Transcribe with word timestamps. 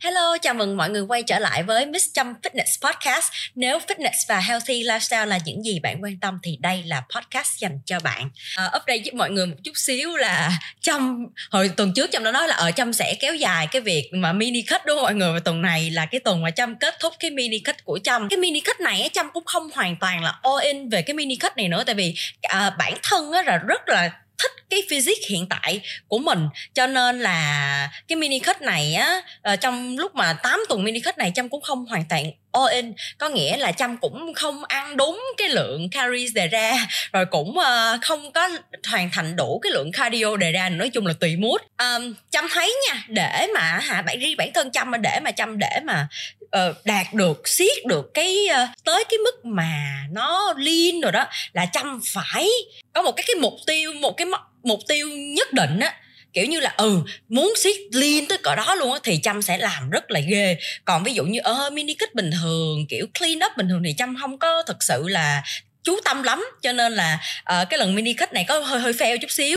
Hello, 0.00 0.36
chào 0.42 0.54
mừng 0.54 0.76
mọi 0.76 0.90
người 0.90 1.02
quay 1.02 1.22
trở 1.22 1.38
lại 1.38 1.62
với 1.62 1.86
Miss 1.86 2.06
Trâm 2.12 2.34
Fitness 2.42 2.88
Podcast. 2.88 3.32
Nếu 3.54 3.78
fitness 3.78 4.24
và 4.28 4.40
healthy 4.40 4.82
lifestyle 4.82 5.26
là 5.26 5.38
những 5.44 5.62
gì 5.64 5.80
bạn 5.80 6.02
quan 6.02 6.20
tâm 6.20 6.38
thì 6.42 6.58
đây 6.60 6.82
là 6.86 7.02
podcast 7.14 7.58
dành 7.58 7.78
cho 7.86 8.00
bạn. 8.00 8.30
À, 8.56 8.64
update 8.64 8.96
giúp 8.96 9.14
mọi 9.14 9.30
người 9.30 9.46
một 9.46 9.56
chút 9.64 9.72
xíu 9.74 10.16
là 10.16 10.58
Trâm 10.80 11.26
hồi 11.50 11.70
tuần 11.76 11.92
trước 11.94 12.10
Trâm 12.12 12.24
đã 12.24 12.32
nói 12.32 12.48
là 12.48 12.54
ờ, 12.54 12.66
ở 12.66 12.70
Trâm 12.70 12.92
sẽ 12.92 13.14
kéo 13.20 13.34
dài 13.34 13.66
cái 13.66 13.82
việc 13.82 14.10
mà 14.12 14.32
mini 14.32 14.62
cut 14.62 14.80
đúng 14.86 14.96
không 14.96 15.02
mọi 15.02 15.14
người 15.14 15.32
và 15.32 15.40
tuần 15.40 15.62
này 15.62 15.90
là 15.90 16.06
cái 16.06 16.20
tuần 16.20 16.42
mà 16.42 16.50
Trâm 16.50 16.76
kết 16.78 16.94
thúc 17.00 17.14
cái 17.20 17.30
mini 17.30 17.58
cut 17.58 17.84
của 17.84 17.98
Trâm. 18.04 18.28
Cái 18.28 18.36
mini 18.36 18.60
cut 18.60 18.80
này 18.80 19.10
Trâm 19.12 19.26
cũng 19.32 19.44
không 19.44 19.70
hoàn 19.74 19.96
toàn 19.96 20.24
là 20.24 20.38
all 20.42 20.62
in 20.62 20.88
về 20.88 21.02
cái 21.02 21.14
mini 21.14 21.36
cut 21.36 21.56
này 21.56 21.68
nữa 21.68 21.84
tại 21.86 21.94
vì 21.94 22.14
à, 22.42 22.70
bản 22.78 22.94
thân 23.02 23.32
á 23.32 23.42
là 23.42 23.56
rất 23.56 23.88
là 23.88 24.10
thích 24.38 24.52
cái 24.70 24.82
physics 24.90 25.28
hiện 25.28 25.46
tại 25.50 25.80
của 26.08 26.18
mình. 26.18 26.48
Cho 26.74 26.86
nên 26.86 27.20
là 27.20 27.90
cái 28.08 28.16
mini 28.16 28.38
cut 28.38 28.62
này 28.62 28.94
á 28.94 29.20
ờ, 29.42 29.56
trong 29.56 29.98
lúc 29.98 30.14
mà 30.14 30.32
8 30.32 30.60
tuần 30.68 30.84
mini 30.84 31.00
cut 31.00 31.18
này 31.18 31.32
trâm 31.34 31.48
cũng 31.48 31.60
không 31.60 31.86
hoàn 31.86 32.04
toàn 32.08 32.30
all 32.52 32.74
in. 32.74 32.92
Có 33.18 33.28
nghĩa 33.28 33.56
là 33.56 33.72
trâm 33.72 33.96
cũng 33.96 34.34
không 34.34 34.64
ăn 34.64 34.96
đúng 34.96 35.24
cái 35.36 35.48
lượng 35.48 35.90
calories 35.90 36.34
đề 36.34 36.48
ra 36.48 36.86
rồi 37.12 37.26
cũng 37.26 37.58
ờ, 37.58 37.98
không 38.02 38.32
có 38.32 38.48
hoàn 38.86 39.10
thành 39.10 39.36
đủ 39.36 39.60
cái 39.62 39.72
lượng 39.72 39.92
cardio 39.92 40.36
đề 40.36 40.52
ra. 40.52 40.68
Nói 40.68 40.88
chung 40.88 41.06
là 41.06 41.14
tùy 41.20 41.36
mood. 41.36 41.60
Um, 41.78 42.14
trâm 42.30 42.46
thấy 42.52 42.74
nha 42.88 43.04
để 43.08 43.46
mà 43.54 43.60
hả 43.60 44.02
bạn 44.02 44.18
riêng 44.18 44.36
bản 44.36 44.52
thân 44.54 44.70
trâm 44.70 44.92
để 45.02 45.20
mà 45.20 45.30
trâm 45.30 45.58
để 45.58 45.80
mà 45.84 46.08
Ờ, 46.56 46.74
đạt 46.84 47.14
được 47.14 47.48
siết 47.48 47.86
được 47.86 48.14
cái 48.14 48.48
uh, 48.50 48.68
tới 48.84 49.04
cái 49.08 49.18
mức 49.18 49.44
mà 49.44 50.02
nó 50.10 50.54
liên 50.58 51.00
rồi 51.00 51.12
đó 51.12 51.26
là 51.52 51.66
chăm 51.66 52.00
phải 52.04 52.48
có 52.92 53.02
một 53.02 53.12
cái 53.12 53.24
cái 53.26 53.34
mục 53.34 53.52
tiêu 53.66 53.92
một 53.92 54.16
cái 54.16 54.26
mục 54.62 54.80
tiêu 54.88 55.08
nhất 55.08 55.52
định 55.52 55.80
á. 55.80 55.94
Kiểu 56.32 56.44
như 56.46 56.60
là 56.60 56.74
ừ 56.76 57.00
muốn 57.28 57.52
siết 57.56 57.76
liên 57.92 58.26
tới 58.26 58.38
cỡ 58.38 58.54
đó 58.54 58.74
luôn 58.74 58.92
á 58.92 58.98
thì 59.02 59.18
chăm 59.18 59.42
sẽ 59.42 59.58
làm 59.58 59.90
rất 59.90 60.10
là 60.10 60.20
ghê. 60.20 60.56
Còn 60.84 61.04
ví 61.04 61.14
dụ 61.14 61.24
như 61.24 61.40
ở 61.42 61.66
uh, 61.66 61.72
mini 61.72 61.94
kích 61.94 62.14
bình 62.14 62.30
thường 62.40 62.86
kiểu 62.88 63.06
clean 63.18 63.38
up 63.38 63.56
bình 63.56 63.68
thường 63.68 63.82
thì 63.84 63.94
chăm 63.98 64.16
không 64.20 64.38
có 64.38 64.62
thực 64.62 64.82
sự 64.82 65.08
là 65.08 65.42
chú 65.82 66.00
tâm 66.04 66.22
lắm. 66.22 66.44
Cho 66.62 66.72
nên 66.72 66.92
là 66.92 67.18
uh, 67.40 67.68
cái 67.70 67.78
lần 67.78 67.94
mini 67.94 68.12
kích 68.12 68.32
này 68.32 68.44
có 68.48 68.58
hơi 68.58 68.80
hơi 68.80 68.92
fail 68.92 69.18
chút 69.18 69.30
xíu 69.30 69.56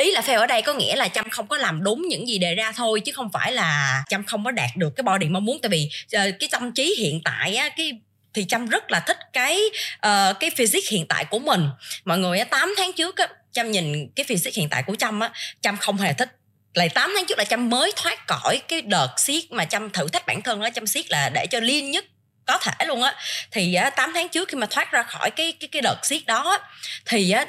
ý 0.00 0.10
là 0.10 0.20
fail 0.20 0.38
ở 0.38 0.46
đây 0.46 0.62
có 0.62 0.74
nghĩa 0.74 0.96
là 0.96 1.08
chăm 1.08 1.30
không 1.30 1.46
có 1.46 1.56
làm 1.56 1.82
đúng 1.82 2.08
những 2.08 2.28
gì 2.28 2.38
đề 2.38 2.54
ra 2.54 2.72
thôi 2.72 3.00
chứ 3.00 3.12
không 3.12 3.30
phải 3.32 3.52
là 3.52 4.02
chăm 4.08 4.24
không 4.24 4.44
có 4.44 4.50
đạt 4.50 4.70
được 4.76 4.90
cái 4.96 5.02
body 5.02 5.28
mong 5.28 5.44
muốn. 5.44 5.58
Tại 5.62 5.68
vì 5.70 5.90
uh, 6.04 6.34
cái 6.40 6.48
tâm 6.52 6.72
trí 6.72 6.94
hiện 6.98 7.20
tại 7.24 7.56
á 7.56 7.68
cái 7.68 7.92
thì 8.34 8.44
chăm 8.44 8.66
rất 8.66 8.90
là 8.90 9.00
thích 9.00 9.18
cái 9.32 9.60
uh, 9.94 10.36
cái 10.40 10.50
physics 10.56 10.90
hiện 10.90 11.06
tại 11.08 11.24
của 11.24 11.38
mình. 11.38 11.68
Mọi 12.04 12.18
người 12.18 12.38
á 12.38 12.44
8 12.44 12.74
tháng 12.76 12.92
trước 12.92 13.16
á 13.16 13.28
chăm 13.52 13.70
nhìn 13.70 14.08
cái 14.16 14.24
physics 14.24 14.56
hiện 14.56 14.68
tại 14.68 14.82
của 14.82 14.94
chăm 14.98 15.20
á 15.20 15.30
chăm 15.60 15.76
không 15.76 15.96
hề 15.96 16.12
thích. 16.12 16.36
Lại 16.74 16.88
8 16.88 17.12
tháng 17.16 17.26
trước 17.26 17.38
là 17.38 17.44
chăm 17.44 17.70
mới 17.70 17.92
thoát 17.96 18.26
khỏi 18.26 18.60
cái 18.68 18.82
đợt 18.82 19.14
siết 19.16 19.52
mà 19.52 19.64
chăm 19.64 19.90
thử 19.90 20.08
thách 20.08 20.26
bản 20.26 20.42
thân 20.42 20.60
đó 20.60 20.70
chăm 20.70 20.86
siết 20.86 21.10
là 21.10 21.30
để 21.34 21.46
cho 21.46 21.60
liên 21.60 21.90
nhất 21.90 22.04
có 22.46 22.58
thể 22.58 22.86
luôn 22.86 23.02
á. 23.02 23.14
Thì 23.50 23.74
á, 23.74 23.90
8 23.90 24.10
tháng 24.14 24.28
trước 24.28 24.48
khi 24.48 24.56
mà 24.56 24.66
thoát 24.70 24.92
ra 24.92 25.02
khỏi 25.02 25.30
cái 25.30 25.52
cái 25.52 25.68
cái 25.68 25.82
đợt 25.82 25.96
siết 26.02 26.26
đó 26.26 26.58
thì 27.06 27.30
á, 27.30 27.46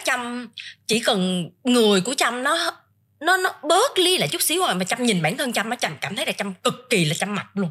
chỉ 0.88 1.00
cần 1.00 1.50
người 1.64 2.02
của 2.02 2.14
chăm 2.14 2.44
nó 2.44 2.72
nó 3.20 3.38
nó 3.38 3.54
bớt 3.64 4.00
ly 4.00 4.18
lại 4.18 4.30
chút 4.30 4.42
xíu 4.42 4.62
rồi 4.62 4.76
mà 4.76 4.84
chăm 4.84 5.04
nhìn 5.04 5.22
bản 5.22 5.38
thân 5.38 5.54
chăm 5.54 5.70
nó 5.70 5.76
chăm 5.76 5.98
cảm 6.02 6.16
thấy 6.16 6.26
là 6.26 6.32
chăm 6.32 6.54
cực 6.54 6.74
kỳ 6.90 7.06
là 7.06 7.14
chăm 7.20 7.36
mập 7.36 7.46
luôn. 7.58 7.70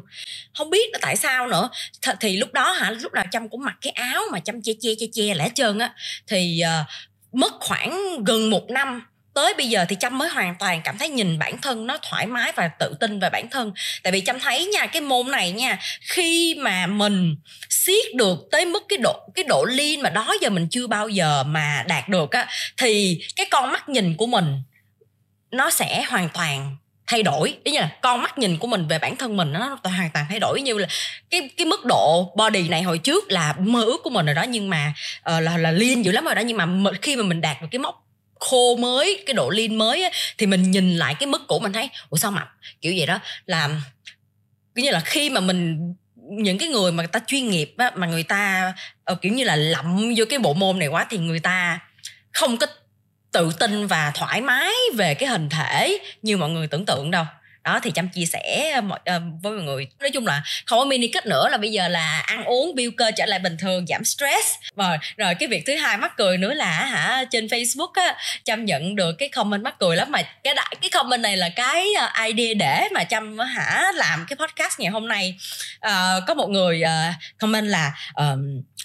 Không 0.53 0.69
biết 0.69 0.89
là 0.93 0.99
tại 1.01 1.15
sao 1.15 1.47
nữa. 1.47 1.69
Th- 2.01 2.15
thì 2.19 2.37
lúc 2.37 2.53
đó 2.53 2.71
hả 2.71 2.91
lúc 2.91 3.13
nào 3.13 3.25
chăm 3.31 3.49
cũng 3.49 3.63
mặc 3.63 3.75
cái 3.81 3.91
áo 3.91 4.21
mà 4.31 4.39
chăm 4.39 4.61
che 4.61 4.73
che 4.81 4.89
che 4.99 5.05
che 5.13 5.33
lẻ 5.33 5.49
trơn 5.55 5.79
á. 5.79 5.93
Thì 6.27 6.61
uh, 6.81 6.87
mất 7.33 7.53
khoảng 7.59 8.23
gần 8.23 8.49
một 8.49 8.69
năm 8.69 9.01
tới 9.33 9.53
bây 9.57 9.67
giờ 9.67 9.85
thì 9.89 9.95
trâm 9.99 10.17
mới 10.17 10.29
hoàn 10.29 10.55
toàn 10.55 10.81
cảm 10.83 10.97
thấy 10.97 11.09
nhìn 11.09 11.39
bản 11.39 11.57
thân 11.57 11.87
nó 11.87 11.97
thoải 12.09 12.25
mái 12.25 12.51
và 12.51 12.67
tự 12.67 12.95
tin 12.99 13.19
về 13.19 13.29
bản 13.29 13.49
thân. 13.49 13.73
Tại 14.03 14.13
vì 14.13 14.21
trâm 14.21 14.39
thấy 14.39 14.65
nha 14.65 14.85
cái 14.85 15.01
môn 15.01 15.31
này 15.31 15.51
nha 15.51 15.79
khi 16.01 16.55
mà 16.59 16.87
mình 16.87 17.35
siết 17.69 18.15
được 18.15 18.37
tới 18.51 18.65
mức 18.65 18.83
cái 18.89 18.97
độ 18.97 19.29
cái 19.35 19.45
độ 19.47 19.65
lean 19.65 20.01
mà 20.01 20.09
đó 20.09 20.33
giờ 20.41 20.49
mình 20.49 20.67
chưa 20.71 20.87
bao 20.87 21.09
giờ 21.09 21.43
mà 21.43 21.83
đạt 21.87 22.09
được 22.09 22.31
á 22.31 22.47
thì 22.77 23.21
cái 23.35 23.45
con 23.51 23.71
mắt 23.71 23.89
nhìn 23.89 24.17
của 24.17 24.25
mình 24.25 24.61
nó 25.51 25.69
sẽ 25.69 26.03
hoàn 26.03 26.29
toàn 26.29 26.77
thay 27.07 27.23
đổi. 27.23 27.57
Ý 27.63 27.71
như 27.71 27.79
là 27.79 27.89
con 28.01 28.21
mắt 28.21 28.37
nhìn 28.37 28.57
của 28.57 28.67
mình 28.67 28.87
về 28.87 28.99
bản 28.99 29.15
thân 29.15 29.37
mình 29.37 29.53
nó 29.53 29.77
hoàn 29.83 30.09
toàn 30.13 30.25
thay 30.29 30.39
đổi. 30.39 30.61
Như 30.61 30.77
là 30.77 30.87
cái 31.29 31.49
cái 31.57 31.65
mức 31.65 31.85
độ 31.85 32.33
body 32.37 32.67
này 32.69 32.81
hồi 32.81 32.97
trước 32.97 33.31
là 33.31 33.55
mơ 33.59 33.83
ước 33.83 34.01
của 34.03 34.09
mình 34.09 34.25
rồi 34.25 34.35
đó 34.35 34.43
nhưng 34.43 34.69
mà 34.69 34.93
uh, 35.19 35.43
là 35.43 35.57
là 35.57 35.71
liên 35.71 36.05
dữ 36.05 36.11
lắm 36.11 36.25
rồi 36.25 36.35
đó. 36.35 36.41
Nhưng 36.41 36.57
mà 36.57 36.91
khi 37.01 37.15
mà 37.15 37.23
mình 37.23 37.41
đạt 37.41 37.61
được 37.61 37.67
cái 37.71 37.79
mốc 37.79 38.10
khô 38.41 38.75
mới 38.75 39.23
cái 39.25 39.33
độ 39.33 39.49
lean 39.49 39.75
mới 39.75 40.03
á, 40.03 40.09
thì 40.37 40.45
mình 40.45 40.71
nhìn 40.71 40.95
lại 40.97 41.15
cái 41.19 41.27
mức 41.27 41.41
cũ 41.47 41.59
mình 41.59 41.73
thấy 41.73 41.89
ủa 42.09 42.17
sao 42.17 42.31
mập? 42.31 42.47
Kiểu 42.81 42.93
vậy 42.97 43.05
đó. 43.05 43.19
Là 43.45 43.69
kiểu 44.75 44.85
như 44.85 44.91
là 44.91 44.99
khi 44.99 45.29
mà 45.29 45.39
mình 45.41 45.93
những 46.15 46.57
cái 46.57 46.69
người 46.69 46.91
mà 46.91 47.03
người 47.03 47.11
ta 47.11 47.19
chuyên 47.27 47.49
nghiệp 47.49 47.73
á, 47.77 47.91
mà 47.95 48.07
người 48.07 48.23
ta 48.23 48.73
uh, 49.11 49.21
kiểu 49.21 49.33
như 49.33 49.43
là 49.43 49.55
lậm 49.55 50.13
vô 50.17 50.25
cái 50.29 50.39
bộ 50.39 50.53
môn 50.53 50.79
này 50.79 50.87
quá 50.87 51.07
thì 51.09 51.17
người 51.17 51.39
ta 51.39 51.79
không 52.31 52.57
có 52.57 52.67
tự 53.31 53.51
tin 53.59 53.87
và 53.87 54.11
thoải 54.15 54.41
mái 54.41 54.71
về 54.95 55.13
cái 55.13 55.29
hình 55.29 55.49
thể 55.49 55.97
như 56.21 56.37
mọi 56.37 56.49
người 56.49 56.67
tưởng 56.67 56.85
tượng 56.85 57.11
đâu 57.11 57.25
đó 57.63 57.79
thì 57.83 57.91
chăm 57.91 58.09
chia 58.09 58.25
sẻ 58.25 58.71
ờ, 58.75 58.81
mọi, 58.81 58.99
uh, 59.15 59.21
với 59.43 59.51
mọi 59.51 59.63
người. 59.63 59.87
Nói 59.99 60.09
chung 60.11 60.27
là 60.27 60.43
không 60.65 60.79
có 60.79 60.85
mini 60.85 61.07
kết 61.07 61.25
nữa 61.25 61.49
là 61.49 61.57
bây 61.57 61.71
giờ 61.71 61.87
là 61.87 62.23
ăn 62.25 62.45
uống 62.45 62.75
build 62.75 62.93
cơ 62.97 63.11
trở 63.11 63.25
lại 63.25 63.39
bình 63.39 63.57
thường 63.59 63.85
giảm 63.87 64.05
stress. 64.05 64.47
Rồi 64.75 64.97
rồi 65.17 65.35
cái 65.35 65.49
việc 65.49 65.63
thứ 65.67 65.75
hai 65.75 65.97
mắc 65.97 66.11
cười 66.17 66.37
nữa 66.37 66.53
là 66.53 66.71
hả 66.71 67.23
trên 67.31 67.47
facebook 67.47 67.91
á 67.93 68.15
chăm 68.45 68.65
nhận 68.65 68.95
được 68.95 69.15
cái 69.17 69.29
comment 69.29 69.63
mắc 69.63 69.75
cười 69.79 69.95
lắm. 69.95 70.11
Mà 70.11 70.21
cái 70.43 70.53
đại 70.53 70.75
cái 70.81 70.89
comment 70.89 71.21
này 71.21 71.37
là 71.37 71.49
cái 71.49 71.87
ờ, 71.93 72.25
idea 72.25 72.53
để 72.53 72.87
mà 72.93 73.03
chăm 73.03 73.39
hả 73.39 73.91
làm 73.95 74.25
cái 74.29 74.37
podcast 74.37 74.79
ngày 74.79 74.91
hôm 74.91 75.07
nay. 75.07 75.35
Uh, 75.87 76.23
có 76.27 76.33
một 76.33 76.47
người 76.49 76.81
uh, 76.83 77.15
comment 77.39 77.67
là 77.67 77.93
uh, 78.21 78.39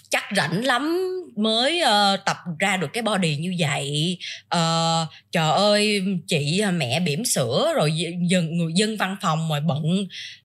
chắc 0.09 0.23
rảnh 0.35 0.65
lắm 0.65 0.97
mới 1.35 1.81
uh, 1.83 2.25
tập 2.25 2.37
ra 2.59 2.77
được 2.77 2.87
cái 2.93 3.03
body 3.03 3.35
như 3.35 3.55
vậy. 3.59 4.17
Uh, 4.55 5.07
trời 5.31 5.51
ơi 5.51 6.03
chị 6.27 6.59
ờ, 6.59 6.71
mẹ 6.71 6.99
bỉm 6.99 7.25
sữa 7.25 7.73
rồi 7.75 7.93
dân 8.29 8.57
người 8.57 8.71
dân 8.75 8.97
văn 8.97 9.15
phòng 9.21 9.47
mà 9.47 9.59
bận. 9.59 9.83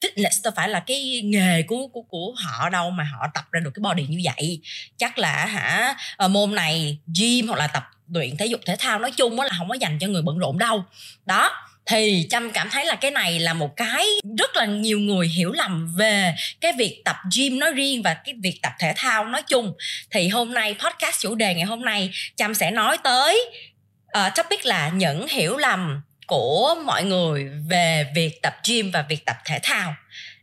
Fitness 0.01 0.41
đâu 0.45 0.53
phải 0.57 0.69
là 0.69 0.81
cái 0.81 1.21
nghề 1.25 1.63
của 1.63 1.87
của 1.87 2.03
của 2.03 2.35
họ 2.37 2.69
đâu 2.69 2.91
mà 2.91 3.05
họ 3.05 3.27
tập 3.35 3.45
ra 3.51 3.61
được 3.61 3.71
cái 3.75 3.81
body 3.81 4.07
như 4.07 4.21
vậy. 4.25 4.61
Chắc 4.97 5.19
là 5.19 5.47
hả 5.47 5.95
uh, 6.25 6.31
môn 6.31 6.55
này 6.55 6.99
gym 7.19 7.49
hoặc 7.49 7.57
là 7.57 7.67
tập 7.67 7.85
luyện 8.09 8.37
thể 8.37 8.47
dục 8.47 8.61
thể 8.67 8.77
thao 8.79 8.99
nói 8.99 9.11
chung 9.11 9.41
là 9.41 9.51
không 9.59 9.69
có 9.69 9.75
dành 9.75 9.99
cho 9.99 10.07
người 10.07 10.23
bận 10.23 10.39
rộn 10.39 10.59
đâu. 10.59 10.85
Đó 11.27 11.51
thì 11.87 12.27
trâm 12.31 12.51
cảm 12.51 12.71
thấy 12.71 12.85
là 12.85 12.95
cái 12.95 13.11
này 13.11 13.39
là 13.39 13.55
một 13.55 13.77
cái 13.77 14.07
rất 14.39 14.57
là 14.57 14.67
nhiều 14.67 14.99
người 14.99 15.29
hiểu 15.29 15.53
lầm 15.53 15.97
về 15.97 16.35
cái 16.61 16.73
việc 16.73 17.03
tập 17.05 17.17
gym 17.37 17.59
nói 17.59 17.73
riêng 17.73 18.03
và 18.03 18.15
cái 18.15 18.35
việc 18.43 18.59
tập 18.63 18.73
thể 18.79 18.93
thao 18.97 19.25
nói 19.25 19.43
chung. 19.43 19.73
Thì 20.11 20.29
hôm 20.29 20.55
nay 20.55 20.75
podcast 20.75 21.21
chủ 21.21 21.35
đề 21.35 21.55
ngày 21.55 21.65
hôm 21.65 21.85
nay 21.85 22.11
trâm 22.37 22.55
sẽ 22.55 22.71
nói 22.71 22.99
tới 23.05 23.51
uh, 24.19 24.35
topic 24.37 24.67
là 24.67 24.89
những 24.89 25.29
hiểu 25.29 25.57
lầm 25.57 26.01
của 26.27 26.75
mọi 26.85 27.05
người 27.05 27.49
về 27.69 28.07
việc 28.15 28.43
tập 28.43 28.55
gym 28.69 28.91
và 28.91 29.03
việc 29.09 29.27
tập 29.27 29.37
thể 29.45 29.59
thao 29.63 29.95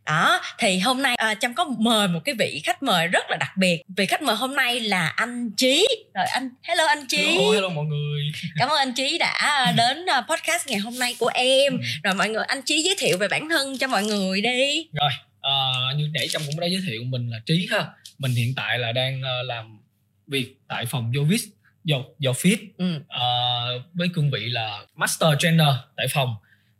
đó 0.10 0.42
thì 0.60 0.80
hôm 0.80 1.02
nay 1.02 1.18
uh, 1.32 1.38
trâm 1.40 1.54
có 1.54 1.66
mời 1.80 2.08
một 2.08 2.20
cái 2.26 2.36
vị 2.40 2.62
khách 2.64 2.84
mời 2.84 3.08
rất 3.08 3.30
là 3.30 3.38
đặc 3.40 3.52
biệt. 3.58 3.82
Vị 3.98 4.06
khách 4.06 4.22
mời 4.22 4.36
hôm 4.36 4.56
nay 4.56 4.80
là 4.80 5.08
anh 5.08 5.52
trí. 5.58 5.88
Rồi 6.16 6.26
anh 6.26 6.50
hello 6.64 6.86
anh 6.88 7.06
trí. 7.08 7.18
Hello, 7.18 7.52
hello 7.52 7.70
mọi 7.70 7.86
người. 7.86 8.32
Cảm 8.60 8.70
ơn 8.70 8.78
anh 8.78 8.94
trí 8.94 9.18
đã 9.18 9.72
đến 9.78 10.06
uh, 10.20 10.26
podcast 10.30 10.68
ngày 10.68 10.80
hôm 10.80 11.00
nay 11.00 11.16
của 11.20 11.32
em. 11.34 11.74
Ừ. 11.74 11.84
rồi 12.04 12.14
mọi 12.14 12.30
người 12.30 12.44
anh 12.48 12.62
trí 12.66 12.82
giới 12.82 12.96
thiệu 13.00 13.18
về 13.18 13.28
bản 13.28 13.50
thân 13.50 13.78
cho 13.78 13.88
mọi 13.88 14.04
người 14.04 14.42
đi. 14.42 14.88
Rồi 14.94 15.10
uh, 15.38 15.98
như 15.98 16.10
nãy 16.14 16.28
trâm 16.28 16.42
cũng 16.48 16.60
đã 16.60 16.68
giới 16.68 16.82
thiệu 16.88 17.04
mình 17.04 17.30
là 17.30 17.38
trí 17.46 17.68
ha. 17.72 17.86
Mình 18.18 18.32
hiện 18.32 18.54
tại 18.56 18.80
là 18.80 18.92
đang 18.92 19.22
uh, 19.22 19.48
làm 19.48 19.80
việc 20.28 20.56
tại 20.68 20.86
phòng 20.86 21.12
Jovis 21.12 21.48
do 21.84 21.98
do 22.20 22.32
fit 22.32 22.58
ừ. 22.78 22.96
uh, 22.96 23.86
với 23.94 24.10
cương 24.14 24.32
vị 24.32 24.50
là 24.50 24.80
master 24.96 25.30
trainer 25.40 25.68
tại 25.98 26.08
phòng. 26.10 26.36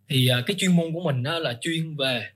Thì 0.10 0.30
uh, 0.40 0.46
cái 0.46 0.56
chuyên 0.60 0.76
môn 0.76 0.94
của 0.94 1.12
mình 1.12 1.24
uh, 1.38 1.42
là 1.42 1.54
chuyên 1.62 1.96
về 1.96 2.30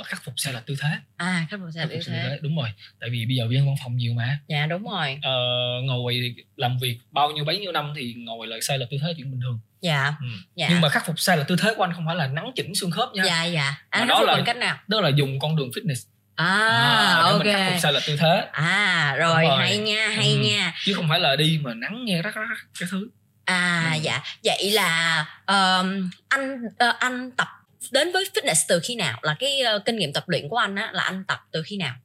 uh, 0.00 0.06
khắc 0.06 0.24
phục 0.24 0.34
sai 0.36 0.52
lệch 0.54 0.66
tư 0.66 0.76
thế. 0.80 0.88
À 1.16 1.46
khắc 1.50 1.60
phục 1.60 1.68
sai 1.74 1.86
lệch 1.86 2.06
tư 2.06 2.12
thế. 2.12 2.38
đúng 2.42 2.56
rồi. 2.56 2.68
Tại 3.00 3.10
vì 3.10 3.26
bây 3.26 3.36
giờ 3.36 3.48
viên 3.48 3.66
văn 3.66 3.74
phòng 3.84 3.96
nhiều 3.96 4.14
mà. 4.14 4.38
Dạ 4.48 4.66
đúng 4.66 4.84
rồi. 4.84 5.18
Uh, 5.18 5.84
ngồi 5.84 6.34
làm 6.56 6.78
việc 6.78 6.98
bao 7.10 7.30
nhiêu 7.30 7.44
bấy 7.44 7.58
nhiêu 7.58 7.72
năm 7.72 7.92
thì 7.96 8.14
ngồi 8.14 8.46
lại 8.46 8.60
sai 8.62 8.78
lệch 8.78 8.90
tư 8.90 8.96
thế 9.02 9.14
chuyện 9.16 9.30
bình 9.30 9.40
thường. 9.40 9.60
Dạ, 9.80 10.14
ừ. 10.20 10.26
dạ. 10.54 10.66
Nhưng 10.70 10.80
mà 10.80 10.88
khắc 10.88 11.06
phục 11.06 11.20
sai 11.20 11.36
lệch 11.36 11.48
tư 11.48 11.56
thế 11.56 11.74
của 11.76 11.84
anh 11.84 11.92
không 11.92 12.06
phải 12.06 12.16
là 12.16 12.26
nắng 12.26 12.50
chỉnh 12.54 12.74
xương 12.74 12.90
khớp 12.90 13.08
nha. 13.14 13.22
Dạ 13.24 13.44
dạ. 13.44 13.74
Anh 13.90 14.08
đó 14.08 14.22
là 14.22 14.42
cách 14.46 14.56
nào? 14.56 14.78
đó 14.88 15.00
là 15.00 15.08
dùng 15.08 15.38
con 15.38 15.56
đường 15.56 15.70
fitness. 15.70 16.06
À, 16.36 16.46
à 16.46 17.20
ok. 17.22 17.44
mình 17.44 17.54
khắc 17.54 17.72
phục 17.72 17.80
sai 17.80 17.92
lệch 17.92 18.02
tư 18.06 18.16
thế. 18.16 18.48
À 18.52 19.14
rồi, 19.18 19.44
rồi. 19.44 19.58
hay 19.58 19.78
nha 19.78 20.08
hay 20.08 20.32
ừ. 20.32 20.38
nha. 20.38 20.74
Chứ 20.84 20.94
không 20.94 21.08
phải 21.08 21.20
là 21.20 21.36
đi 21.36 21.60
mà 21.62 21.74
nắng 21.74 22.04
nghe 22.04 22.22
rắc 22.22 22.34
rắc 22.34 22.48
cái 22.80 22.88
thứ. 22.92 23.08
À 23.44 23.92
ừ. 23.94 24.00
dạ. 24.02 24.22
Vậy 24.44 24.70
là 24.70 25.24
um, 25.46 26.10
anh 26.28 26.64
uh, 26.64 26.98
anh 26.98 27.30
tập 27.36 27.48
đến 27.92 28.12
với 28.12 28.24
fitness 28.34 28.64
từ 28.68 28.80
khi 28.82 28.96
nào? 28.96 29.18
Là 29.22 29.36
cái 29.38 29.60
uh, 29.76 29.84
kinh 29.84 29.96
nghiệm 29.96 30.12
tập 30.12 30.28
luyện 30.28 30.48
của 30.48 30.56
anh 30.56 30.74
á 30.74 30.90
là 30.92 31.02
anh 31.02 31.24
tập 31.24 31.40
từ 31.50 31.62
khi 31.62 31.76
nào? 31.76 31.96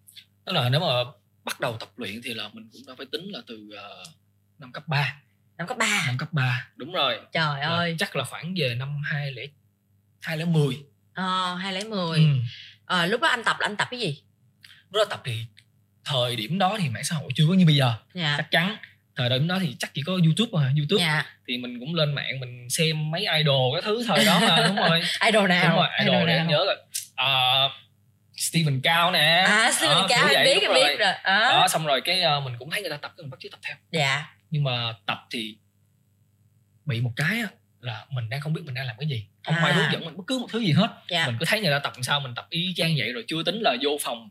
Đó 0.46 0.54
là 0.54 0.70
nếu 0.70 0.82
mà 0.82 0.88
bắt 1.44 1.60
đầu 1.60 1.78
tập 1.80 1.90
luyện 1.98 2.22
thì 2.24 2.34
là 2.34 2.50
mình 2.54 2.70
cũng 2.74 2.82
đã 2.88 2.94
phải 2.98 3.06
tính 3.12 3.32
là 3.32 3.40
từ 3.48 3.56
uh, 3.56 4.08
năm 4.60 4.72
cấp 4.72 4.88
3 4.88 5.16
năm 5.58 5.68
cấp 5.68 5.78
3 5.78 6.04
năm 6.08 6.18
cấp 6.18 6.34
3 6.34 6.68
đúng 6.76 6.94
rồi. 6.94 7.20
Trời 7.32 7.60
là 7.60 7.68
ơi. 7.68 7.96
chắc 8.00 8.16
là 8.16 8.24
khoảng 8.24 8.54
về 8.58 8.76
năm 8.76 9.02
hai 9.06 9.32
lẻ 9.32 9.44
hai 10.22 10.38
lẻ 10.38 10.46
mười. 10.46 10.78
Ờ 11.14 11.56
hai 11.56 11.74
lẻ 11.74 11.84
mười. 11.84 12.20
Ừ. 12.20 12.26
à, 12.86 13.06
lúc 13.06 13.22
đó 13.22 13.28
anh 13.28 13.44
tập 13.44 13.58
là 13.60 13.68
anh 13.68 13.76
tập 13.76 13.88
cái 13.92 14.00
gì? 14.00 14.22
Lúc 14.92 15.02
đó 15.02 15.06
tập 15.10 15.22
thì 15.26 15.46
thời 16.04 16.36
điểm 16.36 16.60
đó 16.60 16.78
thì 16.80 16.90
mạng 16.90 17.04
xã 17.04 17.16
hội 17.16 17.32
chưa 17.36 17.46
có 17.48 17.54
như 17.54 17.66
bây 17.66 17.76
giờ. 17.76 17.94
Dạ. 18.14 18.36
chắc 18.38 18.52
chắn 18.52 18.78
thời 19.20 19.30
điểm 19.30 19.48
đó 19.48 19.58
thì 19.62 19.76
chắc 19.80 19.94
chỉ 19.94 20.02
có 20.02 20.14
youtube 20.14 20.50
mà 20.54 20.74
youtube. 20.78 21.04
Dạ. 21.04 21.26
thì 21.48 21.58
mình 21.58 21.80
cũng 21.80 21.96
lên 21.96 22.14
mạng 22.14 22.40
mình 22.40 22.70
xem 22.70 23.12
mấy 23.12 23.26
idol 23.38 23.74
cái 23.76 23.82
thứ 23.86 24.04
thời 24.08 24.26
đó 24.26 24.40
mà 24.48 24.68
đúng 24.68 24.76
rồi. 24.76 25.02
Idol 25.26 25.50
nào? 25.50 25.70
Đúng 25.70 25.76
rồi 25.78 25.88
idol, 26.00 26.16
idol 26.16 26.28
nào? 26.28 26.46
nhớ 26.46 26.66
là 26.66 26.76
uh, 27.66 27.72
Steven 28.38 28.82
Cao 28.82 29.12
nè. 29.12 29.46
À 29.48 29.72
Steven 29.72 29.96
Đó, 29.96 30.06
Cao 30.10 30.28
vậy, 30.34 30.46
biết 30.46 30.62
anh 30.62 30.72
rồi. 30.72 30.84
biết 30.84 31.00
rồi. 31.00 31.12
à. 31.24 31.40
đó 31.40 31.68
xong 31.68 31.86
rồi 31.86 32.02
cái 32.02 32.22
uh, 32.38 32.44
mình 32.44 32.54
cũng 32.60 32.70
thấy 32.70 32.82
người 32.82 32.92
ta 32.92 32.98
tập 32.98 33.14
cái 33.18 33.24
mình 33.24 33.30
bắt 33.30 33.40
chước 33.40 33.52
tập 33.52 33.60
theo. 33.64 33.76
Dạ. 33.92 34.26
Nhưng 34.50 34.64
mà 34.64 34.94
tập 35.06 35.18
thì 35.32 35.58
bị 36.86 37.02
một 37.02 37.12
cái 37.16 37.40
á, 37.40 37.48
là 37.82 38.06
mình 38.10 38.30
đang 38.30 38.42
không 38.42 38.54
biết 38.54 38.62
mình 38.66 38.76
đang 38.76 38.86
làm 38.86 38.96
cái 39.00 39.10
gì. 39.10 39.26
Không 39.46 39.56
À. 39.56 39.62
ai 39.64 39.74
hướng 39.74 39.92
dẫn 39.94 40.06
mình 40.06 40.18
bất 40.18 40.24
cứ 40.28 40.40
một 40.40 40.48
thứ 40.52 40.60
gì 40.60 40.72
hết. 40.72 40.88
Dạ. 41.10 41.26
Mình 41.28 41.36
cứ 41.40 41.46
thấy 41.46 41.62
người 41.62 41.72
ta 41.72 41.80
tập 41.80 41.94
làm 41.96 42.04
sao 42.04 42.20
mình 42.20 42.36
tập 42.36 42.48
y 42.50 42.74
chang 42.76 42.96
vậy 42.98 43.14
rồi 43.14 43.24
chưa 43.28 43.44
tính 43.44 43.60
là 43.62 43.76
vô 43.82 43.98
phòng 44.02 44.30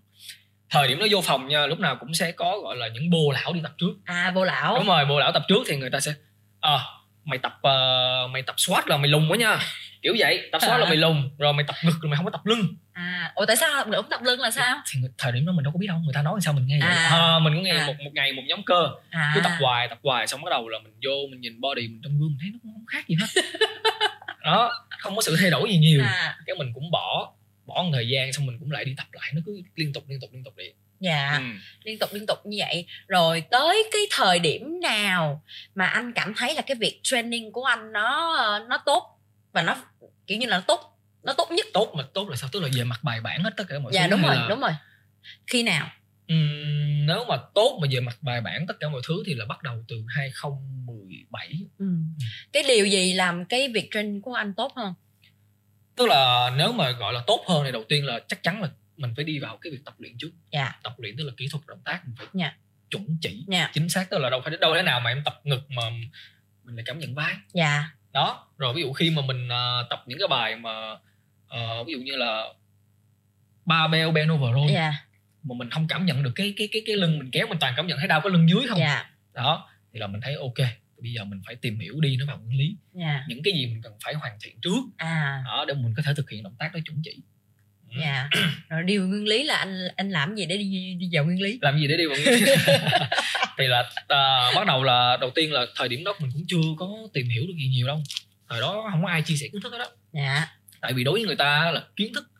thời 0.71 0.89
điểm 0.89 0.99
nó 0.99 1.07
vô 1.11 1.21
phòng 1.21 1.49
nha 1.49 1.67
lúc 1.67 1.79
nào 1.81 1.97
cũng 1.97 2.15
sẽ 2.15 2.33
có 2.33 2.59
gọi 2.63 2.77
là 2.77 2.89
những 2.89 3.11
bồ 3.11 3.31
lão 3.35 3.53
đi 3.53 3.61
tập 3.63 3.73
trước. 3.79 3.93
À 4.05 4.33
vô 4.35 4.45
lão. 4.45 4.75
Đúng 4.79 4.87
rồi 4.87 5.05
bồ 5.05 5.19
lão 5.21 5.33
tập 5.33 5.43
trước 5.49 5.59
thì 5.67 5.77
người 5.77 5.91
ta 5.91 6.01
sẽ 6.01 6.13
ờ 6.61 6.81
mày 7.25 7.39
tập 7.39 7.59
ờ, 7.63 8.27
mày 8.31 8.43
tập 8.43 8.55
squat 8.59 8.89
là 8.89 8.97
mày 8.97 9.09
lùn 9.09 9.29
quá 9.29 9.37
nha. 9.37 9.59
Kiểu 10.03 10.15
vậy 10.19 10.49
tập 10.53 10.59
squat 10.63 10.81
là 10.81 10.87
À. 10.87 10.89
mày 10.89 10.97
lùn 10.97 11.31
rồi 11.39 11.53
mày 11.53 11.65
tập 11.69 11.77
ngực 11.85 11.93
rồi 12.03 12.11
mày 12.11 12.17
không 12.17 12.25
có 12.25 12.31
tập 12.31 12.47
lưng. 12.47 12.67
À 12.93 13.33
ủa 13.35 13.47
tại 13.47 13.57
sao 13.57 13.69
không 13.75 13.91
được 13.91 14.07
tập 14.11 14.21
lưng 14.23 14.41
là 14.41 14.51
sao? 14.51 14.77
Thì 14.93 15.01
người- 15.01 15.11
thời 15.19 15.33
điểm 15.33 15.47
đó 15.47 15.53
mình 15.53 15.65
đâu 15.65 15.73
có 15.73 15.79
biết 15.79 15.87
đâu 15.87 15.99
người 15.99 16.15
ta 16.15 16.23
nói 16.23 16.41
sao 16.43 16.53
mình 16.55 16.67
nghe 16.67 16.79
vậy. 16.81 16.89
À. 16.91 17.09
à, 17.11 17.39
mình 17.39 17.55
cũng 17.55 17.63
nghe 17.63 17.71
À. 17.79 17.87
một 17.87 17.95
một 18.05 18.11
ngày 18.15 18.33
một 18.33 18.43
nhóm 18.47 18.63
cơ 18.67 18.89
à. 19.11 19.33
cứ 19.35 19.41
tập 19.41 19.53
hoài 19.61 19.89
tập 19.89 19.99
hoài 20.03 20.27
xong 20.27 20.43
bắt 20.45 20.51
đầu 20.51 20.69
là 20.69 20.79
mình 20.85 20.93
vô 21.07 21.13
mình 21.31 21.41
nhìn 21.41 21.61
body 21.61 21.83
mình 21.89 22.01
trong 22.05 22.19
gương 22.19 22.29
mình 22.29 22.39
thấy 22.41 22.51
nó 22.53 22.59
cũng 22.63 22.73
không 22.75 22.87
khác 22.87 23.09
gì 23.09 23.17
hết. 23.21 23.43
Đó 24.45 24.73
không 24.99 25.17
có 25.17 25.23
sự 25.23 25.37
thay 25.41 25.51
đổi 25.51 25.71
gì 25.71 25.79
nhiều. 25.79 26.03
À. 26.05 26.37
Cái 26.47 26.57
mình 26.59 26.73
cũng 26.75 26.91
bỏ 26.91 27.33
bỏ 27.69 27.83
một 27.83 27.91
thời 27.93 28.09
gian 28.09 28.33
xong 28.33 28.47
mình 28.47 28.59
cũng 28.59 28.71
lại 28.71 28.85
đi 28.85 28.95
tập 28.97 29.07
lại 29.13 29.33
nó 29.35 29.41
cứ 29.47 29.63
liên 29.75 29.93
tục 29.93 30.05
liên 30.09 30.21
tục 30.21 30.31
liên 30.33 30.45
tục 30.45 30.55
vậy. 30.57 30.75
Dạ. 31.01 31.37
Ừ. 31.39 31.45
liên 31.85 31.99
tục 31.99 32.11
liên 32.13 32.27
tục 32.27 32.39
như 32.45 32.57
vậy. 32.61 32.87
Rồi 33.09 33.43
tới 33.51 33.85
cái 33.93 34.03
thời 34.11 34.39
điểm 34.39 34.81
nào 34.81 35.43
mà 35.75 35.87
anh 35.87 36.13
cảm 36.13 36.35
thấy 36.37 36.55
là 36.55 36.63
cái 36.63 36.77
việc 36.81 37.01
training 37.03 37.53
của 37.53 37.65
anh 37.65 37.93
nó 37.93 38.37
ờ, 38.37 38.67
nó 38.69 38.83
tốt 38.87 39.19
và 39.53 39.63
nó 39.63 39.77
kiểu 40.27 40.39
như 40.39 40.47
là 40.47 40.57
nó 40.57 40.65
tốt 40.67 40.99
nó 41.23 41.33
tốt 41.33 41.51
nhất? 41.51 41.67
Tốt 41.75 41.93
mà 41.95 42.05
tốt 42.15 42.29
là 42.29 42.37
sao? 42.37 42.51
Tức 42.53 42.61
là 42.63 42.69
về 42.73 42.85
mặt 42.85 43.01
bài 43.03 43.21
bản 43.21 43.43
hết 43.43 43.51
tất 43.57 43.65
cả 43.69 43.79
mọi 43.79 43.93
dạ 43.93 44.03
thứ 44.03 44.11
đúng 44.11 44.21
hay 44.21 44.29
rồi 44.29 44.37
là, 44.37 44.47
đúng 44.49 44.61
rồi. 44.61 44.71
Khi 45.47 45.63
nào? 45.63 45.91
Ừm, 46.29 47.07
nếu 47.07 47.25
mà 47.29 47.37
tốt 47.55 47.79
mà 47.83 47.89
về 47.91 48.01
mặt 48.01 48.17
bài 48.21 48.41
bản 48.41 48.67
tất 48.69 48.75
cả 48.81 48.89
mọi 48.89 49.01
thứ 49.09 49.23
thì 49.27 49.35
là 49.35 49.45
bắt 49.45 49.63
đầu 49.63 49.85
từ 49.89 49.97
2017 50.09 51.49
ừ. 51.79 51.87
cái 52.53 52.63
điều 52.69 52.87
gì 52.87 53.13
làm 53.13 53.45
cái 53.45 53.69
việc 53.69 53.89
training 53.91 54.23
của 54.23 54.35
anh 54.35 54.55
tốt 54.55 54.73
hơn 54.77 54.95
tức 55.99 56.09
là 56.09 56.51
nếu 56.57 56.73
mà 56.73 56.91
gọi 56.91 57.13
là 57.13 57.23
tốt 57.27 57.45
hơn 57.49 57.63
thì 57.65 57.73
đầu 57.73 57.85
tiên 57.89 58.05
là 58.07 58.21
chắc 58.29 58.43
chắn 58.43 58.63
là 58.63 58.69
mình 58.97 59.13
phải 59.17 59.25
đi 59.25 59.39
vào 59.39 59.57
cái 59.57 59.73
việc 59.73 59.79
tập 59.85 59.95
luyện 59.99 60.13
trước. 60.19 60.31
Dạ. 60.53 60.79
Tập 60.83 60.95
luyện 60.99 61.17
tức 61.17 61.25
là 61.25 61.33
kỹ 61.37 61.49
thuật 61.51 61.67
động 61.67 61.81
tác 61.85 62.01
mình 62.07 62.15
phải 62.19 62.27
Dạ. 62.33 62.53
chuẩn 62.91 63.17
chỉ 63.21 63.45
dạ. 63.49 63.71
chính 63.73 63.89
xác 63.89 64.11
tức 64.11 64.19
là 64.19 64.31
đâu 64.31 64.41
phải 64.45 64.57
đâu 64.61 64.75
thế 64.75 64.83
nào 64.83 65.01
mà 65.01 65.11
em 65.11 65.23
tập 65.25 65.41
ngực 65.45 65.71
mà 65.71 65.83
mình 66.65 66.77
lại 66.77 66.85
cảm 66.87 66.99
nhận 66.99 67.15
vai 67.15 67.35
dạ. 67.53 67.91
Đó 68.13 68.47
rồi 68.59 68.75
ví 68.75 68.83
dụ 68.83 68.93
khi 68.93 69.11
mà 69.11 69.23
mình 69.23 69.49
ờ, 69.49 69.87
tập 69.91 70.05
những 70.07 70.19
cái 70.19 70.29
bài 70.29 70.57
mà 70.57 70.97
ờ, 71.49 71.85
ví 71.85 71.93
dụ 71.93 71.99
như 71.99 72.17
là 72.17 72.45
barbell 73.65 74.11
bend 74.11 74.33
over 74.33 74.55
row 74.55 74.73
dạ. 74.73 74.93
mà 75.43 75.55
mình 75.59 75.71
không 75.71 75.87
cảm 75.89 76.07
nhận 76.07 76.23
được 76.23 76.33
cái 76.35 76.55
cái 76.57 76.69
cái 76.73 76.83
cái 76.87 76.97
lưng 76.97 77.19
mình 77.19 77.31
kéo 77.31 77.47
mình 77.47 77.59
toàn 77.61 77.75
cảm 77.77 77.87
nhận 77.87 77.99
thấy 77.99 78.09
đau 78.09 78.21
cái 78.21 78.33
lưng 78.33 78.49
dưới 78.49 78.67
không. 78.69 78.79
Dạ. 78.79 79.11
Đó 79.35 79.69
thì 79.93 79.99
là 79.99 80.07
mình 80.07 80.21
thấy 80.21 80.35
ok 80.35 80.69
bây 81.03 81.13
giờ 81.13 81.25
mình 81.25 81.41
phải 81.47 81.55
tìm 81.55 81.79
hiểu 81.79 82.01
đi 82.01 82.17
nó 82.17 82.27
vào 82.27 82.39
nguyên 82.39 82.59
lý. 82.59 82.77
Dạ. 82.93 83.25
Những 83.29 83.43
cái 83.45 83.53
gì 83.55 83.67
mình 83.67 83.83
cần 83.83 83.93
phải 84.05 84.15
hoàn 84.15 84.39
thiện 84.45 84.61
trước 84.63 84.81
à. 84.97 85.43
đó 85.47 85.65
để 85.69 85.75
mình 85.75 85.95
có 85.97 86.03
thể 86.07 86.13
thực 86.17 86.31
hiện 86.31 86.43
động 86.43 86.57
tác 86.59 86.75
đó 86.75 86.81
chuẩn 86.85 87.03
chỉ 87.05 87.23
Ừ. 87.91 87.97
dạ 88.01 88.29
rồi 88.69 88.83
điều 88.83 89.09
nguyên 89.09 89.25
lý 89.25 89.43
là 89.43 89.57
anh 89.57 89.89
anh 89.97 90.11
làm 90.11 90.35
gì 90.35 90.47
để 90.47 90.57
đi, 90.57 90.95
đi 91.01 91.09
vào 91.13 91.25
nguyên 91.25 91.43
lý? 91.43 91.59
Làm 91.63 91.79
gì 91.79 91.87
để 91.89 91.97
đi 91.97 92.07
vào 92.07 92.17
nguyên 92.17 92.33
lý? 92.33 92.53
Thì 93.59 93.67
là 93.67 93.91
à, 94.09 94.53
bắt 94.55 94.67
đầu 94.67 94.83
là 94.85 95.17
đầu 95.21 95.31
tiên 95.35 95.53
là 95.53 95.67
thời 95.77 95.89
điểm 95.89 96.05
đó 96.05 96.15
mình 96.21 96.31
cũng 96.33 96.45
chưa 96.49 96.61
có 96.79 96.89
tìm 97.13 97.29
hiểu 97.29 97.47
được 97.47 97.55
gì 97.59 97.69
nhiều 97.69 97.87
đâu. 97.87 98.03
Thời 98.49 98.61
đó 98.61 98.89
không 98.91 99.03
có 99.03 99.09
ai 99.09 99.23
chia 99.23 99.37
sẻ 99.37 99.47
kiến 99.53 99.61
thức 99.63 99.73
hết 99.73 99.79
đó 99.79 99.91
dạ. 100.13 100.47
Tại 100.81 100.93
vì 100.93 101.05
đối 101.05 101.13
với 101.19 101.27
người 101.27 101.37
ta 101.37 101.71
là 101.71 101.85
kiến 101.97 102.15
thức 102.15 102.31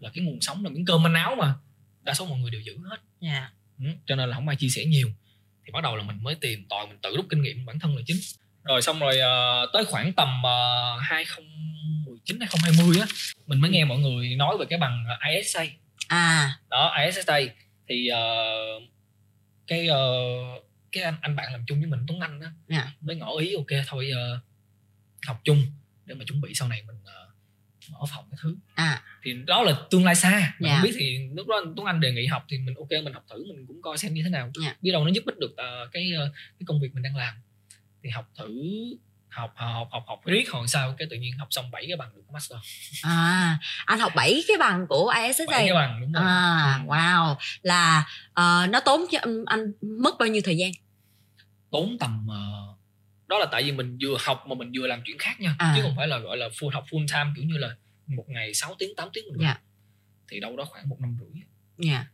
là 0.00 0.10
cái 0.14 0.24
nguồn 0.24 0.40
sống 0.40 0.64
là 0.64 0.70
miếng 0.70 0.84
cơm 0.84 1.02
manh 1.02 1.14
áo 1.14 1.36
mà 1.38 1.54
đa 2.02 2.14
số 2.14 2.26
mọi 2.26 2.38
người 2.38 2.50
đều 2.50 2.60
giữ 2.60 2.76
hết. 2.90 2.96
Dạ. 3.20 3.50
Ừ. 3.78 3.84
cho 4.06 4.16
nên 4.16 4.28
là 4.28 4.34
không 4.34 4.48
ai 4.48 4.56
chia 4.56 4.68
sẻ 4.68 4.84
nhiều 4.84 5.08
thì 5.66 5.72
bắt 5.72 5.82
đầu 5.82 5.96
là 5.96 6.02
mình 6.02 6.16
mới 6.22 6.34
tìm 6.34 6.64
tòi 6.68 6.86
mình 6.86 6.98
tự 7.02 7.16
rút 7.16 7.26
kinh 7.30 7.42
nghiệm 7.42 7.66
bản 7.66 7.78
thân 7.78 7.96
là 7.96 8.02
chính. 8.06 8.16
Rồi 8.64 8.82
xong 8.82 8.98
rồi 9.00 9.18
ờ, 9.18 9.66
tới 9.72 9.84
khoảng 9.84 10.12
tầm 10.12 10.28
uh, 10.38 11.02
2019 11.02 12.40
2020 12.40 12.96
á 13.00 13.06
mình 13.46 13.60
mới 13.60 13.70
nghe 13.70 13.84
mọi 13.84 13.98
người 13.98 14.36
nói 14.36 14.56
về 14.58 14.66
cái 14.70 14.78
bằng 14.78 15.04
ISA 15.34 15.64
à. 16.08 16.58
Đó 16.70 16.94
ISSA 17.06 17.38
thì 17.88 18.08
ờ, 18.08 18.44
cái 19.66 19.86
ờ, 19.88 20.14
cái 20.92 21.02
anh 21.04 21.14
anh 21.20 21.36
bạn 21.36 21.52
làm 21.52 21.64
chung 21.66 21.78
với 21.78 21.86
mình 21.86 22.00
Tuấn 22.08 22.20
Anh 22.20 22.40
á 22.40 22.50
Dạ. 22.68 22.92
mới 23.00 23.16
ngỏ 23.16 23.36
ý 23.38 23.54
ok 23.54 23.84
thôi 23.86 24.10
học 25.26 25.40
chung 25.44 25.66
để 26.04 26.14
mà 26.14 26.24
chuẩn 26.24 26.40
bị 26.40 26.54
sau 26.54 26.68
này 26.68 26.82
mình 26.86 26.95
mở 27.92 27.98
phòng 28.14 28.24
cái 28.30 28.38
thứ. 28.42 28.56
À. 28.74 29.02
Thì 29.22 29.32
đó 29.46 29.62
là 29.62 29.72
tương 29.90 30.04
lai 30.04 30.14
xa. 30.14 30.54
Mình 30.58 30.68
Dạ. 30.70 30.74
không 30.76 30.82
biết 30.84 30.96
thì 30.98 31.18
lúc 31.34 31.46
đó 31.46 31.56
Tuấn 31.76 31.86
Anh 31.86 32.00
đề 32.00 32.12
nghị 32.12 32.26
học 32.26 32.44
thì 32.48 32.58
mình 32.58 32.74
ok 32.74 32.90
mình 33.04 33.12
học 33.12 33.24
thử 33.30 33.44
mình 33.48 33.64
cũng 33.66 33.82
coi 33.82 33.98
xem 33.98 34.14
như 34.14 34.22
thế 34.24 34.30
nào. 34.30 34.50
Dạ. 34.62 34.74
biết 34.82 34.90
đâu 34.92 35.04
nó 35.04 35.10
giúp 35.14 35.22
ích 35.26 35.38
được 35.38 35.56
ờ, 35.56 35.88
cái 35.92 36.12
ờ, 36.18 36.32
cái 36.58 36.64
công 36.66 36.80
việc 36.80 36.94
mình 36.94 37.02
đang 37.02 37.16
làm. 37.16 37.34
Thì 38.02 38.10
học 38.10 38.28
thử 38.38 38.54
học 39.28 39.52
học 39.56 39.88
học 39.92 40.04
học 40.06 40.20
riết 40.24 40.50
hồi 40.50 40.68
sau 40.68 40.94
cái 40.98 41.08
tự 41.10 41.16
nhiên 41.16 41.38
học 41.38 41.48
xong 41.50 41.70
bảy 41.70 41.84
cái 41.88 41.96
bằng 41.96 42.10
được 42.16 42.22
master. 42.32 42.58
À 43.02 43.58
anh 43.86 43.98
học 43.98 44.12
7 44.16 44.42
cái 44.48 44.56
bằng 44.60 44.86
của 44.88 45.12
ISSA. 45.22 45.44
Bảy 45.50 45.64
cái 45.66 45.74
bằng 45.74 46.00
đúng 46.00 46.12
rồi. 46.12 46.22
À 46.24 46.80
wow. 46.86 47.36
Là 47.62 48.06
ờ, 48.32 48.66
nó 48.70 48.80
tốn 48.80 49.04
cho 49.12 49.18
anh, 49.22 49.44
anh 49.46 49.72
mất 50.00 50.14
bao 50.18 50.28
nhiêu 50.28 50.42
thời 50.44 50.56
gian? 50.56 50.70
Tốn 51.70 51.96
tầm 52.00 52.26
ờ, 52.30 52.74
đó 53.28 53.38
là 53.38 53.46
tại 53.52 53.62
vì 53.62 53.72
mình 53.72 53.98
vừa 54.02 54.16
học 54.20 54.44
mà 54.46 54.54
mình 54.54 54.72
vừa 54.78 54.86
làm 54.86 55.00
chuyện 55.04 55.18
khác 55.18 55.40
nha 55.40 55.54
À. 55.58 55.72
chứ 55.76 55.82
không 55.82 55.92
phải 55.96 56.06
là 56.08 56.18
gọi 56.18 56.36
là 56.36 56.48
full 56.48 56.70
học 56.70 56.84
full 56.90 57.06
time 57.08 57.30
kiểu 57.36 57.44
như 57.44 57.58
là 57.58 57.76
một 58.06 58.24
ngày 58.28 58.54
6 58.54 58.74
tiếng 58.78 58.94
8 58.96 59.08
tiếng 59.12 59.24
mình 59.32 59.40
Dạ. 59.40 59.46
làm. 59.48 59.56
thì 60.28 60.40
đâu 60.40 60.56
đó 60.56 60.64
khoảng 60.64 60.88
một 60.88 60.96
năm 61.00 61.16
rưỡi 61.20 61.42
dạ 61.78 62.06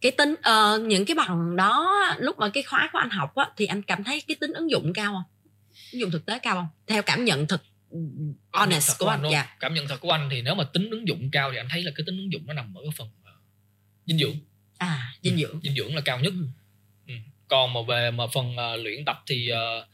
cái 0.00 0.12
tính 0.12 0.34
ờ, 0.42 0.78
những 0.86 1.04
cái 1.06 1.14
bằng 1.14 1.56
đó 1.56 1.90
lúc 2.18 2.38
mà 2.38 2.48
cái 2.54 2.62
khóa 2.62 2.88
của 2.92 2.98
anh 2.98 3.10
học 3.10 3.34
á 3.34 3.46
thì 3.56 3.66
anh 3.66 3.82
cảm 3.82 4.04
thấy 4.04 4.22
cái 4.28 4.36
tính 4.40 4.52
ứng 4.52 4.70
dụng 4.70 4.92
cao 4.92 5.12
không 5.12 5.22
ứng 5.92 6.00
dụng 6.00 6.10
thực 6.10 6.26
tế 6.26 6.38
cao 6.38 6.54
không 6.54 6.68
theo 6.86 7.02
cảm 7.02 7.24
nhận 7.24 7.46
thực 7.46 7.62
Cảm 7.90 7.98
nhận 7.98 8.34
honest 8.52 8.88
thật 8.88 8.94
của 8.98 9.08
anh 9.08 9.22
luôn. 9.22 9.32
dạ 9.32 9.56
cảm 9.60 9.74
nhận 9.74 9.88
thật 9.88 10.00
của 10.00 10.10
anh 10.10 10.28
thì 10.30 10.42
nếu 10.42 10.54
mà 10.54 10.64
tính 10.64 10.90
ứng 10.90 11.08
dụng 11.08 11.28
cao 11.32 11.50
thì 11.52 11.56
anh 11.58 11.66
thấy 11.70 11.82
là 11.82 11.92
cái 11.96 12.04
tính 12.06 12.16
ứng 12.16 12.32
dụng 12.32 12.46
nó 12.46 12.52
nằm 12.52 12.74
ở 12.74 12.80
cái 12.84 12.90
phần 12.96 13.08
ờ, 13.24 13.32
dinh 14.06 14.18
dưỡng 14.18 14.34
à 14.78 15.12
dinh 15.22 15.36
dưỡng 15.36 15.60
dinh 15.62 15.74
dưỡng 15.74 15.94
là 15.94 16.00
cao 16.00 16.20
nhất 16.20 16.32
Ừ. 16.36 16.46
Ừ. 17.06 17.14
còn 17.48 17.72
mà 17.72 17.80
về 17.88 18.10
mà 18.10 18.24
phần 18.34 18.56
ờ, 18.56 18.76
luyện 18.76 19.04
tập 19.04 19.22
thì 19.26 19.48
ờ, 19.48 19.86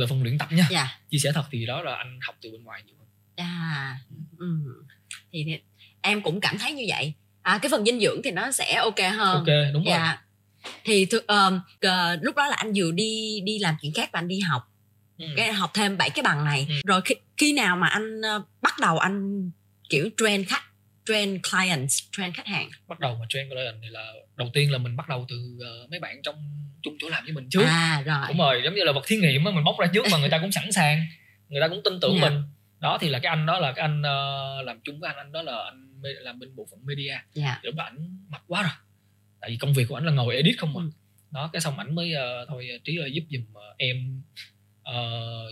về 0.00 0.06
phần 0.06 0.22
luyện 0.22 0.38
tập 0.38 0.48
nha. 0.52 0.66
Dạ. 0.70 0.98
Chia 1.10 1.18
sẻ 1.18 1.32
thật 1.34 1.44
thì 1.50 1.66
đó 1.66 1.82
là 1.82 1.94
anh 1.94 2.18
học 2.26 2.36
từ 2.40 2.50
bên 2.52 2.64
ngoài 2.64 2.82
nhiều 2.86 2.94
hơn. 2.98 3.06
À 3.36 3.98
ừ. 4.38 4.46
thì, 5.32 5.44
thì 5.46 5.58
em 6.00 6.22
cũng 6.22 6.40
cảm 6.40 6.58
thấy 6.58 6.72
như 6.72 6.84
vậy. 6.88 7.14
À 7.42 7.58
cái 7.62 7.70
phần 7.70 7.84
dinh 7.84 8.00
dưỡng 8.00 8.20
thì 8.24 8.30
nó 8.30 8.50
sẽ 8.52 8.74
ok 8.74 8.98
hơn. 9.16 9.36
Ok 9.38 9.46
đúng 9.72 9.84
rồi. 9.84 9.92
Dạ 9.92 10.22
thì 10.84 11.04
th- 11.06 11.48
um, 11.50 11.60
cờ- 11.80 12.18
lúc 12.22 12.36
đó 12.36 12.46
là 12.46 12.56
anh 12.56 12.72
vừa 12.76 12.90
đi 12.90 13.40
đi 13.44 13.58
làm 13.58 13.76
chuyện 13.82 13.92
khác 13.92 14.10
và 14.12 14.18
anh 14.18 14.28
đi 14.28 14.40
học. 14.40 14.62
Ừ. 15.18 15.26
cái 15.36 15.52
học 15.52 15.70
thêm 15.74 15.98
bảy 15.98 16.10
cái 16.10 16.22
bằng 16.22 16.44
này. 16.44 16.66
Ừ. 16.68 16.74
rồi 16.86 17.00
khi, 17.04 17.14
khi 17.36 17.52
nào 17.52 17.76
mà 17.76 17.86
anh 17.88 18.20
ờ, 18.20 18.42
bắt 18.62 18.74
đầu 18.80 18.98
anh 18.98 19.50
kiểu 19.90 20.08
train 20.16 20.44
khách 20.44 20.62
train 21.06 21.38
clients 21.50 22.02
train 22.12 22.32
khách 22.32 22.46
hàng? 22.46 22.70
Bắt 22.88 23.00
đầu 23.00 23.16
mà 23.20 23.26
train 23.28 23.48
client 23.48 23.74
thì 23.82 23.88
là 23.88 24.12
đầu 24.40 24.50
tiên 24.54 24.72
là 24.72 24.78
mình 24.78 24.96
bắt 24.96 25.08
đầu 25.08 25.26
từ 25.28 25.58
ờ, 25.64 25.86
mấy 25.90 26.00
bạn 26.00 26.22
trong 26.22 26.34
chung 26.82 26.94
chỗ 27.00 27.08
làm 27.08 27.24
với 27.24 27.32
mình 27.32 27.48
trước. 27.50 27.64
À 27.66 28.02
rồi. 28.06 28.24
Đúng 28.28 28.38
rồi 28.38 28.60
giống 28.64 28.74
như 28.74 28.82
là 28.84 28.92
vật 28.92 29.04
thí 29.06 29.16
nghiệm 29.16 29.44
á 29.44 29.50
mình 29.52 29.64
bóc 29.64 29.76
ra 29.80 29.86
trước 29.94 30.06
mà 30.12 30.18
người 30.18 30.30
ta 30.30 30.38
cũng 30.38 30.52
sẵn 30.52 30.72
sàng 30.72 31.06
người 31.48 31.60
ta 31.60 31.68
cũng 31.68 31.80
tin 31.84 32.00
tưởng 32.00 32.18
Dạ. 32.20 32.28
mình. 32.30 32.42
Đó 32.80 32.98
thì 33.00 33.08
là 33.08 33.18
cái 33.18 33.30
anh 33.30 33.46
đó 33.46 33.58
là 33.58 33.72
cái 33.72 33.82
anh 33.82 34.02
ờ, 34.02 34.62
làm 34.62 34.80
chung 34.84 35.00
với 35.00 35.08
anh 35.08 35.16
anh 35.16 35.32
đó 35.32 35.42
là 35.42 35.64
anh 35.64 35.86
làm 36.02 36.38
bên 36.38 36.56
bộ 36.56 36.66
phận 36.70 36.80
media. 36.86 37.18
Dạ. 37.32 37.60
Lúc 37.62 37.74
đó 37.74 37.84
ảnh 37.84 38.26
mập 38.28 38.42
quá 38.46 38.62
rồi 38.62 38.72
tại 39.40 39.50
vì 39.50 39.56
công 39.56 39.72
việc 39.74 39.84
của 39.88 39.94
ảnh 39.96 40.04
là 40.06 40.12
ngồi 40.12 40.36
edit 40.36 40.58
không 40.58 40.72
mà 40.74 40.80
Ừ. 40.82 40.90
đó 41.30 41.50
cái 41.52 41.60
xong 41.60 41.78
ảnh 41.78 41.94
mới 41.94 42.12
ờ, 42.14 42.46
thôi 42.48 42.68
trí 42.84 42.96
ơi 42.98 43.10
giúp 43.12 43.22
giùm 43.30 43.54
ờ, 43.54 43.74
em 43.78 44.22
ờ, 44.82 44.94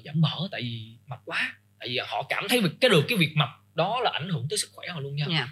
giảm 0.04 0.20
mỡ 0.20 0.36
tại 0.50 0.62
vì 0.62 0.96
mập 1.06 1.18
quá. 1.24 1.56
Tại 1.78 1.88
vì 1.88 1.98
họ 2.06 2.22
cảm 2.28 2.44
thấy 2.48 2.60
việc 2.60 2.70
cái 2.80 2.88
được 2.90 3.04
cái 3.08 3.18
việc 3.18 3.32
mập 3.36 3.48
đó 3.74 4.00
là 4.04 4.10
ảnh 4.14 4.28
hưởng 4.28 4.46
tới 4.50 4.58
sức 4.58 4.68
khỏe 4.72 4.88
họ 4.88 5.00
luôn 5.00 5.16
nha. 5.16 5.26
Dạ. 5.28 5.48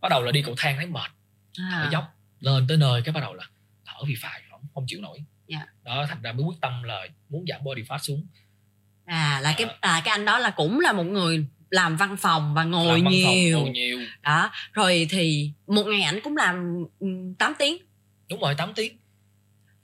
Bắt 0.00 0.08
đầu 0.10 0.22
là 0.22 0.32
đi 0.32 0.42
cầu 0.42 0.54
thang 0.58 0.76
thấy 0.76 0.86
mệt 0.86 1.10
thở 1.58 1.82
à, 1.82 1.88
dốc 1.92 2.13
lên 2.44 2.66
tới 2.68 2.76
nơi 2.76 3.02
cái 3.04 3.12
bắt 3.12 3.20
đầu 3.20 3.34
là 3.34 3.44
thở 3.86 4.04
vì 4.06 4.14
phài 4.22 4.42
không, 4.50 4.60
không 4.74 4.84
chịu 4.88 5.00
nổi. 5.00 5.18
Dạ. 5.46 5.66
đó 5.84 6.06
thành 6.08 6.22
ra 6.22 6.32
mới 6.32 6.42
quyết 6.44 6.56
tâm 6.60 6.82
là 6.82 7.06
muốn 7.28 7.44
giảm 7.48 7.64
body 7.64 7.82
fat 7.82 7.98
xuống. 7.98 8.26
À 9.04 9.40
là 9.42 9.54
cái 9.58 9.66
à, 9.80 10.02
cái 10.04 10.12
anh 10.12 10.24
đó 10.24 10.38
là 10.38 10.50
cũng 10.50 10.80
là 10.80 10.92
một 10.92 11.04
người 11.04 11.46
làm 11.70 11.96
văn 11.96 12.16
phòng 12.16 12.54
và 12.54 12.64
ngồi 12.64 12.86
Làm 12.86 13.04
văn 13.04 13.14
phòng, 13.24 13.34
nhiều 13.34 13.58
ngồi 13.60 13.70
nhiều. 13.70 13.98
đó 14.22 14.50
rồi 14.72 15.06
thì 15.10 15.50
một 15.66 15.82
ngày 15.86 16.02
ảnh 16.02 16.20
cũng 16.24 16.36
làm 16.36 16.84
ừ, 16.98 17.06
8 17.38 17.52
tiếng. 17.58 17.76
Đúng 18.30 18.40
rồi 18.40 18.54
8 18.54 18.72
tiếng. 18.74 18.98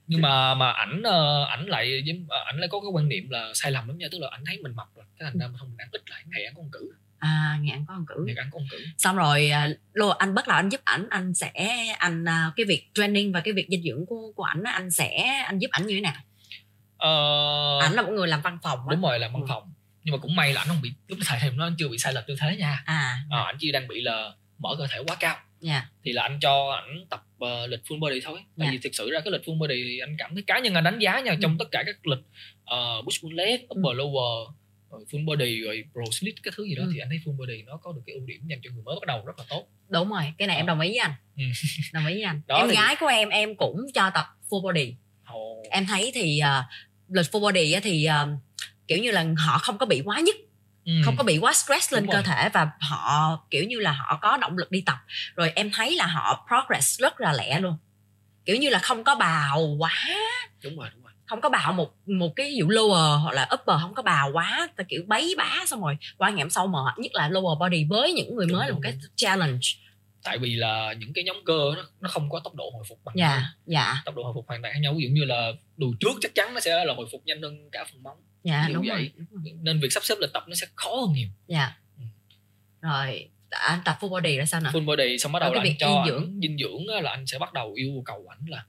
Nhưng 0.07 0.21
mà 0.21 0.55
mà 0.55 0.71
ảnh 0.71 1.01
ờ, 1.03 1.43
ảnh 1.45 1.65
lại 1.65 2.03
ảnh 2.45 2.59
lại 2.59 2.67
có 2.71 2.79
cái 2.79 2.89
quan 2.93 3.09
niệm 3.09 3.29
là 3.29 3.51
sai 3.53 3.71
lầm 3.71 3.87
lắm 3.87 3.97
nha 3.97 4.07
tức 4.11 4.17
là 4.21 4.27
ảnh 4.31 4.43
thấy 4.45 4.57
mình 4.61 4.75
mập 4.75 4.87
rồi 4.95 5.05
cái 5.19 5.29
thành 5.29 5.39
ra 5.39 5.47
mình 5.47 5.57
không 5.59 5.77
đáng 5.77 5.87
ít 5.91 6.09
lại 6.09 6.23
ngày 6.27 6.41
có 6.55 6.61
một 6.61 6.69
cử 6.71 6.91
à 7.21 7.57
ngày 7.61 7.71
ăn 7.73 7.85
có 7.87 7.93
con 7.93 8.05
cử. 8.07 8.23
Ngày 8.27 8.35
ăn 8.37 8.49
có 8.51 8.57
con 8.59 8.67
cử. 8.71 8.77
Xong 8.97 9.15
rồi 9.15 9.49
à, 9.49 9.69
lô 9.93 10.09
anh 10.09 10.35
bắt 10.35 10.47
đầu 10.47 10.55
anh 10.57 10.69
giúp 10.69 10.81
ảnh 10.83 11.07
anh 11.09 11.33
sẽ 11.33 11.51
anh 11.99 12.25
à, 12.25 12.51
cái 12.55 12.65
việc 12.65 12.87
training 12.93 13.31
và 13.31 13.39
cái 13.41 13.53
việc 13.53 13.67
dinh 13.69 13.83
dưỡng 13.83 14.05
của 14.05 14.31
của 14.35 14.43
ảnh 14.43 14.63
anh 14.63 14.91
sẽ 14.91 15.17
anh 15.47 15.59
giúp 15.59 15.67
ảnh 15.71 15.87
như 15.87 15.95
thế 15.95 16.01
nào? 16.01 16.13
Ờ, 16.97 17.09
ảnh 17.81 17.93
là 17.93 18.01
một 18.01 18.11
người 18.11 18.27
làm 18.27 18.41
văn 18.41 18.57
phòng 18.63 18.79
á. 18.79 18.85
đúng 18.91 19.01
rồi 19.01 19.19
làm 19.19 19.33
văn 19.33 19.41
Ừ. 19.41 19.45
phòng. 19.49 19.73
Nhưng 20.03 20.11
mà 20.11 20.17
cũng 20.21 20.35
may 20.35 20.53
là 20.53 20.61
anh 20.61 20.67
không 20.67 20.81
bị 20.81 20.91
lúc 21.07 21.19
thời 21.25 21.39
điểm 21.43 21.57
anh 21.61 21.75
chưa 21.79 21.87
bị 21.87 21.97
sai 21.97 22.13
lệch 22.13 22.27
tư 22.27 22.35
thế 22.39 22.55
nha. 22.57 22.83
À 22.85 23.23
ờ, 23.29 23.43
anh 23.45 23.55
chỉ 23.59 23.71
đang 23.71 23.87
bị 23.87 24.01
là 24.01 24.31
mở 24.57 24.75
cơ 24.77 24.87
thể 24.91 24.99
quá 25.07 25.15
cao. 25.19 25.35
Dạ. 25.59 25.85
Thì 26.03 26.11
là 26.11 26.23
anh 26.23 26.39
cho 26.41 26.71
ảnh 26.71 27.05
tập 27.09 27.23
ờ, 27.39 27.67
lịch 27.67 27.79
full 27.87 27.99
body 27.99 28.19
thôi. 28.23 28.39
Tại 28.57 28.67
Dạ. 28.67 28.71
vì 28.71 28.77
thực 28.77 28.95
sự 28.95 29.09
ra 29.11 29.19
cái 29.19 29.31
lịch 29.31 29.41
full 29.45 29.59
body 29.59 29.99
anh 29.99 30.15
cảm 30.17 30.33
thấy 30.33 30.43
cá 30.47 30.59
nhân 30.59 30.73
anh 30.73 30.83
đánh 30.83 30.99
giá 30.99 31.19
nha 31.19 31.35
trong 31.41 31.57
tất 31.57 31.65
cả 31.71 31.83
các 31.85 32.07
lịch 32.07 32.19
uh, 32.19 33.05
push 33.05 33.21
pull 33.23 33.35
leg 33.35 33.61
upper 33.63 33.97
lower 33.99 34.51
rồi 34.91 35.05
full 35.11 35.25
body 35.25 35.61
rồi 35.61 35.83
pro 35.93 36.01
split 36.11 36.35
cái 36.43 36.51
thứ 36.57 36.63
gì 36.65 36.75
đó 36.75 36.83
Ừ. 36.83 36.91
thì 36.93 36.99
anh 36.99 37.09
thấy 37.09 37.19
full 37.25 37.37
body 37.37 37.61
nó 37.61 37.77
có 37.77 37.91
được 37.91 38.01
cái 38.05 38.13
ưu 38.15 38.25
điểm 38.25 38.41
dành 38.49 38.59
cho 38.63 38.69
người 38.73 38.83
mới 38.83 38.95
bắt 39.01 39.07
đầu 39.07 39.25
rất 39.25 39.39
là 39.39 39.45
tốt. 39.49 39.67
Đúng 39.89 40.09
rồi 40.11 40.33
cái 40.37 40.47
này 40.47 40.57
em 40.57 40.65
đồng 40.65 40.79
ý 40.79 40.89
với 40.89 40.97
anh. 40.97 41.13
Ừ. 41.37 41.43
đồng 41.93 42.05
ý 42.05 42.13
với 42.13 42.23
anh. 42.23 42.41
Đó 42.47 42.57
em 42.57 42.67
thì- 42.69 42.75
gái 42.75 42.95
của 42.99 43.07
em 43.07 43.29
em 43.29 43.55
cũng 43.55 43.77
cho 43.93 44.09
tập 44.09 44.25
full 44.49 44.61
body. 44.63 44.95
Ồ, 45.25 45.63
em 45.71 45.85
thấy 45.85 46.11
thì 46.15 46.39
à, 46.39 46.63
lịch 47.09 47.25
full 47.25 47.39
body 47.41 47.75
thì 47.83 48.05
à, 48.05 48.27
kiểu 48.87 48.97
như 48.97 49.11
là 49.11 49.25
họ 49.37 49.57
không 49.57 49.77
có 49.77 49.85
bị 49.85 50.01
quá 50.05 50.19
nhức 50.19 50.35
ừ. 50.85 50.91
không 51.05 51.15
có 51.17 51.23
bị 51.23 51.37
quá 51.37 51.53
stress 51.53 51.93
lên 51.93 52.03
Đúng 52.03 52.11
cơ 52.11 52.17
rồi. 52.17 52.23
thể 52.23 52.49
và 52.53 52.69
họ 52.79 53.37
kiểu 53.51 53.63
như 53.63 53.79
là 53.79 53.91
họ 53.91 54.19
có 54.21 54.37
động 54.37 54.57
lực 54.57 54.71
đi 54.71 54.83
tập. 54.85 54.97
Rồi 55.35 55.51
em 55.55 55.71
thấy 55.73 55.95
là 55.95 56.05
họ 56.07 56.47
progress 56.47 56.99
rất 56.99 57.21
là 57.21 57.33
lẹ 57.33 57.59
luôn. 57.59 57.77
Kiểu 58.45 58.55
như 58.55 58.69
là 58.69 58.79
không 58.79 59.03
có 59.03 59.15
bào 59.15 59.75
quá. 59.79 59.93
Đúng 60.63 60.77
rồi 60.77 60.89
đúng 60.93 61.00
rồi 61.00 61.00
không 61.31 61.41
có 61.41 61.49
bào 61.49 61.73
một 61.73 61.93
một 62.05 62.35
cái 62.35 62.49
ví 62.49 62.55
dụ 62.55 62.67
lower 62.67 63.17
hoặc 63.17 63.31
là 63.33 63.49
upper 63.53 63.81
không 63.81 63.93
có 63.93 64.01
bào 64.03 64.31
quá 64.33 64.69
ta 64.75 64.83
kiểu 64.83 65.03
bấy 65.07 65.35
bá 65.37 65.63
xong 65.67 65.81
rồi 65.81 65.97
qua 66.17 66.31
hôm 66.37 66.49
sau 66.49 66.67
mệt 66.67 66.93
nhất 66.97 67.11
là 67.13 67.29
lower 67.29 67.59
body 67.59 67.85
với 67.89 68.13
những 68.13 68.35
người 68.35 68.47
mới 68.47 68.67
là 68.67 68.73
một 68.73 68.79
cái 68.83 68.97
challenge. 69.15 69.67
Tại 70.23 70.37
vì 70.37 70.55
là 70.55 70.93
những 70.93 71.13
cái 71.13 71.23
nhóm 71.23 71.35
cơ 71.45 71.73
nó, 71.75 71.83
nó 72.01 72.09
không 72.09 72.29
có 72.29 72.39
tốc 72.43 72.55
độ 72.55 72.69
hồi 72.73 72.83
phục 72.89 72.99
bằng 73.03 73.15
nhau. 73.15 73.29
dạ. 73.39 73.53
Dạ 73.65 74.01
tốc 74.05 74.15
độ 74.15 74.23
hồi 74.23 74.33
phục 74.35 74.47
hoàn 74.47 74.61
toàn 74.61 74.73
khác 74.73 74.79
nhau. 74.79 74.93
Ví 74.97 75.03
dụ 75.03 75.09
như 75.09 75.25
là 75.25 75.51
đùi 75.77 75.93
trước 75.99 76.13
chắc 76.21 76.35
chắn 76.35 76.53
nó 76.53 76.59
sẽ 76.59 76.85
là 76.85 76.93
hồi 76.93 77.07
phục 77.11 77.21
nhanh 77.25 77.41
hơn 77.41 77.69
cả 77.71 77.85
phần 77.91 78.03
mông 78.03 78.17
dạ 78.43 78.65
dụ 78.67 78.73
đúng 78.73 78.85
vậy. 78.87 78.97
rồi, 78.97 79.11
đúng 79.17 79.43
rồi. 79.43 79.53
Nên 79.61 79.79
việc 79.79 79.91
sắp 79.91 80.03
xếp 80.03 80.15
lịch 80.19 80.33
tập 80.33 80.43
nó 80.47 80.55
sẽ 80.55 80.67
khó 80.75 80.95
hơn 80.95 81.13
nhiều. 81.13 81.27
Dạ. 81.47 81.77
Ừ. 81.97 82.03
rồi 82.81 83.29
anh 83.49 83.79
tập 83.85 83.97
full 83.99 84.09
body 84.09 84.37
là 84.37 84.45
sao 84.45 84.61
nữa? 84.61 84.69
Full 84.73 84.85
body 84.85 85.17
xong 85.17 85.31
bắt 85.31 85.39
đầu 85.39 85.53
là 85.53 85.61
anh 85.61 85.75
cho 85.79 85.87
dinh 85.87 86.13
dưỡng. 86.13 86.19
dưỡng. 86.19 86.41
dinh 86.41 86.57
dưỡng 86.57 87.03
là 87.03 87.11
anh 87.11 87.27
sẽ 87.27 87.39
bắt 87.39 87.53
đầu 87.53 87.73
yêu 87.73 88.01
cầu 88.05 88.25
ảnh 88.29 88.45
là 88.47 88.65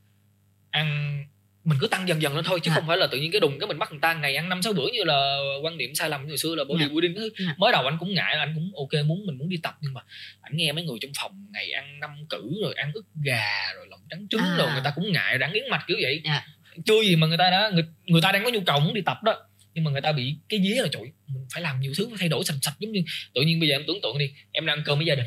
ăn 0.70 1.18
mình 1.64 1.78
cứ 1.80 1.86
tăng 1.86 2.08
dần 2.08 2.22
dần 2.22 2.34
lên 2.36 2.44
thôi 2.44 2.60
chứ 2.62 2.68
Dạ. 2.70 2.74
không 2.74 2.86
phải 2.86 2.96
là 2.96 3.06
tự 3.06 3.18
nhiên 3.18 3.30
cái 3.32 3.40
đùng 3.40 3.58
cái 3.58 3.66
mình 3.66 3.78
bắt 3.78 3.90
người 3.92 4.00
ta 4.02 4.14
ngày 4.14 4.36
ăn 4.36 4.48
năm 4.48 4.62
sáu 4.62 4.72
bữa 4.72 4.86
như 4.92 5.04
là 5.04 5.36
quan 5.62 5.78
điểm 5.78 5.94
sai 5.94 6.08
lầm 6.10 6.28
hồi 6.28 6.38
xưa 6.38 6.54
là 6.54 6.64
body 6.64 6.84
Dạ. 6.84 6.88
building 6.88 7.14
thứ 7.16 7.30
Dạ. 7.38 7.54
mới 7.58 7.72
đầu 7.72 7.84
anh 7.84 7.96
cũng 7.98 8.14
ngại 8.14 8.34
anh 8.34 8.52
cũng 8.54 8.70
ok 8.76 9.04
muốn 9.06 9.26
mình 9.26 9.38
muốn 9.38 9.48
đi 9.48 9.56
tập 9.62 9.74
nhưng 9.80 9.94
mà 9.94 10.00
anh 10.40 10.56
nghe 10.56 10.72
mấy 10.72 10.84
người 10.84 10.98
trong 11.00 11.10
phòng 11.20 11.46
ngày 11.52 11.70
ăn 11.72 12.00
năm 12.00 12.10
cử 12.28 12.52
rồi 12.64 12.74
ăn 12.74 12.92
ức 12.94 13.04
gà 13.24 13.72
rồi 13.76 13.86
lòng 13.90 14.00
trắng 14.10 14.26
trứng 14.30 14.40
À. 14.40 14.54
rồi 14.58 14.68
người 14.72 14.80
ta 14.84 14.92
cũng 14.94 15.12
ngại 15.12 15.36
rắn 15.40 15.52
yến 15.52 15.62
mạch 15.70 15.84
kiểu 15.88 15.96
vậy 16.02 16.20
Dạ. 16.24 16.44
chưa 16.84 17.02
gì 17.02 17.16
mà 17.16 17.26
người 17.26 17.38
ta 17.38 17.50
đã 17.50 17.70
người, 17.74 17.84
người 18.06 18.22
ta 18.22 18.32
đang 18.32 18.44
có 18.44 18.50
nhu 18.50 18.60
cầu 18.66 18.80
muốn 18.80 18.94
đi 18.94 19.00
tập 19.06 19.16
đó 19.24 19.36
nhưng 19.74 19.84
mà 19.84 19.90
người 19.90 20.00
ta 20.00 20.12
bị 20.12 20.36
cái 20.48 20.60
dế 20.62 20.82
là 20.82 20.88
trời 20.92 21.02
mình 21.26 21.46
phải 21.52 21.62
làm 21.62 21.80
nhiều 21.80 21.92
thứ 21.98 22.08
phải 22.08 22.16
thay 22.20 22.28
đổi 22.28 22.44
sạch 22.44 22.54
sạch 22.62 22.74
giống 22.78 22.92
như 22.92 23.02
tự 23.34 23.42
nhiên 23.42 23.60
bây 23.60 23.68
giờ 23.68 23.74
em 23.74 23.84
tưởng 23.86 23.98
tượng 24.02 24.18
đi 24.18 24.32
em 24.52 24.66
đang 24.66 24.76
ăn 24.78 24.82
cơm 24.86 24.98
với 24.98 25.06
gia 25.06 25.14
đình 25.14 25.26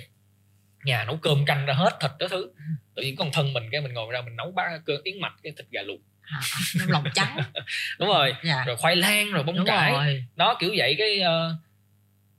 nhà 0.85 1.03
nấu 1.05 1.17
cơm 1.17 1.45
canh 1.45 1.65
ra 1.65 1.73
hết 1.73 1.97
thịt 2.01 2.11
đó 2.19 2.27
thứ 2.27 2.51
tự 2.95 3.03
nhiên 3.03 3.15
một 3.17 3.29
thân 3.33 3.53
mình 3.53 3.63
cái 3.71 3.81
mình 3.81 3.93
ngồi 3.93 4.11
ra 4.13 4.21
mình 4.21 4.35
nấu 4.35 4.51
ba 4.51 4.63
cơm 4.85 4.97
yến 5.03 5.19
mạch 5.21 5.33
cái 5.43 5.53
thịt 5.57 5.65
gà 5.71 5.81
luộc 5.81 5.99
à, 6.25 6.39
à, 6.79 6.85
lòng 6.87 7.03
trắng. 7.13 7.37
Đúng 7.99 8.07
rồi. 8.09 8.33
Dạ. 8.43 8.63
Rồi 8.65 8.77
khoai 8.77 8.95
lang 8.95 9.31
rồi 9.31 9.43
bông 9.43 9.55
đúng 9.57 9.65
cải. 9.65 9.91
rồi. 9.91 10.25
Đó 10.35 10.57
kiểu 10.59 10.73
vậy 10.77 10.95
cái 10.97 11.19
ờ, 11.19 11.55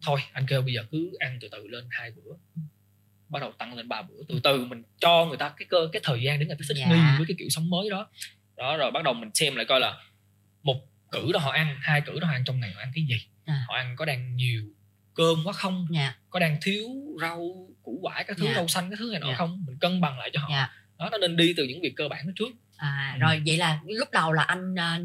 thôi 0.02 0.20
anh 0.32 0.46
kêu 0.46 0.62
bây 0.62 0.74
giờ 0.74 0.84
cứ 0.90 1.10
ăn 1.18 1.38
từ 1.40 1.48
từ 1.52 1.66
lên 1.68 1.84
hai 1.90 2.10
bữa. 2.10 2.32
Bắt 3.28 3.40
đầu 3.40 3.52
tăng 3.58 3.74
lên 3.76 3.88
ba 3.88 4.02
bữa. 4.02 4.22
Từ 4.28 4.40
từ 4.44 4.64
mình 4.64 4.82
cho 5.00 5.24
người 5.24 5.36
ta 5.36 5.52
cái 5.56 5.66
cơ 5.70 5.88
cái 5.92 6.00
thời 6.04 6.22
gian 6.22 6.38
để 6.40 6.46
người 6.46 6.56
ta 6.56 6.64
thích 6.68 6.76
Dạ. 6.76 6.86
nghi 6.86 7.00
với 7.18 7.26
cái 7.28 7.34
kiểu 7.38 7.48
sống 7.50 7.70
mới 7.70 7.90
đó. 7.90 8.08
Đó 8.56 8.76
rồi 8.76 8.90
bắt 8.90 9.04
đầu 9.04 9.14
mình 9.14 9.30
xem 9.34 9.56
lại 9.56 9.64
coi 9.68 9.80
là 9.80 9.96
một 10.62 10.76
cử 11.10 11.32
đó 11.32 11.38
họ 11.40 11.50
ăn 11.50 11.76
hai 11.80 12.00
cử 12.00 12.20
đó 12.20 12.26
họ 12.26 12.32
ăn 12.32 12.42
trong 12.46 12.60
ngày 12.60 12.72
họ 12.72 12.80
ăn 12.80 12.92
cái 12.94 13.04
gì? 13.08 13.26
À. 13.46 13.64
họ 13.68 13.74
ăn 13.74 13.96
có 13.96 14.04
đang 14.04 14.36
nhiều 14.36 14.62
cơm 15.14 15.36
quá 15.44 15.52
không? 15.52 15.86
Dạ. 15.90 16.14
Có 16.30 16.38
đang 16.38 16.58
thiếu 16.62 16.84
rau 17.20 17.68
củ 17.82 17.98
quả 18.02 18.22
các 18.22 18.36
thứ 18.36 18.46
Dạ. 18.46 18.52
rau 18.54 18.68
xanh 18.68 18.90
cái 18.90 18.96
thứ 18.98 19.08
này 19.10 19.20
nọ 19.20 19.26
Dạ. 19.28 19.34
không? 19.36 19.64
Mình 19.66 19.78
cân 19.78 20.00
bằng 20.00 20.18
lại 20.18 20.30
cho 20.32 20.40
họ. 20.40 20.48
Dạ. 20.50 20.68
Đó 20.98 21.08
nó 21.12 21.18
nên 21.18 21.36
đi 21.36 21.54
từ 21.56 21.64
những 21.64 21.80
việc 21.80 21.92
cơ 21.96 22.08
bản 22.08 22.26
đó 22.26 22.32
trước 22.36 22.48
à, 22.76 23.12
Ừ. 23.14 23.20
rồi 23.20 23.42
vậy 23.46 23.56
là 23.56 23.78
lúc 23.86 24.08
đầu 24.12 24.32
là 24.32 24.42
anh 24.42 24.74
à, 24.78 24.98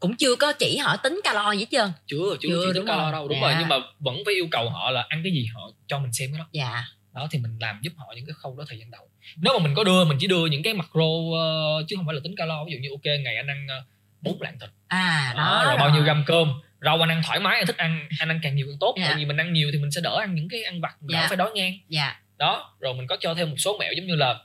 cũng 0.00 0.16
chưa 0.16 0.36
có 0.36 0.52
chỉ 0.52 0.76
họ 0.76 0.96
tính 0.96 1.20
calo 1.24 1.52
gì 1.52 1.58
hết 1.58 1.66
trơn 1.70 1.92
chưa 2.06 2.36
chưa 2.40 2.48
Chưa, 2.48 2.64
đúng 2.66 2.74
tính 2.74 2.86
calo 2.86 3.02
rồi. 3.02 3.12
đâu 3.12 3.28
đúng 3.28 3.38
Dạ. 3.42 3.46
rồi 3.48 3.56
nhưng 3.58 3.68
mà 3.68 3.76
vẫn 3.98 4.16
phải 4.24 4.34
yêu 4.34 4.48
cầu 4.50 4.70
họ 4.70 4.90
là 4.90 5.06
ăn 5.08 5.20
cái 5.24 5.32
gì 5.32 5.46
họ 5.54 5.60
cho 5.86 5.98
mình 5.98 6.12
xem 6.12 6.30
cái 6.32 6.38
đó 6.38 6.46
dạ 6.52 6.84
đó 7.14 7.28
thì 7.30 7.38
mình 7.38 7.56
làm 7.60 7.78
giúp 7.82 7.92
họ 7.96 8.12
những 8.16 8.26
cái 8.26 8.34
khâu 8.42 8.56
đó 8.58 8.64
thời 8.68 8.78
gian 8.78 8.90
đầu 8.90 9.08
nếu 9.36 9.58
mà 9.58 9.64
mình 9.64 9.74
có 9.74 9.84
đưa 9.84 10.04
mình 10.04 10.16
chỉ 10.20 10.26
đưa 10.26 10.46
những 10.46 10.62
cái 10.62 10.74
macro 10.74 11.04
ờ, 11.38 11.82
chứ 11.88 11.96
không 11.96 12.06
phải 12.06 12.14
là 12.14 12.20
tính 12.24 12.34
calo 12.36 12.64
ví 12.64 12.72
dụ 12.72 12.78
như 12.78 12.88
ok 12.90 13.20
ngày 13.24 13.36
anh 13.36 13.46
ăn 13.50 13.66
uh, 13.78 13.84
bốn 14.22 14.42
lạng 14.42 14.58
thịt 14.60 14.70
à 14.88 15.34
đó, 15.36 15.42
đó, 15.44 15.64
rồi 15.64 15.76
bao 15.78 15.90
nhiêu 15.90 16.02
gram 16.02 16.22
cơm 16.26 16.52
rau 16.84 17.00
anh 17.04 17.08
ăn 17.10 17.22
thoải 17.26 17.40
mái 17.40 17.56
anh 17.56 17.66
thích 17.66 17.76
ăn 17.76 18.08
anh 18.18 18.28
ăn 18.28 18.40
càng 18.42 18.56
nhiều 18.56 18.66
càng 18.70 18.76
tốt 18.80 18.94
Dạ. 18.98 19.04
tại 19.06 19.14
vì 19.16 19.24
mình 19.24 19.36
ăn 19.36 19.52
nhiều 19.52 19.68
thì 19.72 19.78
mình 19.78 19.90
sẽ 19.90 20.00
đỡ 20.00 20.18
ăn 20.20 20.34
những 20.34 20.48
cái 20.48 20.62
ăn 20.62 20.80
vặt 20.80 20.96
mình 21.00 21.10
Dạ. 21.12 21.20
đỡ 21.20 21.26
phải 21.28 21.36
đói 21.36 21.50
ngang 21.54 21.72
dạ 21.88 22.16
đó 22.38 22.74
rồi 22.80 22.94
mình 22.94 23.06
có 23.06 23.16
cho 23.20 23.34
thêm 23.34 23.50
một 23.50 23.56
số 23.58 23.76
mẹo 23.78 23.92
giống 23.96 24.06
như 24.06 24.14
là 24.14 24.38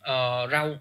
ờ, 0.00 0.46
rau 0.52 0.76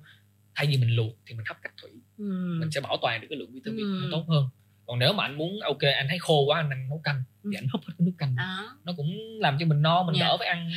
thay 0.58 0.68
vì 0.68 0.78
mình 0.78 0.96
luộc 0.96 1.14
thì 1.28 1.36
mình 1.36 1.46
hấp 1.48 1.58
cách 1.62 1.72
thủy 1.82 1.92
ừ. 2.18 2.58
mình 2.60 2.72
sẽ 2.72 2.82
bảo 2.82 2.98
toàn 3.02 3.22
được 3.22 3.28
cái 3.30 3.40
lượng 3.40 3.54
vitamin 3.54 3.86
Ừ. 3.86 4.00
nó 4.04 4.08
tốt 4.18 4.26
hơn 4.34 4.44
còn 4.88 5.00
nếu 5.00 5.14
mà 5.14 5.24
anh 5.26 5.38
muốn 5.38 5.60
ok 5.60 5.80
anh 5.98 6.06
thấy 6.10 6.20
khô 6.20 6.46
quá 6.46 6.60
anh 6.60 6.70
ăn 6.70 6.90
nấu 6.90 7.02
canh 7.04 7.24
thì 7.44 7.50
Ừ. 7.56 7.58
anh 7.58 7.68
húp 7.72 7.82
hết 7.88 7.94
cái 7.98 8.06
nước 8.06 8.12
canh 8.18 8.36
đó 8.36 8.78
nó 8.86 8.94
cũng 8.98 9.08
làm 9.40 9.58
cho 9.60 9.66
mình 9.66 9.82
no 9.82 10.04
mình 10.04 10.16
Dạ. 10.20 10.26
đỡ 10.28 10.38
phải 10.38 10.48
ăn 10.48 10.72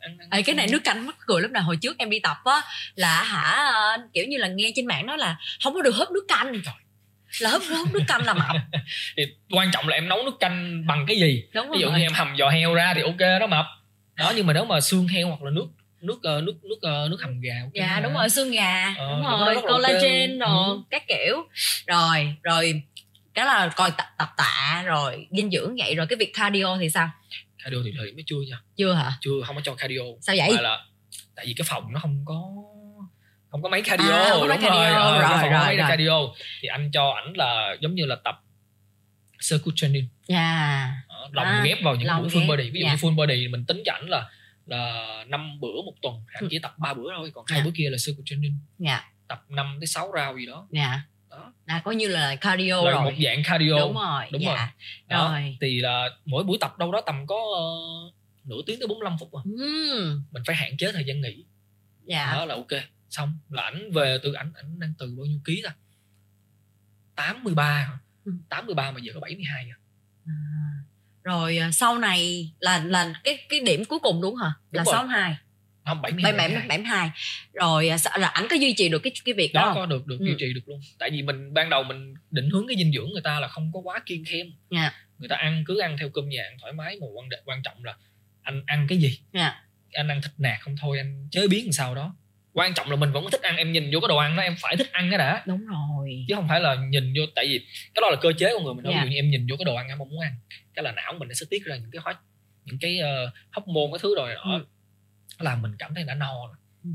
ăn, 0.00 0.18
ăn 0.18 0.28
Ê, 0.30 0.42
cái 0.42 0.54
này 0.54 0.66
nước 0.72 0.84
canh 0.84 1.06
mắc 1.06 1.16
cười 1.26 1.42
lắm 1.42 1.52
nè 1.52 1.60
hồi 1.60 1.76
trước 1.80 1.98
em 1.98 2.10
đi 2.10 2.20
tập 2.20 2.36
á 2.44 2.60
là 2.94 3.22
hả 3.22 3.72
kiểu 4.12 4.24
như 4.28 4.36
là 4.38 4.48
nghe 4.48 4.72
trên 4.74 4.86
mạng 4.86 5.06
nói 5.06 5.18
là 5.18 5.38
không 5.64 5.74
có 5.74 5.82
được 5.82 5.94
húp 5.94 6.10
nước 6.10 6.24
canh 6.28 6.52
Trời. 6.64 6.74
là 7.40 7.50
húp 7.50 7.62
húp 7.78 7.92
nước 7.92 8.02
canh 8.08 8.24
là 8.26 8.34
mập 8.34 8.56
thì 9.16 9.22
quan 9.52 9.70
trọng 9.72 9.88
là 9.88 9.94
em 9.96 10.08
nấu 10.08 10.18
nước 10.24 10.36
canh 10.40 10.86
bằng 10.86 11.04
cái 11.06 11.16
gì 11.20 11.44
đúng 11.54 11.70
ví 11.70 11.78
dụ 11.80 11.86
rồi 11.90 11.98
như 11.98 12.04
em 12.04 12.12
hầm 12.12 12.36
giò 12.38 12.48
heo 12.48 12.74
ra 12.74 12.92
thì 12.94 13.02
ok 13.02 13.18
đó 13.40 13.46
mập 13.46 13.66
đó 14.16 14.32
nhưng 14.36 14.46
mà 14.46 14.52
nếu 14.52 14.64
mà 14.64 14.80
xương 14.80 15.08
heo 15.08 15.28
hoặc 15.28 15.42
là 15.42 15.50
nước 15.50 15.66
nước 16.00 16.18
ờ, 16.22 16.40
nước 16.40 16.54
nước 16.64 16.78
ờ, 16.82 17.08
nước 17.10 17.16
hầm 17.22 17.40
gà 17.40 17.54
ok 17.62 17.72
dạ 17.74 18.00
đúng 18.02 18.14
rồi 18.14 18.28
xương 18.28 18.50
gà. 18.50 18.94
Ờ, 18.98 19.10
đúng 19.10 19.22
rồi 19.22 19.54
collagen 19.62 20.38
rồi 20.38 20.50
Ừ. 20.68 20.82
các 20.90 21.02
kiểu. 21.08 21.36
Rồi 21.86 22.34
rồi 22.42 22.82
cái 23.34 23.44
là 23.46 23.70
coi 23.76 23.90
tập, 23.90 24.06
tập 24.18 24.28
tạ 24.36 24.82
rồi 24.86 25.26
dinh 25.30 25.50
dưỡng 25.50 25.76
vậy. 25.78 25.94
Rồi 25.94 26.06
cái 26.06 26.16
việc 26.16 26.32
cardio 26.34 26.76
thì 26.80 26.90
sao? 26.90 27.10
Cardio 27.64 27.78
thì 27.84 27.92
thời 27.96 28.06
điểm 28.06 28.16
mới 28.16 28.24
chưa 28.26 28.36
nha. 28.50 28.56
Chưa 28.76 28.92
hả? 28.92 29.12
Chưa 29.20 29.32
không 29.46 29.56
có 29.56 29.62
cho 29.64 29.74
cardio. 29.74 30.02
Sao 30.20 30.36
vậy? 30.38 30.50
Mà 30.56 30.60
là 30.62 30.78
tại 31.36 31.46
vì 31.46 31.54
cái 31.54 31.64
phòng 31.68 31.92
nó 31.92 32.00
không 32.00 32.22
có 32.24 32.34
không 33.50 33.62
có 33.62 33.68
máy 33.68 33.82
cardio 33.82 34.12
À, 34.12 34.26
không 34.30 34.40
có 34.40 34.46
máy 34.46 34.58
đúng 34.58 34.66
rồi, 34.70 34.76
cardio, 34.86 35.00
Ờ, 35.00 35.18
rồi, 35.18 35.28
phòng 35.28 35.38
không 35.40 35.50
có 35.50 35.56
rồi, 35.58 35.66
máy 35.66 35.76
rồi. 35.76 35.86
cardio. 35.90 36.12
Thì 36.62 36.68
anh 36.68 36.90
cho 36.92 37.10
ảnh 37.10 37.32
là 37.36 37.76
giống 37.80 37.94
như 37.94 38.04
là 38.06 38.16
tập 38.24 38.34
circuit 39.50 39.72
training. 39.76 40.08
Dạ. 40.26 40.90
Đó, 41.08 41.28
lòng 41.32 41.46
À, 41.46 41.62
ghép 41.64 41.78
vào 41.82 41.94
những 41.94 42.08
buổi 42.18 42.28
full 42.28 42.40
ghép, 42.40 42.48
body. 42.48 42.70
Ví 42.70 42.80
dụ 42.80 42.86
dạ. 42.86 42.92
như 42.92 42.96
full 42.98 43.16
body 43.16 43.48
mình 43.48 43.64
tính 43.64 43.82
cho 43.86 43.92
ảnh 43.92 44.08
là 44.08 44.28
là 44.70 45.24
năm 45.28 45.60
bữa 45.60 45.82
một 45.86 45.94
tuần 46.02 46.14
ảnh 46.26 46.42
Ừ. 46.42 46.48
chỉ 46.50 46.58
tập 46.58 46.74
3 46.78 46.94
bữa 46.94 47.08
thôi 47.16 47.30
còn 47.34 47.44
hai 47.48 47.58
Dạ. 47.60 47.64
bữa 47.64 47.70
kia 47.74 47.90
là 47.90 47.96
circuit 48.06 48.26
training 48.26 48.58
dạ 48.78 49.10
tập 49.28 49.44
5 49.48 49.76
tới 49.80 49.86
6 49.86 50.12
round 50.16 50.38
gì 50.40 50.46
đó 50.46 50.68
dạ 50.70 51.00
đó 51.30 51.52
là 51.66 51.80
coi 51.84 51.94
như 51.96 52.08
là 52.08 52.36
cardio 52.36 52.82
là 52.84 52.90
rồi 52.90 53.04
một 53.04 53.12
dạng 53.24 53.42
cardio 53.44 53.78
đúng 53.78 53.94
rồi 53.94 54.24
đúng 54.32 54.42
dạ. 54.42 54.56
rồi. 54.56 54.66
đó 55.08 55.32
rồi 55.32 55.58
thì 55.60 55.80
là 55.80 56.08
mỗi 56.24 56.44
buổi 56.44 56.58
tập 56.60 56.78
đâu 56.78 56.92
đó 56.92 57.00
tầm 57.06 57.26
có 57.26 57.36
ờ, 57.58 57.64
nửa 58.44 58.60
tiếng 58.66 58.78
tới 58.80 58.88
45 58.88 59.18
phút 59.18 59.32
à. 59.34 59.40
Ừm, 59.44 60.24
mình 60.30 60.42
phải 60.46 60.56
hạn 60.56 60.76
chế 60.78 60.92
thời 60.92 61.04
gian 61.04 61.20
nghỉ 61.20 61.44
dạ 62.04 62.32
đó 62.34 62.44
là 62.44 62.54
ok 62.54 62.80
xong 63.10 63.38
là 63.50 63.62
ảnh 63.62 63.90
về 63.92 64.18
từ 64.22 64.32
ảnh 64.32 64.52
ảnh 64.54 64.78
đang 64.80 64.92
từ 64.98 65.14
bao 65.18 65.26
nhiêu 65.26 65.40
ký 65.44 65.62
ta 65.64 65.74
83 67.16 67.64
hả? 67.64 67.98
Ừ. 68.24 68.32
83 68.48 68.90
mà 68.90 69.00
giờ 69.02 69.12
có 69.14 69.20
72 69.20 69.68
à. 69.70 69.76
À, 70.26 70.32
rồi 71.30 71.56
à, 71.58 71.70
sau 71.72 71.98
này 71.98 72.50
là 72.60 72.84
là 72.84 73.12
cái 73.24 73.38
cái 73.48 73.60
điểm 73.60 73.84
cuối 73.84 73.98
cùng 73.98 74.20
đúng 74.22 74.34
hả? 74.36 74.52
Là 74.70 74.84
rồi. 74.84 74.92
62 74.94 75.36
không 75.84 76.02
72, 76.02 76.32
77 76.32 76.68
72 76.68 77.10
rồi 77.52 77.88
à, 77.88 77.96
là 78.18 78.28
ảnh 78.28 78.46
có 78.50 78.56
duy 78.56 78.74
trì 78.76 78.88
được 78.88 78.98
cái 78.98 79.12
cái 79.24 79.34
việc 79.34 79.52
đó, 79.54 79.60
đó 79.60 79.66
không? 79.66 79.74
có 79.76 79.86
được 79.86 80.06
được 80.06 80.16
Ừ. 80.20 80.26
duy 80.26 80.34
trì 80.38 80.52
được 80.54 80.68
luôn. 80.68 80.80
Tại 80.98 81.10
vì 81.10 81.22
mình 81.22 81.54
ban 81.54 81.70
đầu 81.70 81.82
mình 81.82 82.14
định 82.30 82.50
hướng 82.50 82.66
cái 82.68 82.76
dinh 82.76 82.92
dưỡng 82.92 83.10
người 83.12 83.22
ta 83.24 83.40
là 83.40 83.48
không 83.48 83.70
có 83.74 83.80
quá 83.80 84.00
kiêng 84.06 84.24
khem. 84.24 84.46
Dạ. 84.70 84.92
người 85.18 85.28
ta 85.28 85.36
ăn 85.36 85.64
cứ 85.66 85.78
ăn 85.78 85.96
theo 85.98 86.08
cơm 86.08 86.28
nhà 86.28 86.42
ăn 86.50 86.58
thoải 86.60 86.72
mái. 86.72 86.96
Mà 87.00 87.06
quan 87.14 87.28
quan 87.44 87.62
trọng 87.62 87.84
là 87.84 87.96
anh 88.42 88.62
ăn 88.66 88.86
cái 88.88 88.98
gì? 88.98 89.18
Dạ. 89.32 89.62
anh 89.92 90.08
ăn 90.08 90.22
thịt 90.22 90.32
nạc 90.38 90.58
không 90.60 90.76
thôi 90.80 90.98
anh 90.98 91.28
chế 91.30 91.46
biến 91.48 91.64
làm 91.64 91.72
sao 91.72 91.94
đó 91.94 92.16
quan 92.52 92.74
trọng 92.74 92.90
là 92.90 92.96
mình 92.96 93.12
vẫn 93.12 93.24
có 93.24 93.30
thích 93.30 93.42
ăn 93.42 93.56
em 93.56 93.72
nhìn 93.72 93.90
vô 93.92 94.00
cái 94.00 94.08
đồ 94.08 94.16
ăn 94.16 94.36
đó 94.36 94.42
em 94.42 94.54
phải 94.58 94.76
thích 94.76 94.92
ăn 94.92 95.10
cái 95.10 95.18
đã. 95.18 95.42
Đúng 95.46 95.66
rồi. 95.66 96.24
Chứ 96.28 96.34
không 96.34 96.48
phải 96.48 96.60
là 96.60 96.74
nhìn 96.74 97.12
vô 97.18 97.22
tại 97.34 97.46
vì 97.48 97.58
cái 97.94 98.02
đó 98.02 98.10
là 98.10 98.16
cơ 98.20 98.32
chế 98.32 98.52
của 98.54 98.60
người 98.64 98.74
mình 98.74 98.84
nói 98.84 98.92
Dạ. 98.94 99.00
ví 99.00 99.06
dụ 99.06 99.10
như 99.10 99.18
em 99.18 99.30
nhìn 99.30 99.46
vô 99.50 99.56
cái 99.58 99.64
đồ 99.64 99.74
ăn 99.74 99.88
em 99.88 99.98
không 99.98 100.08
muốn 100.08 100.20
ăn 100.20 100.34
cái 100.74 100.82
là 100.82 100.92
não 100.92 101.12
mình 101.12 101.28
nó 101.28 101.34
sẽ 101.34 101.46
tiết 101.50 101.64
ra 101.64 101.76
những 101.76 101.90
cái 101.92 102.00
hóa 102.04 102.14
những 102.64 102.78
cái 102.80 102.98
uh, 103.00 103.34
hormone 103.52 103.90
cái 103.92 103.98
thứ 104.02 104.16
rồi 104.16 104.34
đó. 104.34 104.42
Ừ. 104.52 104.64
làm 105.44 105.62
mình 105.62 105.72
cảm 105.78 105.94
thấy 105.94 106.04
đã 106.04 106.14
no 106.14 106.46
rồi. 106.46 106.56
Ừ. 106.84 106.90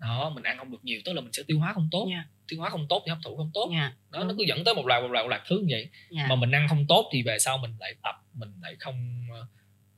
đó 0.00 0.30
mình 0.34 0.44
ăn 0.44 0.58
không 0.58 0.70
được 0.70 0.84
nhiều 0.84 1.00
tức 1.04 1.12
là 1.12 1.20
mình 1.20 1.32
sẽ 1.32 1.42
tiêu 1.46 1.58
hóa 1.58 1.72
không 1.72 1.88
tốt. 1.92 2.08
Dạ. 2.10 2.24
tiêu 2.48 2.60
hóa 2.60 2.70
không 2.70 2.86
tốt 2.88 3.02
thì 3.06 3.10
hấp 3.10 3.18
thụ 3.24 3.36
không 3.36 3.50
tốt. 3.54 3.70
Dạ 3.72 3.92
đó 4.10 4.24
nó 4.24 4.34
cứ 4.38 4.44
dẫn 4.48 4.64
tới 4.64 4.74
một 4.74 4.86
loạt 4.86 5.02
một 5.02 5.08
loạt 5.10 5.24
một 5.24 5.28
loạt 5.28 5.42
thứ 5.48 5.58
như 5.58 5.66
vậy. 5.70 5.88
Dạ. 6.10 6.26
Mà 6.28 6.34
mình 6.36 6.54
ăn 6.54 6.68
không 6.68 6.86
tốt 6.88 7.10
thì 7.12 7.22
về 7.22 7.38
sau 7.38 7.58
mình 7.58 7.74
lại 7.80 7.94
tập 8.02 8.14
mình 8.34 8.48
lại 8.62 8.76
không 8.78 9.26
ờ, 9.32 9.46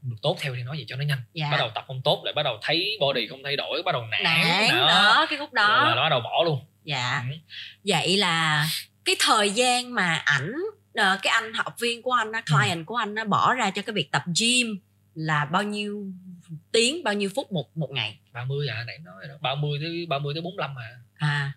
được 0.03 0.17
tốt 0.23 0.37
theo 0.41 0.55
thì 0.55 0.63
nói 0.63 0.79
gì 0.79 0.85
cho 0.89 0.97
nó 0.97 1.05
nhanh. 1.05 1.19
Dạ. 1.33 1.49
bắt 1.51 1.57
đầu 1.59 1.71
tập 1.75 1.85
không 1.87 2.01
tốt 2.05 2.23
lại 2.25 2.35
bắt 2.35 2.43
đầu 2.43 2.59
thấy 2.63 2.97
body 3.01 3.27
không 3.27 3.41
thay 3.45 3.57
đổi 3.57 3.83
bắt 3.83 3.93
đầu 3.93 4.03
nản, 4.07 4.23
nản 4.25 4.71
đó. 4.71 4.87
đó 4.87 5.27
cái 5.31 5.39
khúc 5.39 5.53
đó. 5.53 5.85
Là 5.85 5.95
nó 5.95 6.03
bắt 6.03 6.09
đầu 6.09 6.21
bỏ 6.21 6.43
luôn. 6.45 6.61
Dạ. 6.85 7.25
Ừ. 7.31 7.37
vậy 7.85 8.17
là 8.17 8.67
cái 9.05 9.17
thời 9.19 9.51
gian 9.51 9.95
mà 9.95 10.15
ảnh 10.15 10.53
ờ, 10.95 11.19
cái 11.23 11.33
anh 11.33 11.53
học 11.55 11.75
viên 11.81 12.03
của 12.03 12.13
anh 12.13 12.33
client 12.33 12.79
ừ. 12.79 12.85
của 12.87 12.97
anh 12.97 13.15
nó 13.15 13.25
bỏ 13.25 13.55
ra 13.55 13.71
cho 13.71 13.83
cái 13.83 13.95
việc 13.95 14.13
tập 14.13 14.23
gym 14.41 14.79
là 15.15 15.45
bao 15.45 15.63
nhiêu 15.63 16.07
tiếng 16.73 17.05
bao 17.05 17.15
nhiêu 17.15 17.31
phút 17.37 17.53
một 17.53 17.77
một 17.77 17.91
ngày? 17.91 18.19
30 18.33 18.69
à 18.69 18.85
nãy 18.87 18.99
nói 19.05 19.25
đó. 19.29 19.35
30 19.41 19.79
tới 19.83 20.07
30 20.09 20.35
tới 20.35 20.43
45 20.43 20.79
à. 20.79 20.91
À 21.15 21.53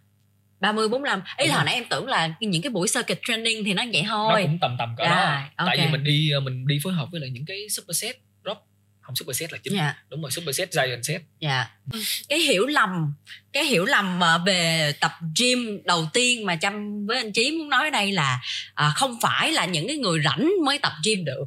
30 0.59 0.89
45 0.89 1.21
ý 1.37 1.47
là 1.47 1.55
hồi 1.55 1.65
nãy 1.65 1.73
em 1.73 1.83
tưởng 1.89 2.07
là 2.07 2.33
những 2.39 2.61
cái 2.61 2.69
buổi 2.69 2.87
circuit 2.93 3.19
training 3.27 3.63
thì 3.65 3.73
nó 3.73 3.83
vậy 3.93 4.03
thôi. 4.07 4.41
nó 4.41 4.47
cũng 4.47 4.59
tầm 4.61 4.75
tầm 4.79 4.95
cỡ 4.97 5.03
yeah, 5.03 5.17
đó. 5.17 5.47
Okay. 5.55 5.77
tại 5.77 5.85
vì 5.85 5.91
mình 5.91 6.03
đi 6.03 6.31
mình 6.43 6.67
đi 6.67 6.79
phối 6.83 6.93
hợp 6.93 7.07
với 7.11 7.21
lại 7.21 7.29
những 7.29 7.45
cái 7.45 7.57
superset 7.69 8.15
không 9.03 9.15
superset 9.15 9.51
là 9.53 9.57
chính. 9.63 9.77
Yeah. 9.77 9.95
đúng 10.09 10.21
rồi 10.21 10.31
superset 10.31 10.73
giant 10.73 11.05
set 11.05 11.21
dạ. 11.39 11.67
Cái 12.29 12.39
hiểu 12.39 12.65
lầm 12.65 13.13
cái 13.53 13.65
hiểu 13.65 13.85
lầm 13.85 14.19
về 14.45 14.93
tập 14.99 15.11
gym 15.39 15.81
đầu 15.85 16.07
tiên 16.13 16.45
mà 16.45 16.55
chăm 16.55 17.05
với 17.05 17.17
anh 17.17 17.31
chí 17.31 17.51
muốn 17.51 17.69
nói 17.69 17.87
ở 17.87 17.89
đây 17.89 18.11
là 18.11 18.41
à, 18.73 18.91
không 18.95 19.17
phải 19.21 19.51
là 19.51 19.65
những 19.65 19.87
cái 19.87 19.97
người 19.97 20.21
rảnh 20.23 20.51
mới 20.65 20.79
tập 20.79 20.93
gym 21.05 21.25
được. 21.25 21.45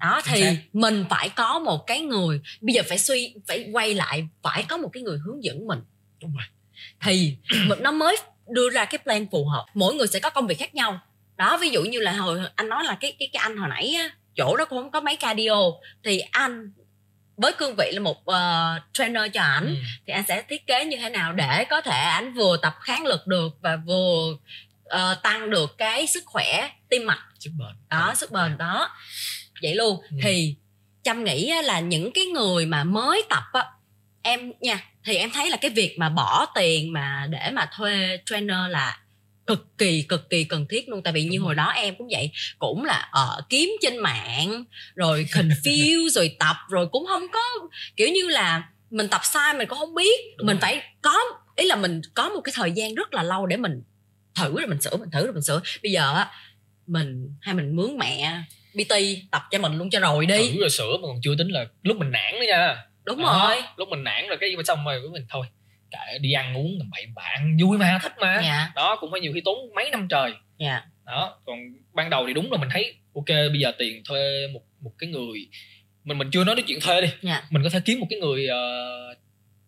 Đó 0.00 0.20
thì 0.24 0.44
mình 0.72 1.04
phải 1.10 1.28
có 1.28 1.58
một 1.58 1.86
cái 1.86 2.00
người 2.00 2.40
bây 2.60 2.74
giờ 2.74 2.82
phải 2.88 2.98
suy 2.98 3.34
phải 3.46 3.66
quay 3.72 3.94
lại 3.94 4.28
phải 4.42 4.62
có 4.62 4.76
một 4.76 4.88
cái 4.92 5.02
người 5.02 5.18
hướng 5.18 5.44
dẫn 5.44 5.66
mình. 5.66 5.78
Đúng 6.22 6.32
rồi. 6.36 6.46
Thì 7.00 7.36
nó 7.80 7.92
mới 7.92 8.16
đưa 8.48 8.70
ra 8.70 8.84
cái 8.84 8.98
plan 8.98 9.26
phù 9.30 9.46
hợp. 9.46 9.66
Mỗi 9.74 9.94
người 9.94 10.06
sẽ 10.06 10.20
có 10.20 10.30
công 10.30 10.46
việc 10.46 10.58
khác 10.58 10.74
nhau. 10.74 11.00
Đó 11.36 11.58
ví 11.60 11.68
dụ 11.68 11.82
như 11.82 12.00
là 12.00 12.12
hồi 12.12 12.40
anh 12.56 12.68
nói 12.68 12.84
là 12.84 12.96
cái 13.00 13.12
cái 13.18 13.28
cái 13.32 13.40
anh 13.42 13.56
hồi 13.56 13.68
nãy 13.68 13.94
á, 13.98 14.10
chỗ 14.36 14.56
đó 14.56 14.64
cũng 14.64 14.78
không 14.78 14.90
có 14.90 15.00
máy 15.00 15.16
cardio 15.16 15.62
thì 16.04 16.18
anh 16.18 16.72
với 17.36 17.52
cương 17.52 17.76
vị 17.76 17.90
là 17.92 18.00
một 18.00 18.20
uh, 18.30 18.82
trainer 18.92 19.22
cho 19.34 19.42
ảnh 19.42 19.66
ừ. 19.66 19.74
thì 20.06 20.12
anh 20.12 20.24
sẽ 20.28 20.42
thiết 20.48 20.66
kế 20.66 20.84
như 20.84 20.96
thế 20.96 21.10
nào 21.10 21.32
để 21.32 21.64
có 21.70 21.80
thể 21.80 22.00
ảnh 22.00 22.34
vừa 22.34 22.56
tập 22.62 22.76
kháng 22.80 23.06
lực 23.06 23.26
được 23.26 23.48
và 23.60 23.76
vừa 23.76 24.32
uh, 24.84 25.22
tăng 25.22 25.50
được 25.50 25.78
cái 25.78 26.06
sức 26.06 26.22
khỏe 26.26 26.70
tim 26.88 27.06
mạch? 27.06 27.24
Sức 27.38 27.50
bền. 27.58 27.76
Đó 27.90 28.14
sức 28.16 28.30
bền 28.30 28.58
đó. 28.58 28.90
Vậy 29.62 29.74
luôn. 29.74 30.00
Ừ. 30.10 30.16
thì 30.22 30.56
chăm 31.02 31.24
nghĩ 31.24 31.52
là 31.64 31.80
những 31.80 32.10
cái 32.14 32.24
người 32.24 32.66
mà 32.66 32.84
mới 32.84 33.22
tập 33.30 33.44
á 33.52 33.64
em 34.22 34.52
nha 34.60 34.84
thì 35.04 35.16
em 35.16 35.30
thấy 35.30 35.50
là 35.50 35.56
cái 35.56 35.70
việc 35.70 35.96
mà 35.98 36.08
bỏ 36.08 36.46
tiền 36.54 36.92
mà 36.92 37.26
để 37.30 37.50
mà 37.52 37.70
thuê 37.76 38.18
trainer 38.26 38.58
là 38.68 38.98
cực 39.46 39.78
kỳ 39.78 40.02
cực 40.02 40.30
kỳ 40.30 40.44
cần 40.44 40.66
thiết 40.70 40.88
luôn. 40.88 41.02
Tại 41.02 41.12
vì 41.12 41.24
như 41.24 41.38
hồi 41.38 41.54
đó 41.54 41.72
em 41.76 41.94
cũng 41.98 42.08
vậy 42.10 42.30
cũng 42.58 42.84
là 42.84 43.08
ở 43.12 43.36
uh, 43.38 43.48
kiếm 43.48 43.72
trên 43.82 43.96
mạng 43.96 44.64
rồi 44.94 45.26
confuse 45.30 46.10
rồi 46.10 46.36
tập 46.38 46.56
rồi 46.68 46.86
cũng 46.92 47.06
không 47.06 47.26
có 47.32 47.40
kiểu 47.96 48.08
như 48.08 48.28
là 48.28 48.68
mình 48.90 49.08
tập 49.08 49.20
sai 49.24 49.54
mình 49.54 49.68
cũng 49.68 49.78
không 49.78 49.94
biết. 49.94 50.20
Đúng 50.38 50.46
mình 50.46 50.56
rồi. 50.56 50.60
phải 50.62 50.82
có 51.02 51.18
ý 51.56 51.66
là 51.66 51.76
mình 51.76 52.00
có 52.14 52.28
một 52.28 52.40
cái 52.44 52.52
thời 52.56 52.72
gian 52.72 52.94
rất 52.94 53.14
là 53.14 53.22
lâu 53.22 53.46
để 53.46 53.56
mình 53.56 53.82
thử 54.34 54.58
rồi 54.58 54.66
mình 54.66 54.80
sửa 54.80 54.96
mình 54.96 55.10
thử 55.12 55.24
rồi 55.24 55.32
mình 55.32 55.42
sửa. 55.42 55.60
Bây 55.82 55.92
giờ 55.92 56.14
á 56.14 56.30
mình 56.86 57.28
hay 57.40 57.54
mình 57.54 57.76
mướn 57.76 57.98
mẹ 57.98 58.42
bt 58.74 58.92
tập 59.30 59.42
cho 59.50 59.58
mình 59.58 59.78
luôn 59.78 59.90
cho 59.90 60.00
rồi 60.00 60.26
đi. 60.26 60.50
Thử 60.50 60.60
rồi 60.60 60.70
sửa 60.70 60.96
mà 61.02 61.06
còn 61.06 61.20
chưa 61.22 61.34
tính 61.38 61.48
là 61.48 61.66
lúc 61.82 61.96
mình 61.96 62.10
nản 62.10 62.34
nữa 62.40 62.46
nha. 62.48 62.76
Đúng 63.04 63.22
đó, 63.22 63.48
rồi. 63.48 63.62
lúc 63.76 63.88
mình 63.88 64.04
nản 64.04 64.28
rồi 64.28 64.36
cái 64.40 64.56
xong 64.66 64.84
rồi 64.84 65.00
mình 65.12 65.26
thôi 65.28 65.46
kệ 65.94 66.18
đi 66.18 66.32
ăn 66.32 66.56
uống 66.56 66.76
tầm 66.78 66.90
bậy 66.90 67.06
bạn 67.14 67.56
vui 67.60 67.78
mà 67.78 67.98
thích 68.02 68.12
mà. 68.20 68.40
Dạ. 68.42 68.72
đó 68.74 68.96
cũng 69.00 69.10
phải 69.10 69.20
nhiều 69.20 69.32
khi 69.34 69.40
tốn 69.44 69.58
mấy 69.74 69.90
năm 69.90 70.06
trời. 70.10 70.32
Dạ. 70.58 70.82
đó 71.06 71.40
còn 71.44 71.58
ban 71.92 72.10
đầu 72.10 72.24
thì 72.26 72.34
đúng 72.34 72.52
là 72.52 72.58
mình 72.58 72.68
thấy 72.72 72.94
ok 73.14 73.28
bây 73.28 73.58
giờ 73.60 73.72
tiền 73.78 74.02
thuê 74.04 74.48
một 74.52 74.62
một 74.80 74.92
cái 74.98 75.10
người 75.10 75.48
mình 76.04 76.18
mình 76.18 76.30
chưa 76.30 76.44
nói 76.44 76.56
đến 76.56 76.64
chuyện 76.68 76.78
thuê 76.80 77.00
đi. 77.00 77.08
Dạ. 77.22 77.42
mình 77.50 77.62
có 77.62 77.70
thể 77.70 77.80
kiếm 77.84 78.00
một 78.00 78.06
cái 78.10 78.20
người 78.20 78.46
uh, 78.46 79.18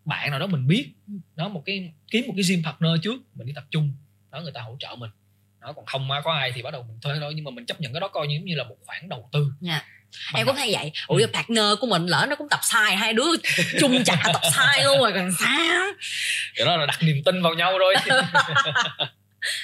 bạn 0.05 0.31
nào 0.31 0.41
đó 0.41 0.47
mình 0.47 0.67
biết. 0.67 0.89
Đó 1.35 1.49
một 1.49 1.63
cái 1.67 1.93
kiếm 2.11 2.25
một 2.27 2.35
cái 2.37 2.45
gym 2.49 2.63
partner 2.65 2.91
trước 3.03 3.17
mình 3.35 3.47
đi 3.47 3.53
tập 3.57 3.65
trung. 3.71 3.93
Đó 4.31 4.41
người 4.41 4.53
ta 4.53 4.61
hỗ 4.61 4.77
trợ 4.81 4.89
mình. 4.99 5.11
Đó 5.61 5.73
còn 5.73 5.87
không 5.87 6.09
có 6.25 6.33
ai 6.33 6.53
thì 6.53 6.63
bắt 6.63 6.71
đầu 6.71 6.83
mình 6.83 6.99
thuê 7.03 7.15
thôi. 7.21 7.33
Nhưng 7.37 7.45
mà 7.45 7.51
mình 7.51 7.67
chấp 7.67 7.81
nhận 7.81 7.93
cái 7.93 8.01
đó 8.01 8.09
coi 8.09 8.27
như 8.27 8.41
như 8.41 8.55
là 8.55 8.65
một 8.65 8.77
khoản 8.87 9.09
đầu 9.09 9.29
tư. 9.33 9.53
Dạ 9.61 9.83
em 10.35 10.47
cũng 10.47 10.57
thấy 10.57 10.73
vậy. 10.73 10.93
Ủa 11.07 11.17
ừ. 11.17 11.27
partner 11.33 11.65
của 11.81 11.87
mình 11.87 12.07
lỡ 12.07 12.27
nó 12.29 12.37
cũng 12.37 12.49
tập 12.49 12.61
sai 12.63 12.97
hai 12.97 13.13
đứa 13.13 13.29
chung 13.81 14.05
chạ 14.05 14.17
tập 14.25 14.43
sai 14.55 14.85
luôn 14.85 14.99
rồi 14.99 15.13
còn 15.15 15.31
sao? 15.41 15.87
Cái 16.55 16.67
đó 16.67 16.77
là 16.77 16.87
đặt 16.87 17.03
niềm 17.03 17.17
tin 17.25 17.43
vào 17.43 17.55
nhau 17.55 17.79
rồi 17.79 17.95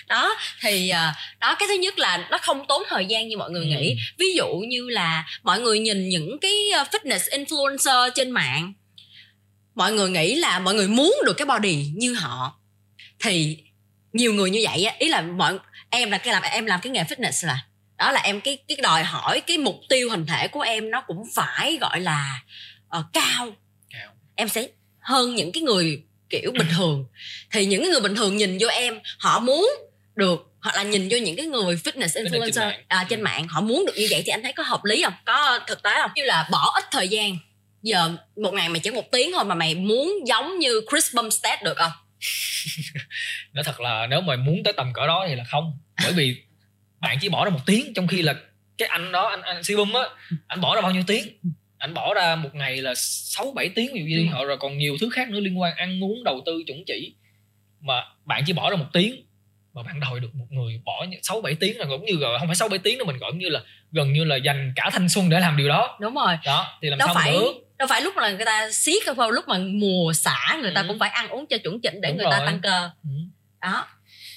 đó 0.08 0.36
thì 0.60 0.88
à, 0.88 1.14
đó 1.40 1.54
cái 1.54 1.68
thứ 1.68 1.74
nhất 1.74 1.98
là 1.98 2.26
nó 2.30 2.38
không 2.38 2.64
tốn 2.68 2.82
thời 2.88 3.06
gian 3.06 3.28
như 3.28 3.36
mọi 3.36 3.50
người 3.50 3.64
ừ. 3.64 3.68
nghĩ 3.68 3.96
ví 4.18 4.26
dụ 4.36 4.46
như 4.68 4.88
là 4.88 5.24
mọi 5.42 5.60
người 5.60 5.78
nhìn 5.78 6.08
những 6.08 6.38
cái 6.40 6.52
à, 6.74 6.84
fitness 6.84 7.44
influencer 7.44 8.10
trên 8.14 8.30
mạng 8.30 8.72
mọi 9.74 9.92
người 9.92 10.10
nghĩ 10.10 10.34
là 10.34 10.58
mọi 10.58 10.74
người 10.74 10.88
muốn 10.88 11.14
được 11.24 11.32
cái 11.32 11.46
body 11.46 11.90
như 11.94 12.14
họ. 12.14 12.60
Thì 13.20 13.58
nhiều 14.12 14.34
người 14.34 14.50
như 14.50 14.60
vậy 14.62 14.84
á 14.84 14.94
ý 14.98 15.08
là 15.08 15.20
mọi 15.20 15.58
em 15.90 16.10
là 16.10 16.18
cái 16.18 16.32
làm 16.32 16.42
em 16.42 16.66
làm 16.66 16.80
cái 16.80 16.90
nghề 16.90 17.02
fitness 17.02 17.46
là 17.46 17.64
đó 17.98 18.12
là 18.12 18.20
em 18.20 18.40
cái 18.40 18.58
cái 18.68 18.76
đòi 18.82 19.04
hỏi 19.04 19.40
cái 19.40 19.58
mục 19.58 19.80
tiêu 19.88 20.10
hình 20.10 20.26
thể 20.26 20.48
của 20.48 20.60
em 20.60 20.90
nó 20.90 21.00
cũng 21.06 21.22
phải 21.34 21.78
gọi 21.80 22.00
là 22.00 22.42
uh, 22.98 23.04
cao. 23.12 23.48
cao. 23.90 24.14
Em 24.34 24.48
sẽ 24.48 24.68
hơn 25.00 25.34
những 25.34 25.52
cái 25.52 25.62
người 25.62 26.02
kiểu 26.30 26.52
bình 26.58 26.68
thường. 26.76 27.04
Thì 27.50 27.66
những 27.66 27.90
người 27.90 28.00
bình 28.00 28.14
thường 28.14 28.36
nhìn 28.36 28.58
vô 28.60 28.68
em 28.68 28.98
họ 29.18 29.40
muốn 29.40 29.70
được 30.14 30.52
hoặc 30.60 30.76
là 30.76 30.82
nhìn 30.82 31.08
vô 31.10 31.18
những 31.18 31.36
cái 31.36 31.46
người 31.46 31.76
fitness 31.76 32.24
influencer 32.24 32.50
trên 32.50 32.68
mạng. 32.68 32.84
À, 32.88 33.06
trên 33.08 33.20
mạng 33.20 33.48
họ 33.48 33.60
muốn 33.60 33.86
được 33.86 33.92
như 33.96 34.06
vậy 34.10 34.22
thì 34.26 34.30
anh 34.30 34.42
thấy 34.42 34.52
có 34.52 34.62
hợp 34.62 34.84
lý 34.84 35.02
không? 35.02 35.12
Có 35.24 35.60
thực 35.66 35.82
tế 35.82 35.90
không? 36.00 36.10
Như 36.14 36.24
là 36.24 36.48
bỏ 36.52 36.72
ít 36.74 36.84
thời 36.90 37.08
gian. 37.08 37.36
Giờ 37.82 38.10
một 38.36 38.54
ngày 38.54 38.68
mày 38.68 38.80
chỉ 38.80 38.90
một 38.90 39.10
tiếng 39.12 39.32
thôi 39.32 39.44
mà 39.44 39.54
mày 39.54 39.74
muốn 39.74 40.14
giống 40.26 40.58
như 40.58 40.80
Chris 40.90 41.14
Bumstead 41.14 41.62
được 41.62 41.76
không? 41.76 41.92
Nói 43.52 43.64
thật 43.64 43.80
là 43.80 44.06
nếu 44.10 44.20
mà 44.20 44.36
muốn 44.36 44.62
tới 44.64 44.72
tầm 44.76 44.92
cỡ 44.94 45.06
đó 45.06 45.24
thì 45.28 45.34
là 45.34 45.44
không. 45.50 45.78
Bởi 46.02 46.12
vì 46.12 46.36
bạn 47.02 47.18
chỉ 47.20 47.28
bỏ 47.28 47.44
ra 47.44 47.50
một 47.50 47.60
tiếng 47.66 47.94
trong 47.94 48.06
khi 48.06 48.22
là 48.22 48.34
cái 48.78 48.88
anh 48.88 49.12
đó 49.12 49.28
anh 49.28 49.42
anh 49.42 49.64
Sibum 49.64 49.92
á 49.92 50.02
anh 50.46 50.60
bỏ 50.60 50.74
ra 50.74 50.82
bao 50.82 50.90
nhiêu 50.90 51.02
tiếng? 51.06 51.26
Anh 51.78 51.94
bỏ 51.94 52.14
ra 52.14 52.36
một 52.36 52.54
ngày 52.54 52.76
là 52.76 52.92
sáu 52.96 53.52
bảy 53.54 53.68
tiếng 53.68 53.94
ví 53.94 54.00
dụ 54.00 54.06
như 54.06 54.32
họ 54.32 54.44
rồi. 54.44 54.56
Còn 54.60 54.78
nhiều 54.78 54.96
thứ 55.00 55.10
khác 55.12 55.28
nữa 55.30 55.40
liên 55.40 55.60
quan 55.60 55.76
ăn 55.76 56.04
uống 56.04 56.24
đầu 56.24 56.42
tư 56.46 56.62
chuẩn 56.66 56.84
chỉ. 56.86 57.14
Mà 57.80 58.04
bạn 58.24 58.42
chỉ 58.46 58.52
bỏ 58.52 58.70
ra 58.70 58.76
một 58.76 58.86
tiếng 58.92 59.26
mà 59.74 59.82
bạn 59.82 60.00
đòi 60.00 60.20
được 60.20 60.34
một 60.34 60.46
người 60.50 60.80
bỏ 60.84 61.06
sáu 61.22 61.40
bảy 61.40 61.54
tiếng 61.54 61.78
là 61.78 61.84
cũng 61.84 62.04
như 62.04 62.16
rồi 62.20 62.38
không 62.38 62.48
phải 62.48 62.56
sáu 62.56 62.68
bảy 62.68 62.78
tiếng 62.78 62.98
nữa 62.98 63.04
mình 63.04 63.18
gọi 63.18 63.32
như 63.32 63.48
là 63.48 63.60
gần 63.92 64.12
như 64.12 64.24
là 64.24 64.36
dành 64.36 64.72
cả 64.76 64.90
thanh 64.92 65.08
xuân 65.08 65.30
để 65.30 65.40
làm 65.40 65.56
điều 65.56 65.68
đó. 65.68 65.98
Đúng 66.00 66.14
rồi. 66.14 66.38
Đó 66.44 66.78
thì 66.82 66.88
làm 66.88 66.98
đâu 66.98 67.08
sao 67.08 67.14
phải 67.14 67.32
được? 67.32 67.52
đâu 67.78 67.88
phải 67.88 68.02
lúc 68.02 68.16
là 68.16 68.30
người 68.30 68.44
ta 68.44 68.70
siết 68.72 69.02
không 69.06 69.30
lúc 69.30 69.48
mà 69.48 69.58
mùa 69.58 70.12
xả 70.12 70.58
người 70.62 70.72
ta 70.74 70.80
ừ. 70.80 70.88
cũng 70.88 70.98
phải 70.98 71.10
ăn 71.10 71.28
uống 71.28 71.46
cho 71.46 71.58
chuẩn 71.58 71.80
chỉnh 71.80 72.00
để 72.00 72.08
đúng 72.08 72.16
người 72.16 72.24
rồi. 72.24 72.32
ta 72.32 72.46
tăng 72.46 72.60
cơ. 72.60 72.90
Ừ. 73.04 73.10
đó 73.60 73.86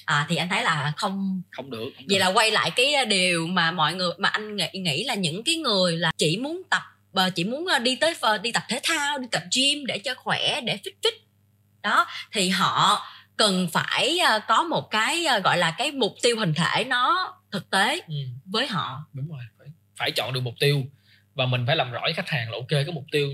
à, 0.06 0.26
thì 0.28 0.36
anh 0.36 0.48
thấy 0.48 0.62
là 0.64 0.92
không 0.96 1.42
không 1.50 1.70
được 1.70 1.78
không 1.96 2.04
vậy 2.08 2.18
được. 2.18 2.18
là 2.18 2.26
quay 2.26 2.50
lại 2.50 2.70
cái 2.70 3.06
điều 3.06 3.46
mà 3.46 3.70
mọi 3.70 3.94
người 3.94 4.10
mà 4.18 4.28
anh 4.28 4.56
nghĩ 4.56 4.68
nghĩ 4.72 5.04
là 5.04 5.14
những 5.14 5.42
cái 5.44 5.54
người 5.54 5.96
là 5.96 6.12
chỉ 6.18 6.36
muốn 6.36 6.62
tập 6.70 6.82
ờ, 7.12 7.30
chỉ 7.30 7.44
muốn 7.44 7.66
ờ, 7.66 7.78
đi 7.78 7.96
tới 7.96 8.14
đi 8.42 8.52
tập 8.52 8.62
thể 8.68 8.80
thao 8.82 9.18
đi 9.18 9.26
tập 9.32 9.42
gym 9.56 9.86
để 9.86 9.98
cho 9.98 10.14
khỏe 10.14 10.60
để 10.60 10.78
fit 10.84 10.92
fit 11.02 11.12
đó 11.82 12.06
thì 12.32 12.48
họ 12.48 13.06
cần 13.36 13.68
phải 13.72 14.18
ờ, 14.18 14.40
có 14.48 14.62
một 14.62 14.90
cái 14.90 15.26
gọi 15.44 15.58
là 15.58 15.74
cái 15.78 15.92
mục 15.92 16.14
tiêu 16.22 16.36
hình 16.38 16.54
thể 16.54 16.84
nó 16.84 17.34
thực 17.52 17.70
tế 17.70 18.00
ừ. 18.08 18.14
với 18.44 18.66
họ 18.66 19.04
đúng 19.12 19.28
rồi 19.28 19.40
phải, 19.58 19.68
phải 19.96 20.10
chọn 20.10 20.32
được 20.32 20.40
mục 20.40 20.54
tiêu 20.60 20.82
và 21.34 21.46
mình 21.46 21.64
phải 21.66 21.76
làm 21.76 21.92
rõ 21.92 22.00
với 22.02 22.12
khách 22.12 22.28
hàng 22.28 22.50
là 22.50 22.56
ok 22.56 22.68
cái 22.68 22.92
mục 22.92 23.04
tiêu 23.12 23.28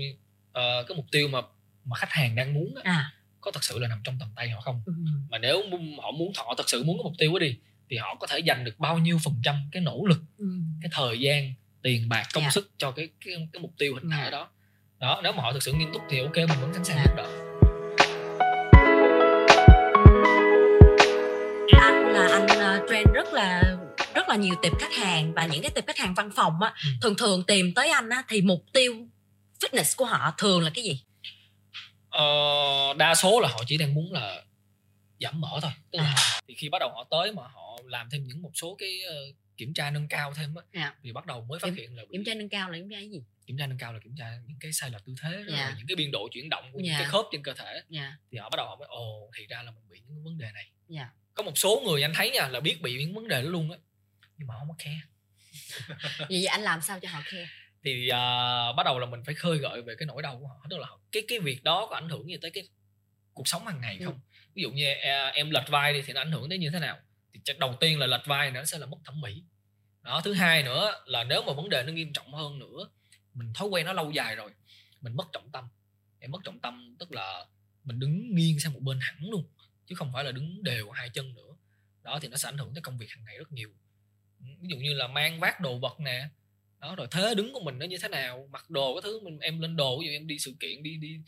uh, 0.49 0.87
cái 0.87 0.95
mục 0.95 1.05
tiêu 1.11 1.27
mà 1.27 1.41
mà 1.85 1.97
khách 1.97 2.11
hàng 2.11 2.35
đang 2.35 2.53
muốn 2.53 2.75
à 2.83 3.11
có 3.43 3.51
thật 3.51 3.63
sự 3.63 3.79
là 3.79 3.87
nằm 3.87 4.01
trong 4.03 4.17
tầm 4.19 4.29
tay 4.35 4.49
họ 4.49 4.61
không 4.61 4.81
ừ. 4.85 4.93
mà 5.29 5.37
nếu 5.37 5.63
họ 6.01 6.11
muốn 6.11 6.31
họ 6.35 6.53
thật 6.57 6.69
sự 6.69 6.83
muốn 6.83 6.97
có 6.97 7.03
mục 7.03 7.13
tiêu 7.17 7.33
đó 7.33 7.39
đi 7.39 7.57
thì 7.89 7.97
họ 7.97 8.15
có 8.19 8.27
thể 8.27 8.39
dành 8.39 8.63
được 8.63 8.79
bao 8.79 8.97
nhiêu 8.97 9.17
phần 9.23 9.33
trăm 9.43 9.55
cái 9.71 9.81
nỗ 9.81 10.05
lực 10.05 10.19
ừ. 10.37 10.45
cái 10.81 10.89
thời 10.93 11.19
gian 11.19 11.53
tiền 11.81 12.09
bạc 12.09 12.27
công 12.33 12.43
yeah. 12.43 12.53
Dạ. 12.53 12.61
sức 12.61 12.71
cho 12.77 12.91
cái 12.91 13.09
cái 13.25 13.35
cái 13.53 13.61
mục 13.61 13.71
tiêu 13.77 13.93
hình 13.93 14.09
yeah. 14.09 14.23
Dạ. 14.23 14.29
đó 14.29 14.49
đó 14.99 15.21
nếu 15.23 15.31
mà 15.33 15.43
họ 15.43 15.53
thực 15.53 15.63
sự 15.63 15.73
nghiêm 15.73 15.89
túc 15.93 16.01
thì 16.09 16.19
ok 16.19 16.35
mình 16.35 16.59
vẫn 16.61 16.73
sẵn 16.73 16.83
sàng 16.83 16.97
yeah. 16.97 17.09
Dạ. 17.09 17.23
giúp 17.23 17.23
đỡ 17.23 17.53
anh 21.79 22.07
là 22.07 22.27
anh 22.31 22.45
uh, 22.81 22.89
train 22.89 23.07
rất 23.13 23.33
là 23.33 23.77
rất 24.15 24.29
là 24.29 24.35
nhiều 24.35 24.55
tiệp 24.61 24.79
khách 24.79 24.93
hàng 24.93 25.33
và 25.33 25.45
những 25.45 25.61
cái 25.61 25.71
tiệp 25.75 25.87
khách 25.87 25.97
hàng 25.97 26.13
văn 26.13 26.29
phòng 26.35 26.61
á 26.61 26.73
ừ. 26.83 26.89
thường 27.01 27.15
thường 27.17 27.43
tìm 27.47 27.73
tới 27.73 27.89
anh 27.89 28.09
á 28.09 28.23
thì 28.29 28.41
mục 28.41 28.65
tiêu 28.73 28.93
fitness 29.59 29.93
của 29.97 30.05
họ 30.05 30.33
thường 30.37 30.61
là 30.61 30.71
cái 30.75 30.83
gì 30.83 31.01
uh, 32.17 32.97
đa 32.97 33.15
số 33.15 33.39
là 33.39 33.47
họ 33.47 33.63
chỉ 33.67 33.77
đang 33.77 33.93
muốn 33.93 34.13
là 34.13 34.43
giảm 35.19 35.41
mỡ 35.41 35.59
thôi 35.61 35.71
tức 35.91 35.99
là 35.99 36.15
à. 36.17 36.41
thì 36.47 36.53
khi 36.53 36.69
bắt 36.69 36.79
đầu 36.79 36.89
họ 36.89 37.07
tới 37.11 37.31
mà 37.31 37.43
họ 37.43 37.79
làm 37.85 38.09
thêm 38.09 38.27
những 38.27 38.41
một 38.41 38.51
số 38.53 38.75
cái 38.79 38.99
uh, 39.09 39.35
kiểm 39.57 39.73
tra 39.73 39.91
nâng 39.91 40.07
cao 40.07 40.33
thêm 40.33 40.55
á 40.55 40.63
yeah. 40.71 40.95
thì 41.03 41.11
bắt 41.11 41.25
đầu 41.25 41.41
mới 41.41 41.59
phát 41.59 41.67
kiểm, 41.67 41.75
hiện 41.75 41.95
là 41.95 42.03
kiểm 42.11 42.23
tra 42.25 42.33
nâng 42.33 42.49
cao 42.49 42.69
là 42.69 42.77
kiểm 42.77 42.89
tra 42.89 42.95
cái 42.95 43.09
gì 43.09 43.23
kiểm 43.45 43.57
tra 43.57 43.67
nâng 43.67 43.77
cao 43.77 43.93
là 43.93 43.99
kiểm 44.03 44.15
tra 44.17 44.31
những 44.47 44.57
cái 44.59 44.73
sai 44.73 44.89
lệch 44.89 45.05
tư 45.05 45.15
thế 45.21 45.31
yeah. 45.31 45.47
rồi 45.47 45.73
những 45.77 45.87
cái 45.87 45.95
biên 45.95 46.11
độ 46.11 46.27
chuyển 46.31 46.49
động 46.49 46.69
của 46.71 46.79
yeah. 46.79 46.85
những 46.85 46.95
cái 46.97 47.05
khớp 47.05 47.25
trên 47.31 47.43
cơ 47.43 47.53
thể 47.53 47.81
yeah. 47.91 48.13
thì 48.31 48.37
họ 48.37 48.49
bắt 48.49 48.57
đầu 48.57 48.67
họ 48.67 48.75
mới 48.75 48.87
ồ 48.87 49.31
thì 49.37 49.47
ra 49.47 49.63
là 49.63 49.71
mình 49.71 49.83
bị 49.89 49.99
những 50.07 50.23
vấn 50.23 50.37
đề 50.37 50.51
này 50.53 50.69
yeah. 50.95 51.07
có 51.33 51.43
một 51.43 51.57
số 51.57 51.81
người 51.85 52.01
anh 52.01 52.13
thấy 52.15 52.31
nha 52.31 52.47
là 52.47 52.59
biết 52.59 52.81
bị 52.81 52.99
những 52.99 53.15
vấn 53.15 53.27
đề 53.27 53.41
đó 53.41 53.49
luôn 53.49 53.71
á 53.71 53.77
nhưng 54.37 54.47
mà 54.47 54.55
không 54.59 54.67
có 54.67 54.75
khe 54.77 54.97
vậy 56.29 56.45
anh 56.45 56.61
làm 56.61 56.81
sao 56.81 56.99
cho 56.99 57.09
họ 57.09 57.21
khe 57.25 57.47
thì 57.83 58.09
uh, 58.09 58.75
bắt 58.75 58.83
đầu 58.85 58.99
là 58.99 59.05
mình 59.05 59.23
phải 59.25 59.35
khơi 59.35 59.57
gợi 59.57 59.81
về 59.81 59.95
cái 59.97 60.05
nỗi 60.05 60.21
đau 60.21 60.39
của 60.39 60.47
họ. 60.47 60.55
Tức 60.69 60.77
là 60.77 60.87
cái 61.11 61.23
cái 61.27 61.39
việc 61.39 61.63
đó 61.63 61.87
có 61.89 61.95
ảnh 61.95 62.09
hưởng 62.09 62.27
gì 62.27 62.37
tới 62.41 62.51
cái 62.51 62.67
cuộc 63.33 63.47
sống 63.47 63.67
hàng 63.67 63.81
ngày 63.81 63.97
ừ. 63.99 64.05
không? 64.05 64.13
Ừ. 64.13 64.39
ví 64.53 64.63
dụ 64.63 64.71
như 64.71 64.91
uh, 64.91 65.33
em 65.33 65.49
lệch 65.49 65.69
vai 65.69 65.93
đi 65.93 66.01
thì 66.01 66.13
nó 66.13 66.21
ảnh 66.21 66.31
hưởng 66.31 66.49
tới 66.49 66.57
như 66.57 66.69
thế 66.69 66.79
nào? 66.79 66.97
Thì 67.33 67.53
đầu 67.59 67.75
tiên 67.79 67.99
là 67.99 68.07
lệch 68.07 68.25
vai 68.25 68.51
nó 68.51 68.63
sẽ 68.63 68.77
là 68.77 68.85
mất 68.85 68.97
thẩm 69.05 69.21
mỹ. 69.21 69.43
Đó 70.01 70.21
thứ 70.23 70.33
hai 70.33 70.63
nữa 70.63 71.03
là 71.05 71.23
nếu 71.23 71.43
mà 71.47 71.53
vấn 71.53 71.69
đề 71.69 71.83
nó 71.83 71.93
nghiêm 71.93 72.13
trọng 72.13 72.33
hơn 72.33 72.59
nữa 72.59 72.89
mình 73.33 73.53
thói 73.53 73.67
quen 73.67 73.85
nó 73.85 73.93
lâu 73.93 74.11
dài 74.11 74.35
rồi 74.35 74.51
mình 75.01 75.15
mất 75.15 75.27
trọng 75.31 75.51
tâm. 75.51 75.67
Em 76.19 76.31
mất 76.31 76.39
trọng 76.43 76.59
tâm 76.59 76.95
tức 76.99 77.11
là 77.11 77.45
mình 77.83 77.99
đứng 77.99 78.35
nghiêng 78.35 78.59
sang 78.59 78.73
một 78.73 78.79
bên 78.81 78.99
hẳn 79.01 79.15
luôn 79.19 79.47
chứ 79.85 79.95
không 79.95 80.13
phải 80.13 80.23
là 80.23 80.31
đứng 80.31 80.63
đều 80.63 80.91
hai 80.91 81.09
chân 81.09 81.33
nữa. 81.33 81.55
Đó 82.03 82.19
thì 82.21 82.27
nó 82.27 82.37
sẽ 82.37 82.49
ảnh 82.49 82.57
hưởng 82.57 82.73
tới 82.73 82.81
công 82.81 82.97
việc 82.97 83.09
hàng 83.09 83.25
ngày 83.25 83.37
rất 83.37 83.51
nhiều. 83.51 83.69
Ví 84.39 84.67
dụ 84.69 84.77
như 84.77 84.93
là 84.93 85.07
mang 85.07 85.39
vác 85.39 85.59
đồ 85.59 85.77
vật 85.77 85.99
nè 85.99 86.29
đó 86.83 86.95
rồi 86.95 87.07
thế 87.11 87.35
đứng 87.35 87.53
của 87.53 87.59
mình 87.59 87.79
nó 87.79 87.85
như 87.85 87.97
thế 87.97 88.07
nào? 88.07 88.47
Mặc 88.51 88.69
đồ 88.69 88.93
cái 88.95 89.01
thứ 89.01 89.19
mình 89.23 89.39
em 89.39 89.59
lên 89.59 89.75
đồ 89.75 89.99
ví 89.99 90.05
dụ 90.05 90.11
em 90.11 90.27
đi 90.27 90.39
sự 90.39 90.53
kiện 90.59 90.83
đi 90.83 90.97
đi 90.97 91.19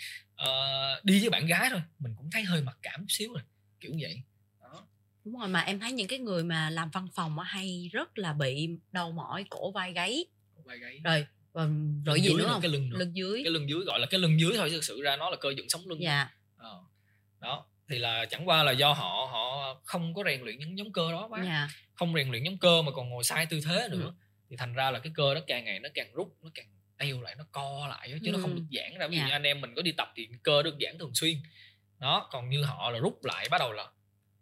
uh, 0.41 1.03
đi 1.03 1.19
với 1.19 1.29
bạn 1.29 1.47
gái 1.47 1.69
thôi 1.71 1.81
mình 1.99 2.13
cũng 2.17 2.29
thấy 2.31 2.43
hơi 2.43 2.61
mặc 2.61 2.77
cảm 2.81 2.99
chút 2.99 3.05
xíu 3.09 3.33
rồi 3.33 3.43
kiểu 3.79 3.91
vậy. 4.01 4.21
Đó. 4.61 4.87
Đúng 5.25 5.39
rồi 5.39 5.47
mà 5.47 5.61
em 5.61 5.79
thấy 5.79 5.91
những 5.91 6.07
cái 6.07 6.19
người 6.19 6.43
mà 6.43 6.69
làm 6.69 6.89
văn 6.89 7.07
phòng 7.13 7.39
hay 7.39 7.89
rất 7.93 8.17
là 8.17 8.33
bị 8.33 8.69
đau 8.91 9.11
mỏi 9.11 9.45
cổ 9.49 9.71
vai 9.71 9.93
gáy. 9.93 10.25
Cổ 10.55 10.61
vai 10.65 10.77
gáy. 10.77 10.99
Rồi 11.03 11.27
và 11.53 11.67
rồi 12.05 12.21
gì 12.21 12.33
nữa 12.33 12.47
không? 12.47 12.61
cái 12.61 12.71
lưng 12.71 12.89
nữa. 12.89 12.97
lưng 12.99 13.15
dưới. 13.15 13.41
Cái 13.43 13.51
lưng 13.51 13.69
dưới 13.69 13.79
gọi 13.79 13.99
là 13.99 14.07
cái 14.07 14.19
lưng 14.19 14.39
dưới 14.39 14.51
thôi 14.57 14.69
thực 14.69 14.83
sự 14.83 15.01
ra 15.01 15.15
nó 15.15 15.29
là 15.29 15.37
cơ 15.37 15.53
dựng 15.57 15.69
sống 15.69 15.87
lưng 15.87 16.01
dạ. 16.01 16.29
ờ. 16.57 16.83
đó 17.39 17.65
thì 17.89 17.99
là 17.99 18.25
chẳng 18.25 18.47
qua 18.47 18.63
là 18.63 18.71
do 18.71 18.93
họ 18.93 19.29
họ 19.31 19.75
không 19.83 20.13
có 20.13 20.23
rèn 20.25 20.41
luyện 20.41 20.59
những 20.59 20.75
nhóm 20.75 20.91
cơ 20.91 21.11
đó 21.11 21.27
quá. 21.29 21.41
Dạ. 21.45 21.67
không 21.93 22.13
rèn 22.15 22.31
luyện 22.31 22.43
nhóm 22.43 22.57
cơ 22.57 22.81
mà 22.81 22.91
còn 22.91 23.09
ngồi 23.09 23.23
sai 23.23 23.45
tư 23.45 23.61
thế 23.65 23.87
nữa. 23.91 23.97
Ừ. 24.01 24.24
thì 24.49 24.55
thành 24.55 24.73
ra 24.73 24.91
là 24.91 24.99
cái 24.99 25.11
cơ 25.15 25.33
nó 25.33 25.41
càng 25.47 25.65
ngày 25.65 25.79
nó 25.79 25.89
càng 25.93 26.13
rút 26.13 26.37
nó 26.43 26.49
càng 26.55 26.67
eo 26.97 27.21
lại 27.21 27.35
nó 27.35 27.43
co 27.51 27.87
lại 27.87 28.09
chứ 28.23 28.31
ừ. 28.31 28.31
nó 28.31 28.39
không 28.41 28.55
được 28.55 28.65
giãn 28.71 28.99
ra 28.99 29.07
ví 29.07 29.15
dụ 29.15 29.21
dạ. 29.21 29.27
như 29.27 29.31
anh 29.31 29.43
em 29.43 29.61
mình 29.61 29.73
có 29.75 29.81
đi 29.81 29.91
tập 29.91 30.13
thì 30.15 30.29
cơ 30.43 30.63
được 30.63 30.75
giãn 30.81 30.97
thường 30.97 31.15
xuyên 31.15 31.37
đó 31.99 32.29
còn 32.31 32.49
như 32.49 32.63
họ 32.63 32.91
là 32.91 32.99
rút 32.99 33.25
lại 33.25 33.47
bắt 33.51 33.57
đầu 33.57 33.71
là 33.71 33.87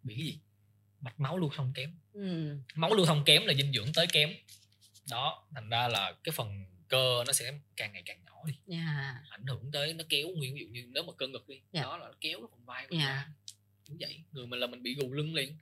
bị 0.04 0.16
cái 0.16 0.26
gì 0.26 0.39
mạch 1.02 1.20
máu 1.20 1.38
lưu 1.38 1.50
thông 1.56 1.74
kém 1.76 2.00
ừ. 2.13 2.58
máu 2.76 2.94
lưu 2.94 3.06
thông 3.06 3.24
kém 3.26 3.46
là 3.46 3.54
dinh 3.54 3.74
dưỡng 3.74 3.94
tới 3.96 4.08
kém 4.08 4.34
đó 5.10 5.48
thành 5.56 5.70
ra 5.70 5.88
là 5.88 6.13
cái 6.24 6.34
phần 6.36 6.66
cơ 6.88 7.24
nó 7.28 7.34
sẽ 7.34 7.54
càng 7.76 7.94
ngày 7.94 8.04
càng 8.06 8.24
nhỏ 8.26 8.44
đi 8.46 8.54
yeah. 8.68 8.86
Dạ. 8.86 9.22
ảnh 9.30 9.46
hưởng 9.46 9.72
tới 9.74 9.94
nó 9.94 10.04
kéo 10.10 10.28
nguyên 10.28 10.56
ví 10.56 10.62
dụ 10.62 10.68
như 10.68 10.86
nếu 10.88 11.04
mà 11.04 11.13
cơ 11.18 11.28
ngực 11.28 11.50
đi 11.50 11.56
yeah. 11.56 11.66
Dạ. 11.72 11.82
đó 11.82 11.98
là 11.98 12.08
nó 12.08 12.13
kéo 12.22 12.39
cái 12.39 12.48
phần 12.52 12.66
vai 12.66 12.88
của 12.88 12.96
yeah. 12.96 13.08
Dạ. 13.08 13.28
cũng 13.88 13.98
vậy 14.00 14.24
người 14.32 14.48
mình 14.48 14.60
là 14.60 14.68
mình 14.68 14.84
bị 14.84 14.96
gù 14.96 15.13
lưng 15.13 15.34
liền 15.34 15.58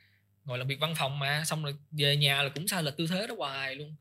ngồi 0.45 0.57
làm 0.57 0.67
việc 0.67 0.79
văn 0.79 0.93
phòng 0.97 1.19
mà 1.19 1.43
xong 1.45 1.63
rồi 1.63 1.75
về 1.91 2.17
nhà 2.17 2.43
là 2.43 2.49
cũng 2.49 2.67
sai 2.67 2.83
là 2.83 2.91
tư 2.91 3.07
thế 3.07 3.27
đó 3.27 3.35
hoài 3.37 3.75
luôn 3.75 3.95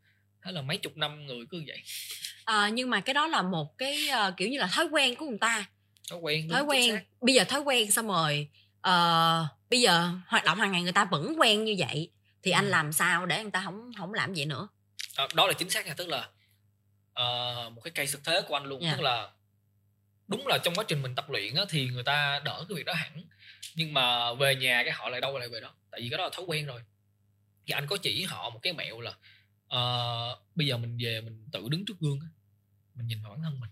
thế 0.45 0.53
là 0.53 0.63
mấy 0.63 0.77
chục 0.77 0.97
năm 0.97 1.27
người 1.27 1.45
cứ 1.51 1.63
vậy 1.67 1.83
à, 2.45 2.69
nhưng 2.69 2.91
mà 2.91 3.01
cái 3.01 3.15
đó 3.15 3.27
là 3.27 3.43
một 3.43 3.79
cái 3.79 4.09
uh, 4.29 4.37
kiểu 4.37 4.49
như 4.49 4.59
là 4.59 4.67
thói 4.67 4.85
quen 4.85 5.17
của 5.17 5.27
người 5.27 5.39
ta 5.41 5.65
thói 6.11 6.19
quen 6.19 6.49
thói 6.49 6.63
quen 6.63 6.99
bây 7.21 7.35
giờ 7.35 7.45
thói 7.45 7.61
quen 7.61 7.91
xong 7.91 8.09
rồi 8.09 8.49
uh, 8.89 9.47
bây 9.71 9.81
giờ 9.81 10.11
hoạt 10.27 10.45
động 10.45 10.59
hàng 10.59 10.73
ngày 10.73 10.83
người 10.83 10.93
ta 10.93 11.05
vẫn 11.05 11.35
quen 11.39 11.65
như 11.65 11.75
vậy 11.79 12.11
thì 12.43 12.51
ừ. 12.51 12.55
anh 12.55 12.67
làm 12.67 12.93
sao 12.93 13.27
để 13.27 13.43
người 13.43 13.51
ta 13.51 13.63
không 13.65 13.91
không 13.99 14.15
làm 14.15 14.33
vậy 14.35 14.47
nữa 14.47 14.69
à, 15.17 15.29
đó 15.35 15.47
là 15.47 15.53
chính 15.53 15.71
xác 15.71 15.87
nha 15.87 15.95
tức 15.97 16.09
là 16.09 16.29
uh, 17.11 17.73
một 17.73 17.81
cái 17.85 17.91
cây 17.95 18.07
thực 18.07 18.25
thế 18.25 18.43
của 18.49 18.57
anh 18.57 18.65
luôn 18.65 18.81
yeah. 18.81 18.93
Dạ. 18.93 18.97
tức 18.97 19.03
là 19.03 19.29
đúng 20.29 20.47
là 20.47 20.59
trong 20.59 20.75
quá 20.75 20.85
trình 20.89 21.03
mình 21.03 21.15
tập 21.15 21.31
luyện 21.31 21.55
á, 21.55 21.65
thì 21.69 21.89
người 21.89 22.05
ta 22.05 22.41
đỡ 22.45 22.65
cái 22.69 22.77
việc 22.77 22.87
đó 22.87 22.93
hẳn 22.93 23.23
nhưng 23.75 23.95
mà 23.95 24.35
về 24.35 24.55
nhà 24.55 24.83
cái 24.85 24.93
họ 24.93 25.09
lại 25.09 25.21
đâu 25.21 25.39
lại 25.39 25.49
về 25.49 25.61
đó 25.61 25.75
tại 25.91 26.01
vì 26.01 26.09
cái 26.11 26.19
đó 26.19 26.25
là 26.25 26.31
thói 26.33 26.45
quen 26.49 26.67
rồi 26.67 26.81
thì 27.67 27.73
anh 27.73 27.87
có 27.87 27.97
chỉ 27.97 28.25
họ 28.25 28.51
một 28.51 28.61
cái 28.63 28.73
mẹo 28.73 29.01
là 29.01 29.15
uh, 29.75 30.39
bây 30.55 30.67
giờ 30.67 30.77
mình 30.77 30.99
về 31.01 31.21
mình 31.21 31.49
tự 31.53 31.69
đứng 31.69 31.85
trước 31.85 31.99
gương 32.01 32.21
mình 32.95 33.07
nhìn 33.07 33.23
vào 33.23 33.31
bản 33.31 33.43
thân 33.43 33.61
mình. 33.61 33.71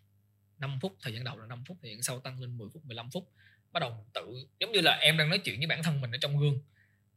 5 0.58 0.78
phút 0.82 0.96
thời 1.02 1.14
gian 1.14 1.24
đầu 1.24 1.38
là 1.38 1.46
5 1.46 1.64
phút 1.68 1.78
gian 1.82 2.02
sau 2.02 2.20
tăng 2.20 2.40
lên 2.40 2.58
10 2.58 2.68
phút 2.72 2.84
15 2.84 3.10
phút. 3.10 3.32
Bắt 3.72 3.80
đầu 3.80 3.90
mình 3.90 4.06
tự 4.14 4.46
giống 4.60 4.72
như 4.72 4.80
là 4.80 4.92
em 4.92 5.16
đang 5.16 5.28
nói 5.28 5.38
chuyện 5.38 5.58
với 5.58 5.66
bản 5.66 5.82
thân 5.82 6.00
mình 6.00 6.12
ở 6.12 6.18
trong 6.20 6.38
gương. 6.38 6.60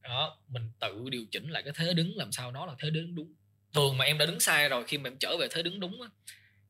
Đó 0.02 0.38
mình 0.48 0.72
tự 0.80 1.10
điều 1.10 1.26
chỉnh 1.32 1.50
lại 1.50 1.64
cái 1.64 1.74
thế 1.76 1.94
đứng 1.94 2.18
làm 2.18 2.32
sao 2.32 2.52
nó 2.52 2.66
là 2.66 2.76
thế 2.80 2.90
đứng 2.90 3.16
đúng. 3.16 3.34
Thường 3.74 3.98
mà 3.98 4.06
em 4.06 4.18
đã 4.18 4.26
đứng 4.26 4.40
sai 4.40 4.70
rồi 4.70 4.84
khi 4.88 4.98
mà 4.98 5.10
em 5.10 5.18
trở 5.20 5.38
về 5.40 5.48
thế 5.52 5.64
đứng 5.64 5.80
đúng 5.80 6.02
á 6.02 6.10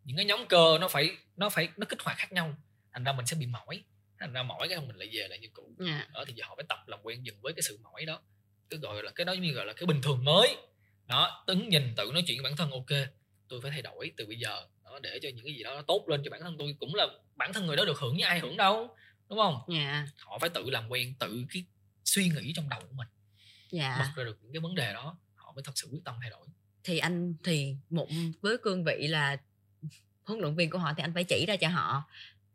những 0.04 0.17
cái 0.17 0.26
nhóm 0.26 0.45
cơ 0.50 0.78
nó 0.82 0.88
phải 0.88 1.17
nó 1.36 1.50
phải 1.50 1.69
nó 1.78 1.86
kích 1.89 2.02
hoạt 2.02 2.17
khác 2.17 2.32
nhau. 2.32 2.56
Thành 2.93 3.04
ra 3.04 3.13
mình 3.13 3.26
sẽ 3.26 3.38
bị 3.39 3.45
mỏi. 3.45 3.84
Thành 4.19 4.34
ra 4.34 4.43
mỏi 4.43 4.67
cái 4.69 4.80
mình 4.80 4.95
lại 4.95 5.10
về 5.13 5.28
lại 5.28 5.39
như 5.39 5.47
cũ. 5.54 5.76
Yeah. 5.80 5.91
Dạ. 5.91 6.08
đó 6.13 6.24
thì 6.28 6.34
giờ 6.34 6.45
họ 6.47 6.56
phải 6.56 6.65
tập 6.69 6.80
làm 6.88 7.00
quen 7.04 7.26
dần 7.26 7.36
với 7.41 7.54
cái 7.54 7.62
sự 7.62 7.80
mỏi 7.84 8.06
đó. 8.06 8.21
Cái 8.69 8.80
gọi 8.80 9.04
là 9.04 9.12
cái 9.12 9.26
đó 9.26 9.34
như 9.34 9.52
gọi 9.52 9.65
là 9.65 9.74
cái 9.74 9.86
bình 9.86 10.02
thường 10.02 10.24
mới 10.24 10.56
đó 11.12 11.43
đứng 11.47 11.69
nhìn 11.69 11.93
tự 11.97 12.12
nói 12.13 12.24
chuyện 12.28 12.38
với 12.38 12.52
bản 12.52 12.58
thân 12.58 12.71
ok 12.71 13.10
tôi 13.47 13.62
phải 13.62 13.71
thay 13.71 13.82
đổi 13.82 14.12
từ 14.17 14.26
bây 14.26 14.38
giờ 14.38 14.65
đó 14.84 15.00
để 15.04 15.19
cho 15.21 15.30
những 15.36 15.45
cái 15.45 15.54
gì 15.54 15.63
đó 15.63 15.76
nó 15.76 15.82
tốt 15.82 16.06
lên 16.08 16.21
cho 16.24 16.32
bản 16.32 16.41
thân 16.41 16.56
tôi 16.60 16.76
cũng 16.80 16.95
là 16.95 17.08
bản 17.36 17.54
thân 17.54 17.65
người 17.65 17.76
đó 17.76 17.86
được 17.86 18.00
hưởng 18.00 18.17
như 18.17 18.26
ai 18.26 18.39
hưởng 18.39 18.58
đâu 18.58 18.95
đúng 19.30 19.39
không 19.39 19.62
yeah. 19.69 19.84
Dạ. 19.84 20.08
họ 20.17 20.39
phải 20.39 20.50
tự 20.50 20.69
làm 20.69 20.89
quen 20.89 21.13
tự 21.19 21.45
cái 21.54 21.65
suy 22.06 22.30
nghĩ 22.30 22.54
trong 22.56 22.69
đầu 22.69 22.82
của 22.82 22.95
mình 22.95 23.08
yeah. 23.71 24.00
bật 24.00 24.10
ra 24.15 24.24
được 24.24 24.38
những 24.41 24.54
cái 24.54 24.60
vấn 24.60 24.76
đề 24.76 24.93
đó 24.93 25.17
họ 25.36 25.52
mới 25.56 25.63
thật 25.63 25.71
sự 25.76 25.88
quyết 25.91 26.02
tâm 26.06 26.15
thay 26.21 26.30
đổi 26.30 26.47
thì 26.84 26.97
anh 26.97 27.36
thì 27.43 27.76
một 27.89 28.08
với 28.41 28.58
cương 28.58 28.84
vị 28.84 29.08
là 29.08 29.38
huấn 30.24 30.39
luyện 30.39 30.56
viên 30.56 30.69
của 30.69 30.78
họ 30.78 30.93
thì 30.97 31.04
anh 31.04 31.13
phải 31.13 31.24
chỉ 31.24 31.45
ra 31.45 31.56
cho 31.56 31.67
họ 31.67 32.04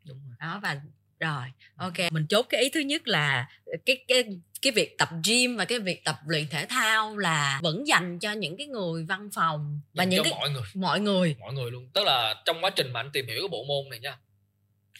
đúng 0.05 0.19
rồi. 0.27 0.35
đó 0.39 0.59
và 0.63 0.81
rồi 1.19 1.45
ok 1.75 2.11
mình 2.11 2.27
chốt 2.27 2.45
cái 2.49 2.61
ý 2.61 2.69
thứ 2.73 2.79
nhất 2.79 3.07
là 3.07 3.49
cái 3.85 4.05
cái 4.07 4.23
cái 4.61 4.71
việc 4.71 4.97
tập 4.97 5.09
gym 5.25 5.57
và 5.57 5.65
cái 5.65 5.79
việc 5.79 6.03
tập 6.03 6.15
luyện 6.27 6.47
thể 6.49 6.65
thao 6.69 7.17
là 7.17 7.59
vẫn 7.63 7.87
dành 7.87 8.19
cho 8.19 8.31
những 8.31 8.57
cái 8.57 8.67
người 8.67 9.05
văn 9.05 9.29
phòng 9.33 9.81
và 9.93 10.03
dành 10.03 10.09
những 10.09 10.23
cái 10.23 10.33
mọi 10.33 10.49
người. 10.49 10.63
mọi 10.73 10.99
người. 10.99 11.35
Mọi 11.39 11.53
người 11.53 11.71
luôn. 11.71 11.89
Tức 11.93 12.03
là 12.03 12.41
trong 12.45 12.63
quá 12.63 12.69
trình 12.69 12.93
mà 12.93 12.99
anh 12.99 13.11
tìm 13.11 13.27
hiểu 13.27 13.41
cái 13.41 13.47
bộ 13.47 13.63
môn 13.63 13.89
này 13.89 13.99
nha. 13.99 14.17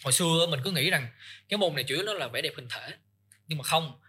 Hồi 0.04 0.12
xưa 0.12 0.46
mình 0.50 0.60
cứ 0.64 0.70
nghĩ 0.70 0.90
rằng 0.90 1.08
cái 1.48 1.58
môn 1.58 1.74
này 1.74 1.84
chủ 1.84 1.94
yếu 1.94 2.04
nó 2.04 2.14
là 2.14 2.28
vẻ 2.28 2.42
đẹp 2.42 2.52
hình 2.56 2.68
thể. 2.70 2.94
Nhưng 3.46 3.58
mà 3.58 3.64
không. 3.64 4.00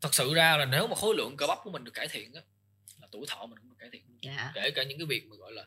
Thật 0.00 0.14
sự 0.14 0.34
ra 0.34 0.56
là 0.56 0.64
nếu 0.64 0.86
mà 0.86 0.94
khối 0.94 1.14
lượng 1.14 1.36
cơ 1.36 1.46
bắp 1.46 1.58
của 1.64 1.70
mình 1.70 1.84
được 1.84 1.94
cải 1.94 2.08
thiện 2.08 2.34
á 2.34 2.40
là 3.00 3.08
tuổi 3.10 3.26
thọ 3.28 3.46
mình 3.46 3.58
cũng 3.58 3.68
được 3.68 3.76
cải 3.78 3.88
thiện 3.92 4.02
dạ. 4.20 4.52
kể 4.54 4.70
cả 4.70 4.82
những 4.82 4.98
cái 4.98 5.06
việc 5.06 5.26
mà 5.26 5.36
gọi 5.36 5.52
là 5.52 5.62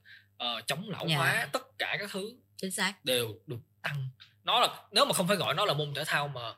uh, 0.57 0.67
chống 0.67 0.89
lão 0.89 1.05
dạ. 1.07 1.17
hóa 1.17 1.49
tất 1.53 1.77
cả 1.77 1.97
các 1.99 2.09
thứ 2.11 2.35
chính 2.57 2.71
xác. 2.71 3.05
đều 3.05 3.39
được 3.47 3.59
tăng. 3.81 4.09
Nó 4.43 4.59
là 4.59 4.83
nếu 4.91 5.05
mà 5.05 5.13
không 5.13 5.27
phải 5.27 5.37
gọi 5.37 5.53
nó 5.53 5.65
là 5.65 5.73
môn 5.73 5.93
thể 5.93 6.03
thao 6.05 6.27
mà 6.27 6.49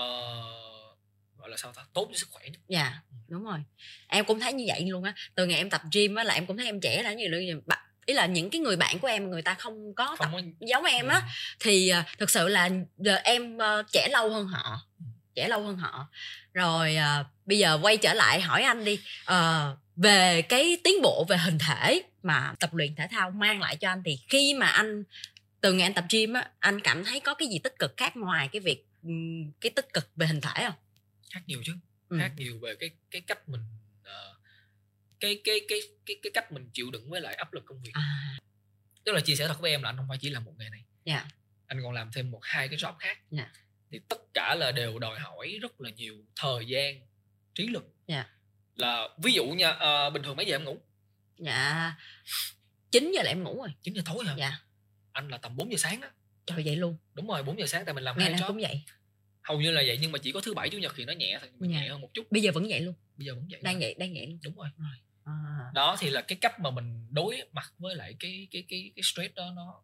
uh, 0.00 0.71
gọi 1.42 1.50
là 1.50 1.56
sao 1.56 1.72
ta 1.72 1.82
tốt 1.92 2.08
cho 2.12 2.18
sức 2.18 2.28
khỏe 2.30 2.42
nhất 2.48 2.60
dạ 2.68 2.94
ừ. 3.10 3.16
đúng 3.28 3.44
rồi 3.44 3.58
em 4.08 4.24
cũng 4.24 4.40
thấy 4.40 4.52
như 4.52 4.64
vậy 4.68 4.86
luôn 4.86 5.04
á 5.04 5.14
từ 5.34 5.46
ngày 5.46 5.58
em 5.58 5.70
tập 5.70 5.82
gym 5.92 6.14
á 6.14 6.24
là 6.24 6.34
em 6.34 6.46
cũng 6.46 6.56
thấy 6.56 6.66
em 6.66 6.80
trẻ 6.80 7.02
là 7.02 7.12
như 7.12 7.28
vậy 7.30 7.56
ý 8.06 8.14
là 8.14 8.26
những 8.26 8.50
cái 8.50 8.60
người 8.60 8.76
bạn 8.76 8.98
của 8.98 9.08
em 9.08 9.30
người 9.30 9.42
ta 9.42 9.54
không 9.54 9.94
có 9.94 10.06
không 10.06 10.16
tập 10.18 10.28
có... 10.32 10.40
giống 10.60 10.84
em 10.84 11.08
á 11.08 11.16
ừ. 11.16 11.22
thì 11.60 11.92
uh, 12.00 12.18
thực 12.18 12.30
sự 12.30 12.48
là 12.48 12.70
em 13.24 13.56
uh, 13.56 13.86
trẻ 13.92 14.08
lâu 14.12 14.30
hơn 14.30 14.46
họ 14.46 14.80
ừ. 14.98 15.04
trẻ 15.34 15.48
lâu 15.48 15.62
hơn 15.62 15.76
họ 15.76 16.08
rồi 16.52 16.96
uh, 17.20 17.26
bây 17.46 17.58
giờ 17.58 17.78
quay 17.82 17.96
trở 17.96 18.14
lại 18.14 18.40
hỏi 18.40 18.62
anh 18.62 18.84
đi 18.84 19.00
uh, 19.30 19.78
về 19.96 20.42
cái 20.42 20.78
tiến 20.84 21.02
bộ 21.02 21.26
về 21.28 21.36
hình 21.36 21.58
thể 21.58 22.02
mà 22.22 22.54
tập 22.60 22.74
luyện 22.74 22.94
thể 22.94 23.06
thao 23.10 23.30
mang 23.30 23.60
lại 23.60 23.76
cho 23.76 23.88
anh 23.88 24.02
thì 24.04 24.18
khi 24.28 24.54
mà 24.54 24.66
anh 24.66 25.04
từ 25.60 25.72
ngày 25.72 25.86
anh 25.86 25.94
tập 25.94 26.04
gym 26.10 26.32
á 26.32 26.50
anh 26.58 26.80
cảm 26.80 27.04
thấy 27.04 27.20
có 27.20 27.34
cái 27.34 27.48
gì 27.48 27.58
tích 27.58 27.78
cực 27.78 27.96
khác 27.96 28.16
ngoài 28.16 28.48
cái 28.52 28.60
việc 28.60 28.86
cái 29.60 29.70
tích 29.70 29.92
cực 29.92 30.08
về 30.16 30.26
hình 30.26 30.40
thể 30.40 30.64
không 30.64 30.74
khác 31.32 31.40
nhiều 31.46 31.62
chứ 31.64 31.72
ừ. 32.08 32.16
khác 32.20 32.32
nhiều 32.36 32.58
về 32.58 32.74
cái 32.80 32.90
cái 33.10 33.22
cách 33.26 33.48
mình 33.48 33.60
uh, 34.00 34.36
cái 35.20 35.40
cái 35.44 35.60
cái 35.68 35.80
cái 36.06 36.16
cái 36.22 36.30
cách 36.34 36.52
mình 36.52 36.70
chịu 36.72 36.90
đựng 36.90 37.10
với 37.10 37.20
lại 37.20 37.34
áp 37.34 37.52
lực 37.52 37.64
công 37.66 37.82
việc 37.82 37.90
à. 37.94 38.38
tức 39.04 39.12
là 39.12 39.20
chia 39.20 39.34
sẻ 39.34 39.46
thật 39.48 39.60
với 39.60 39.70
em 39.70 39.82
là 39.82 39.88
anh 39.88 39.96
không 39.96 40.08
phải 40.08 40.18
chỉ 40.20 40.30
làm 40.30 40.44
một 40.44 40.52
nghề 40.58 40.68
này 40.68 40.84
yeah. 41.04 41.24
Dạ. 41.24 41.30
anh 41.66 41.82
còn 41.82 41.92
làm 41.92 42.10
thêm 42.12 42.30
một 42.30 42.40
hai 42.42 42.68
cái 42.68 42.78
job 42.78 42.94
khác 42.98 43.18
yeah. 43.30 43.48
Dạ. 43.54 43.60
thì 43.90 44.00
tất 44.08 44.18
cả 44.34 44.54
là 44.54 44.72
đều 44.72 44.98
đòi 44.98 45.20
hỏi 45.20 45.58
rất 45.62 45.80
là 45.80 45.90
nhiều 45.90 46.16
thời 46.36 46.66
gian 46.66 47.00
trí 47.54 47.66
lực 47.66 47.94
yeah. 48.06 48.26
Dạ. 48.26 48.86
là 48.86 49.08
ví 49.22 49.32
dụ 49.32 49.46
nha 49.46 49.70
uh, 49.70 50.12
bình 50.12 50.22
thường 50.22 50.36
mấy 50.36 50.46
giờ 50.46 50.54
em 50.54 50.64
ngủ 50.64 50.78
dạ 51.38 51.94
9 52.90 53.12
giờ 53.14 53.22
là 53.22 53.30
em 53.30 53.42
ngủ 53.42 53.58
rồi 53.58 53.74
9 53.82 53.94
giờ 53.94 54.02
tối 54.04 54.24
hả 54.24 54.34
dạ 54.38 54.58
anh 55.12 55.28
là 55.28 55.38
tầm 55.38 55.56
4 55.56 55.72
giờ 55.72 55.76
sáng 55.78 56.00
đó 56.00 56.08
trời 56.46 56.62
vậy 56.64 56.76
luôn 56.76 56.96
đúng 57.14 57.26
rồi 57.26 57.42
4 57.42 57.58
giờ 57.58 57.66
sáng 57.66 57.84
tại 57.84 57.94
mình 57.94 58.04
làm 58.04 58.18
ngày 58.18 58.30
hai 58.30 58.40
job 58.40 58.48
cũng 58.48 58.60
vậy 58.60 58.82
hầu 59.42 59.60
như 59.60 59.70
là 59.70 59.82
vậy 59.86 59.98
nhưng 60.00 60.12
mà 60.12 60.18
chỉ 60.18 60.32
có 60.32 60.40
thứ 60.40 60.54
bảy 60.54 60.70
chủ 60.70 60.78
nhật 60.78 60.92
thì 60.96 61.04
nó 61.04 61.12
nhẹ 61.12 61.38
thôi 61.40 61.50
dạ. 61.60 61.66
nhẹ 61.66 61.88
hơn 61.88 62.00
một 62.00 62.08
chút 62.14 62.32
bây 62.32 62.42
giờ 62.42 62.50
vẫn 62.54 62.66
vậy 62.68 62.80
luôn 62.80 62.94
bây 63.16 63.26
giờ 63.26 63.34
vẫn 63.34 63.46
vậy 63.50 63.60
đang 63.62 63.80
vậy 63.80 63.94
đang 63.98 64.14
vậy 64.14 64.26
luôn 64.26 64.38
đúng 64.44 64.54
rồi, 64.54 64.68
rồi. 64.78 64.96
À. 65.24 65.32
đó 65.74 65.96
thì 65.98 66.10
là 66.10 66.20
cái 66.20 66.38
cách 66.40 66.60
mà 66.60 66.70
mình 66.70 67.06
đối 67.10 67.42
mặt 67.52 67.72
với 67.78 67.94
lại 67.94 68.14
cái 68.20 68.48
cái 68.50 68.64
cái 68.68 68.92
cái 68.96 69.02
stress 69.02 69.34
đó 69.34 69.52
nó 69.56 69.82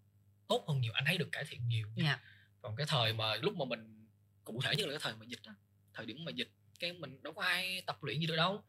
tốt 0.49 0.65
hơn 0.69 0.81
nhiều 0.81 0.93
anh 0.93 1.05
thấy 1.07 1.19
được 1.19 1.29
cải 1.33 1.45
thiện 1.49 1.69
nhiều 1.69 1.89
dạ. 1.97 2.19
còn 2.63 2.77
cái 2.77 2.87
thời 2.89 3.13
mà 3.13 3.37
lúc 3.37 3.57
mà 3.57 3.65
mình 3.65 4.07
cụ 4.45 4.61
thể 4.65 4.77
như 4.77 4.87
là 4.87 4.91
cái 4.91 5.01
thời 5.03 5.13
mà 5.15 5.27
dịch 5.27 5.41
đó 5.47 5.53
thời 5.95 6.07
điểm 6.07 6.25
mà 6.25 6.31
dịch 6.31 6.51
cái 6.81 6.93
mình 6.93 7.23
đâu 7.23 7.33
có 7.33 7.43
ai 7.43 7.83
tập 7.87 8.05
luyện 8.05 8.21
gì 8.21 8.27
được 8.27 8.37
đâu 8.37 8.63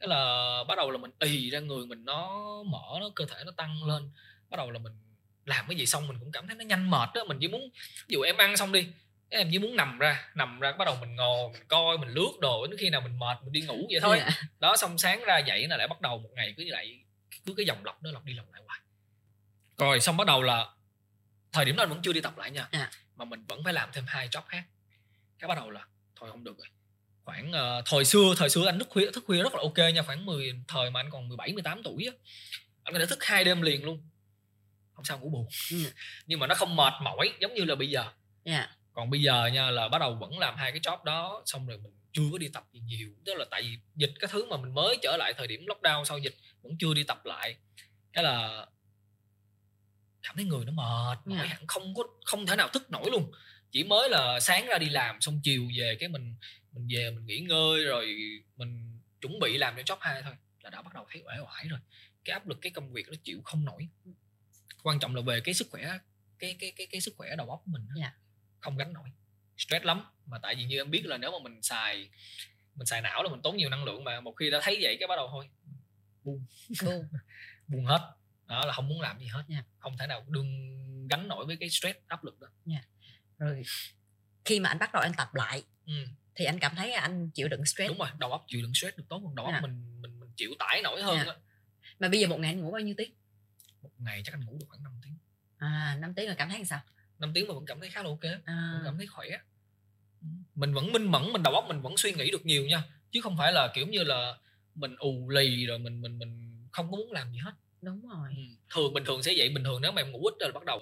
cái 0.00 0.08
là 0.08 0.64
bắt 0.68 0.74
đầu 0.76 0.90
là 0.90 0.98
mình 0.98 1.10
ì 1.18 1.50
ra 1.50 1.60
người 1.60 1.86
mình 1.86 2.04
nó 2.04 2.42
mở 2.62 2.98
nó 3.00 3.10
cơ 3.14 3.24
thể 3.28 3.44
nó 3.46 3.52
tăng 3.52 3.84
lên 3.84 4.10
bắt 4.50 4.56
đầu 4.56 4.70
là 4.70 4.78
mình 4.78 4.92
làm 5.44 5.64
cái 5.68 5.76
gì 5.76 5.86
xong 5.86 6.08
mình 6.08 6.16
cũng 6.20 6.32
cảm 6.32 6.46
thấy 6.46 6.56
nó 6.56 6.64
nhanh 6.64 6.90
mệt 6.90 7.08
đó 7.14 7.24
mình 7.24 7.38
chỉ 7.40 7.48
muốn 7.48 7.70
ví 8.08 8.12
dụ 8.12 8.20
em 8.20 8.36
ăn 8.36 8.56
xong 8.56 8.72
đi 8.72 8.86
em 9.28 9.48
chỉ 9.52 9.58
muốn 9.58 9.76
nằm 9.76 9.98
ra 9.98 10.28
nằm 10.34 10.60
ra 10.60 10.72
bắt 10.72 10.84
đầu 10.84 10.96
mình 11.00 11.16
ngồi 11.16 11.52
mình 11.52 11.62
coi 11.68 11.98
mình 11.98 12.08
lướt 12.08 12.32
đồ 12.40 12.66
đến 12.66 12.76
khi 12.78 12.90
nào 12.90 13.00
mình 13.00 13.18
mệt 13.18 13.38
mình 13.42 13.52
đi 13.52 13.60
ngủ 13.60 13.86
vậy 13.90 14.00
thôi 14.00 14.18
yeah. 14.18 14.32
Dạ. 14.32 14.48
đó 14.60 14.76
xong 14.76 14.98
sáng 14.98 15.24
ra 15.24 15.38
dậy 15.38 15.66
nó 15.66 15.76
lại 15.76 15.88
bắt 15.88 16.00
đầu 16.00 16.18
một 16.18 16.30
ngày 16.34 16.54
cứ 16.56 16.62
như 16.64 16.70
vậy 16.72 17.00
cứ 17.46 17.54
cái 17.56 17.66
dòng 17.66 17.84
lọc 17.84 18.02
đó 18.02 18.10
lọc 18.10 18.24
đi 18.24 18.32
lọc 18.32 18.52
lại 18.52 18.62
hoài 18.66 18.80
rồi 19.78 20.00
xong 20.00 20.16
bắt 20.16 20.26
đầu 20.26 20.42
là 20.42 20.66
thời 21.52 21.64
điểm 21.64 21.76
đó 21.76 21.82
anh 21.82 21.88
vẫn 21.88 22.00
chưa 22.02 22.12
đi 22.12 22.20
tập 22.20 22.38
lại 22.38 22.50
nha 22.50 22.68
à. 22.70 22.90
mà 23.16 23.24
mình 23.24 23.44
vẫn 23.48 23.64
phải 23.64 23.72
làm 23.72 23.88
thêm 23.92 24.04
hai 24.08 24.28
job 24.28 24.42
khác 24.48 24.64
cái 25.38 25.48
bắt 25.48 25.54
đầu 25.54 25.70
là 25.70 25.86
thôi 26.16 26.30
không 26.30 26.44
được 26.44 26.58
rồi 26.58 26.68
khoảng 27.24 27.50
uh, 27.50 27.84
thời 27.86 28.04
xưa 28.04 28.34
thời 28.36 28.50
xưa 28.50 28.66
anh 28.66 28.78
thức 28.78 28.88
khuya 28.90 29.10
thức 29.10 29.24
khuya 29.26 29.42
rất 29.42 29.54
là 29.54 29.60
ok 29.62 29.78
nha 29.94 30.02
khoảng 30.02 30.26
10 30.26 30.60
thời 30.68 30.90
mà 30.90 31.00
anh 31.00 31.10
còn 31.10 31.28
17 31.28 31.52
18 31.52 31.82
tuổi 31.82 32.06
á 32.06 32.12
anh 32.82 32.94
thể 32.94 33.06
thức 33.06 33.24
hai 33.24 33.44
đêm 33.44 33.62
liền 33.62 33.84
luôn 33.84 34.08
không 34.94 35.04
sao 35.04 35.18
ngủ 35.18 35.30
bù 35.30 35.48
ừ. 35.70 35.76
nhưng 36.26 36.40
mà 36.40 36.46
nó 36.46 36.54
không 36.54 36.76
mệt 36.76 36.92
mỏi 37.02 37.32
giống 37.40 37.54
như 37.54 37.64
là 37.64 37.74
bây 37.74 37.90
giờ 37.90 38.04
yeah. 38.44 38.70
Còn 38.94 39.10
bây 39.10 39.22
giờ 39.22 39.46
nha 39.46 39.70
là 39.70 39.88
bắt 39.88 39.98
đầu 39.98 40.14
vẫn 40.14 40.38
làm 40.38 40.56
hai 40.56 40.70
cái 40.72 40.80
job 40.80 41.04
đó 41.04 41.42
xong 41.44 41.66
rồi 41.66 41.78
mình 41.78 41.92
chưa 42.12 42.22
có 42.32 42.38
đi 42.38 42.48
tập 42.48 42.64
gì 42.72 42.80
nhiều 42.80 43.08
tức 43.24 43.34
là 43.34 43.44
tại 43.50 43.62
vì 43.62 43.78
dịch 43.94 44.12
cái 44.20 44.28
thứ 44.32 44.46
mà 44.46 44.56
mình 44.56 44.74
mới 44.74 44.98
trở 45.02 45.16
lại 45.16 45.32
thời 45.36 45.46
điểm 45.46 45.66
lockdown 45.66 46.04
sau 46.04 46.18
dịch 46.18 46.34
vẫn 46.62 46.76
chưa 46.78 46.94
đi 46.94 47.04
tập 47.04 47.26
lại 47.26 47.56
cái 48.12 48.24
là 48.24 48.66
cảm 50.22 50.36
thấy 50.36 50.44
người 50.44 50.64
nó 50.64 50.72
mệt 50.72 51.18
mỏi. 51.26 51.38
Dạ. 51.38 51.44
hẳn 51.44 51.66
không 51.66 51.94
có 51.94 52.02
không 52.24 52.46
thể 52.46 52.56
nào 52.56 52.68
thức 52.68 52.90
nổi 52.90 53.10
luôn 53.10 53.32
chỉ 53.70 53.84
mới 53.84 54.08
là 54.08 54.40
sáng 54.40 54.66
ra 54.66 54.78
đi 54.78 54.88
làm 54.88 55.20
xong 55.20 55.40
chiều 55.44 55.68
về 55.78 55.96
cái 56.00 56.08
mình 56.08 56.34
mình 56.72 56.88
về 56.94 57.10
mình 57.10 57.26
nghỉ 57.26 57.38
ngơi 57.38 57.84
rồi 57.84 58.16
mình 58.56 59.00
chuẩn 59.20 59.38
bị 59.38 59.58
làm 59.58 59.76
cho 59.76 59.94
job 59.94 59.98
hai 60.00 60.22
thôi 60.22 60.34
là 60.62 60.70
đã 60.70 60.82
bắt 60.82 60.94
đầu 60.94 61.06
thấy 61.10 61.22
uể 61.26 61.34
oải 61.44 61.68
rồi 61.68 61.80
cái 62.24 62.32
áp 62.32 62.48
lực 62.48 62.58
cái 62.60 62.72
công 62.72 62.92
việc 62.92 63.08
nó 63.08 63.14
chịu 63.24 63.40
không 63.44 63.64
nổi 63.64 63.88
quan 64.82 64.98
trọng 64.98 65.14
là 65.16 65.22
về 65.22 65.40
cái 65.40 65.54
sức 65.54 65.66
khỏe 65.70 65.98
cái 66.38 66.56
cái 66.58 66.72
cái 66.76 66.86
cái 66.90 67.00
sức 67.00 67.14
khỏe 67.16 67.36
đầu 67.36 67.50
óc 67.50 67.62
của 67.64 67.70
mình 67.72 67.86
yeah. 68.00 68.14
Không 68.64 68.76
gánh 68.76 68.92
nổi. 68.92 69.08
Stress 69.56 69.84
lắm. 69.84 70.04
Mà 70.26 70.38
tại 70.42 70.54
vì 70.54 70.64
như 70.64 70.80
em 70.80 70.90
biết 70.90 71.06
là 71.06 71.16
nếu 71.18 71.30
mà 71.30 71.38
mình 71.42 71.62
xài 71.62 72.08
mình 72.74 72.86
xài 72.86 73.00
não 73.00 73.22
là 73.22 73.28
mình 73.28 73.42
tốn 73.42 73.56
nhiều 73.56 73.70
năng 73.70 73.84
lượng 73.84 74.04
mà 74.04 74.20
một 74.20 74.32
khi 74.32 74.50
đã 74.50 74.60
thấy 74.62 74.78
vậy 74.80 74.96
cái 75.00 75.06
bắt 75.06 75.16
đầu 75.16 75.28
thôi 75.30 75.48
buông. 76.24 76.44
Buông. 76.82 77.08
Buông 77.68 77.86
hết. 77.86 78.14
Đó 78.46 78.66
là 78.66 78.72
không 78.72 78.88
muốn 78.88 79.00
làm 79.00 79.18
gì 79.18 79.26
hết 79.26 79.44
nha. 79.48 79.64
Không 79.78 79.98
thể 79.98 80.06
nào 80.06 80.24
đương 80.28 81.08
gánh 81.08 81.28
nổi 81.28 81.46
với 81.46 81.56
cái 81.56 81.70
stress 81.70 81.98
áp 82.06 82.24
lực 82.24 82.40
đó. 82.40 82.48
Nha. 82.64 82.84
Rồi 83.38 83.62
khi 84.44 84.60
mà 84.60 84.68
anh 84.68 84.78
bắt 84.78 84.92
đầu 84.92 85.02
anh 85.02 85.12
tập 85.16 85.34
lại 85.34 85.62
ừ. 85.86 85.92
thì 86.34 86.44
anh 86.44 86.58
cảm 86.58 86.74
thấy 86.76 86.92
anh 86.92 87.30
chịu 87.30 87.48
đựng 87.48 87.64
stress. 87.64 87.88
Đúng 87.88 87.98
rồi 87.98 88.08
đầu 88.18 88.32
óc 88.32 88.44
chịu 88.48 88.62
đựng 88.62 88.74
stress 88.74 88.96
được 88.96 89.04
tốt 89.08 89.22
hơn. 89.24 89.34
Đầu 89.34 89.46
óc 89.46 89.54
mình 89.62 90.02
mình 90.02 90.20
mình 90.20 90.30
chịu 90.36 90.50
tải 90.58 90.82
nổi 90.82 91.02
hơn 91.02 91.16
yeah. 91.16 91.38
mà 91.98 92.08
bây 92.08 92.20
giờ 92.20 92.26
một 92.26 92.40
ngày 92.40 92.50
anh 92.50 92.60
ngủ 92.60 92.70
bao 92.70 92.80
nhiêu 92.80 92.94
tiếng? 92.98 93.12
Một 93.82 93.90
ngày 93.98 94.22
chắc 94.24 94.34
anh 94.34 94.44
ngủ 94.44 94.56
được 94.60 94.66
khoảng 94.68 94.82
5 94.82 94.92
tiếng. 95.02 95.18
À 95.56 95.96
5 96.00 96.14
tiếng 96.14 96.28
là 96.28 96.34
cảm 96.34 96.48
thấy 96.48 96.64
sao 96.64 96.80
5 97.26 97.34
tiếng 97.34 97.48
mà 97.48 97.54
vẫn 97.54 97.66
cảm 97.66 97.80
thấy 97.80 97.90
khá 97.90 98.02
là 98.02 98.08
ok 98.08 98.24
à. 98.44 98.70
vẫn 98.74 98.82
cảm 98.84 98.96
thấy 98.96 99.06
khỏe 99.06 99.28
mình 100.54 100.74
vẫn 100.74 100.92
minh 100.92 101.10
mẫn 101.10 101.32
mình 101.32 101.42
đầu 101.42 101.54
óc 101.54 101.64
mình 101.68 101.80
vẫn 101.80 101.96
suy 101.96 102.12
nghĩ 102.12 102.30
được 102.30 102.46
nhiều 102.46 102.66
nha 102.66 102.82
chứ 103.10 103.20
không 103.20 103.36
phải 103.36 103.52
là 103.52 103.72
kiểu 103.74 103.86
như 103.86 104.04
là 104.04 104.34
mình 104.74 104.96
ù 104.98 105.28
lì 105.28 105.66
rồi 105.66 105.78
mình 105.78 106.00
mình 106.00 106.18
mình 106.18 106.68
không 106.72 106.90
có 106.90 106.96
muốn 106.96 107.12
làm 107.12 107.32
gì 107.32 107.38
hết 107.38 107.52
đúng 107.82 108.08
rồi 108.08 108.28
ừ. 108.36 108.42
thường 108.74 108.94
bình 108.94 109.04
thường 109.04 109.22
sẽ 109.22 109.34
vậy 109.36 109.48
bình 109.48 109.64
thường 109.64 109.82
nếu 109.82 109.92
mà 109.92 110.02
em 110.02 110.10
ngủ 110.10 110.24
ít 110.26 110.34
rồi 110.40 110.52
bắt 110.52 110.64
đầu 110.64 110.80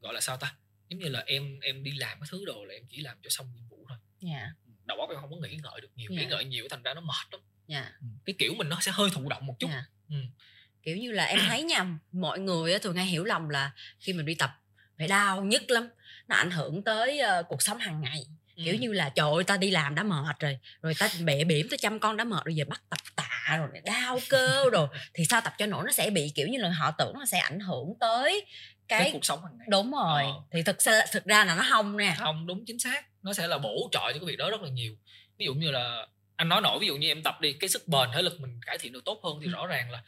gọi 0.00 0.14
là 0.14 0.20
sao 0.20 0.36
ta 0.36 0.54
giống 0.88 1.00
như 1.00 1.08
là 1.08 1.22
em 1.26 1.60
em 1.60 1.84
đi 1.84 1.92
làm 1.92 2.20
cái 2.20 2.28
thứ 2.30 2.44
đồ 2.44 2.64
là 2.64 2.74
em 2.74 2.82
chỉ 2.88 3.00
làm 3.00 3.18
cho 3.22 3.30
xong 3.30 3.52
nhiệm 3.54 3.68
vụ 3.68 3.86
thôi 3.88 3.98
yeah. 4.22 4.42
Dạ. 4.42 4.52
Ừ, 4.66 4.72
đầu 4.84 4.98
óc 4.98 5.10
em 5.10 5.18
không 5.20 5.30
có 5.30 5.36
nghĩ 5.36 5.58
ngợi 5.62 5.80
được 5.80 5.88
nhiều 5.94 6.10
yeah. 6.10 6.20
nghĩ 6.20 6.24
dạ. 6.30 6.36
ngợi 6.36 6.44
nhiều 6.44 6.66
thành 6.70 6.82
ra 6.82 6.94
nó 6.94 7.00
mệt 7.00 7.32
lắm 7.32 7.40
yeah. 7.68 7.84
Dạ. 7.84 7.92
Ừ, 8.00 8.06
cái 8.24 8.34
kiểu 8.38 8.54
mình 8.54 8.68
nó 8.68 8.78
sẽ 8.80 8.92
hơi 8.94 9.10
thụ 9.12 9.28
động 9.28 9.46
một 9.46 9.54
chút 9.58 9.70
yeah. 9.70 9.84
ừ. 10.08 10.16
kiểu 10.82 10.96
như 10.96 11.12
là 11.12 11.24
em 11.24 11.38
thấy 11.48 11.62
nha 11.62 11.98
mọi 12.12 12.38
người 12.38 12.78
thường 12.78 12.96
hay 12.96 13.06
hiểu 13.06 13.24
lầm 13.24 13.48
là 13.48 13.72
khi 13.98 14.12
mình 14.12 14.26
đi 14.26 14.34
tập 14.34 14.50
phải 14.98 15.08
đau 15.08 15.42
nhất 15.42 15.70
lắm 15.70 15.88
nó 16.28 16.36
ảnh 16.36 16.50
hưởng 16.50 16.82
tới 16.84 17.20
uh, 17.40 17.46
cuộc 17.48 17.62
sống 17.62 17.78
hàng 17.78 18.00
ngày. 18.00 18.26
Ừ. 18.56 18.62
kiểu 18.64 18.74
như 18.74 18.92
là 18.92 19.08
trời 19.08 19.30
ơi 19.30 19.44
ta 19.44 19.56
đi 19.56 19.70
làm 19.70 19.94
đã 19.94 20.02
mệt 20.02 20.40
rồi 20.40 20.58
rồi 20.82 20.94
ta 20.98 21.08
bệ 21.24 21.44
bỉm 21.44 21.68
ta 21.70 21.76
chăm 21.76 22.00
con 22.00 22.16
đã 22.16 22.24
mệt 22.24 22.44
rồi 22.44 22.54
giờ 22.54 22.64
bắt 22.68 22.82
tập 22.88 22.98
tạ 23.16 23.56
rồi 23.58 23.68
đau 23.84 24.18
cơ 24.28 24.64
rồi 24.72 24.88
thì 25.14 25.24
sao 25.24 25.40
tập 25.40 25.54
cho 25.58 25.66
nổi? 25.66 25.84
Nó 25.86 25.92
sẽ 25.92 26.10
bị 26.10 26.32
kiểu 26.34 26.48
như 26.48 26.58
là 26.58 26.70
họ 26.70 26.90
tưởng 26.90 27.14
nó 27.14 27.24
sẽ 27.24 27.38
ảnh 27.38 27.60
hưởng 27.60 27.94
tới 28.00 28.46
cái, 28.88 29.00
cái 29.00 29.10
cuộc 29.12 29.24
sống 29.24 29.42
hàng 29.42 29.58
ngày. 29.58 29.68
Đúng 29.70 29.90
rồi. 29.90 30.22
Ờ. 30.22 30.32
thì 30.52 30.62
thực 30.62 30.82
ra 30.82 31.06
thực 31.12 31.24
ra 31.24 31.44
là 31.44 31.54
nó 31.54 31.64
không 31.70 31.96
nè. 31.96 32.14
Không 32.18 32.46
đúng 32.46 32.64
chính 32.66 32.78
xác. 32.78 33.06
Nó 33.22 33.32
sẽ 33.32 33.46
là 33.46 33.58
bổ 33.58 33.88
trợ 33.92 34.00
cho 34.00 34.18
cái 34.18 34.24
việc 34.26 34.36
đó 34.36 34.50
rất 34.50 34.62
là 34.62 34.68
nhiều. 34.68 34.94
Ví 35.38 35.46
dụ 35.46 35.54
như 35.54 35.70
là 35.70 36.06
anh 36.36 36.48
nói 36.48 36.60
nổi 36.60 36.78
ví 36.80 36.86
dụ 36.86 36.96
như 36.96 37.08
em 37.08 37.22
tập 37.22 37.40
đi 37.40 37.52
cái 37.52 37.68
sức 37.68 37.88
bền 37.88 38.08
thể 38.14 38.22
lực 38.22 38.40
mình 38.40 38.60
cải 38.66 38.78
thiện 38.78 38.92
được 38.92 39.04
tốt 39.04 39.20
hơn 39.24 39.38
thì 39.40 39.46
ừ. 39.46 39.50
rõ 39.50 39.66
ràng 39.66 39.90
là 39.90 40.02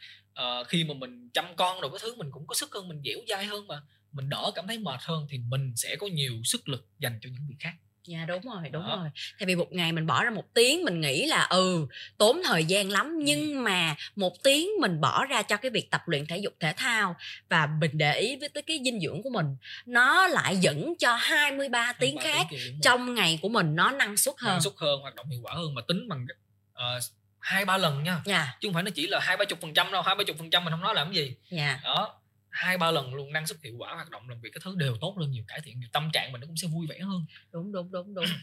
uh, 0.59 0.67
khi 0.67 0.83
mà 0.83 0.93
mình 0.93 1.29
chăm 1.33 1.55
con 1.55 1.81
rồi 1.81 1.91
cái 1.91 1.99
thứ 2.01 2.15
mình 2.15 2.31
cũng 2.31 2.47
có 2.47 2.55
sức 2.55 2.73
hơn 2.73 2.87
mình 2.87 3.01
dẻo 3.05 3.17
dai 3.27 3.45
hơn 3.45 3.67
mà 3.67 3.81
mình 4.11 4.29
đỡ 4.29 4.51
cảm 4.55 4.67
thấy 4.67 4.77
mệt 4.79 4.99
hơn 5.03 5.27
thì 5.29 5.37
mình 5.37 5.73
sẽ 5.75 5.95
có 5.95 6.07
nhiều 6.07 6.33
sức 6.43 6.69
lực 6.69 6.87
dành 6.99 7.19
cho 7.21 7.29
những 7.33 7.47
việc 7.49 7.55
khác 7.59 7.73
dạ 8.05 8.25
đúng 8.27 8.41
rồi 8.41 8.69
đúng 8.71 8.81
đó. 8.81 8.95
rồi 8.95 9.09
tại 9.39 9.45
vì 9.45 9.55
một 9.55 9.71
ngày 9.71 9.91
mình 9.91 10.07
bỏ 10.07 10.23
ra 10.23 10.29
một 10.29 10.53
tiếng 10.53 10.83
mình 10.83 11.01
nghĩ 11.01 11.25
là 11.25 11.43
ừ 11.43 11.87
tốn 12.17 12.41
thời 12.45 12.65
gian 12.65 12.89
lắm 12.89 13.05
ừ. 13.05 13.21
nhưng 13.23 13.53
ừ. 13.53 13.59
mà 13.59 13.95
một 14.15 14.33
tiếng 14.43 14.69
mình 14.79 15.01
bỏ 15.01 15.25
ra 15.25 15.41
cho 15.41 15.57
cái 15.57 15.71
việc 15.71 15.91
tập 15.91 16.01
luyện 16.05 16.25
thể 16.25 16.37
dục 16.37 16.53
thể 16.59 16.73
thao 16.77 17.15
và 17.49 17.67
mình 17.79 17.91
để 17.93 18.19
ý 18.19 18.35
với 18.35 18.49
tới 18.49 18.63
cái 18.63 18.79
dinh 18.85 18.99
dưỡng 18.99 19.23
của 19.23 19.29
mình 19.29 19.45
nó 19.85 20.27
lại 20.27 20.57
dẫn 20.57 20.93
cho 20.99 21.15
23 21.15 21.93
tiếng 21.93 22.17
khác 22.17 22.47
tiếng 22.49 22.79
trong 22.81 23.13
ngày 23.15 23.39
của 23.41 23.49
mình 23.49 23.75
nó 23.75 23.91
năng 23.91 24.17
suất 24.17 24.35
hơn 24.37 24.51
năng 24.51 24.61
suất 24.61 24.73
hơn 24.77 25.01
hoạt 25.01 25.15
động 25.15 25.29
hiệu 25.29 25.39
quả 25.43 25.53
hơn 25.53 25.73
mà 25.73 25.81
tính 25.87 26.09
bằng 26.09 26.25
uh, 26.73 27.03
hai 27.39 27.65
ba 27.65 27.77
lần 27.77 28.03
nha 28.03 28.21
dạ. 28.25 28.57
chứ 28.61 28.67
không 28.67 28.73
phải 28.73 28.83
nó 28.83 28.91
chỉ 28.95 29.07
là 29.07 29.19
hai 29.19 29.37
ba 29.37 29.45
chục 29.45 29.61
phần 29.61 29.73
trăm 29.73 29.91
đâu 29.91 30.01
hai 30.01 30.15
ba 30.15 30.23
chục 30.23 30.37
phần 30.37 30.49
trăm 30.49 30.65
mình 30.65 30.71
không 30.71 30.81
nói 30.81 30.95
làm 30.95 31.07
cái 31.07 31.15
gì 31.15 31.35
dạ. 31.49 31.79
đó 31.83 32.20
hai 32.51 32.77
ba 32.77 32.91
lần 32.91 33.13
luôn 33.13 33.33
năng 33.33 33.47
suất 33.47 33.57
hiệu 33.63 33.75
quả 33.77 33.93
hoạt 33.93 34.09
động 34.09 34.29
làm 34.29 34.41
việc 34.41 34.49
cái 34.53 34.61
thứ 34.63 34.75
đều 34.77 34.97
tốt 35.01 35.17
lên 35.17 35.31
nhiều 35.31 35.43
cải 35.47 35.59
thiện 35.63 35.79
nhiều 35.79 35.89
tâm 35.93 36.09
trạng 36.13 36.31
mình 36.31 36.41
nó 36.41 36.47
cũng 36.47 36.57
sẽ 36.57 36.67
vui 36.67 36.87
vẻ 36.87 36.99
hơn. 36.99 37.25
Đúng 37.51 37.71
đúng 37.71 37.91
đúng 37.91 38.13
đúng. 38.13 38.25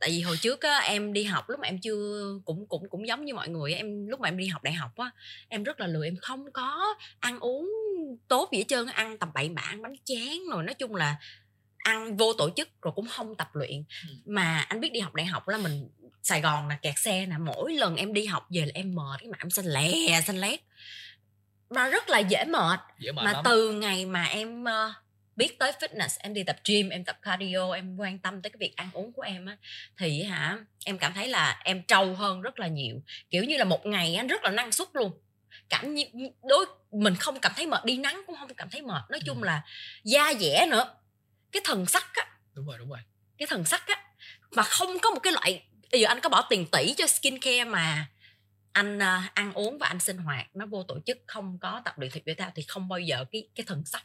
Tại 0.00 0.10
vì 0.10 0.20
hồi 0.20 0.36
trước 0.36 0.60
á 0.60 0.78
em 0.78 1.12
đi 1.12 1.24
học 1.24 1.44
lúc 1.48 1.60
mà 1.60 1.68
em 1.68 1.78
chưa 1.78 2.32
cũng 2.44 2.66
cũng 2.66 2.88
cũng 2.88 3.08
giống 3.08 3.24
như 3.24 3.34
mọi 3.34 3.48
người 3.48 3.74
em 3.74 4.06
lúc 4.06 4.20
mà 4.20 4.28
em 4.28 4.36
đi 4.36 4.46
học 4.46 4.62
đại 4.62 4.74
học 4.74 4.96
á 4.96 5.10
em 5.48 5.64
rất 5.64 5.80
là 5.80 5.86
lười 5.86 6.06
em 6.08 6.16
không 6.16 6.52
có 6.52 6.94
ăn 7.18 7.38
uống 7.40 7.70
tốt 8.28 8.48
gì 8.52 8.58
hết 8.58 8.64
trơn 8.68 8.86
ăn 8.86 9.18
tầm 9.18 9.30
bậy 9.34 9.48
bạ 9.48 9.62
ăn 9.62 9.82
bánh 9.82 9.94
chén 10.04 10.38
rồi 10.52 10.62
nói 10.62 10.74
chung 10.74 10.94
là 10.94 11.16
ăn 11.76 12.16
vô 12.16 12.32
tổ 12.32 12.50
chức 12.56 12.68
rồi 12.82 12.92
cũng 12.96 13.06
không 13.06 13.34
tập 13.36 13.48
luyện. 13.52 13.84
Ừ. 14.08 14.14
mà 14.26 14.58
anh 14.68 14.80
biết 14.80 14.92
đi 14.92 15.00
học 15.00 15.14
đại 15.14 15.26
học 15.26 15.48
là 15.48 15.58
mình 15.58 15.88
Sài 16.22 16.40
Gòn 16.40 16.68
là 16.68 16.78
kẹt 16.82 16.94
xe 16.98 17.26
nè 17.26 17.36
mỗi 17.38 17.74
lần 17.74 17.96
em 17.96 18.12
đi 18.12 18.24
học 18.24 18.46
về 18.50 18.60
là 18.60 18.72
em 18.74 18.94
mệt 18.94 19.20
cái 19.20 19.28
mặt 19.28 19.38
em 19.40 19.50
xanh 19.50 19.66
lè 19.66 20.20
xanh 20.20 20.38
lét 20.38 20.60
mà 21.70 21.88
rất 21.88 22.08
là 22.08 22.18
dễ 22.18 22.44
mệt, 22.44 22.80
dễ 22.98 23.12
mệt 23.12 23.22
mà 23.24 23.32
lắm. 23.32 23.42
từ 23.44 23.72
ngày 23.72 24.06
mà 24.06 24.24
em 24.24 24.64
uh, 24.64 24.94
biết 25.36 25.58
tới 25.58 25.72
fitness 25.72 26.16
em 26.18 26.34
đi 26.34 26.42
tập 26.42 26.56
gym 26.64 26.88
em 26.88 27.04
tập 27.04 27.18
cardio 27.22 27.72
em 27.74 27.96
quan 27.96 28.18
tâm 28.18 28.42
tới 28.42 28.50
cái 28.50 28.56
việc 28.60 28.76
ăn 28.76 28.90
uống 28.92 29.12
của 29.12 29.22
em 29.22 29.46
á 29.46 29.56
thì 29.98 30.22
hả 30.22 30.58
em 30.84 30.98
cảm 30.98 31.12
thấy 31.12 31.28
là 31.28 31.60
em 31.64 31.82
trâu 31.82 32.14
hơn 32.14 32.40
rất 32.40 32.58
là 32.58 32.66
nhiều. 32.66 33.02
Kiểu 33.30 33.44
như 33.44 33.56
là 33.56 33.64
một 33.64 33.86
ngày 33.86 34.14
anh 34.14 34.26
rất 34.26 34.44
là 34.44 34.50
năng 34.50 34.72
suất 34.72 34.88
luôn. 34.92 35.12
Cảm 35.68 35.94
như 35.94 36.04
đối 36.42 36.66
mình 36.92 37.14
không 37.16 37.40
cảm 37.40 37.52
thấy 37.56 37.66
mệt 37.66 37.84
đi 37.84 37.96
nắng 37.96 38.22
cũng 38.26 38.36
không 38.36 38.54
cảm 38.54 38.70
thấy 38.70 38.82
mệt. 38.82 39.02
Nói 39.10 39.20
chung 39.26 39.42
ừ. 39.42 39.46
là 39.46 39.62
da 40.04 40.32
dẻ 40.40 40.66
nữa. 40.70 40.94
Cái 41.52 41.62
thần 41.64 41.86
sắc 41.86 42.10
á. 42.14 42.26
Đúng 42.54 42.66
rồi 42.66 42.78
đúng 42.78 42.90
rồi. 42.90 43.00
Cái 43.38 43.46
thần 43.46 43.64
sắc 43.64 43.86
á. 43.86 44.02
Mà 44.50 44.62
không 44.62 44.98
có 44.98 45.10
một 45.10 45.20
cái 45.20 45.32
loại 45.32 45.62
bây 45.92 46.00
giờ 46.00 46.08
anh 46.08 46.20
có 46.20 46.28
bỏ 46.28 46.46
tiền 46.50 46.66
tỷ 46.72 46.94
cho 46.96 47.06
skincare 47.06 47.64
mà 47.64 48.06
anh 48.72 48.98
uh, 48.98 49.34
ăn 49.34 49.52
uống 49.52 49.78
và 49.78 49.86
anh 49.86 50.00
sinh 50.00 50.18
hoạt 50.18 50.56
nó 50.56 50.66
vô 50.66 50.82
tổ 50.82 50.98
chức 51.06 51.18
không 51.26 51.58
có 51.58 51.82
tập 51.84 51.98
luyện 51.98 52.10
thể 52.10 52.20
thể 52.26 52.34
thao 52.34 52.50
thì 52.54 52.62
không 52.68 52.88
bao 52.88 52.98
giờ 52.98 53.24
cái 53.32 53.48
cái 53.54 53.64
thần 53.66 53.84
sắc 53.84 54.04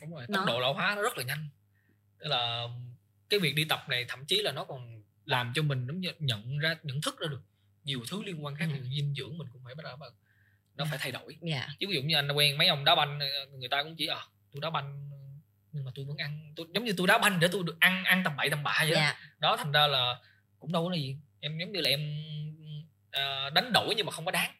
đúng 0.00 0.10
rồi 0.14 0.26
tốc 0.34 0.44
độ 0.46 0.60
lão 0.60 0.74
hóa 0.74 0.94
nó 0.96 1.02
rất 1.02 1.18
là 1.18 1.24
nhanh 1.24 1.48
tức 2.18 2.28
là 2.28 2.68
cái 3.28 3.40
việc 3.40 3.54
đi 3.54 3.64
tập 3.64 3.84
này 3.88 4.04
thậm 4.08 4.24
chí 4.26 4.42
là 4.42 4.52
nó 4.52 4.64
còn 4.64 5.02
làm 5.24 5.52
cho 5.54 5.62
mình 5.62 5.86
giống 5.86 6.00
như 6.00 6.10
nhận 6.18 6.58
ra 6.58 6.76
nhận 6.82 7.00
thức 7.00 7.20
ra 7.20 7.28
được 7.30 7.42
nhiều 7.84 8.00
thứ 8.10 8.22
liên 8.22 8.44
quan 8.44 8.56
khác 8.56 8.68
ừ. 8.72 8.78
dinh 8.96 9.14
dưỡng 9.14 9.38
mình 9.38 9.48
cũng 9.52 9.62
phải 9.64 9.74
bắt 9.74 9.84
đầu 9.84 9.96
nó 10.76 10.84
phải 10.90 10.98
thay 10.98 11.12
đổi 11.12 11.36
yeah. 11.42 11.68
Dạ. 11.68 11.74
chứ 11.78 11.86
ví 11.88 11.94
dụ 11.94 12.02
như 12.02 12.14
anh 12.16 12.32
quen 12.32 12.58
mấy 12.58 12.68
ông 12.68 12.84
đá 12.84 12.94
banh 12.94 13.18
người 13.52 13.68
ta 13.68 13.82
cũng 13.82 13.96
chỉ 13.96 14.06
à 14.06 14.20
tôi 14.52 14.60
đá 14.60 14.70
banh 14.70 15.10
nhưng 15.72 15.84
mà 15.84 15.90
tôi 15.94 16.04
vẫn 16.04 16.16
ăn 16.16 16.52
tôi 16.56 16.66
giống 16.74 16.84
như 16.84 16.92
tôi 16.96 17.06
đá 17.06 17.18
banh 17.18 17.40
để 17.40 17.48
tôi 17.52 17.62
được 17.66 17.76
ăn 17.80 18.04
ăn 18.04 18.22
tầm 18.24 18.36
bậy 18.36 18.50
tầm 18.50 18.62
bạ 18.62 18.76
vậy 18.80 18.96
yeah. 18.96 19.14
đó. 19.14 19.20
Dạ. 19.20 19.28
đó 19.38 19.56
thành 19.56 19.72
ra 19.72 19.86
là 19.86 20.20
cũng 20.58 20.72
đâu 20.72 20.88
có 20.88 20.94
gì 20.94 21.16
em 21.40 21.58
giống 21.58 21.72
như 21.72 21.80
là 21.80 21.90
em 21.90 22.00
uh, 23.18 23.52
đánh 23.52 23.72
đổi 23.72 23.94
nhưng 23.96 24.06
mà 24.06 24.12
không 24.12 24.24
có 24.24 24.30
đáng. 24.30 24.50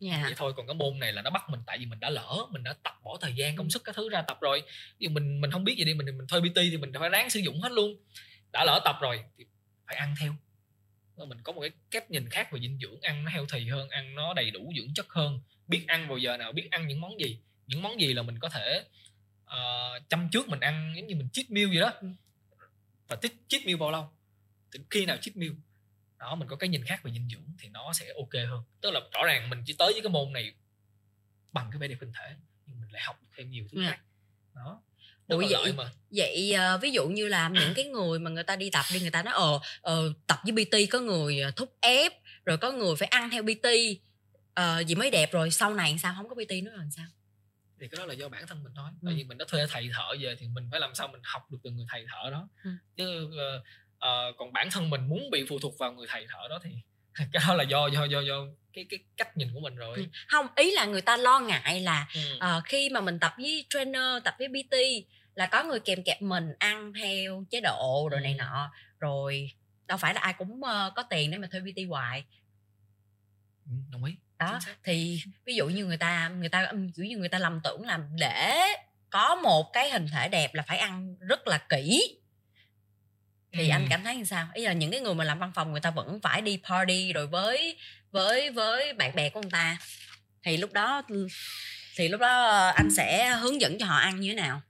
Yeah. 0.00 0.22
vậy 0.22 0.34
thôi 0.36 0.52
còn 0.56 0.66
cái 0.66 0.74
môn 0.74 0.98
này 0.98 1.12
là 1.12 1.22
nó 1.22 1.30
bắt 1.30 1.42
mình 1.50 1.60
tại 1.66 1.78
vì 1.78 1.86
mình 1.86 2.00
đã 2.00 2.10
lỡ 2.10 2.46
mình 2.50 2.62
đã 2.62 2.74
tập 2.82 2.94
bỏ 3.04 3.18
thời 3.20 3.34
gian 3.34 3.56
công 3.56 3.70
sức 3.70 3.84
các 3.84 3.94
thứ 3.94 4.08
ra 4.08 4.22
tập 4.22 4.38
rồi. 4.40 4.62
Nhưng 4.98 5.14
mình 5.14 5.40
mình 5.40 5.50
không 5.50 5.64
biết 5.64 5.74
gì 5.78 5.84
đi 5.84 5.94
mình 5.94 6.06
mình 6.06 6.26
thuê 6.26 6.40
pt 6.40 6.54
thì 6.54 6.76
mình 6.76 6.92
phải 7.00 7.08
ráng 7.08 7.30
sử 7.30 7.40
dụng 7.40 7.60
hết 7.60 7.72
luôn. 7.72 7.96
Đã 8.52 8.64
lỡ 8.64 8.80
tập 8.84 8.96
rồi 9.00 9.24
thì 9.38 9.44
phải 9.86 9.96
ăn 9.96 10.14
theo. 10.20 10.34
Mình 11.16 11.38
có 11.42 11.52
một 11.52 11.60
cái 11.60 11.70
cách 11.90 12.10
nhìn 12.10 12.28
khác 12.28 12.52
về 12.52 12.60
dinh 12.60 12.78
dưỡng 12.82 13.00
ăn 13.00 13.24
nó 13.24 13.30
healthy 13.30 13.68
hơn 13.68 13.88
ăn 13.88 14.14
nó 14.14 14.34
đầy 14.34 14.50
đủ 14.50 14.72
dưỡng 14.76 14.94
chất 14.94 15.06
hơn. 15.08 15.40
Biết 15.68 15.84
ăn 15.86 16.08
vào 16.08 16.18
giờ 16.18 16.36
nào 16.36 16.52
biết 16.52 16.68
ăn 16.70 16.86
những 16.86 17.00
món 17.00 17.20
gì. 17.20 17.38
Những 17.66 17.82
món 17.82 18.00
gì 18.00 18.14
là 18.14 18.22
mình 18.22 18.38
có 18.38 18.48
thể 18.48 18.84
uh, 19.44 20.08
chăm 20.08 20.28
trước 20.32 20.48
mình 20.48 20.60
ăn 20.60 20.92
giống 20.96 21.06
như 21.06 21.16
mình 21.16 21.28
cheat 21.32 21.50
meal 21.50 21.66
vậy 21.66 21.80
đó. 21.80 21.92
Ừ. 22.00 22.08
và 23.08 23.16
tích 23.16 23.32
cheat 23.48 23.66
meal 23.66 23.76
bao 23.76 23.90
lâu? 23.90 24.08
Khi 24.90 25.06
nào 25.06 25.16
cheat 25.16 25.36
meal 25.36 25.52
đó 26.18 26.34
mình 26.34 26.48
có 26.48 26.56
cái 26.56 26.68
nhìn 26.68 26.84
khác 26.84 27.02
về 27.02 27.12
dinh 27.12 27.28
dưỡng 27.28 27.56
thì 27.58 27.68
nó 27.68 27.92
sẽ 27.92 28.12
ok 28.16 28.48
hơn 28.48 28.62
tức 28.80 28.90
là 28.90 29.00
rõ 29.12 29.26
ràng 29.26 29.50
mình 29.50 29.62
chỉ 29.66 29.74
tới 29.78 29.92
với 29.92 30.02
cái 30.02 30.10
môn 30.10 30.32
này 30.32 30.54
bằng 31.52 31.68
cái 31.70 31.78
vẻ 31.78 31.88
đẹp 31.88 31.96
hình 32.00 32.12
thể 32.12 32.36
nhưng 32.66 32.80
mình 32.80 32.90
lại 32.92 33.02
học 33.02 33.20
thêm 33.36 33.50
nhiều 33.50 33.64
thứ 33.72 33.78
ừ. 33.78 33.90
khác 33.90 34.00
đó 34.54 34.82
Ủa 35.28 35.42
vậy 35.50 35.72
mà. 35.72 35.90
vậy 36.10 36.54
uh, 36.74 36.82
ví 36.82 36.90
dụ 36.90 37.08
như 37.08 37.28
là 37.28 37.48
những 37.48 37.74
cái 37.76 37.84
người 37.84 38.18
mà 38.18 38.30
người 38.30 38.44
ta 38.44 38.56
đi 38.56 38.70
tập 38.70 38.84
đi 38.92 39.00
người 39.00 39.10
ta 39.10 39.22
nói 39.22 39.34
ờ 39.34 39.54
uh, 39.54 40.16
tập 40.26 40.38
với 40.44 40.64
PT 40.64 40.90
có 40.90 41.00
người 41.00 41.40
ờ, 41.40 41.50
thúc 41.50 41.76
ép 41.80 42.12
rồi 42.44 42.58
có 42.58 42.72
người 42.72 42.96
phải 42.96 43.08
ăn 43.08 43.30
theo 43.30 43.42
PT 43.42 43.66
uh, 44.60 44.86
gì 44.86 44.94
mới 44.94 45.10
đẹp 45.10 45.32
rồi 45.32 45.50
sau 45.50 45.74
này 45.74 45.98
sao 45.98 46.14
không 46.16 46.28
có 46.28 46.34
PT 46.34 46.50
nữa 46.64 46.72
rồi 46.76 46.86
sao 46.96 47.06
thì 47.80 47.88
cái 47.88 47.98
đó 47.98 48.06
là 48.06 48.14
do 48.14 48.28
bản 48.28 48.46
thân 48.46 48.64
mình 48.64 48.72
thôi 48.76 48.90
ừ. 49.02 49.06
tại 49.06 49.14
vì 49.14 49.24
mình 49.24 49.38
đã 49.38 49.44
thuê 49.48 49.66
thầy 49.70 49.90
thợ 49.94 50.14
về 50.20 50.36
thì 50.38 50.48
mình 50.48 50.68
phải 50.70 50.80
làm 50.80 50.94
sao 50.94 51.08
mình 51.08 51.20
học 51.24 51.50
được 51.50 51.58
từ 51.62 51.70
người 51.70 51.86
thầy 51.88 52.06
thợ 52.12 52.30
đó 52.30 52.48
ừ. 52.64 52.70
chứ 52.96 53.24
uh, 53.24 53.64
uh, 53.96 54.36
còn 54.36 54.52
bản 54.52 54.68
thân 54.70 54.90
mình 54.90 55.08
muốn 55.08 55.30
bị 55.30 55.44
phụ 55.48 55.58
thuộc 55.58 55.78
vào 55.78 55.92
người 55.92 56.06
thầy 56.10 56.26
thợ 56.32 56.48
đó 56.48 56.58
thì 56.62 56.70
cái 57.14 57.42
đó 57.46 57.54
là 57.54 57.64
do 57.64 57.86
do 57.86 58.04
do 58.04 58.20
do 58.20 58.34
cái 58.72 58.86
cái 58.90 58.98
cách 59.16 59.36
nhìn 59.36 59.48
của 59.54 59.60
mình 59.60 59.76
rồi 59.76 59.96
ừ. 59.96 60.04
không 60.28 60.46
ý 60.56 60.70
là 60.70 60.84
người 60.84 61.02
ta 61.02 61.16
lo 61.16 61.40
ngại 61.40 61.80
là 61.80 62.08
ừ. 62.14 62.20
uh, 62.36 62.64
khi 62.64 62.90
mà 62.90 63.00
mình 63.00 63.18
tập 63.18 63.34
với 63.38 63.66
trainer 63.70 64.22
tập 64.24 64.34
với 64.38 64.48
pt 64.48 64.74
là 65.34 65.46
có 65.46 65.64
người 65.64 65.80
kèm 65.80 66.02
kẹp 66.02 66.22
mình 66.22 66.52
ăn 66.58 66.92
theo 66.92 67.44
chế 67.50 67.60
độ 67.60 68.08
rồi 68.10 68.20
này 68.20 68.32
ừ. 68.32 68.36
nọ 68.38 68.70
rồi 68.98 69.50
đâu 69.86 69.98
phải 69.98 70.14
là 70.14 70.20
ai 70.20 70.32
cũng 70.38 70.60
uh, 70.60 70.94
có 70.96 71.02
tiền 71.10 71.30
để 71.30 71.38
mà 71.38 71.48
thuê 71.52 71.60
pt 71.60 71.88
hoài 71.88 72.24
ừ, 73.66 73.72
đồng 73.92 74.04
ý 74.04 74.16
đó 74.38 74.58
thì 74.84 75.22
ví 75.44 75.54
dụ 75.54 75.68
như 75.68 75.86
người 75.86 75.96
ta 75.96 76.28
người 76.28 76.48
ta 76.48 76.72
ví 76.96 77.08
dụ 77.08 77.18
người 77.18 77.28
ta 77.28 77.38
lầm 77.38 77.60
tưởng 77.64 77.86
là 77.86 78.00
để 78.18 78.58
có 79.10 79.34
một 79.34 79.72
cái 79.72 79.90
hình 79.90 80.06
thể 80.12 80.28
đẹp 80.28 80.54
là 80.54 80.62
phải 80.62 80.78
ăn 80.78 81.16
rất 81.20 81.46
là 81.46 81.58
kỹ 81.58 82.18
thì 83.56 83.68
ừ. 83.68 83.72
anh 83.72 83.86
cảm 83.90 84.04
thấy 84.04 84.16
như 84.16 84.24
sao 84.24 84.48
ý 84.54 84.64
là 84.64 84.72
những 84.72 84.90
cái 84.90 85.00
người 85.00 85.14
mà 85.14 85.24
làm 85.24 85.38
văn 85.38 85.52
phòng 85.54 85.72
người 85.72 85.80
ta 85.80 85.90
vẫn 85.90 86.20
phải 86.22 86.42
đi 86.42 86.60
party 86.70 87.12
rồi 87.12 87.26
với 87.26 87.76
với 88.10 88.50
với 88.50 88.92
bạn 88.92 89.14
bè 89.14 89.28
của 89.28 89.40
người 89.40 89.50
ta 89.50 89.78
thì 90.42 90.56
lúc 90.56 90.72
đó 90.72 91.02
thì 91.96 92.08
lúc 92.08 92.20
đó 92.20 92.66
anh 92.68 92.90
sẽ 92.90 93.36
hướng 93.40 93.60
dẫn 93.60 93.78
cho 93.78 93.86
họ 93.86 93.96
ăn 93.96 94.20
như 94.20 94.28
thế 94.28 94.34
nào 94.34 94.62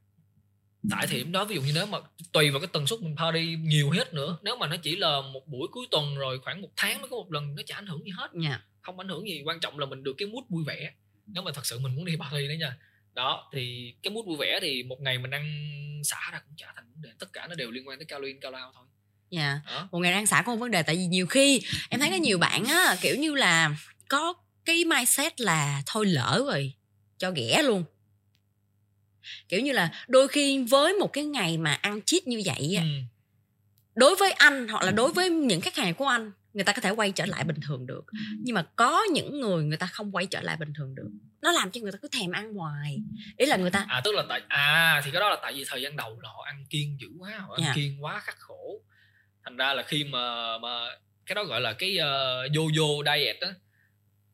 tại 0.91 1.07
thì 1.07 1.25
đó 1.25 1.45
ví 1.45 1.55
dụ 1.55 1.63
như 1.63 1.73
nếu 1.75 1.87
mà 1.87 1.99
tùy 2.33 2.51
vào 2.51 2.61
cái 2.61 2.69
tần 2.73 2.87
suất 2.87 3.01
mình 3.01 3.17
party 3.17 3.57
nhiều 3.57 3.91
hết 3.91 4.15
nữa 4.15 4.39
nếu 4.43 4.57
mà 4.57 4.67
nó 4.67 4.77
chỉ 4.77 4.97
là 4.97 5.21
một 5.21 5.49
buổi 5.49 5.69
cuối 5.73 5.87
tuần 5.91 6.17
rồi 6.17 6.39
khoảng 6.45 6.63
một 6.63 6.69
tháng 6.77 7.01
mới 7.01 7.11
có 7.11 7.17
một 7.17 7.33
lần 7.33 7.55
nó 7.55 7.63
chả 7.67 7.75
ảnh 7.75 7.87
hưởng 7.87 8.05
gì 8.05 8.11
hết 8.11 8.31
yeah. 8.33 8.45
Dạ. 8.45 8.61
không 8.81 8.99
ảnh 8.99 9.09
hưởng 9.09 9.29
gì 9.29 9.43
quan 9.45 9.61
trọng 9.61 9.79
là 9.79 9.87
mình 9.87 10.03
được 10.03 10.15
cái 10.19 10.29
mood 10.29 10.45
vui 10.49 10.65
vẻ 10.67 10.93
nếu 11.27 11.43
mà 11.43 11.51
thật 11.55 11.67
sự 11.67 11.79
mình 11.79 11.97
muốn 11.97 12.05
đi 12.05 12.17
party 12.17 12.49
đấy 12.49 12.57
nha 12.57 12.77
đó 13.17 13.49
thì 13.53 13.95
cái 14.03 14.11
mood 14.11 14.27
vui 14.27 14.37
vẻ 14.37 14.59
thì 14.63 14.83
một 14.83 15.01
ngày 15.01 15.19
mình 15.19 15.31
ăn 15.31 15.45
xả 16.05 16.31
ra 16.33 16.39
cũng 16.39 16.57
chả 16.57 16.73
thành 16.77 16.85
vấn 16.93 17.03
đề 17.03 17.11
tất 17.19 17.33
cả 17.33 17.47
nó 17.47 17.55
đều 17.55 17.71
liên 17.71 17.89
quan 17.89 17.99
tới 17.99 18.07
calo 18.07 18.27
in 18.27 18.41
calo 18.41 18.67
out 18.67 18.75
thôi 18.75 18.85
dạ 19.31 19.61
yeah. 19.71 19.93
một 19.93 19.99
ngày 19.99 20.13
ăn 20.13 20.27
xả 20.27 20.43
có 20.47 20.53
một 20.53 20.59
vấn 20.59 20.71
đề 20.71 20.83
tại 20.83 20.97
vì 20.97 21.07
nhiều 21.07 21.27
khi 21.27 21.63
em 21.91 22.01
thấy 22.01 22.11
có 22.11 22.17
nhiều 22.17 22.39
bạn 22.39 22.65
á 22.65 22.97
kiểu 23.01 23.17
như 23.17 23.35
là 23.35 23.77
có 24.09 24.35
cái 24.65 24.85
mindset 24.85 25.41
là 25.41 25.83
thôi 25.87 26.07
lỡ 26.07 26.43
rồi 26.47 26.73
cho 27.19 27.31
ghẻ 27.31 27.63
luôn 27.63 27.85
kiểu 29.49 29.61
như 29.61 29.73
là 29.73 30.05
đôi 30.09 30.29
khi 30.29 30.65
với 30.65 30.93
một 30.93 31.13
cái 31.13 31.25
ngày 31.25 31.59
mà 31.59 31.73
ăn 31.73 32.01
cheat 32.07 32.27
như 32.27 32.43
vậy 32.45 32.75
á 32.77 32.83
ừ. 32.83 32.89
đối 33.95 34.17
với 34.17 34.33
anh 34.33 34.69
hoặc 34.69 34.83
là 34.83 34.91
đối 34.91 35.13
với 35.13 35.31
những 35.31 35.61
khách 35.61 35.77
hàng 35.77 35.95
của 35.95 36.07
anh 36.07 36.33
người 36.57 36.65
ta 36.65 36.73
có 36.73 36.81
thể 36.81 36.91
quay 36.91 37.13
trở 37.13 37.27
lại 37.27 37.45
bình 37.45 37.57
thường 37.67 37.87
được 37.87 38.05
nhưng 38.39 38.55
mà 38.55 38.63
có 38.77 39.03
những 39.13 39.41
người 39.41 39.65
người 39.65 39.77
ta 39.77 39.87
không 39.87 40.15
quay 40.15 40.27
trở 40.27 40.41
lại 40.41 40.57
bình 40.57 40.73
thường 40.79 40.95
được 40.95 41.09
nó 41.43 41.53
làm 41.53 41.71
cho 41.71 41.81
người 41.81 41.93
ta 41.93 41.99
cứ 42.03 42.09
thèm 42.13 42.31
ăn 42.31 42.55
hoài 42.55 42.99
ý 43.37 43.47
là 43.47 43.57
người 43.57 43.71
ta 43.71 43.87
à 43.89 44.01
tức 44.05 44.15
là 44.15 44.25
tại 44.29 44.41
à 44.49 45.03
thì 45.05 45.11
cái 45.11 45.21
đó 45.21 45.31
là 45.31 45.37
tại 45.43 45.53
vì 45.53 45.65
thời 45.69 45.83
gian 45.83 45.97
đầu 45.97 46.21
là 46.23 46.29
họ 46.29 46.43
ăn 46.47 46.65
kiêng 46.71 47.01
dữ 47.01 47.09
quá 47.19 47.39
họ 47.39 47.55
ăn 47.55 47.63
yeah. 47.63 47.77
Dạ. 47.77 47.83
kiêng 47.83 48.05
quá 48.05 48.21
khắc 48.21 48.39
khổ 48.39 48.83
thành 49.45 49.57
ra 49.57 49.75
là 49.75 49.83
khi 49.83 50.05
mà 50.05 50.59
mà 50.59 50.69
cái 51.27 51.35
đó 51.35 51.45
gọi 51.45 51.61
là 51.61 51.73
cái 51.73 51.99
uh, 51.99 52.53
yo-yo 52.53 53.05
diet 53.05 53.41
á 53.41 53.49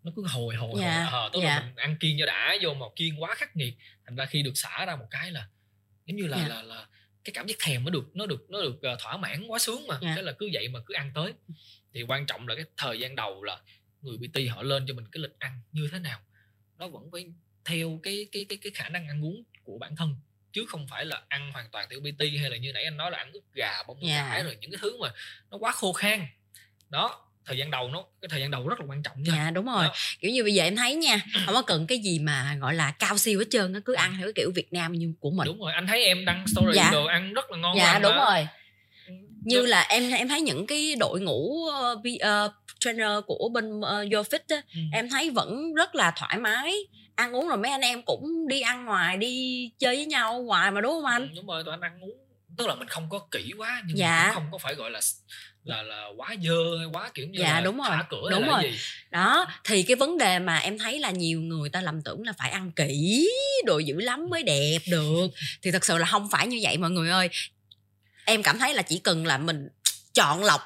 nó 0.02 0.12
cứ 0.16 0.24
hồi 0.26 0.54
hồi 0.54 0.80
yeah. 0.80 1.10
hồi 1.10 1.22
ờ, 1.22 1.30
tức 1.32 1.40
yeah. 1.40 1.50
là 1.50 1.60
dạ. 1.60 1.66
mình 1.66 1.76
ăn 1.76 1.96
kiêng 2.00 2.16
cho 2.20 2.26
đã 2.26 2.56
vô 2.62 2.74
mà 2.74 2.86
kiêng 2.96 3.22
quá 3.22 3.34
khắc 3.34 3.56
nghiệt 3.56 3.74
thành 4.06 4.16
ra 4.16 4.26
khi 4.26 4.42
được 4.42 4.54
xả 4.54 4.84
ra 4.86 4.96
một 4.96 5.06
cái 5.10 5.30
là 5.30 5.46
giống 6.06 6.16
như 6.16 6.26
là 6.26 6.36
yeah. 6.36 6.48
Là 6.48 6.62
là 6.62 6.86
cái 7.24 7.32
cảm 7.34 7.46
giác 7.46 7.56
thèm 7.60 7.84
nó 7.84 7.90
được 7.90 8.16
nó 8.16 8.26
được 8.26 8.50
nó 8.50 8.60
được 8.62 8.80
uh, 8.92 9.00
thỏa 9.00 9.16
mãn 9.16 9.46
quá 9.48 9.58
sướng 9.58 9.86
mà 9.86 9.98
yeah. 10.02 10.16
thế 10.16 10.22
là 10.22 10.32
cứ 10.32 10.50
vậy 10.52 10.68
mà 10.68 10.80
cứ 10.86 10.94
ăn 10.94 11.12
tới 11.14 11.32
thì 11.94 12.02
quan 12.02 12.26
trọng 12.26 12.48
là 12.48 12.54
cái 12.54 12.64
thời 12.76 12.98
gian 12.98 13.16
đầu 13.16 13.42
là 13.42 13.60
người 14.02 14.16
PT 14.18 14.38
họ 14.50 14.62
lên 14.62 14.84
cho 14.88 14.94
mình 14.94 15.04
cái 15.12 15.22
lịch 15.22 15.38
ăn 15.38 15.60
như 15.72 15.88
thế 15.92 15.98
nào 15.98 16.20
nó 16.78 16.88
vẫn 16.88 17.10
phải 17.12 17.26
theo 17.64 18.00
cái 18.02 18.26
cái 18.32 18.46
cái 18.48 18.58
cái 18.62 18.72
khả 18.74 18.88
năng 18.88 19.08
ăn 19.08 19.24
uống 19.24 19.42
của 19.64 19.78
bản 19.78 19.96
thân 19.96 20.16
chứ 20.52 20.64
không 20.68 20.86
phải 20.88 21.04
là 21.04 21.22
ăn 21.28 21.52
hoàn 21.52 21.70
toàn 21.70 21.86
theo 21.90 22.00
PT 22.00 22.20
hay 22.40 22.50
là 22.50 22.56
như 22.56 22.72
nãy 22.72 22.84
anh 22.84 22.96
nói 22.96 23.10
là 23.10 23.18
ăn 23.18 23.32
ức 23.32 23.44
gà 23.54 23.82
bông 23.88 24.00
yeah. 24.00 24.30
cải 24.30 24.42
rồi 24.42 24.56
những 24.60 24.70
cái 24.70 24.78
thứ 24.82 25.00
mà 25.00 25.08
nó 25.50 25.58
quá 25.58 25.72
khô 25.72 25.92
khan 25.92 26.26
đó 26.88 27.28
thời 27.44 27.58
gian 27.58 27.70
đầu 27.70 27.88
nó 27.88 28.04
cái 28.20 28.28
thời 28.28 28.40
gian 28.40 28.50
đầu 28.50 28.68
rất 28.68 28.80
là 28.80 28.86
quan 28.88 29.02
trọng 29.02 29.22
nha 29.22 29.32
dạ 29.36 29.50
đúng 29.50 29.66
rồi 29.66 29.84
đó. 29.84 29.94
kiểu 30.20 30.30
như 30.30 30.42
bây 30.42 30.54
giờ 30.54 30.64
em 30.64 30.76
thấy 30.76 30.94
nha 30.94 31.20
không 31.46 31.54
có 31.54 31.62
cần 31.62 31.86
cái 31.86 31.98
gì 31.98 32.18
mà 32.18 32.56
gọi 32.60 32.74
là 32.74 32.90
cao 32.98 33.18
siêu 33.18 33.38
hết 33.38 33.44
trơn 33.50 33.72
nó 33.72 33.78
cứ 33.84 33.94
ăn 33.94 34.14
theo 34.18 34.26
cái 34.26 34.32
kiểu 34.36 34.52
việt 34.54 34.72
nam 34.72 34.92
như 34.92 35.14
của 35.20 35.30
mình 35.30 35.46
đúng 35.46 35.60
rồi 35.60 35.72
anh 35.72 35.86
thấy 35.86 36.04
em 36.04 36.24
đăng 36.24 36.44
story 36.46 36.76
dạ. 36.76 36.90
đồ 36.92 37.04
ăn 37.04 37.32
rất 37.32 37.50
là 37.50 37.58
ngon 37.58 37.76
dạ 37.76 37.98
đúng 37.98 38.16
mà. 38.16 38.24
rồi 38.24 38.48
như 39.44 39.66
là 39.66 39.86
em 39.88 40.12
em 40.12 40.28
thấy 40.28 40.40
những 40.40 40.66
cái 40.66 40.94
đội 40.98 41.20
ngũ 41.20 41.68
uh, 41.68 41.98
uh, 41.98 42.52
trainer 42.80 43.10
của 43.26 43.50
bên 43.52 43.78
uh, 43.78 43.84
YoFit 43.84 44.38
á, 44.48 44.62
ừ. 44.74 44.80
em 44.92 45.08
thấy 45.08 45.30
vẫn 45.30 45.74
rất 45.74 45.94
là 45.94 46.12
thoải 46.16 46.38
mái 46.38 46.74
ăn 47.14 47.36
uống 47.36 47.48
rồi 47.48 47.58
mấy 47.58 47.70
anh 47.70 47.80
em 47.80 48.02
cũng 48.02 48.48
đi 48.48 48.60
ăn 48.60 48.84
ngoài 48.84 49.16
đi 49.16 49.70
chơi 49.78 49.96
với 49.96 50.06
nhau 50.06 50.42
ngoài 50.42 50.70
mà 50.70 50.80
đúng 50.80 50.92
không 50.92 51.04
anh 51.04 51.22
ừ, 51.22 51.28
đúng 51.36 51.46
rồi 51.46 51.64
tụi 51.64 51.74
anh 51.74 51.80
ăn 51.80 52.00
uống 52.00 52.18
tức 52.56 52.66
là 52.66 52.74
mình 52.74 52.88
không 52.88 53.08
có 53.10 53.18
kỹ 53.30 53.52
quá 53.58 53.82
nhưng 53.86 53.98
dạ. 53.98 54.24
cũng 54.26 54.34
không 54.34 54.48
có 54.52 54.58
phải 54.58 54.74
gọi 54.74 54.90
là 54.90 55.00
là 55.64 55.82
là 55.82 56.06
quá 56.16 56.34
dơ 56.42 56.78
hay 56.78 56.86
quá 56.92 57.10
kiểu 57.14 57.26
như 57.28 57.38
dạ, 57.40 57.54
là 57.54 57.60
đúng 57.60 57.76
rồi. 57.76 57.86
thả 57.90 58.04
cửa 58.10 58.28
đúng 58.30 58.46
rồi 58.46 58.62
gì. 58.62 58.78
đó 59.10 59.46
thì 59.64 59.82
cái 59.82 59.96
vấn 59.96 60.18
đề 60.18 60.38
mà 60.38 60.58
em 60.58 60.78
thấy 60.78 60.98
là 60.98 61.10
nhiều 61.10 61.40
người 61.40 61.68
ta 61.68 61.80
lầm 61.80 62.02
tưởng 62.02 62.26
là 62.26 62.32
phải 62.38 62.50
ăn 62.50 62.72
kỹ 62.72 63.28
đồ 63.64 63.78
dữ 63.78 64.00
lắm 64.00 64.30
mới 64.30 64.42
đẹp 64.42 64.78
được 64.90 65.28
thì 65.62 65.70
thật 65.70 65.84
sự 65.84 65.98
là 65.98 66.06
không 66.06 66.28
phải 66.30 66.46
như 66.46 66.58
vậy 66.62 66.78
mọi 66.78 66.90
người 66.90 67.10
ơi 67.10 67.28
em 68.24 68.42
cảm 68.42 68.58
thấy 68.58 68.74
là 68.74 68.82
chỉ 68.82 68.98
cần 68.98 69.26
là 69.26 69.38
mình 69.38 69.68
chọn 70.14 70.44
lọc 70.44 70.60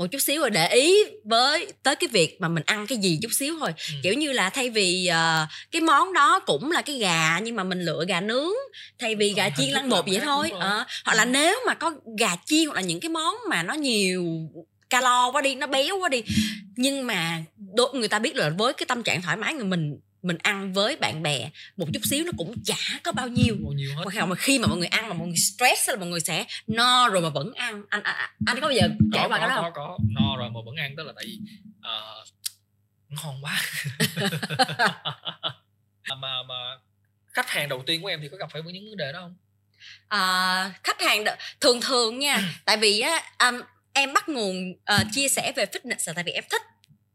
một 0.00 0.06
chút 0.06 0.18
xíu 0.18 0.40
rồi 0.40 0.50
để 0.50 0.68
ý 0.68 0.96
với 1.24 1.72
tới 1.82 1.96
cái 1.96 2.08
việc 2.08 2.40
mà 2.40 2.48
mình 2.48 2.62
ăn 2.66 2.86
cái 2.86 2.98
gì 2.98 3.18
chút 3.22 3.28
xíu 3.32 3.56
thôi. 3.60 3.74
Ừ. 3.88 3.94
kiểu 4.02 4.14
như 4.14 4.32
là 4.32 4.50
thay 4.50 4.70
vì 4.70 5.10
uh, 5.10 5.48
cái 5.70 5.82
món 5.82 6.12
đó 6.12 6.40
cũng 6.46 6.72
là 6.72 6.82
cái 6.82 6.98
gà 6.98 7.38
nhưng 7.38 7.56
mà 7.56 7.64
mình 7.64 7.80
lựa 7.80 8.04
gà 8.08 8.20
nướng 8.20 8.52
thay 8.98 9.14
vì 9.14 9.32
gà 9.32 9.50
chiên 9.56 9.68
lăn 9.70 9.88
bột 9.88 10.04
vậy 10.06 10.20
thôi 10.24 10.50
uh, 10.54 10.62
hoặc 11.04 11.14
là 11.14 11.24
nếu 11.24 11.58
mà 11.66 11.74
có 11.74 11.92
gà 12.18 12.36
chiên 12.46 12.66
hoặc 12.66 12.74
là 12.74 12.80
những 12.80 13.00
cái 13.00 13.08
món 13.08 13.34
mà 13.50 13.62
nó 13.62 13.74
nhiều 13.74 14.26
calo 14.90 15.32
quá 15.32 15.42
đi 15.42 15.54
nó 15.54 15.66
béo 15.66 15.98
quá 15.98 16.08
đi. 16.08 16.22
Nhưng 16.76 17.06
mà 17.06 17.42
người 17.92 18.08
ta 18.08 18.18
biết 18.18 18.36
là 18.36 18.50
với 18.58 18.72
cái 18.72 18.86
tâm 18.86 19.02
trạng 19.02 19.22
thoải 19.22 19.36
mái 19.36 19.54
người 19.54 19.64
mình 19.64 19.98
mình 20.22 20.38
ăn 20.42 20.72
với 20.72 20.96
bạn 20.96 21.22
bè 21.22 21.50
một 21.76 21.86
chút 21.94 22.00
xíu 22.10 22.24
nó 22.24 22.32
cũng 22.38 22.54
chả 22.64 23.00
có 23.02 23.12
bao 23.12 23.28
nhiêu, 23.28 23.56
bao 23.64 23.72
nhiêu 23.72 23.90
hết. 23.96 24.26
mà 24.26 24.34
khi 24.34 24.58
mà 24.58 24.66
mọi 24.66 24.78
người 24.78 24.86
ăn 24.86 25.08
mà 25.08 25.14
mọi 25.14 25.28
người 25.28 25.36
stress 25.36 25.88
là 25.88 25.96
mọi 25.96 26.08
người 26.08 26.20
sẽ 26.20 26.44
no 26.66 27.08
rồi 27.08 27.22
mà 27.22 27.28
vẫn 27.28 27.52
ăn. 27.52 27.82
Anh 27.88 28.02
anh, 28.02 28.30
anh 28.46 28.56
có 28.56 28.60
bao 28.60 28.70
giờ 28.70 28.88
trải 29.12 29.28
qua 29.28 29.38
cái 29.38 29.48
đó 29.48 29.54
không? 29.54 29.72
có. 29.74 29.86
Có 29.86 29.98
no 30.20 30.36
rồi 30.36 30.50
mà 30.50 30.60
vẫn 30.66 30.76
ăn 30.76 30.94
tức 30.96 31.06
là 31.06 31.12
tại 31.16 31.24
vì 31.26 31.38
uh, 31.78 32.28
ngon 33.08 33.44
quá. 33.44 33.62
Mà 36.20 36.42
mà 36.42 36.78
khách 37.32 37.50
hàng 37.50 37.68
đầu 37.68 37.82
tiên 37.86 38.02
của 38.02 38.08
em 38.08 38.20
thì 38.22 38.28
có 38.28 38.36
gặp 38.36 38.48
phải 38.52 38.62
những 38.62 38.84
vấn 38.84 38.96
đề 38.96 39.12
đó 39.12 39.20
không? 39.20 39.36
À, 40.08 40.72
khách 40.84 41.02
hàng 41.02 41.24
đ- 41.24 41.36
thường 41.60 41.80
thường 41.80 42.18
nha 42.18 42.54
tại 42.64 42.76
vì 42.76 43.00
á 43.00 43.22
um, 43.38 43.60
em 43.92 44.12
bắt 44.12 44.28
nguồn 44.28 44.70
uh, 44.70 45.06
chia 45.12 45.28
sẻ 45.28 45.52
về 45.56 45.64
fitness 45.64 46.02
là 46.06 46.12
tại 46.12 46.24
vì 46.24 46.32
em 46.32 46.44
thích 46.50 46.62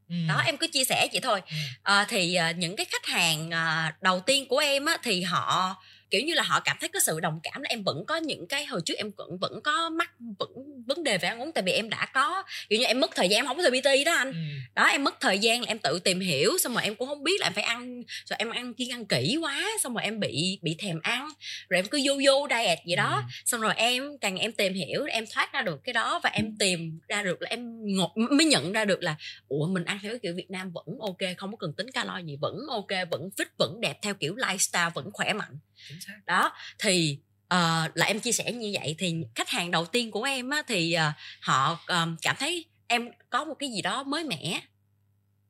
Ừ. 0.10 0.16
đó 0.28 0.42
em 0.46 0.58
cứ 0.58 0.68
chia 0.68 0.84
sẻ 0.84 1.08
vậy 1.12 1.22
thôi 1.22 1.42
à, 1.84 2.06
thì 2.10 2.36
à, 2.36 2.52
những 2.52 2.76
cái 2.76 2.86
khách 2.86 3.06
hàng 3.06 3.52
à, 3.52 3.94
đầu 4.02 4.20
tiên 4.20 4.48
của 4.48 4.58
em 4.58 4.86
á 4.86 4.98
thì 5.04 5.22
họ 5.22 5.76
kiểu 6.12 6.22
như 6.22 6.34
là 6.34 6.44
họ 6.44 6.60
cảm 6.60 6.78
thấy 6.80 6.90
có 6.90 7.00
sự 7.00 7.20
đồng 7.20 7.40
cảm 7.44 7.62
là 7.62 7.68
em 7.70 7.84
vẫn 7.84 8.06
có 8.08 8.16
những 8.16 8.48
cái 8.48 8.66
hồi 8.66 8.82
trước 8.86 8.94
em 8.98 9.12
vẫn 9.18 9.38
vẫn 9.42 9.62
có 9.64 9.90
mắc 9.90 10.12
vẫn 10.40 10.50
vấn 10.88 11.04
đề 11.04 11.18
về 11.18 11.30
ăn 11.30 11.42
uống 11.42 11.52
tại 11.52 11.64
vì 11.64 11.72
em 11.72 11.90
đã 11.90 12.06
có 12.14 12.44
kiểu 12.70 12.80
như 12.80 12.86
em 12.86 13.00
mất 13.00 13.16
thời 13.16 13.30
gian 13.30 13.40
em 13.40 13.46
không 13.46 13.58
có 13.58 13.64
thời 13.64 13.82
PT 13.82 14.06
đó 14.06 14.14
anh 14.14 14.32
ừ. 14.32 14.40
đó 14.76 14.84
em 14.84 15.04
mất 15.04 15.16
thời 15.22 15.40
gian 15.40 15.62
là 15.62 15.68
em 15.68 15.80
tự 15.80 16.00
tìm 16.00 16.20
hiểu 16.20 16.58
xong 16.58 16.74
rồi 16.74 16.84
em 16.84 16.96
cũng 16.96 17.08
không 17.08 17.24
biết 17.24 17.42
là 17.42 17.48
em 17.48 17.54
phải 17.54 17.64
ăn 17.64 18.04
rồi 18.26 18.38
em 18.40 18.50
ăn 18.50 18.74
kiêng 18.74 18.92
ăn 18.92 19.06
kỹ 19.06 19.38
quá 19.42 19.66
xong 19.84 19.94
rồi 19.94 20.04
em 20.04 20.20
bị 20.20 20.60
bị 20.62 20.76
thèm 20.80 21.00
ăn 21.04 21.30
rồi 21.70 21.80
em 21.80 21.86
cứ 21.86 22.02
vô 22.06 22.14
vô 22.26 22.48
diet 22.50 22.80
vậy 22.88 22.96
đó 22.96 23.16
ừ. 23.16 23.32
xong 23.46 23.62
rồi 23.62 23.74
em 23.76 24.18
càng 24.22 24.38
em 24.38 24.52
tìm 24.52 24.74
hiểu 24.74 25.06
em 25.06 25.26
thoát 25.34 25.54
ra 25.54 25.62
được 25.62 25.84
cái 25.84 25.94
đó 25.94 26.20
và 26.24 26.30
em 26.30 26.56
tìm 26.60 27.00
ra 27.08 27.24
được 27.24 27.42
là 27.42 27.50
em 27.50 27.86
ngột 27.96 28.18
mới 28.18 28.46
nhận 28.46 28.72
ra 28.72 28.86
được 28.86 29.04
là 29.04 29.16
ủa 29.48 29.68
mình 29.68 29.86
ăn 29.86 30.00
theo 30.02 30.12
cái 30.12 30.20
kiểu 30.20 30.34
Việt 30.36 30.52
Nam 30.52 30.72
vẫn 30.72 30.86
ok 31.00 31.38
không 31.38 31.52
có 31.52 31.58
cần 31.60 31.74
tính 31.74 31.92
calo 31.92 32.18
gì 32.18 32.38
vẫn 32.42 32.56
ok 32.70 33.10
vẫn 33.12 33.30
fit 33.38 33.46
vẫn 33.58 33.82
đẹp 33.82 33.98
theo 34.02 34.14
kiểu 34.14 34.36
lifestyle 34.36 34.92
vẫn 34.94 35.10
khỏe 35.14 35.34
mạnh 35.34 35.58
đó 36.26 36.54
thì 36.80 37.18
uh, 37.54 37.98
là 37.98 38.06
em 38.06 38.20
chia 38.20 38.32
sẻ 38.32 38.52
như 38.52 38.72
vậy 38.74 38.96
thì 38.98 39.16
khách 39.36 39.50
hàng 39.50 39.72
đầu 39.72 39.86
tiên 39.86 40.12
của 40.12 40.24
em 40.24 40.50
á, 40.50 40.64
thì 40.68 40.98
uh, 40.98 41.14
họ 41.42 41.80
um, 41.88 42.16
cảm 42.22 42.36
thấy 42.40 42.66
em 42.88 43.10
có 43.30 43.46
một 43.46 43.56
cái 43.60 43.70
gì 43.70 43.82
đó 43.82 44.04
mới 44.04 44.24
mẻ. 44.24 44.62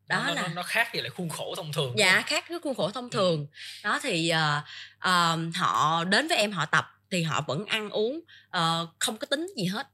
Đó 0.07 0.23
nó, 0.27 0.33
là 0.33 0.47
nó, 0.47 0.63
khác 0.63 0.93
gì 0.93 1.01
lại 1.01 1.09
khuôn 1.09 1.29
khổ 1.29 1.55
thông 1.55 1.73
thường 1.73 1.93
dạ 1.97 2.21
khác 2.21 2.49
với 2.49 2.59
khuôn 2.59 2.75
khổ 2.75 2.91
thông 2.91 3.09
thường. 3.09 3.39
Ừ. 3.39 3.55
đó 3.83 3.99
thì 4.03 4.31
uh, 4.31 4.63
uh, 4.97 5.55
họ 5.55 6.03
đến 6.03 6.27
với 6.27 6.37
em 6.37 6.51
họ 6.51 6.65
tập 6.65 6.85
thì 7.11 7.23
họ 7.23 7.43
vẫn 7.47 7.65
ăn 7.65 7.89
uống 7.89 8.19
uh, 8.57 8.89
không 8.99 9.17
có 9.17 9.27
tính 9.27 9.47
gì 9.57 9.65
hết. 9.65 9.87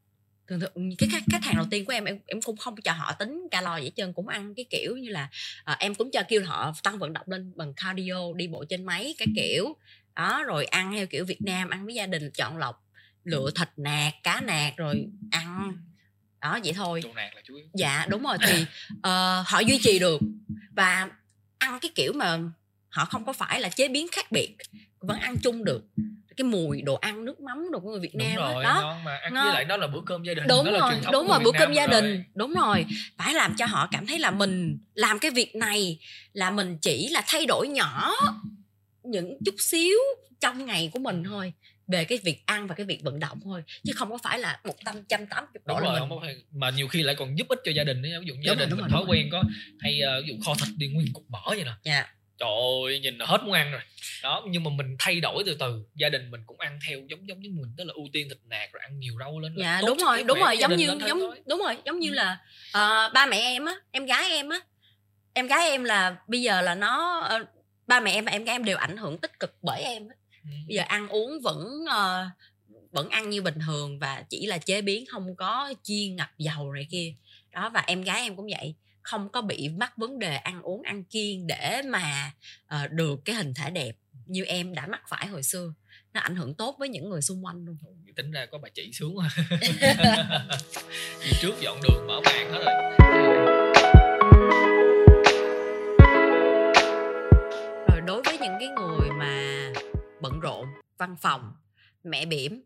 Thường 0.47 0.59
thường 0.59 0.69
cái 0.97 1.09
khách, 1.11 1.23
khách 1.31 1.43
hàng 1.43 1.55
đầu 1.55 1.65
tiên 1.71 1.85
của 1.85 1.93
em 1.93 2.05
em 2.05 2.19
em 2.27 2.41
cũng 2.41 2.57
không 2.57 2.75
cho 2.81 2.91
họ 2.91 3.11
tính 3.11 3.47
calo 3.51 3.73
vậy 3.73 3.91
trơn 3.95 4.13
cũng 4.13 4.27
ăn 4.27 4.53
cái 4.55 4.65
kiểu 4.69 4.97
như 4.97 5.09
là 5.09 5.29
uh, 5.71 5.79
em 5.79 5.95
cũng 5.95 6.11
cho 6.11 6.21
kêu 6.27 6.43
họ 6.45 6.73
tăng 6.83 6.99
vận 6.99 7.13
động 7.13 7.25
lên 7.27 7.51
bằng 7.55 7.73
cardio 7.73 8.33
đi 8.35 8.47
bộ 8.47 8.65
trên 8.69 8.85
máy 8.85 9.15
cái 9.17 9.27
kiểu 9.35 9.75
đó 10.15 10.43
rồi 10.43 10.65
ăn 10.65 10.91
theo 10.91 11.07
kiểu 11.07 11.25
Việt 11.25 11.41
Nam 11.41 11.69
ăn 11.69 11.85
với 11.85 11.95
gia 11.95 12.05
đình 12.05 12.31
chọn 12.31 12.57
lọc 12.57 12.83
lựa 13.23 13.49
thịt 13.55 13.69
nạc 13.77 14.13
cá 14.23 14.41
nạc 14.41 14.77
rồi 14.77 15.07
ăn. 15.31 15.73
Đó 16.41 16.59
vậy 16.63 16.73
thôi. 16.73 17.01
Nạc 17.15 17.35
là 17.35 17.41
chú 17.45 17.53
dạ 17.73 18.05
đúng 18.09 18.23
rồi 18.23 18.37
thì 18.47 18.61
uh, 18.91 19.47
họ 19.47 19.59
duy 19.59 19.79
trì 19.83 19.99
được 19.99 20.21
và 20.75 21.09
ăn 21.57 21.79
cái 21.81 21.91
kiểu 21.95 22.13
mà 22.13 22.39
họ 22.89 23.05
không 23.05 23.25
có 23.25 23.33
phải 23.33 23.61
là 23.61 23.69
chế 23.69 23.87
biến 23.87 24.07
khác 24.11 24.31
biệt 24.31 24.55
vẫn 24.99 25.19
ăn 25.19 25.35
chung 25.43 25.63
được. 25.63 25.83
Cái 26.37 26.45
mùi 26.45 26.81
đồ 26.81 26.95
ăn 26.95 27.25
nước 27.25 27.39
mắm 27.39 27.67
đồ 27.71 27.79
của 27.79 27.89
người 27.89 27.99
Việt 27.99 28.15
Nam 28.15 28.35
đúng 28.35 28.45
rồi, 28.45 28.63
đó. 28.63 28.79
ngon 28.81 29.03
mà. 29.03 29.17
Ăn 29.17 29.33
ngon. 29.33 29.45
với 29.45 29.53
lại 29.53 29.65
nó 29.65 29.77
là 29.77 29.87
bữa 29.87 30.01
cơm 30.05 30.23
gia 30.23 30.33
đình 30.33 30.47
đúng 30.47 30.65
đó 30.65 30.71
rồi 30.71 30.79
là 31.01 31.11
đúng 31.11 31.27
rồi 31.27 31.39
bữa 31.39 31.51
cơm 31.59 31.73
gia 31.73 31.87
đình. 31.87 32.05
Rồi. 32.05 32.25
đúng 32.35 32.53
rồi 32.53 32.85
phải 33.17 33.33
làm 33.33 33.55
cho 33.55 33.65
họ 33.65 33.87
cảm 33.91 34.05
thấy 34.05 34.19
là 34.19 34.31
mình 34.31 34.79
làm 34.93 35.19
cái 35.19 35.31
việc 35.31 35.55
này 35.55 35.99
là 36.33 36.51
mình 36.51 36.77
chỉ 36.81 37.07
là 37.09 37.23
thay 37.27 37.45
đổi 37.45 37.67
nhỏ 37.67 38.13
những 39.03 39.37
chút 39.45 39.55
xíu 39.59 39.97
trong 40.39 40.65
ngày 40.65 40.89
của 40.93 40.99
mình 40.99 41.23
thôi 41.23 41.53
về 41.87 42.05
cái 42.05 42.17
việc 42.23 42.43
ăn 42.45 42.67
và 42.67 42.75
cái 42.75 42.85
việc 42.85 43.03
vận 43.03 43.19
động 43.19 43.39
thôi 43.43 43.63
chứ 43.83 43.93
không 43.95 44.11
có 44.11 44.17
phải 44.23 44.39
là 44.39 44.59
một 44.63 44.75
trăm 44.85 45.03
trăm 45.09 45.25
tám 45.27 45.45
chục 45.53 45.67
độ 45.67 45.79
là 45.79 46.05
mình 46.05 46.19
phải, 46.21 46.35
mà 46.51 46.69
nhiều 46.69 46.87
khi 46.87 47.03
lại 47.03 47.15
còn 47.15 47.37
giúp 47.37 47.47
ích 47.47 47.59
cho 47.63 47.71
gia 47.71 47.83
đình 47.83 48.01
ấy. 48.03 48.11
ví 48.19 48.25
dụ 48.27 48.33
gia 48.45 48.53
rồi, 48.53 48.65
đình 48.65 48.77
mình 48.77 48.89
thói 48.89 49.03
quen 49.07 49.29
có 49.31 49.43
hay 49.79 49.99
uh, 50.19 50.25
ví 50.25 50.33
dụ 50.33 50.43
kho 50.45 50.53
thịt 50.55 50.75
đi 50.77 50.87
nguyên 50.87 51.13
cục 51.13 51.23
mỡ 51.29 51.39
vậy 51.47 51.63
nè 51.63 51.71
dạ 51.83 52.05
trời 52.37 52.49
ơi 52.85 52.99
nhìn 52.99 53.17
là 53.17 53.25
hết 53.25 53.43
muốn 53.43 53.53
ăn 53.53 53.71
rồi 53.71 53.81
đó 54.23 54.43
nhưng 54.49 54.63
mà 54.63 54.69
mình 54.75 54.95
thay 54.99 55.19
đổi 55.19 55.43
từ 55.45 55.55
từ 55.59 55.83
gia 55.95 56.09
đình 56.09 56.31
mình 56.31 56.41
cũng 56.45 56.59
ăn 56.59 56.79
theo 56.87 56.99
giống 57.09 57.27
giống 57.27 57.39
như 57.39 57.49
mình 57.49 57.73
tức 57.77 57.83
là 57.83 57.93
ưu 57.95 58.07
tiên 58.13 58.29
thịt 58.29 58.37
nạc 58.45 58.73
rồi 58.73 58.81
ăn 58.83 58.99
nhiều 58.99 59.13
rau 59.19 59.39
lên 59.39 59.55
dạ 59.57 59.77
tốt 59.81 59.87
đúng 59.87 59.97
rồi 59.97 60.23
đúng 60.23 60.39
rồi 60.39 60.57
giống 60.57 60.75
như 60.75 60.87
giống 61.07 61.19
thôi. 61.19 61.41
đúng 61.45 61.59
rồi 61.59 61.77
giống 61.85 61.99
như 61.99 62.09
Ừ. 62.09 62.13
là 62.13 62.37
ờ, 62.71 63.11
ba 63.13 63.25
mẹ 63.25 63.37
em 63.37 63.65
á 63.65 63.73
em 63.91 64.05
gái 64.05 64.29
em 64.31 64.49
á 64.49 64.59
em 65.33 65.47
gái 65.47 65.69
em 65.69 65.83
là 65.83 66.15
bây 66.27 66.41
giờ 66.41 66.61
là 66.61 66.75
nó 66.75 67.19
ờ, 67.19 67.45
ba 67.87 67.99
mẹ 67.99 68.11
em 68.11 68.25
và 68.25 68.31
em 68.31 68.43
gái 68.43 68.55
em 68.55 68.63
đều 68.63 68.77
ảnh 68.77 68.97
hưởng 68.97 69.17
tích 69.17 69.39
cực 69.39 69.55
bởi 69.61 69.81
em. 69.81 70.07
Ừ. 70.43 70.49
bây 70.67 70.75
giờ 70.75 70.83
ăn 70.87 71.07
uống 71.07 71.41
vẫn 71.41 71.85
ờ, 71.89 72.29
vẫn 72.91 73.09
ăn 73.09 73.29
như 73.29 73.41
bình 73.41 73.59
thường 73.65 73.99
và 73.99 74.23
chỉ 74.29 74.45
là 74.45 74.57
chế 74.57 74.81
biến 74.81 75.05
không 75.05 75.35
có 75.35 75.73
chiên 75.83 76.15
ngập 76.15 76.29
dầu 76.37 76.73
này 76.73 76.87
kia. 76.91 77.13
Đó 77.51 77.69
và 77.69 77.83
em 77.87 78.01
gái 78.01 78.21
em 78.21 78.35
cũng 78.35 78.47
vậy 78.51 78.75
không 79.01 79.29
có 79.29 79.41
bị 79.41 79.69
mắc 79.69 79.97
vấn 79.97 80.19
đề 80.19 80.35
ăn 80.35 80.61
uống 80.61 80.81
ăn 80.81 81.03
kiêng 81.03 81.47
để 81.47 81.81
mà 81.85 82.31
ờ, 82.67 82.87
được 82.87 83.19
cái 83.25 83.35
hình 83.35 83.53
thể 83.53 83.69
đẹp 83.69 83.95
như 84.25 84.43
em 84.43 84.73
đã 84.73 84.87
mắc 84.87 85.01
phải 85.09 85.27
hồi 85.27 85.43
xưa. 85.43 85.73
Nó 86.13 86.21
ảnh 86.21 86.35
hưởng 86.35 86.53
tốt 86.53 86.75
với 86.79 86.89
những 86.89 87.09
người 87.09 87.21
xung 87.21 87.45
quanh 87.45 87.65
luôn. 87.65 87.77
Tính 88.15 88.31
ra 88.31 88.45
có 88.45 88.57
bà 88.57 88.69
chị 88.69 88.91
xuống 88.93 89.17
đi 89.61 89.67
trước 91.41 91.53
dọn 91.61 91.79
đường 91.81 92.07
mở 92.07 92.21
mạng 92.25 92.51
hết 92.51 92.63
rồi 92.65 93.00
văn 101.01 101.15
phòng 101.21 101.53
mẹ 102.03 102.25
bỉm. 102.25 102.63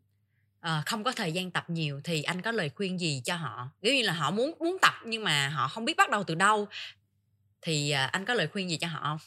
Ờ, 0.60 0.82
không 0.86 1.04
có 1.04 1.12
thời 1.12 1.32
gian 1.32 1.52
tập 1.52 1.66
nhiều 1.70 2.02
thì 2.04 2.24
anh 2.24 2.42
có 2.42 2.52
lời 2.52 2.70
khuyên 2.70 3.00
gì 3.00 3.22
cho 3.26 3.36
họ? 3.36 3.70
Kiểu 3.82 3.94
như 3.94 4.02
là 4.02 4.14
họ 4.14 4.32
muốn 4.32 4.54
muốn 4.60 4.78
tập 4.82 4.94
nhưng 5.06 5.24
mà 5.24 5.50
họ 5.50 5.68
không 5.68 5.86
biết 5.86 5.98
bắt 5.98 6.10
đầu 6.10 6.24
từ 6.24 6.36
đâu. 6.36 6.68
Thì 7.62 7.92
à, 7.92 8.06
anh 8.06 8.26
có 8.26 8.34
lời 8.34 8.48
khuyên 8.48 8.70
gì 8.70 8.78
cho 8.78 8.88
họ 8.88 9.00
không? 9.04 9.18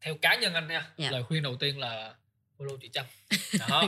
Theo 0.00 0.14
cá 0.22 0.36
nhân 0.36 0.54
anh 0.54 0.68
nha 0.68 0.90
Dạ. 0.96 1.10
lời 1.10 1.22
khuyên 1.22 1.42
đầu 1.42 1.56
tiên 1.56 1.78
là 1.78 2.14
follow 2.58 2.78
chị 2.82 2.88
trâm. 2.92 3.06
Đó 3.68 3.84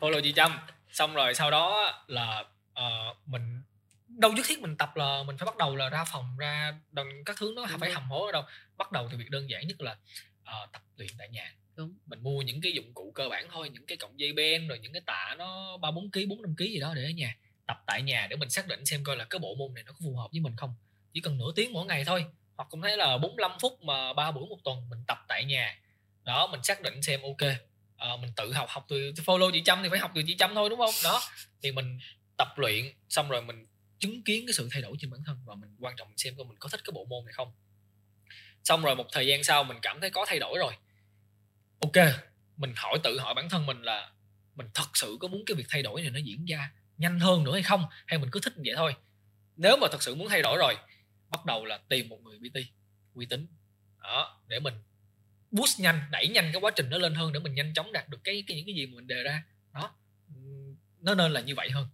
follow 0.00 0.20
chị 0.22 0.32
trâm. 0.32 0.58
Xong 0.92 1.14
rồi 1.14 1.34
sau 1.34 1.50
đó 1.50 1.92
là 2.06 2.44
ờ, 2.74 3.14
mình 3.26 3.62
đâu 4.08 4.32
nhất 4.32 4.46
thiết 4.48 4.60
mình 4.60 4.76
tập 4.76 4.96
là 4.96 5.22
mình 5.26 5.38
phải 5.38 5.46
bắt 5.46 5.56
đầu 5.56 5.76
là 5.76 5.88
ra 5.88 6.04
phòng 6.04 6.36
ra 6.38 6.78
đần 6.90 7.06
các 7.26 7.36
thứ 7.38 7.52
nó 7.56 7.66
Đúng 7.70 7.78
phải 7.80 7.88
rồi. 7.88 7.94
hầm 7.94 8.08
hố 8.10 8.26
ở 8.26 8.32
đâu. 8.32 8.42
Bắt 8.76 8.92
đầu 8.92 9.08
từ 9.10 9.16
việc 9.18 9.30
đơn 9.30 9.50
giản 9.50 9.66
nhất 9.68 9.80
là 9.80 9.96
ờ, 10.44 10.66
tập 10.72 10.82
luyện 10.96 11.10
tại 11.18 11.28
nhà 11.28 11.52
Đúng. 11.76 11.94
mình 12.06 12.22
mua 12.22 12.42
những 12.42 12.60
cái 12.60 12.72
dụng 12.72 12.94
cụ 12.94 13.12
cơ 13.14 13.28
bản 13.28 13.48
thôi 13.52 13.70
những 13.70 13.86
cái 13.86 13.98
cọng 13.98 14.20
dây 14.20 14.32
ben 14.32 14.68
rồi 14.68 14.78
những 14.78 14.92
cái 14.92 15.02
tạ 15.06 15.34
nó 15.38 15.76
ba 15.76 15.90
bốn 15.90 16.10
kg 16.10 16.28
bốn 16.28 16.42
năm 16.42 16.54
kg 16.58 16.64
gì 16.64 16.80
đó 16.80 16.94
để 16.94 17.04
ở 17.04 17.10
nhà 17.10 17.36
tập 17.66 17.76
tại 17.86 18.02
nhà 18.02 18.26
để 18.30 18.36
mình 18.36 18.50
xác 18.50 18.68
định 18.68 18.86
xem 18.86 19.04
coi 19.04 19.16
là 19.16 19.24
cái 19.24 19.38
bộ 19.38 19.54
môn 19.54 19.74
này 19.74 19.84
nó 19.84 19.92
có 19.92 19.98
phù 20.04 20.16
hợp 20.16 20.28
với 20.32 20.40
mình 20.40 20.56
không. 20.56 20.74
Chỉ 21.12 21.20
cần 21.20 21.38
nửa 21.38 21.52
tiếng 21.56 21.72
mỗi 21.72 21.86
ngày 21.86 22.04
thôi 22.04 22.24
hoặc 22.56 22.68
cũng 22.70 22.82
thấy 22.82 22.96
là 22.96 23.18
45 23.18 23.50
phút 23.60 23.82
mà 23.82 24.12
ba 24.12 24.30
buổi 24.30 24.46
một 24.48 24.58
tuần 24.64 24.88
mình 24.90 25.04
tập 25.06 25.18
tại 25.28 25.44
nhà. 25.44 25.78
Đó 26.24 26.46
mình 26.46 26.62
xác 26.62 26.82
định 26.82 27.02
xem 27.02 27.22
ok 27.22 27.50
à, 27.96 28.16
mình 28.20 28.30
tự 28.36 28.52
học 28.52 28.68
học 28.68 28.86
từ 28.88 29.12
follow 29.12 29.50
chị 29.52 29.62
Trâm 29.64 29.82
thì 29.82 29.88
phải 29.88 29.98
học 29.98 30.10
từ 30.14 30.22
chị 30.26 30.36
Trâm 30.36 30.54
thôi 30.54 30.70
đúng 30.70 30.78
không? 30.78 30.94
Đó 31.04 31.20
thì 31.62 31.72
mình 31.72 31.98
tập 32.36 32.48
luyện 32.56 32.84
xong 33.08 33.28
rồi 33.28 33.42
mình 33.42 33.66
chứng 33.98 34.22
kiến 34.22 34.46
cái 34.46 34.52
sự 34.52 34.68
thay 34.70 34.82
đổi 34.82 34.96
trên 35.00 35.10
bản 35.10 35.20
thân 35.26 35.36
và 35.44 35.54
mình 35.54 35.76
quan 35.80 35.96
trọng 35.96 36.08
xem 36.16 36.34
coi 36.36 36.46
mình 36.46 36.58
có 36.58 36.68
thích 36.68 36.80
cái 36.84 36.92
bộ 36.94 37.04
môn 37.04 37.24
này 37.24 37.32
không. 37.32 37.52
Xong 38.64 38.82
rồi 38.82 38.96
một 38.96 39.06
thời 39.12 39.26
gian 39.26 39.44
sau 39.44 39.64
mình 39.64 39.76
cảm 39.82 40.00
thấy 40.00 40.10
có 40.10 40.24
thay 40.28 40.38
đổi 40.38 40.58
rồi 40.58 40.72
ok 41.84 42.06
mình 42.56 42.72
hỏi 42.76 42.98
tự 43.04 43.18
hỏi 43.18 43.34
bản 43.34 43.48
thân 43.48 43.66
mình 43.66 43.82
là 43.82 44.10
mình 44.54 44.66
thật 44.74 44.86
sự 44.94 45.16
có 45.20 45.28
muốn 45.28 45.42
cái 45.46 45.54
việc 45.54 45.64
thay 45.68 45.82
đổi 45.82 46.02
này 46.02 46.10
nó 46.10 46.18
diễn 46.18 46.44
ra 46.44 46.70
nhanh 46.96 47.20
hơn 47.20 47.44
nữa 47.44 47.52
hay 47.52 47.62
không? 47.62 47.84
Hay 48.06 48.18
mình 48.18 48.28
cứ 48.32 48.40
thích 48.40 48.52
vậy 48.56 48.74
thôi? 48.76 48.94
Nếu 49.56 49.76
mà 49.76 49.86
thật 49.92 50.02
sự 50.02 50.14
muốn 50.14 50.28
thay 50.28 50.42
đổi 50.42 50.58
rồi 50.58 50.74
bắt 51.30 51.44
đầu 51.46 51.64
là 51.64 51.78
tìm 51.88 52.08
một 52.08 52.18
người 52.22 52.38
PT 52.38 52.58
uy 53.14 53.26
tín. 53.26 53.46
Đó 54.02 54.40
để 54.46 54.60
mình 54.60 54.74
boost 55.50 55.80
nhanh 55.80 56.00
đẩy 56.10 56.28
nhanh 56.28 56.50
cái 56.52 56.60
quá 56.60 56.70
trình 56.76 56.90
nó 56.90 56.98
lên 56.98 57.14
hơn 57.14 57.32
để 57.32 57.40
mình 57.40 57.54
nhanh 57.54 57.74
chóng 57.74 57.92
đạt 57.92 58.08
được 58.08 58.18
cái, 58.24 58.44
cái 58.46 58.56
những 58.56 58.66
cái 58.66 58.74
gì 58.74 58.86
mà 58.86 58.92
mình 58.96 59.06
đề 59.06 59.22
ra. 59.22 59.42
Đó 59.74 59.90
nó 61.00 61.14
nên 61.14 61.32
là 61.32 61.40
như 61.40 61.54
vậy 61.54 61.70
hơn. 61.70 61.86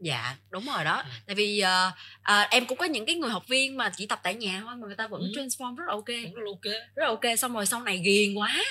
Dạ 0.00 0.36
đúng 0.50 0.64
rồi 0.66 0.84
đó. 0.84 0.96
Ừ. 0.96 1.10
tại 1.26 1.34
vì 1.34 1.60
ờ, 1.60 1.90
ờ, 2.22 2.40
em 2.50 2.66
cũng 2.66 2.78
có 2.78 2.84
những 2.84 3.06
cái 3.06 3.14
người 3.14 3.30
học 3.30 3.48
viên 3.48 3.76
mà 3.76 3.90
chỉ 3.96 4.06
tập 4.06 4.20
tại 4.22 4.34
nhà 4.34 4.60
thôi 4.60 4.76
mà 4.76 4.86
người 4.86 4.96
ta 4.96 5.08
vẫn 5.08 5.20
Ừ. 5.22 5.28
transform 5.34 5.76
rất 5.76 5.84
là 5.86 5.92
ok. 5.92 6.06
Rất 6.08 6.42
là 6.42 6.50
ok. 6.52 6.72
Rất 6.94 7.02
là 7.02 7.06
ok 7.08 7.38
xong 7.38 7.52
rồi 7.54 7.66
sau 7.66 7.82
này 7.82 7.98
ghiền 7.98 8.34
quá 8.34 8.62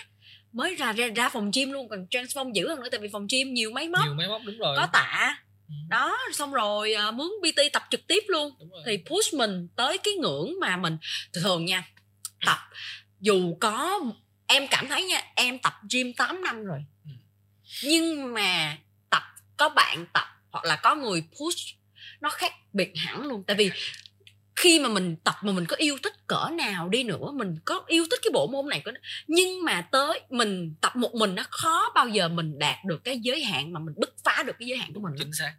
mới 0.53 0.75
ra 0.75 0.93
ra, 0.93 1.07
ra 1.15 1.29
phòng 1.29 1.51
gym 1.53 1.71
luôn 1.71 1.89
còn 1.89 2.05
transform 2.11 2.53
dữ 2.53 2.67
hơn 2.67 2.79
nữa 2.79 2.87
tại 2.91 2.99
vì 2.99 3.09
phòng 3.11 3.27
gym 3.31 3.53
nhiều 3.53 3.71
máy 3.71 3.89
móc. 3.89 4.05
Nhiều 4.05 4.13
máy 4.13 4.27
móc 4.27 4.41
đúng 4.45 4.57
rồi. 4.57 4.77
Có 4.77 4.87
tạ. 4.93 5.37
Ừ, 5.67 5.73
đó 5.89 6.17
xong 6.33 6.53
rồi 6.53 6.93
à, 6.93 7.11
mướn 7.11 7.27
PT 7.41 7.73
tập 7.73 7.83
trực 7.89 8.07
tiếp 8.07 8.23
luôn. 8.27 8.53
Thì 8.85 8.97
push 8.97 9.33
mình 9.33 9.67
tới 9.75 9.97
cái 9.97 10.13
ngưỡng 10.13 10.53
mà 10.59 10.77
mình 10.77 10.97
thường 11.33 11.43
thường 11.43 11.65
nha 11.65 11.87
tập. 12.45 12.57
Dù 13.19 13.57
có 13.59 13.99
em 14.47 14.67
cảm 14.67 14.87
thấy 14.87 15.03
nha 15.03 15.21
em 15.35 15.59
tập 15.59 15.73
gym 15.91 16.13
8 16.13 16.43
năm 16.43 16.63
rồi. 16.63 16.79
Ừ. 17.05 17.11
nhưng 17.83 18.33
mà 18.33 18.77
tập 19.09 19.23
có 19.57 19.69
bạn 19.69 20.05
tập 20.13 20.27
hoặc 20.51 20.65
là 20.65 20.75
có 20.75 20.95
người 20.95 21.21
push 21.21 21.75
nó 22.21 22.29
khác 22.29 22.53
biệt 22.73 22.93
hẳn 22.95 23.21
luôn. 23.21 23.43
Tại 23.47 23.55
vì 23.55 23.71
khi 24.55 24.79
mà 24.79 24.89
mình 24.89 25.15
tập 25.23 25.35
mà 25.41 25.51
mình 25.51 25.65
có 25.65 25.75
yêu 25.75 25.97
thích 26.03 26.27
cỡ 26.27 26.49
nào 26.57 26.89
đi 26.89 27.03
nữa 27.03 27.31
mình 27.33 27.55
có 27.65 27.83
yêu 27.87 28.05
thích 28.11 28.19
cái 28.23 28.31
bộ 28.33 28.47
môn 28.47 28.69
này 28.69 28.81
có 28.85 28.91
nhưng 29.27 29.63
mà 29.65 29.81
tới 29.91 30.21
mình 30.29 30.73
tập 30.81 30.95
một 30.95 31.15
mình 31.15 31.35
nó 31.35 31.43
khó 31.49 31.91
bao 31.95 32.07
giờ 32.07 32.27
mình 32.27 32.59
đạt 32.59 32.77
được 32.85 33.03
cái 33.03 33.19
giới 33.19 33.43
hạn 33.43 33.73
mà 33.73 33.79
mình 33.79 33.93
bứt 33.97 34.15
phá 34.23 34.43
được 34.47 34.55
cái 34.59 34.67
giới 34.67 34.77
hạn 34.77 34.93
của 34.93 34.99
mình 34.99 35.13
chính 35.17 35.33
xác. 35.33 35.53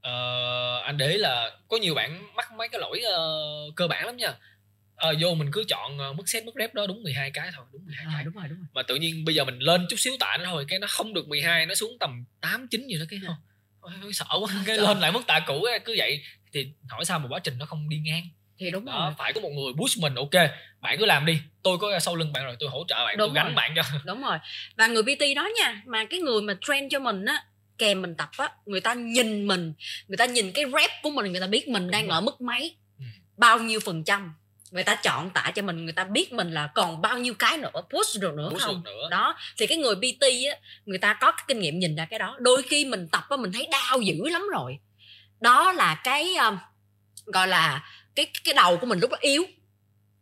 Ờ, 0.00 0.78
anh 0.84 0.96
để 0.96 1.16
là 1.18 1.50
có 1.68 1.76
nhiều 1.76 1.94
bạn 1.94 2.34
mắc 2.34 2.52
mấy 2.52 2.68
cái 2.68 2.80
lỗi 2.80 3.00
ờ, 3.00 3.42
cơ 3.76 3.88
bản 3.88 4.06
lắm 4.06 4.16
nha. 4.16 4.34
Ờ, 4.96 5.14
vô 5.20 5.34
mình 5.34 5.48
cứ 5.52 5.64
chọn 5.68 5.98
ờ, 5.98 6.12
mức 6.12 6.22
set 6.28 6.44
mức 6.44 6.52
rep 6.58 6.74
đó 6.74 6.86
đúng 6.86 7.02
12 7.02 7.30
cái 7.30 7.50
thôi 7.56 7.64
đúng 7.72 7.86
12 7.86 8.04
à, 8.06 8.10
cái. 8.14 8.24
đúng 8.24 8.34
rồi 8.34 8.44
đúng 8.48 8.58
rồi. 8.58 8.66
Mà 8.74 8.82
tự 8.82 8.94
nhiên 8.96 9.24
bây 9.24 9.34
giờ 9.34 9.44
mình 9.44 9.58
lên 9.58 9.86
chút 9.90 9.96
xíu 9.98 10.12
tạ 10.20 10.36
nữa 10.38 10.44
thôi 10.48 10.64
cái 10.68 10.78
nó 10.78 10.86
không 10.90 11.14
được 11.14 11.28
12 11.28 11.66
nó 11.66 11.74
xuống 11.74 11.96
tầm 12.00 12.24
8 12.40 12.68
9 12.68 12.86
gì 12.86 12.98
đó 12.98 13.04
cái 13.10 13.20
Dạ. 13.22 13.26
không 13.28 13.36
Ôi, 13.80 13.92
ôi, 14.02 14.12
sợ 14.12 14.24
quá 14.40 14.52
cái 14.66 14.76
Sợ. 14.76 14.82
lên 14.82 15.00
lại 15.00 15.12
mức 15.12 15.20
tạ 15.26 15.40
cũ 15.46 15.66
cứ 15.84 15.94
vậy 15.98 16.22
thì 16.54 16.68
hỏi 16.88 17.04
sao 17.04 17.18
mà 17.18 17.26
quá 17.28 17.38
trình 17.38 17.58
nó 17.58 17.66
không 17.66 17.88
đi 17.88 17.96
ngang? 17.98 18.22
Thì 18.58 18.70
đúng 18.70 18.84
đó, 18.84 18.92
rồi. 19.04 19.12
phải 19.18 19.32
có 19.32 19.40
một 19.40 19.48
người 19.48 19.72
push 19.76 19.98
mình 19.98 20.14
ok 20.14 20.50
bạn 20.80 20.96
cứ 20.98 21.04
làm 21.06 21.26
đi 21.26 21.38
tôi 21.62 21.78
có 21.78 21.98
sau 21.98 22.16
lưng 22.16 22.32
bạn 22.32 22.44
rồi 22.44 22.56
tôi 22.60 22.68
hỗ 22.68 22.84
trợ 22.88 23.04
bạn 23.06 23.16
Đúng 23.18 23.28
tôi 23.28 23.34
gánh 23.34 23.46
rồi. 23.46 23.54
bạn 23.54 23.72
cho. 23.76 23.82
Đúng 24.04 24.22
rồi. 24.22 24.38
Và 24.76 24.86
người 24.86 25.02
PT 25.02 25.20
đó 25.36 25.48
nha 25.60 25.82
mà 25.86 26.04
cái 26.04 26.20
người 26.20 26.42
mà 26.42 26.54
train 26.60 26.88
cho 26.88 26.98
mình 26.98 27.24
á 27.24 27.44
kèm 27.78 28.02
mình 28.02 28.14
tập 28.14 28.28
á 28.36 28.48
người 28.66 28.80
ta 28.80 28.94
nhìn 28.94 29.46
mình 29.46 29.72
người 30.08 30.16
ta 30.16 30.24
nhìn 30.26 30.52
cái 30.52 30.64
rep 30.64 30.90
của 31.02 31.10
mình 31.10 31.32
người 31.32 31.40
ta 31.40 31.46
biết 31.46 31.68
mình 31.68 31.90
đang 31.90 32.06
rồi. 32.06 32.14
ở 32.14 32.20
mức 32.20 32.40
mấy 32.40 32.76
Ừ. 32.98 33.04
bao 33.36 33.58
nhiêu 33.58 33.80
phần 33.80 34.04
trăm. 34.04 34.34
Người 34.70 34.84
ta 34.84 34.94
chọn 34.94 35.30
tạ 35.30 35.52
cho 35.54 35.62
mình 35.62 35.84
người 35.84 35.92
ta 35.92 36.04
biết 36.04 36.32
mình 36.32 36.50
là 36.50 36.68
còn 36.74 37.00
bao 37.02 37.18
nhiêu 37.18 37.34
cái 37.38 37.58
nữa 37.58 37.70
push 37.90 38.20
được 38.20 38.34
nữa 38.34 38.48
push 38.52 38.62
không? 38.62 38.74
được 38.84 38.90
nữa. 38.90 39.08
Đó 39.10 39.36
thì 39.58 39.66
cái 39.66 39.78
người 39.78 39.94
PT 39.96 40.22
á 40.22 40.56
người 40.86 40.98
ta 40.98 41.14
có 41.20 41.30
cái 41.32 41.44
kinh 41.48 41.58
nghiệm 41.60 41.78
nhìn 41.78 41.96
ra 41.96 42.04
cái 42.10 42.18
đó. 42.18 42.36
Đôi 42.40 42.62
khi 42.62 42.84
mình 42.84 43.08
tập 43.08 43.24
á 43.30 43.36
mình 43.36 43.52
thấy 43.52 43.68
đau 43.72 44.00
dữ 44.00 44.14
lắm 44.28 44.42
rồi 44.52 44.78
đó 45.40 45.72
là 45.72 46.00
cái 46.04 46.34
um, 46.36 46.56
gọi 47.26 47.48
là 47.48 47.84
cái 48.14 48.26
cái 48.44 48.54
đầu 48.54 48.76
của 48.76 48.86
mình 48.86 48.98
lúc 48.98 49.10
đó 49.10 49.16
yếu 49.20 49.44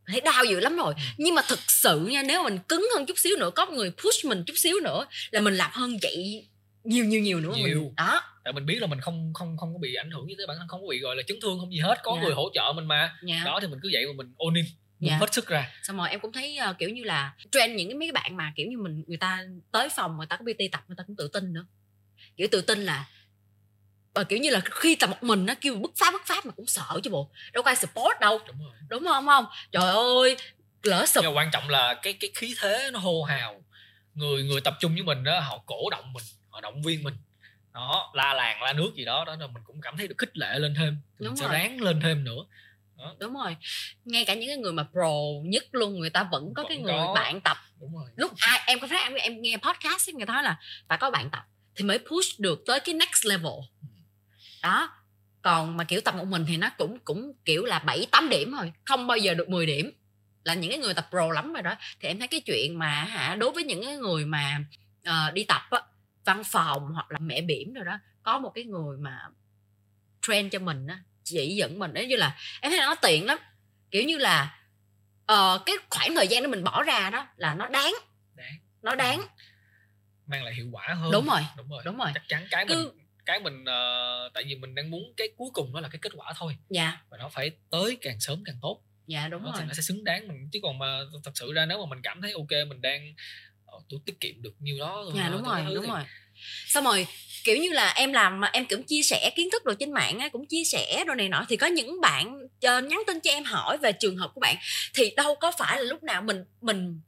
thấy 0.06 0.20
đau 0.20 0.44
dữ 0.44 0.60
lắm 0.60 0.76
rồi 0.76 0.94
Ừ. 0.96 1.02
nhưng 1.16 1.34
mà 1.34 1.42
thực 1.48 1.58
sự 1.70 2.06
nha 2.06 2.22
nếu 2.22 2.42
mình 2.42 2.58
cứng 2.68 2.88
hơn 2.94 3.06
chút 3.06 3.18
xíu 3.18 3.36
nữa 3.38 3.50
có 3.54 3.66
người 3.66 3.90
push 3.90 4.24
mình 4.24 4.44
chút 4.46 4.54
xíu 4.56 4.80
nữa 4.84 5.06
là 5.30 5.40
mình 5.40 5.54
làm 5.54 5.70
hơn 5.74 5.96
vậy 6.02 6.46
nhiều 6.84 7.04
nhiều 7.04 7.20
nhiều 7.20 7.40
nữa 7.40 7.52
Nhiều. 7.56 7.80
mình 7.80 7.94
đó 7.96 8.22
tại 8.44 8.52
mình 8.52 8.66
biết 8.66 8.78
là 8.80 8.86
mình 8.86 9.00
không 9.00 9.32
không 9.34 9.56
không 9.56 9.72
có 9.74 9.78
bị 9.78 9.94
ảnh 9.94 10.10
hưởng 10.10 10.26
như 10.26 10.34
thế 10.38 10.44
bản 10.48 10.56
thân 10.58 10.68
không 10.68 10.80
có 10.80 10.86
bị 10.90 10.98
gọi 11.00 11.16
là 11.16 11.22
chấn 11.26 11.38
thương 11.42 11.58
không 11.58 11.72
gì 11.72 11.78
hết 11.78 11.98
có 12.02 12.12
Dạ. 12.16 12.22
người 12.22 12.34
hỗ 12.34 12.50
trợ 12.54 12.72
mình 12.76 12.86
mà 12.86 13.16
nha 13.22 13.42
đó 13.44 13.58
thì 13.62 13.66
mình 13.68 13.78
cứ 13.82 13.88
vậy 13.92 14.06
mà 14.06 14.12
mình 14.16 14.34
ôn 14.36 14.54
in 14.54 14.64
mình 15.00 15.10
Dạ. 15.10 15.16
hết 15.16 15.34
sức 15.34 15.46
ra 15.48 15.70
xong 15.82 15.96
rồi 15.96 16.10
em 16.10 16.20
cũng 16.20 16.32
thấy 16.32 16.56
ờ, 16.56 16.72
kiểu 16.78 16.88
như 16.88 17.04
là 17.04 17.32
trend 17.52 17.74
những 17.76 17.88
cái 17.88 17.94
mấy 17.94 18.08
cái 18.08 18.12
bạn 18.12 18.36
mà 18.36 18.52
kiểu 18.56 18.66
như 18.70 18.78
mình 18.78 19.04
người 19.06 19.16
ta 19.18 19.44
tới 19.72 19.88
phòng 19.88 20.16
người 20.16 20.26
ta 20.26 20.36
có 20.36 20.44
PT 20.44 20.72
tập 20.72 20.84
người 20.88 20.96
ta 20.98 21.04
cũng 21.06 21.16
tự 21.16 21.28
tin 21.32 21.52
nữa 21.52 21.66
kiểu 22.36 22.48
tự 22.50 22.60
tin 22.60 22.84
là 22.84 23.04
ờ, 24.14 24.24
kiểu 24.24 24.38
như 24.38 24.50
là 24.50 24.60
khi 24.70 24.94
tập 24.96 25.10
một 25.10 25.22
mình 25.22 25.46
nó 25.46 25.54
kêu 25.60 25.74
bứt 25.74 25.90
phá 25.96 26.10
bứt 26.10 26.22
phá 26.26 26.34
mà 26.44 26.50
cũng 26.56 26.66
sợ 26.66 27.00
chứ 27.02 27.10
bộ. 27.10 27.30
Đâu 27.52 27.62
có 27.62 27.70
ai 27.70 27.76
support 27.76 28.20
đâu. 28.20 28.40
Đúng 28.46 28.58
rồi. 28.64 28.72
Đúng 28.88 29.04
không 29.04 29.26
không? 29.26 29.44
Trời 29.72 29.82
ơi 29.92 30.36
lỡ 30.82 31.06
sụp 31.06 31.24
nhưng 31.24 31.34
mà 31.34 31.40
quan 31.40 31.50
trọng 31.52 31.68
là 31.68 31.94
cái 32.02 32.12
cái 32.12 32.30
khí 32.34 32.54
thế 32.60 32.90
nó 32.92 32.98
hô 32.98 33.22
hào. 33.22 33.62
Người 34.14 34.42
người 34.44 34.60
tập 34.60 34.74
trung 34.80 34.94
với 34.94 35.02
mình 35.02 35.24
đó 35.24 35.40
họ 35.40 35.58
cổ 35.66 35.90
động 35.90 36.12
mình 36.12 36.24
họ 36.50 36.60
động 36.60 36.82
viên 36.82 37.02
mình. 37.02 37.14
Đó 37.74 38.10
la 38.14 38.34
làng 38.34 38.62
la 38.62 38.72
nước 38.72 38.90
gì 38.96 39.04
đó 39.04 39.24
đó 39.24 39.36
là 39.40 39.46
mình 39.46 39.62
cũng 39.66 39.80
cảm 39.80 39.96
thấy 39.96 40.08
được 40.08 40.14
khích 40.18 40.36
lệ 40.36 40.58
lên 40.58 40.74
thêm. 40.78 40.98
Thì 41.18 41.24
Đúng 41.24 41.28
mình 41.28 41.36
sẽ 41.36 41.44
rồi. 41.48 41.52
ráng 41.58 41.80
lên 41.80 42.00
thêm 42.00 42.24
nữa. 42.24 42.40
Đó. 42.98 43.14
đúng 43.18 43.34
rồi. 43.34 43.56
Ngay 44.04 44.24
cả 44.24 44.34
những 44.34 44.48
cái 44.48 44.56
người 44.56 44.72
mà 44.72 44.82
pro 44.92 45.10
nhất 45.44 45.64
luôn 45.72 46.00
người 46.00 46.10
ta 46.10 46.22
vẫn 46.32 46.52
có 46.56 46.62
vẫn 46.62 46.68
cái 46.68 46.78
người 46.78 46.92
có. 46.92 47.12
bạn 47.14 47.40
tập. 47.40 47.56
Đúng 47.80 47.94
rồi. 47.96 48.10
Lúc 48.16 48.32
ai 48.38 48.60
em 48.66 48.80
có 48.80 48.86
thấy 48.86 48.98
em 49.02 49.14
em 49.14 49.42
nghe 49.42 49.56
podcast 49.56 50.08
người 50.08 50.26
ta 50.26 50.34
nói 50.34 50.42
là 50.42 50.56
phải 50.88 50.98
có 50.98 51.10
bạn 51.10 51.30
tập 51.30 51.42
thì 51.76 51.84
mới 51.84 51.98
push 51.98 52.40
được 52.40 52.62
tới 52.66 52.80
cái 52.80 52.94
next 52.94 53.26
level. 53.26 53.52
Ừ. 53.82 53.86
đó 54.62 54.90
còn 55.42 55.76
mà 55.76 55.84
kiểu 55.84 56.00
tập 56.00 56.14
một 56.14 56.24
mình 56.24 56.44
thì 56.48 56.56
nó 56.56 56.70
cũng 56.78 56.98
cũng 56.98 57.32
kiểu 57.44 57.64
là 57.64 57.78
bảy 57.78 58.06
tám 58.12 58.28
điểm 58.28 58.52
thôi 58.52 58.72
không 58.84 59.06
bao 59.06 59.16
giờ 59.16 59.34
được 59.34 59.48
10 59.48 59.66
điểm. 59.66 59.90
Là 60.44 60.54
những 60.54 60.70
cái 60.70 60.78
người 60.78 60.94
tập 60.94 61.06
pro 61.10 61.32
lắm 61.32 61.52
rồi 61.52 61.62
đó. 61.62 61.74
Thì 62.00 62.08
em 62.08 62.18
thấy 62.18 62.28
cái 62.28 62.40
chuyện 62.40 62.78
mà 62.78 63.04
hả 63.04 63.36
đối 63.36 63.52
với 63.52 63.64
những 63.64 63.84
cái 63.84 63.96
người 63.96 64.26
mà 64.26 64.58
uh, 65.08 65.34
đi 65.34 65.44
tập 65.44 65.62
á 65.70 65.80
văn 66.24 66.44
phòng 66.44 66.92
hoặc 66.92 67.10
là 67.10 67.18
mẹ 67.18 67.40
bỉm 67.40 67.74
rồi 67.74 67.84
đó 67.84 67.98
có 68.22 68.38
một 68.38 68.52
cái 68.54 68.64
người 68.64 68.98
mà 68.98 69.18
train 70.22 70.50
cho 70.50 70.58
mình 70.58 70.86
á 70.86 71.00
chỉ 71.24 71.54
dẫn 71.56 71.78
mình 71.78 71.94
đấy 71.94 72.06
như 72.06 72.16
là 72.16 72.36
em 72.60 72.72
thấy 72.72 72.80
nó 72.80 72.94
tiện 72.94 73.26
lắm. 73.26 73.38
Kiểu 73.90 74.04
như 74.04 74.18
là 74.18 74.58
uh, 75.32 75.62
cái 75.66 75.76
khoảng 75.90 76.14
thời 76.14 76.28
gian 76.28 76.42
đó 76.42 76.48
mình 76.48 76.64
bỏ 76.64 76.82
ra 76.82 77.10
đó 77.10 77.26
là 77.36 77.54
nó 77.54 77.68
đáng, 77.68 77.94
đáng. 78.34 78.58
nó 78.82 78.94
đáng. 78.94 79.22
Mang 80.26 80.44
lại 80.44 80.54
hiệu 80.54 80.68
quả 80.72 80.88
hơn. 80.88 81.12
Đúng 81.12 81.26
rồi 81.26 81.40
đúng 81.56 81.68
rồi 81.68 81.82
đúng 81.84 81.98
rồi. 81.98 82.10
chắc 82.14 82.22
chắn 82.28 82.46
cái 82.50 82.66
Cứ... 82.68 82.74
mình 82.74 83.01
cái 83.26 83.40
mình 83.40 83.62
uh, 83.62 84.32
tại 84.34 84.44
vì 84.46 84.54
mình 84.54 84.74
đang 84.74 84.90
muốn 84.90 85.02
cái 85.16 85.28
cuối 85.36 85.48
cùng 85.52 85.74
đó 85.74 85.80
là 85.80 85.88
cái 85.88 85.98
kết 86.02 86.12
quả 86.16 86.32
thôi. 86.36 86.56
Dạ. 86.70 87.02
Và 87.10 87.16
nó 87.18 87.28
phải 87.28 87.50
tới 87.70 87.98
càng 88.00 88.20
sớm 88.20 88.42
càng 88.44 88.56
tốt. 88.62 88.82
Dạ 89.06 89.28
đúng 89.28 89.42
nó, 89.42 89.52
rồi. 89.52 89.60
thì 89.60 89.66
nó 89.68 89.74
sẽ 89.74 89.82
xứng 89.82 90.04
đáng 90.04 90.28
mình 90.28 90.48
chứ 90.52 90.58
còn 90.62 90.78
mà 90.78 90.86
thật 91.24 91.30
sự 91.34 91.52
ra 91.52 91.66
nếu 91.66 91.78
mà 91.78 91.84
mình 91.90 92.02
cảm 92.02 92.22
thấy 92.22 92.32
ok 92.32 92.68
mình 92.68 92.80
đang 92.80 93.14
uh, 93.76 93.84
tôi 93.88 94.00
tiết 94.06 94.20
kiệm 94.20 94.42
được 94.42 94.54
nhiêu 94.58 94.78
đó 94.78 95.04
dạ 95.16 95.28
đúng 95.28 95.42
rồi 95.42 95.60
đúng 95.74 95.84
thì... 95.84 95.90
rồi. 95.90 96.02
Xong 96.66 96.84
rồi 96.84 97.06
kiểu 97.44 97.56
như 97.56 97.68
là 97.72 97.92
em 97.96 98.12
làm 98.12 98.40
mà 98.40 98.50
em 98.52 98.66
cũng 98.66 98.82
chia 98.82 99.02
sẻ 99.02 99.30
kiến 99.36 99.48
thức 99.52 99.64
rồi 99.64 99.76
trên 99.78 99.92
mạng 99.92 100.18
á 100.18 100.28
cũng 100.28 100.46
chia 100.46 100.64
sẻ 100.64 101.04
rồi 101.06 101.16
này 101.16 101.28
nọ 101.28 101.46
thì 101.48 101.56
có 101.56 101.66
những 101.66 102.00
bạn 102.00 102.34
uh, 102.42 102.84
nhắn 102.84 103.02
tin 103.06 103.20
cho 103.20 103.30
em 103.30 103.44
hỏi 103.44 103.78
về 103.78 103.92
trường 103.92 104.16
hợp 104.16 104.30
của 104.34 104.40
bạn 104.40 104.56
thì 104.94 105.10
đâu 105.16 105.34
có 105.34 105.52
phải 105.58 105.76
là 105.76 105.82
lúc 105.82 106.02
nào 106.02 106.22
mình 106.22 106.44
mình 106.60 107.00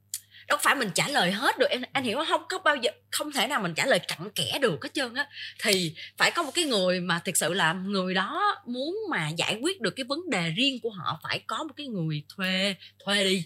đâu 0.47 0.57
phải 0.61 0.75
mình 0.75 0.89
trả 0.95 1.07
lời 1.07 1.31
hết 1.31 1.59
được, 1.59 1.69
em 1.69 1.81
anh 1.93 2.03
hiểu 2.03 2.23
không 2.27 2.41
có 2.49 2.57
bao 2.57 2.75
giờ, 2.75 2.91
không 3.11 3.31
thể 3.31 3.47
nào 3.47 3.61
mình 3.61 3.73
trả 3.75 3.85
lời 3.85 3.99
cặn 3.99 4.29
kẽ 4.35 4.59
được 4.61 4.83
hết 4.83 4.89
trơn 4.93 5.13
á. 5.13 5.27
Thì 5.59 5.95
phải 6.17 6.31
có 6.31 6.43
một 6.43 6.51
cái 6.53 6.65
người 6.65 6.99
mà 6.99 7.19
thực 7.19 7.37
sự 7.37 7.53
là 7.53 7.73
người 7.73 8.13
đó 8.13 8.55
muốn 8.65 8.97
mà 9.09 9.29
giải 9.29 9.57
quyết 9.61 9.81
được 9.81 9.93
cái 9.95 10.03
vấn 10.03 10.19
đề 10.29 10.49
riêng 10.49 10.79
của 10.83 10.89
họ, 10.89 11.19
phải 11.23 11.39
có 11.47 11.63
một 11.63 11.73
cái 11.77 11.87
người 11.87 12.23
thuê 12.35 12.75
thuê 13.05 13.23
đi. 13.23 13.45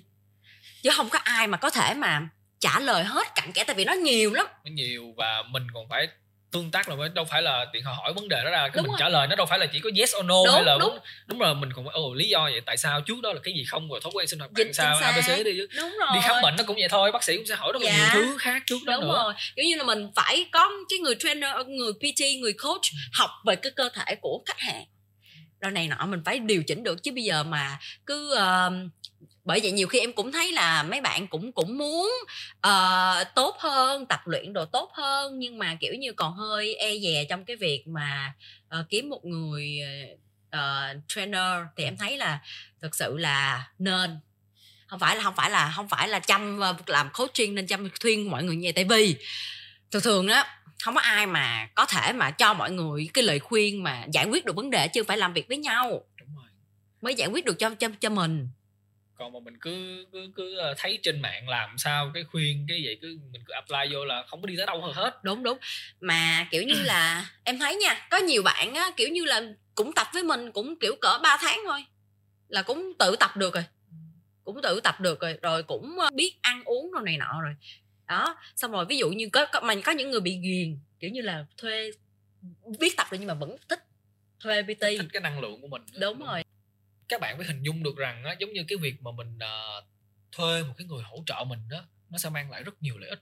Chứ 0.83 0.89
không 0.95 1.09
có 1.09 1.19
ai 1.19 1.47
mà 1.47 1.57
có 1.57 1.69
thể 1.69 1.93
mà 1.93 2.29
trả 2.59 2.79
lời 2.79 3.03
hết 3.03 3.27
cặn 3.35 3.51
kẽ, 3.51 3.63
tại 3.63 3.75
vì 3.75 3.85
nó 3.85 3.93
nhiều 3.93 4.33
lắm. 4.33 4.45
Nó 4.65 4.71
nhiều 4.71 5.13
và 5.17 5.43
mình 5.49 5.67
còn 5.73 5.89
phải 5.89 6.07
tương 6.51 6.71
tác 6.71 6.89
là 6.89 6.95
đâu 7.13 7.25
phải 7.25 7.41
là 7.41 7.65
tiện 7.73 7.83
họ 7.83 7.93
hỏi 7.93 8.13
vấn 8.13 8.27
đề 8.27 8.41
đó 8.43 8.51
ra 8.51 8.59
cái 8.59 8.71
đúng 8.75 8.83
mình 8.83 8.91
rồi. 8.91 8.97
trả 8.99 9.09
lời 9.09 9.27
nó 9.27 9.35
đâu 9.35 9.45
phải 9.45 9.59
là 9.59 9.65
chỉ 9.65 9.79
có 9.79 9.89
yes 9.97 10.15
or 10.19 10.25
no 10.25 10.35
đúng, 10.45 10.53
hay 10.53 10.63
là 10.63 10.77
đúng. 10.79 10.99
đúng 11.27 11.39
rồi 11.39 11.55
mình 11.55 11.73
cũng 11.73 11.89
ồ 11.89 12.13
lý 12.13 12.29
do 12.29 12.43
vậy 12.43 12.61
tại 12.65 12.77
sao 12.77 13.01
trước 13.01 13.21
đó 13.23 13.33
là 13.33 13.39
cái 13.43 13.53
gì 13.53 13.65
không 13.65 13.89
rồi 13.89 13.99
thói 14.03 14.11
quen 14.15 14.27
sinh 14.27 14.39
hoạt 14.39 14.51
bạn 14.51 14.73
sao 14.73 14.95
abc 14.95 15.45
đi 15.45 15.51
chứ 15.57 15.67
đúng 15.77 15.95
rồi. 15.99 16.09
đi 16.13 16.19
khám 16.23 16.35
bệnh 16.43 16.55
nó 16.57 16.63
cũng 16.67 16.75
vậy 16.75 16.87
thôi 16.89 17.11
bác 17.11 17.23
sĩ 17.23 17.37
cũng 17.37 17.45
sẽ 17.45 17.55
hỏi 17.55 17.73
rất 17.73 17.81
là 17.81 17.91
dạ. 17.91 17.97
nhiều 17.97 18.07
thứ 18.13 18.37
khác 18.37 18.63
trước 18.65 18.77
đó 18.85 18.93
đúng 18.93 19.03
nữa 19.09 19.21
rồi 19.23 19.33
kiểu 19.55 19.65
như 19.65 19.75
là 19.75 19.83
mình 19.83 20.11
phải 20.15 20.45
có 20.51 20.71
cái 20.89 20.99
người 20.99 21.15
trainer 21.19 21.51
người 21.67 21.93
pt 21.93 22.21
người 22.41 22.53
coach 22.53 22.83
ừ. 22.91 22.97
học 23.13 23.29
về 23.45 23.55
cái 23.55 23.71
cơ 23.75 23.89
thể 23.93 24.15
của 24.21 24.43
khách 24.45 24.59
hàng 24.59 24.85
rồi 25.61 25.71
này 25.71 25.87
nọ 25.87 26.05
mình 26.05 26.21
phải 26.25 26.39
điều 26.39 26.63
chỉnh 26.63 26.83
được 26.83 27.03
chứ 27.03 27.11
bây 27.11 27.23
giờ 27.23 27.43
mà 27.43 27.79
cứ 28.05 28.33
uh, 28.33 28.91
bởi 29.49 29.59
vậy 29.63 29.71
nhiều 29.71 29.87
khi 29.87 29.99
em 29.99 30.13
cũng 30.13 30.31
thấy 30.31 30.51
là 30.51 30.83
mấy 30.83 31.01
bạn 31.01 31.27
cũng 31.27 31.51
cũng 31.51 31.77
muốn 31.77 32.11
uh, 32.67 33.27
tốt 33.35 33.55
hơn 33.59 34.05
tập 34.05 34.19
luyện 34.25 34.53
đồ 34.53 34.65
tốt 34.65 34.91
hơn 34.93 35.39
nhưng 35.39 35.57
mà 35.57 35.77
kiểu 35.79 35.93
như 35.93 36.13
còn 36.13 36.33
hơi 36.33 36.75
e 36.75 36.99
dè 36.99 37.25
trong 37.29 37.45
cái 37.45 37.55
việc 37.55 37.83
mà 37.87 38.33
uh, 38.79 38.85
kiếm 38.89 39.09
một 39.09 39.25
người 39.25 39.79
uh, 40.55 40.97
trainer. 41.07 41.61
Thì 41.77 41.83
em 41.83 41.97
thấy 41.97 42.17
là 42.17 42.39
thực 42.81 42.95
sự 42.95 43.17
là 43.17 43.69
nên. 43.79 44.19
Không 44.87 44.99
phải 44.99 45.15
là 45.15 45.23
không 45.23 45.35
phải 45.35 45.49
là 45.49 45.73
không 45.75 45.89
phải 45.89 46.07
là 46.07 46.19
chăm 46.19 46.61
làm 46.87 47.09
coaching 47.13 47.55
nên 47.55 47.67
chăm 47.67 47.89
khuyên 48.01 48.31
mọi 48.31 48.43
người 48.43 48.55
như 48.55 48.65
vậy 48.65 48.73
tại 48.73 48.83
vì 48.83 49.15
thường 49.91 50.01
thường 50.01 50.27
đó 50.27 50.43
không 50.83 50.95
có 50.95 51.01
ai 51.01 51.27
mà 51.27 51.69
có 51.75 51.85
thể 51.85 52.13
mà 52.13 52.31
cho 52.31 52.53
mọi 52.53 52.71
người 52.71 53.09
cái 53.13 53.23
lời 53.23 53.39
khuyên 53.39 53.83
mà 53.83 54.05
giải 54.13 54.25
quyết 54.25 54.45
được 54.45 54.55
vấn 54.55 54.69
đề 54.69 54.87
chứ 54.87 55.03
phải 55.03 55.17
làm 55.17 55.33
việc 55.33 55.47
với 55.47 55.57
nhau. 55.57 56.03
Đúng 56.19 56.35
rồi. 56.35 56.47
mới 57.01 57.15
giải 57.15 57.27
quyết 57.27 57.45
được 57.45 57.59
cho 57.59 57.69
cho 57.69 57.87
cho 57.99 58.09
mình 58.09 58.47
còn 59.19 59.33
mà 59.33 59.39
mình 59.39 59.57
cứ 59.61 60.05
cứ 60.11 60.31
cứ 60.35 60.57
ờ, 60.57 60.73
thấy 60.77 60.99
trên 61.03 61.21
mạng 61.21 61.49
làm 61.49 61.77
sao 61.77 62.11
cái 62.13 62.23
khuyên 62.23 62.65
cái 62.69 62.81
vậy 62.85 62.97
cứ 63.01 63.19
mình 63.31 63.41
cứ 63.45 63.53
apply 63.53 63.93
vô 63.95 64.05
là 64.05 64.23
không 64.27 64.41
có 64.41 64.47
đi 64.47 64.57
tới 64.57 64.65
đâu 64.65 64.81
hết. 64.81 65.19
Đúng 65.23 65.43
đúng. 65.43 65.57
Mà 65.99 66.47
kiểu 66.51 66.63
như 66.63 66.81
là 66.83 67.29
em 67.43 67.59
thấy 67.59 67.75
nha 67.75 68.07
có 68.11 68.17
nhiều 68.17 68.43
bạn 68.43 68.73
á 68.75 68.91
kiểu 68.97 69.09
như 69.09 69.25
là 69.25 69.41
cũng 69.75 69.93
tập 69.93 70.07
với 70.13 70.23
mình 70.23 70.51
cũng 70.51 70.79
kiểu 70.79 70.95
cỡ 71.01 71.19
3 71.23 71.37
tháng 71.41 71.59
thôi 71.65 71.85
là 72.47 72.61
cũng 72.61 72.93
tự 72.99 73.15
tập 73.19 73.37
được 73.37 73.53
rồi. 73.53 73.63
Cũng 74.43 74.61
tự 74.63 74.79
tập 74.83 75.01
được 75.01 75.19
rồi 75.19 75.37
rồi 75.41 75.63
cũng 75.63 75.99
ờ, 75.99 76.09
biết 76.13 76.33
ăn 76.41 76.63
uống 76.63 76.91
rồi 76.91 77.01
này 77.05 77.17
nọ 77.17 77.41
rồi. 77.41 77.53
Đó 78.07 78.37
xong 78.55 78.71
rồi 78.71 78.85
ví 78.85 78.97
dụ 78.97 79.09
như 79.09 79.29
có, 79.33 79.45
có 79.45 79.61
mà 79.61 79.75
có 79.83 79.91
những 79.91 80.11
người 80.11 80.21
bị 80.21 80.39
ghiền 80.43 80.79
kiểu 80.99 81.09
như 81.09 81.21
là 81.21 81.45
thuê 81.57 81.91
biết 82.79 82.97
tập 82.97 83.07
rồi 83.11 83.19
nhưng 83.19 83.27
mà 83.27 83.33
vẫn 83.33 83.55
thích 83.69 83.83
thuê 84.39 84.63
PT. 84.63 84.79
Thích 84.79 85.05
cái 85.13 85.21
năng 85.21 85.39
lượng 85.39 85.61
của 85.61 85.67
mình 85.67 85.81
đúng, 85.93 86.19
đúng 86.19 86.27
rồi 86.27 86.43
các 87.09 87.21
bạn 87.21 87.37
phải 87.37 87.47
hình 87.47 87.63
dung 87.63 87.83
được 87.83 87.97
rằng 87.97 88.23
á, 88.23 88.35
giống 88.39 88.53
như 88.53 88.63
cái 88.67 88.77
việc 88.77 89.01
mà 89.01 89.11
mình 89.11 89.35
uh, 89.35 89.83
thuê 90.31 90.63
một 90.63 90.73
cái 90.77 90.87
người 90.87 91.03
hỗ 91.03 91.23
trợ 91.25 91.43
mình 91.47 91.59
đó 91.69 91.85
nó 92.09 92.17
sẽ 92.17 92.29
mang 92.29 92.51
lại 92.51 92.63
rất 92.63 92.81
nhiều 92.81 92.97
lợi 92.97 93.09
ích 93.09 93.19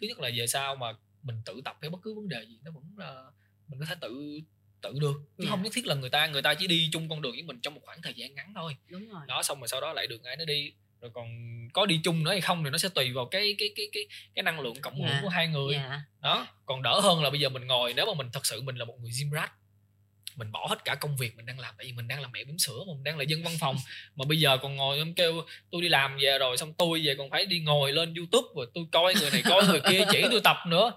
thứ 0.00 0.06
nhất 0.06 0.20
là 0.20 0.30
về 0.36 0.46
sau 0.46 0.76
mà 0.76 0.92
mình 1.22 1.42
tự 1.44 1.60
tập 1.64 1.76
hay 1.80 1.90
bất 1.90 1.98
cứ 2.02 2.14
vấn 2.14 2.28
đề 2.28 2.44
gì 2.48 2.58
nó 2.64 2.70
vẫn 2.70 2.84
là 2.96 3.24
mình 3.68 3.80
có 3.80 3.86
thể 3.86 3.94
tự 4.00 4.40
tự 4.80 4.98
được 5.00 5.14
chứ 5.38 5.44
yeah. 5.44 5.50
không 5.50 5.62
nhất 5.62 5.72
thiết 5.74 5.86
là 5.86 5.94
người 5.94 6.10
ta 6.10 6.26
người 6.26 6.42
ta 6.42 6.54
chỉ 6.54 6.66
đi 6.66 6.88
chung 6.92 7.08
con 7.08 7.22
đường 7.22 7.32
với 7.32 7.42
mình 7.42 7.60
trong 7.60 7.74
một 7.74 7.80
khoảng 7.84 8.02
thời 8.02 8.14
gian 8.14 8.34
ngắn 8.34 8.52
thôi 8.54 8.76
đúng 8.88 9.08
rồi 9.08 9.22
đó 9.28 9.42
xong 9.42 9.60
rồi 9.60 9.68
sau 9.68 9.80
đó 9.80 9.92
lại 9.92 10.06
được 10.06 10.24
ai 10.24 10.36
nó 10.36 10.44
đi 10.44 10.72
rồi 11.00 11.10
còn 11.14 11.28
có 11.72 11.86
đi 11.86 12.00
chung 12.04 12.24
nữa 12.24 12.30
hay 12.30 12.40
không 12.40 12.64
thì 12.64 12.70
nó 12.70 12.78
sẽ 12.78 12.88
tùy 12.88 13.12
vào 13.12 13.26
cái 13.26 13.54
cái 13.58 13.68
cái 13.76 13.86
cái 13.92 14.06
cái 14.34 14.42
năng 14.42 14.60
lượng 14.60 14.80
cộng 14.80 14.94
hưởng 14.94 15.10
yeah. 15.10 15.22
của 15.22 15.28
hai 15.28 15.48
người 15.48 15.74
yeah. 15.74 16.00
đó 16.20 16.46
còn 16.66 16.82
đỡ 16.82 17.00
hơn 17.00 17.22
là 17.22 17.30
bây 17.30 17.40
giờ 17.40 17.48
mình 17.48 17.66
ngồi 17.66 17.94
nếu 17.94 18.06
mà 18.06 18.12
mình 18.14 18.28
thật 18.32 18.46
sự 18.46 18.62
mình 18.62 18.76
là 18.76 18.84
một 18.84 18.96
người 19.00 19.10
gym 19.18 19.30
rat 19.30 19.52
mình 20.38 20.52
bỏ 20.52 20.66
hết 20.70 20.84
cả 20.84 20.94
công 20.94 21.16
việc 21.16 21.36
mình 21.36 21.46
đang 21.46 21.60
làm 21.60 21.74
tại 21.78 21.86
vì 21.86 21.92
mình 21.92 22.08
đang 22.08 22.20
làm 22.20 22.32
mẹ 22.32 22.44
bỉm 22.44 22.58
sữa 22.58 22.84
mà 22.86 22.92
mình 22.94 23.04
đang 23.04 23.18
là 23.18 23.24
dân 23.24 23.42
văn 23.42 23.54
phòng. 23.60 23.76
Mà 24.16 24.24
bây 24.28 24.38
giờ 24.38 24.56
còn 24.56 24.76
ngồi 24.76 24.98
em 24.98 25.14
kêu 25.14 25.42
tôi 25.70 25.82
đi 25.82 25.88
làm 25.88 26.18
về 26.20 26.38
rồi 26.38 26.56
xong 26.56 26.72
tôi 26.72 27.02
về 27.04 27.14
còn 27.18 27.30
phải 27.30 27.46
đi 27.46 27.60
ngồi 27.60 27.92
lên 27.92 28.14
youtube 28.14 28.48
rồi 28.56 28.66
tôi 28.74 28.84
coi 28.92 29.14
người 29.20 29.30
này 29.30 29.42
coi 29.48 29.66
người 29.66 29.80
kia 29.80 30.04
chỉ 30.10 30.22
tôi 30.30 30.40
tập 30.44 30.56
nữa. 30.66 30.92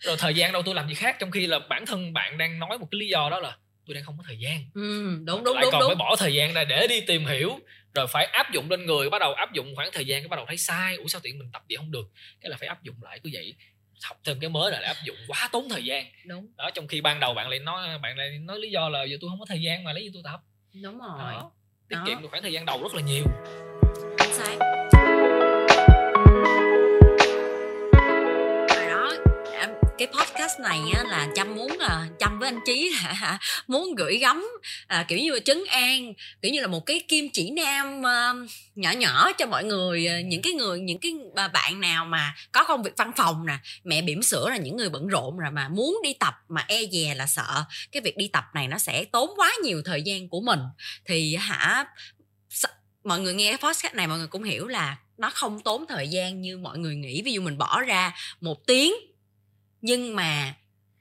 Rồi 0.00 0.16
thời 0.18 0.34
gian 0.34 0.52
đâu 0.52 0.62
tôi 0.62 0.74
làm 0.74 0.88
gì 0.88 0.94
khác 0.94 1.16
trong 1.18 1.30
khi 1.30 1.46
là 1.46 1.58
bản 1.58 1.86
thân 1.86 2.12
bạn 2.12 2.38
đang 2.38 2.58
nói 2.58 2.78
một 2.78 2.86
cái 2.90 2.98
lý 2.98 3.08
do 3.08 3.28
đó 3.30 3.40
là 3.40 3.56
tôi 3.86 3.94
đang 3.94 4.04
không 4.04 4.18
có 4.18 4.24
thời 4.26 4.38
gian. 4.38 4.64
Ừ, 4.74 5.18
đúng 5.24 5.44
đúng 5.44 5.54
lại 5.54 5.62
đúng 5.62 5.72
còn 5.72 5.80
đúng. 5.80 5.88
phải 5.88 5.96
bỏ 5.96 6.16
thời 6.18 6.34
gian 6.34 6.52
ra 6.54 6.64
để 6.64 6.86
đi 6.86 7.00
tìm 7.00 7.26
hiểu 7.26 7.60
rồi 7.94 8.06
phải 8.06 8.24
áp 8.24 8.52
dụng 8.52 8.70
lên 8.70 8.86
người 8.86 9.10
bắt 9.10 9.18
đầu 9.18 9.32
áp 9.32 9.52
dụng 9.52 9.76
khoảng 9.76 9.90
thời 9.92 10.06
gian 10.06 10.22
cái 10.22 10.28
bắt 10.28 10.36
đầu 10.36 10.46
thấy 10.46 10.56
sai 10.56 10.96
ủa 10.96 11.06
sao 11.06 11.20
tiện 11.24 11.38
mình 11.38 11.48
tập 11.52 11.62
vậy? 11.68 11.76
Không 11.76 11.90
được. 11.90 12.10
Cái 12.40 12.50
là 12.50 12.56
phải 12.56 12.68
áp 12.68 12.82
dụng 12.82 12.96
lại 13.02 13.20
cứ 13.24 13.30
vậy 13.32 13.54
học 14.04 14.16
thêm 14.24 14.40
cái 14.40 14.50
mới 14.50 14.72
là 14.72 14.80
áp 14.84 14.96
dụng 15.04 15.16
quá 15.28 15.48
tốn 15.52 15.68
thời 15.68 15.84
gian. 15.84 16.06
Đúng. 16.24 16.46
Đó 16.56 16.70
trong 16.74 16.86
khi 16.86 17.00
ban 17.00 17.20
đầu 17.20 17.34
bạn 17.34 17.48
lại 17.48 17.58
nói 17.58 17.98
bạn 17.98 18.18
lại 18.18 18.38
nói 18.38 18.58
lý 18.58 18.70
do 18.70 18.88
là 18.88 19.04
giờ 19.04 19.16
tôi 19.20 19.30
không 19.30 19.40
có 19.40 19.46
thời 19.48 19.62
gian 19.62 19.84
mà 19.84 19.92
lấy 19.92 20.04
gì 20.04 20.10
tôi 20.14 20.22
tập. 20.24 20.40
Đúng 20.82 20.98
rồi. 20.98 21.32
đó. 21.32 21.52
tiết 21.88 21.96
kiệm 22.06 22.22
được 22.22 22.28
khoảng 22.30 22.42
thời 22.42 22.52
gian 22.52 22.66
đầu 22.66 22.82
rất 22.82 22.94
là 22.94 23.02
nhiều 23.02 23.24
cái 30.00 30.08
podcast 30.08 30.60
này 30.60 30.80
á, 30.94 31.04
là 31.04 31.28
chăm 31.34 31.54
muốn 31.54 31.78
à, 31.78 32.08
chăm 32.18 32.38
với 32.38 32.48
anh 32.48 32.60
trí 32.66 32.92
là 33.04 33.38
muốn 33.66 33.94
gửi 33.94 34.18
gắm 34.18 34.46
à, 34.86 35.04
kiểu 35.08 35.18
như 35.18 35.32
là 35.32 35.40
trấn 35.40 35.64
an 35.70 36.14
kiểu 36.42 36.52
như 36.52 36.60
là 36.60 36.66
một 36.66 36.86
cái 36.86 37.00
kim 37.08 37.28
chỉ 37.32 37.50
nam 37.50 38.06
à, 38.06 38.32
nhỏ 38.74 38.90
nhỏ 38.90 39.32
cho 39.32 39.46
mọi 39.46 39.64
người 39.64 40.06
à, 40.06 40.20
những 40.20 40.42
cái 40.42 40.52
người 40.52 40.80
những 40.80 40.98
cái 40.98 41.14
bạn 41.52 41.80
nào 41.80 42.04
mà 42.04 42.34
có 42.52 42.64
công 42.64 42.82
việc 42.82 42.92
văn 42.96 43.12
phòng 43.16 43.46
nè 43.46 43.58
mẹ 43.84 44.02
bỉm 44.02 44.22
sữa 44.22 44.46
là 44.50 44.56
những 44.56 44.76
người 44.76 44.88
bận 44.88 45.06
rộn 45.06 45.38
rồi 45.38 45.50
mà 45.50 45.68
muốn 45.68 45.98
đi 46.02 46.14
tập 46.14 46.34
mà 46.48 46.64
e 46.68 46.82
dè 46.92 47.14
là 47.16 47.26
sợ 47.26 47.64
cái 47.92 48.02
việc 48.02 48.16
đi 48.16 48.28
tập 48.28 48.44
này 48.54 48.68
nó 48.68 48.78
sẽ 48.78 49.04
tốn 49.04 49.30
quá 49.36 49.52
nhiều 49.62 49.82
thời 49.84 50.02
gian 50.02 50.28
của 50.28 50.40
mình. 50.40 50.60
Thì 51.04 51.36
hả 51.36 51.84
mọi 53.04 53.20
người 53.20 53.34
nghe 53.34 53.56
podcast 53.56 53.94
này 53.94 54.06
mọi 54.06 54.18
người 54.18 54.26
cũng 54.26 54.42
hiểu 54.42 54.66
là 54.66 54.96
nó 55.18 55.30
không 55.30 55.60
tốn 55.60 55.84
thời 55.88 56.08
gian 56.08 56.40
như 56.40 56.58
mọi 56.58 56.78
người 56.78 56.96
nghĩ. 56.96 57.22
Ví 57.22 57.32
dụ 57.32 57.42
mình 57.42 57.58
bỏ 57.58 57.80
ra 57.80 58.12
một 58.40 58.66
tiếng 58.66 58.92
nhưng 59.82 60.16
mà 60.16 60.54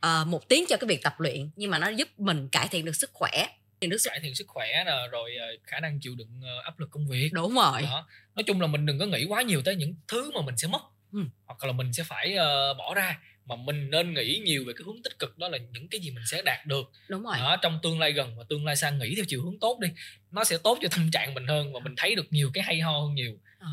uh, 0.05 0.27
một 0.27 0.49
tiếng 0.49 0.65
cho 0.69 0.77
cái 0.77 0.87
việc 0.87 1.03
tập 1.03 1.19
luyện 1.19 1.49
nhưng 1.55 1.71
mà 1.71 1.79
nó 1.79 1.89
giúp 1.89 2.07
mình 2.17 2.49
cải 2.49 2.67
thiện 2.67 2.85
được 2.85 2.95
sức 2.95 3.09
khỏe. 3.13 3.47
Được 3.81 3.97
cải 4.03 4.19
thiện 4.19 4.35
sức 4.35 4.47
khỏe 4.47 4.83
nè 4.85 4.93
rồi 5.11 5.35
ờ, 5.35 5.47
khả 5.63 5.79
năng 5.79 5.99
chịu 5.99 6.15
đựng 6.15 6.41
ờ, 6.43 6.61
áp 6.63 6.79
lực 6.79 6.89
công 6.91 7.07
việc. 7.07 7.29
Đúng 7.33 7.55
rồi. 7.55 7.81
Đó. 7.81 8.07
nói 8.35 8.43
chung 8.43 8.61
là 8.61 8.67
mình 8.67 8.85
đừng 8.85 8.99
có 8.99 9.05
nghĩ 9.05 9.25
quá 9.25 9.41
nhiều 9.41 9.61
tới 9.61 9.75
những 9.75 9.95
thứ 10.07 10.31
mà 10.31 10.41
mình 10.41 10.57
sẽ 10.57 10.67
mất. 10.67 10.81
Ừ. 11.13 11.19
hoặc 11.45 11.63
là 11.63 11.71
mình 11.71 11.93
sẽ 11.93 12.03
phải 12.03 12.35
uh, 12.35 12.77
bỏ 12.77 12.93
ra. 12.93 13.19
Mà 13.45 13.55
mình 13.55 13.89
nên 13.89 14.13
nghĩ 14.13 14.41
nhiều 14.45 14.63
về 14.67 14.73
cái 14.77 14.83
hướng 14.85 15.03
tích 15.03 15.19
cực 15.19 15.37
đó 15.37 15.49
là 15.49 15.57
những 15.57 15.87
cái 15.87 16.01
gì 16.01 16.11
mình 16.11 16.23
sẽ 16.27 16.41
đạt 16.41 16.65
được. 16.65 16.91
Đúng 17.07 17.23
rồi. 17.23 17.37
Đó, 17.37 17.55
trong 17.61 17.79
tương 17.83 17.99
lai 17.99 18.11
gần 18.11 18.37
và 18.37 18.43
tương 18.49 18.65
lai 18.65 18.75
xa 18.75 18.89
nghĩ 18.89 19.15
theo 19.15 19.25
chiều 19.27 19.43
hướng 19.43 19.59
tốt 19.59 19.79
đi. 19.79 19.87
Nó 20.31 20.43
sẽ 20.43 20.57
tốt 20.63 20.77
cho 20.81 20.87
tâm 20.91 21.11
trạng 21.11 21.33
mình 21.33 21.47
hơn 21.47 21.73
và 21.73 21.79
mình 21.79 21.93
thấy 21.97 22.15
được 22.15 22.25
nhiều 22.29 22.51
cái 22.53 22.63
hay 22.63 22.79
ho 22.79 22.91
hơn 22.91 23.15
nhiều. 23.15 23.37
À. 23.59 23.67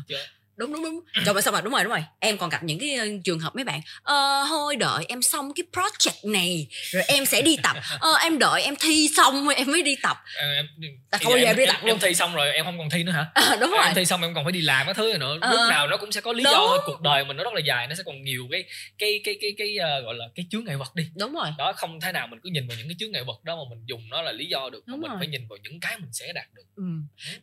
đúng 0.57 0.73
đúng 0.73 0.83
đúng. 0.83 0.99
Trời 1.25 1.33
ơi 1.35 1.41
sao 1.41 1.53
mà 1.53 1.61
đúng 1.61 1.73
rồi 1.73 1.83
đúng 1.83 1.91
rồi. 1.91 2.03
Em 2.19 2.37
còn 2.37 2.49
gặp 2.49 2.63
những 2.63 2.79
cái 2.79 3.19
trường 3.23 3.39
hợp 3.39 3.55
mấy 3.55 3.63
bạn 3.63 3.81
ờ 4.03 4.45
thôi 4.49 4.75
đợi 4.75 5.05
em 5.07 5.21
xong 5.21 5.51
cái 5.55 5.63
project 5.73 6.31
này 6.31 6.67
rồi 6.91 7.03
em 7.07 7.25
sẽ 7.25 7.41
đi 7.41 7.57
tập. 7.63 7.77
Ờ 7.99 8.13
em 8.21 8.39
đợi 8.39 8.61
em 8.63 8.75
thi 8.75 9.09
xong 9.17 9.45
rồi 9.45 9.55
em 9.55 9.71
mới 9.71 9.81
đi 9.83 9.95
tập. 10.03 10.17
Em, 10.39 10.49
em, 10.49 10.67
không 11.11 11.31
bao 11.31 11.39
giờ 11.39 11.45
em, 11.45 11.55
đi 11.57 11.63
em, 11.63 11.69
tập 11.69 11.77
luôn. 11.81 11.89
em 11.91 11.99
thi 11.99 12.13
xong 12.13 12.35
rồi 12.35 12.51
em 12.53 12.65
không 12.65 12.77
còn 12.77 12.89
thi 12.89 13.03
nữa 13.03 13.11
hả? 13.11 13.25
À, 13.33 13.57
đúng 13.61 13.71
rồi. 13.71 13.85
em 13.85 13.95
thi 13.95 14.05
xong 14.05 14.21
em 14.21 14.33
còn 14.33 14.45
phải 14.45 14.51
đi 14.51 14.61
làm 14.61 14.85
cái 14.87 14.93
thứ 14.93 15.09
này 15.09 15.17
nữa. 15.17 15.37
Ờ. 15.41 15.51
lúc 15.51 15.59
nào 15.69 15.87
nó 15.87 15.97
cũng 15.97 16.11
sẽ 16.11 16.21
có 16.21 16.33
lý 16.33 16.43
Đúng. 16.43 16.53
do 16.53 16.67
thôi. 16.67 16.79
Cuộc 16.85 17.01
đời 17.01 17.25
mình 17.25 17.37
nó 17.37 17.43
rất 17.43 17.53
là 17.53 17.61
dài 17.67 17.87
nó 17.87 17.95
sẽ 17.95 18.03
còn 18.05 18.21
nhiều 18.23 18.47
cái 18.51 18.63
cái 18.97 19.21
cái 19.23 19.35
cái 19.41 19.51
cái, 19.57 19.77
ờ, 19.77 20.01
gọi 20.01 20.15
là 20.15 20.25
cái 20.35 20.45
chướng 20.51 20.65
ngại 20.65 20.77
vật 20.77 20.95
đi. 20.95 21.03
Đúng 21.19 21.33
rồi. 21.33 21.47
Đó 21.57 21.73
không 21.75 21.99
thể 22.01 22.11
nào 22.11 22.27
mình 22.27 22.39
cứ 22.43 22.49
nhìn 22.49 22.67
vào 22.67 22.77
những 22.77 22.87
cái 22.87 22.95
chướng 22.99 23.11
ngại 23.11 23.23
vật 23.27 23.43
đó 23.43 23.55
mà 23.55 23.61
mình 23.69 23.83
dùng 23.85 24.09
nó 24.09 24.21
là 24.21 24.31
lý 24.31 24.45
do 24.45 24.69
được 24.71 24.83
mà 24.87 24.91
Đúng 24.91 25.01
mình 25.01 25.11
rồi. 25.11 25.17
phải 25.19 25.27
nhìn 25.27 25.47
vào 25.47 25.57
những 25.63 25.79
cái 25.79 25.97
mình 25.97 26.09
sẽ 26.13 26.33
đạt 26.33 26.45
được. 26.53 26.63
Ừ. 26.75 26.83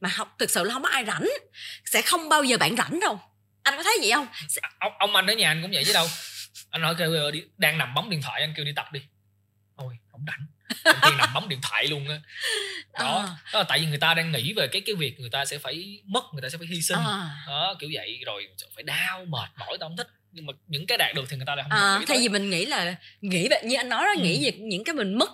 mà 0.01 0.09
học 0.15 0.35
thực 0.39 0.51
sự 0.51 0.65
là 0.65 0.73
không 0.75 0.83
có 0.83 0.89
ai 0.89 1.05
rảnh. 1.05 1.29
Sẽ 1.85 2.03
không 2.03 2.29
bao 2.29 2.45
giờ 2.45 2.57
bạn 2.57 2.77
rảnh 2.77 3.01
đâu 3.05 3.21
anh 3.63 3.75
có 3.77 3.83
thấy 3.83 3.99
vậy 4.03 4.11
không? 4.15 4.27
À, 4.61 4.71
ông, 4.79 4.93
ông 4.99 5.17
anh 5.17 5.27
ở 5.27 5.35
nhà 5.35 5.49
anh 5.51 5.63
cũng 5.63 5.71
vậy 5.75 5.85
chứ 5.87 5.93
đâu. 5.93 6.07
Anh 6.71 6.83
nói 6.83 6.95
kêu 6.99 7.31
đi, 7.31 7.43
đang 7.57 7.79
nằm 7.79 7.95
bấm 7.95 8.11
điện 8.11 8.23
thoại 8.23 8.41
anh 8.41 8.55
kêu 8.57 8.65
đi 8.65 8.73
tập 8.77 8.93
đi. 8.93 9.01
Ôi 9.77 9.95
không 10.13 10.25
rảnh 10.27 10.47
khi 11.03 11.11
nằm 11.19 11.35
bấm 11.35 11.49
điện 11.49 11.59
thoại 11.63 11.87
luôn 11.87 12.09
á. 12.09 12.21
Đó. 13.01 13.25
À. 13.29 13.37
đó 13.53 13.59
là 13.59 13.65
tại 13.69 13.79
vì 13.81 13.87
người 13.87 13.99
ta 13.99 14.15
đang 14.15 14.33
nghĩ 14.33 14.53
về 14.53 14.67
cái 14.69 14.83
cái 14.87 14.95
việc 14.95 15.21
người 15.21 15.31
ta 15.31 15.45
sẽ 15.45 15.59
phải 15.59 16.01
mất 16.05 16.25
người 16.33 16.43
ta 16.43 16.49
sẽ 16.49 16.59
phải 16.59 16.67
hy 16.67 16.83
sinh. 16.83 16.99
À, 16.99 17.45
đó 17.47 17.75
kiểu 17.81 17.91
vậy. 17.95 18.21
Rồi 18.27 18.49
phải 18.75 18.83
đau 18.85 19.25
mệt 19.25 19.49
mỏi 19.59 19.77
tao 19.81 19.89
không 19.89 19.97
thích. 19.97 20.09
Nhưng 20.33 20.47
mà 20.47 20.53
những 20.67 20.87
cái 20.87 20.99
đạt 20.99 21.15
được 21.15 21.25
thì 21.29 21.37
người 21.37 21.47
ta 21.47 21.55
lại 21.55 21.63
không 21.71 21.79
à, 21.79 22.01
thay 22.09 22.19
vì 22.19 22.29
mình 22.29 22.51
nghĩ 22.51 22.67
là 22.67 22.95
nghĩ 23.21 23.49
về 23.49 23.61
như 23.65 23.77
anh 23.77 23.89
nói 23.89 24.05
đó 24.05 24.13
Ừ. 24.17 24.23
nghĩ 24.23 24.45
về 24.45 24.53
những 24.59 24.85
cái 24.85 24.95
mình 24.95 25.19
mất 25.19 25.31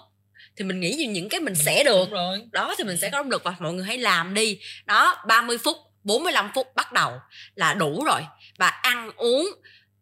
thì 0.57 0.65
mình 0.65 0.81
nghĩ 0.81 0.97
về 0.99 1.07
những 1.07 1.29
cái 1.29 1.41
mình 1.41 1.55
sẽ 1.55 1.85
được. 1.85 2.11
rồi. 2.11 2.43
Đó 2.53 2.75
thì 2.79 2.85
mình 2.85 2.97
sẽ 2.97 3.11
có 3.11 3.19
động 3.19 3.31
lực 3.31 3.45
và 3.45 3.55
mọi 3.61 3.73
người 3.73 3.87
hãy 3.87 3.99
làm 3.99 4.35
đi. 4.35 4.59
Đó 4.87 5.23
30 5.29 5.59
phút 5.59 5.77
45 6.05 6.51
phút 6.55 6.67
bắt 6.75 6.93
đầu 6.93 7.13
là 7.55 7.75
đủ 7.75 8.05
rồi. 8.05 8.21
Và 8.59 8.69
ăn 8.69 9.11
uống 9.17 9.49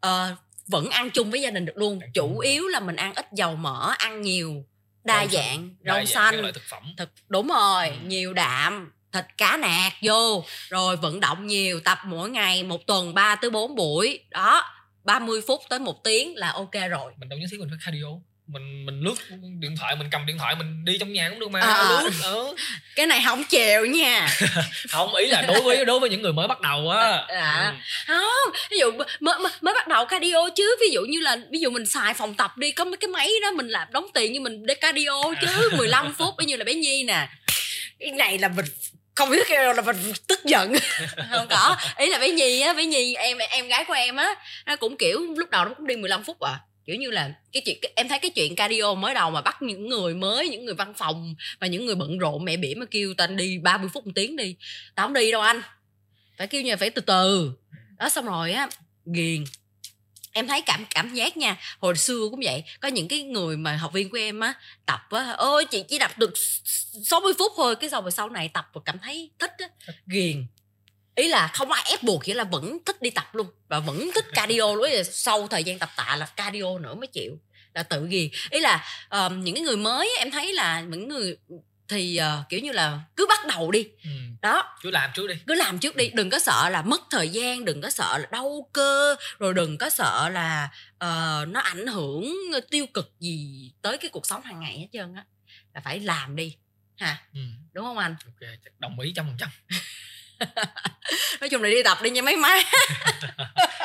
ờ, 0.01 0.34
vẫn 0.66 0.90
ăn 0.90 1.11
chung 1.11 1.30
với 1.30 1.40
gia 1.40 1.51
đình 1.51 1.64
được 1.64 1.76
luôn. 1.76 2.01
Ăn 2.01 2.11
chủ 2.14 2.38
yếu 2.38 2.68
là 2.68 2.80
mình 2.80 2.96
ăn 2.96 3.14
ít 3.14 3.26
dầu 3.32 3.57
mỡ 3.57 3.94
ăn 3.99 4.20
nhiều 4.22 4.64
đa 5.05 5.14
Rau 5.16 5.28
dạng 5.28 5.70
rau 5.84 6.05
xanh. 6.05 6.40
loại 6.40 6.53
thực 6.53 6.62
phẩm. 6.70 6.82
Thực 6.96 7.09
đúng 7.28 7.49
rồi 7.49 7.88
Ừ. 7.88 7.94
nhiều 8.07 8.32
đạm 8.32 8.92
thịt 9.12 9.24
cá 9.36 9.57
nạc 9.57 9.92
vô 10.03 10.44
rồi 10.68 10.96
vận 10.96 11.20
động 11.20 11.46
nhiều 11.46 11.80
tập 11.84 11.99
mỗi 12.05 12.30
ngày 12.30 12.62
một 12.64 12.86
tuần 12.86 13.14
3 13.14 13.34
tới 13.34 13.51
4 13.51 13.74
buổi. 13.74 14.20
Đó 14.30 14.64
30 15.05 15.40
phút 15.46 15.61
tới 15.70 15.78
một 15.78 16.05
tiếng 16.05 16.36
là 16.36 16.51
ok 16.53 16.72
rồi. 16.90 17.12
Mình 17.16 17.28
đâu 17.28 17.38
nhất 17.38 17.49
thiết 17.51 17.61
mình 17.61 17.68
phải 17.70 17.78
cardio 17.84 18.07
mình 18.49 18.86
mình 18.86 19.01
lướt 19.01 19.14
điện 19.61 19.76
thoại 19.76 19.96
mình 19.96 20.09
cầm 20.11 20.26
điện 20.26 20.38
thoại 20.38 20.55
mình 20.59 20.84
đi 20.84 20.99
trong 20.99 21.12
nhà 21.12 21.28
cũng 21.30 21.40
được 21.40 21.51
mà 21.51 21.61
À. 21.61 21.84
lướt 22.03 22.11
ừ. 22.24 22.55
cái 22.96 23.07
này 23.07 23.22
không 23.24 23.44
chèo 23.49 23.84
nha 23.86 24.28
không 24.90 25.14
ý 25.14 25.26
là 25.26 25.42
đối 25.42 25.61
với 25.61 25.84
đối 25.84 26.01
với 26.01 26.11
những 26.11 26.22
người 26.22 26.32
mới 26.32 26.49
bắt 26.49 26.61
đầu 26.61 26.90
á 26.90 27.24
À. 27.28 27.74
Ừ. 28.07 28.14
không 28.14 28.55
ví 28.70 28.78
dụ 28.78 28.90
mới, 28.92 29.07
mới, 29.20 29.53
mới 29.61 29.74
bắt 29.74 29.88
đầu 29.88 30.05
cardio 30.07 30.49
chứ 30.57 30.76
ví 30.80 30.86
dụ 30.92 31.01
như 31.09 31.20
là 31.20 31.36
ví 31.51 31.59
dụ 31.61 31.70
mình 31.70 31.86
xài 31.86 32.14
phòng 32.14 32.34
tập 32.34 32.57
đi 32.59 32.72
có 32.72 32.84
mấy 32.84 32.96
cái 32.96 33.09
máy 33.09 33.30
đó 33.42 33.51
mình 33.51 33.68
làm 33.68 33.88
đóng 33.92 34.07
tiền 34.14 34.32
như 34.32 34.40
mình 34.40 34.66
để 34.66 34.74
cardio 34.74 35.22
chứ 35.40 35.70
15 35.76 36.14
phút 36.18 36.34
ví 36.38 36.44
như 36.44 36.57
là 36.57 36.64
bé 36.64 36.74
nhi 36.74 37.05
nè 37.05 37.28
cái 38.01 38.11
này 38.11 38.38
là 38.38 38.49
mình 38.49 38.66
không 39.14 39.30
biết 39.30 39.49
kêu 39.49 39.72
là 39.72 39.82
mình 39.82 39.96
tức 40.26 40.44
giận 40.44 40.72
không 41.30 41.46
có 41.51 41.76
ý 41.96 42.07
là 42.07 42.18
bé 42.18 42.28
nhi 42.28 42.61
á 42.61 42.72
bé 42.72 42.84
nhi 42.84 43.14
em 43.14 43.38
em 43.38 43.68
gái 43.68 43.84
của 43.84 43.94
em 43.94 44.16
á 44.16 44.34
nó 44.66 44.76
cũng 44.76 44.96
kiểu 44.96 45.20
lúc 45.36 45.51
đầu 45.51 45.64
nó 45.64 45.74
cũng 45.76 45.86
đi 45.86 45.96
15 45.96 46.24
phút 46.24 46.40
à 46.40 46.59
kiểu 46.89 46.97
như 46.97 47.11
là 47.11 47.34
cái 47.53 47.62
chuyện 47.66 47.78
em 47.97 48.09
thấy 48.09 48.18
cái 48.18 48.30
chuyện 48.30 48.57
cardio 48.57 48.95
mới 48.95 49.14
đầu 49.14 49.30
mà 49.30 49.41
bắt 49.41 49.62
những 49.62 49.89
người 49.89 50.14
mới 50.14 50.49
những 50.49 50.64
người 50.64 50.74
văn 50.74 50.95
phòng 50.97 51.34
và 51.61 51.66
những 51.66 51.86
người 51.86 51.95
bận 51.95 52.18
rộn 52.18 52.45
mẹ 52.45 52.57
bỉm 52.57 52.80
mà 52.80 52.86
kêu 52.91 53.14
tao 53.14 53.26
đi 53.26 53.59
30 53.59 53.91
phút 53.95 54.07
một 54.07 54.12
tiếng 54.14 54.36
đi 54.36 54.57
tao 54.95 55.07
không 55.07 55.14
đi 55.14 55.30
đâu 55.30 55.41
anh. 55.41 55.62
Phải 56.39 56.47
kêu 56.47 56.62
như 56.62 56.70
là 56.70 56.76
phải 56.76 56.91
từ 56.91 57.03
từ. 57.03 57.53
Đó 57.99 58.09
xong 58.09 58.26
rồi 58.26 58.53
á 58.53 58.68
ghiền. 59.05 59.45
Em 60.32 60.49
thấy 60.49 60.62
cảm 60.62 60.86
cảm 60.91 61.14
giác 61.14 61.36
nha 61.36 61.57
hồi 61.78 61.97
xưa 61.97 62.28
cũng 62.30 62.41
vậy. 62.45 62.64
Có 62.80 62.89
những 62.89 63.09
cái 63.09 63.22
người 63.22 63.57
mà 63.57 63.76
học 63.76 63.93
viên 63.93 64.11
của 64.11 64.18
em 64.18 64.41
á 64.41 64.55
tập 64.86 65.01
á 65.11 65.32
ôi 65.32 65.64
chị 65.64 65.84
chỉ 65.89 65.99
tập 65.99 66.11
được 66.18 66.32
60 67.05 67.32
phút 67.39 67.53
thôi. 67.57 67.76
Cái 67.76 67.91
xong 67.91 68.05
rồi 68.05 68.11
sau 68.11 68.28
này 68.28 68.49
tập 68.49 68.70
và 68.72 68.80
cảm 68.84 68.99
thấy 68.99 69.30
thích 69.39 69.53
á 69.59 69.68
ghiền 70.07 70.47
ý 71.19 71.29
là 71.29 71.49
không 71.49 71.73
ai 71.73 71.85
ép 71.91 72.03
buộc 72.03 72.25
chỉ 72.25 72.33
là 72.33 72.45
vẫn 72.45 72.79
thích 72.87 73.03
đi 73.03 73.11
tập 73.11 73.35
luôn 73.35 73.47
và 73.69 73.79
vẫn 73.79 74.11
thích 74.14 74.25
cardio 74.35 74.75
luôn. 74.75 74.91
Là 74.91 75.03
sau 75.03 75.49
thời 75.49 75.64
gian 75.64 75.79
tập 75.79 75.91
tạ 75.97 76.16
là 76.16 76.27
cardio 76.27 76.79
nữa 76.79 76.95
mới 76.95 77.07
chịu 77.07 77.39
là 77.75 77.83
tự 77.83 78.07
ghiền 78.07 78.29
ý 78.51 78.61
là 78.61 78.85
um, 79.11 79.45
những 79.45 79.55
cái 79.55 79.64
người 79.64 79.77
mới 79.77 80.11
em 80.19 80.31
thấy 80.31 80.53
là 80.53 80.81
những 80.81 81.09
người 81.09 81.37
thì 81.89 82.16
ờ, 82.16 82.45
kiểu 82.49 82.61
như 82.61 82.73
là 82.73 83.01
cứ 83.16 83.27
bắt 83.29 83.47
đầu 83.49 83.71
đi. 83.71 83.87
Ừ. 84.05 84.11
đó. 84.43 84.77
Cứ 84.83 84.91
làm 84.91 85.11
trước 85.14 85.27
đi. 85.29 85.35
Cứ 85.47 85.55
làm 85.55 85.79
trước 85.79 85.97
đi 85.97 86.11
đừng 86.14 86.31
có 86.31 86.39
sợ 86.39 86.69
là 86.69 86.83
mất 86.83 87.01
thời 87.11 87.29
gian 87.29 87.64
đừng 87.64 87.81
có 87.81 87.91
sợ 87.91 88.19
là 88.19 88.29
đau 88.33 88.69
cơ 88.73 89.16
rồi 89.39 89.55
đừng 89.55 89.79
có 89.79 89.91
sợ 89.91 90.29
là 90.29 90.69
ờ, 90.99 91.45
nó 91.49 91.61
ảnh 91.61 91.87
hưởng 91.87 92.35
tiêu 92.71 92.87
cực 92.95 93.12
gì 93.21 93.73
tới 93.83 93.99
cái 93.99 94.11
cuộc 94.11 94.27
sống 94.27 94.43
hàng 94.43 94.61
ngày 94.61 94.79
hết 94.79 94.89
trơn 94.93 95.14
á. 95.14 95.25
Là 95.75 95.81
phải 95.85 96.01
làm 96.01 96.37
đi 96.37 96.57
ha. 96.97 97.23
Ừ. 97.35 97.41
đúng 97.73 97.85
không 97.85 97.99
anh? 97.99 98.16
Ok 98.27 98.49
đồng 98.79 99.01
ý 99.01 99.12
trăm 99.16 99.27
phần 99.27 99.37
trăm 99.39 99.49
nói 101.41 101.49
chung 101.51 101.62
là 101.62 101.68
đi 101.68 101.82
tập 101.84 101.99
đi 102.03 102.11
nha 102.11 102.22
mấy 102.22 102.36
má. 102.36 102.49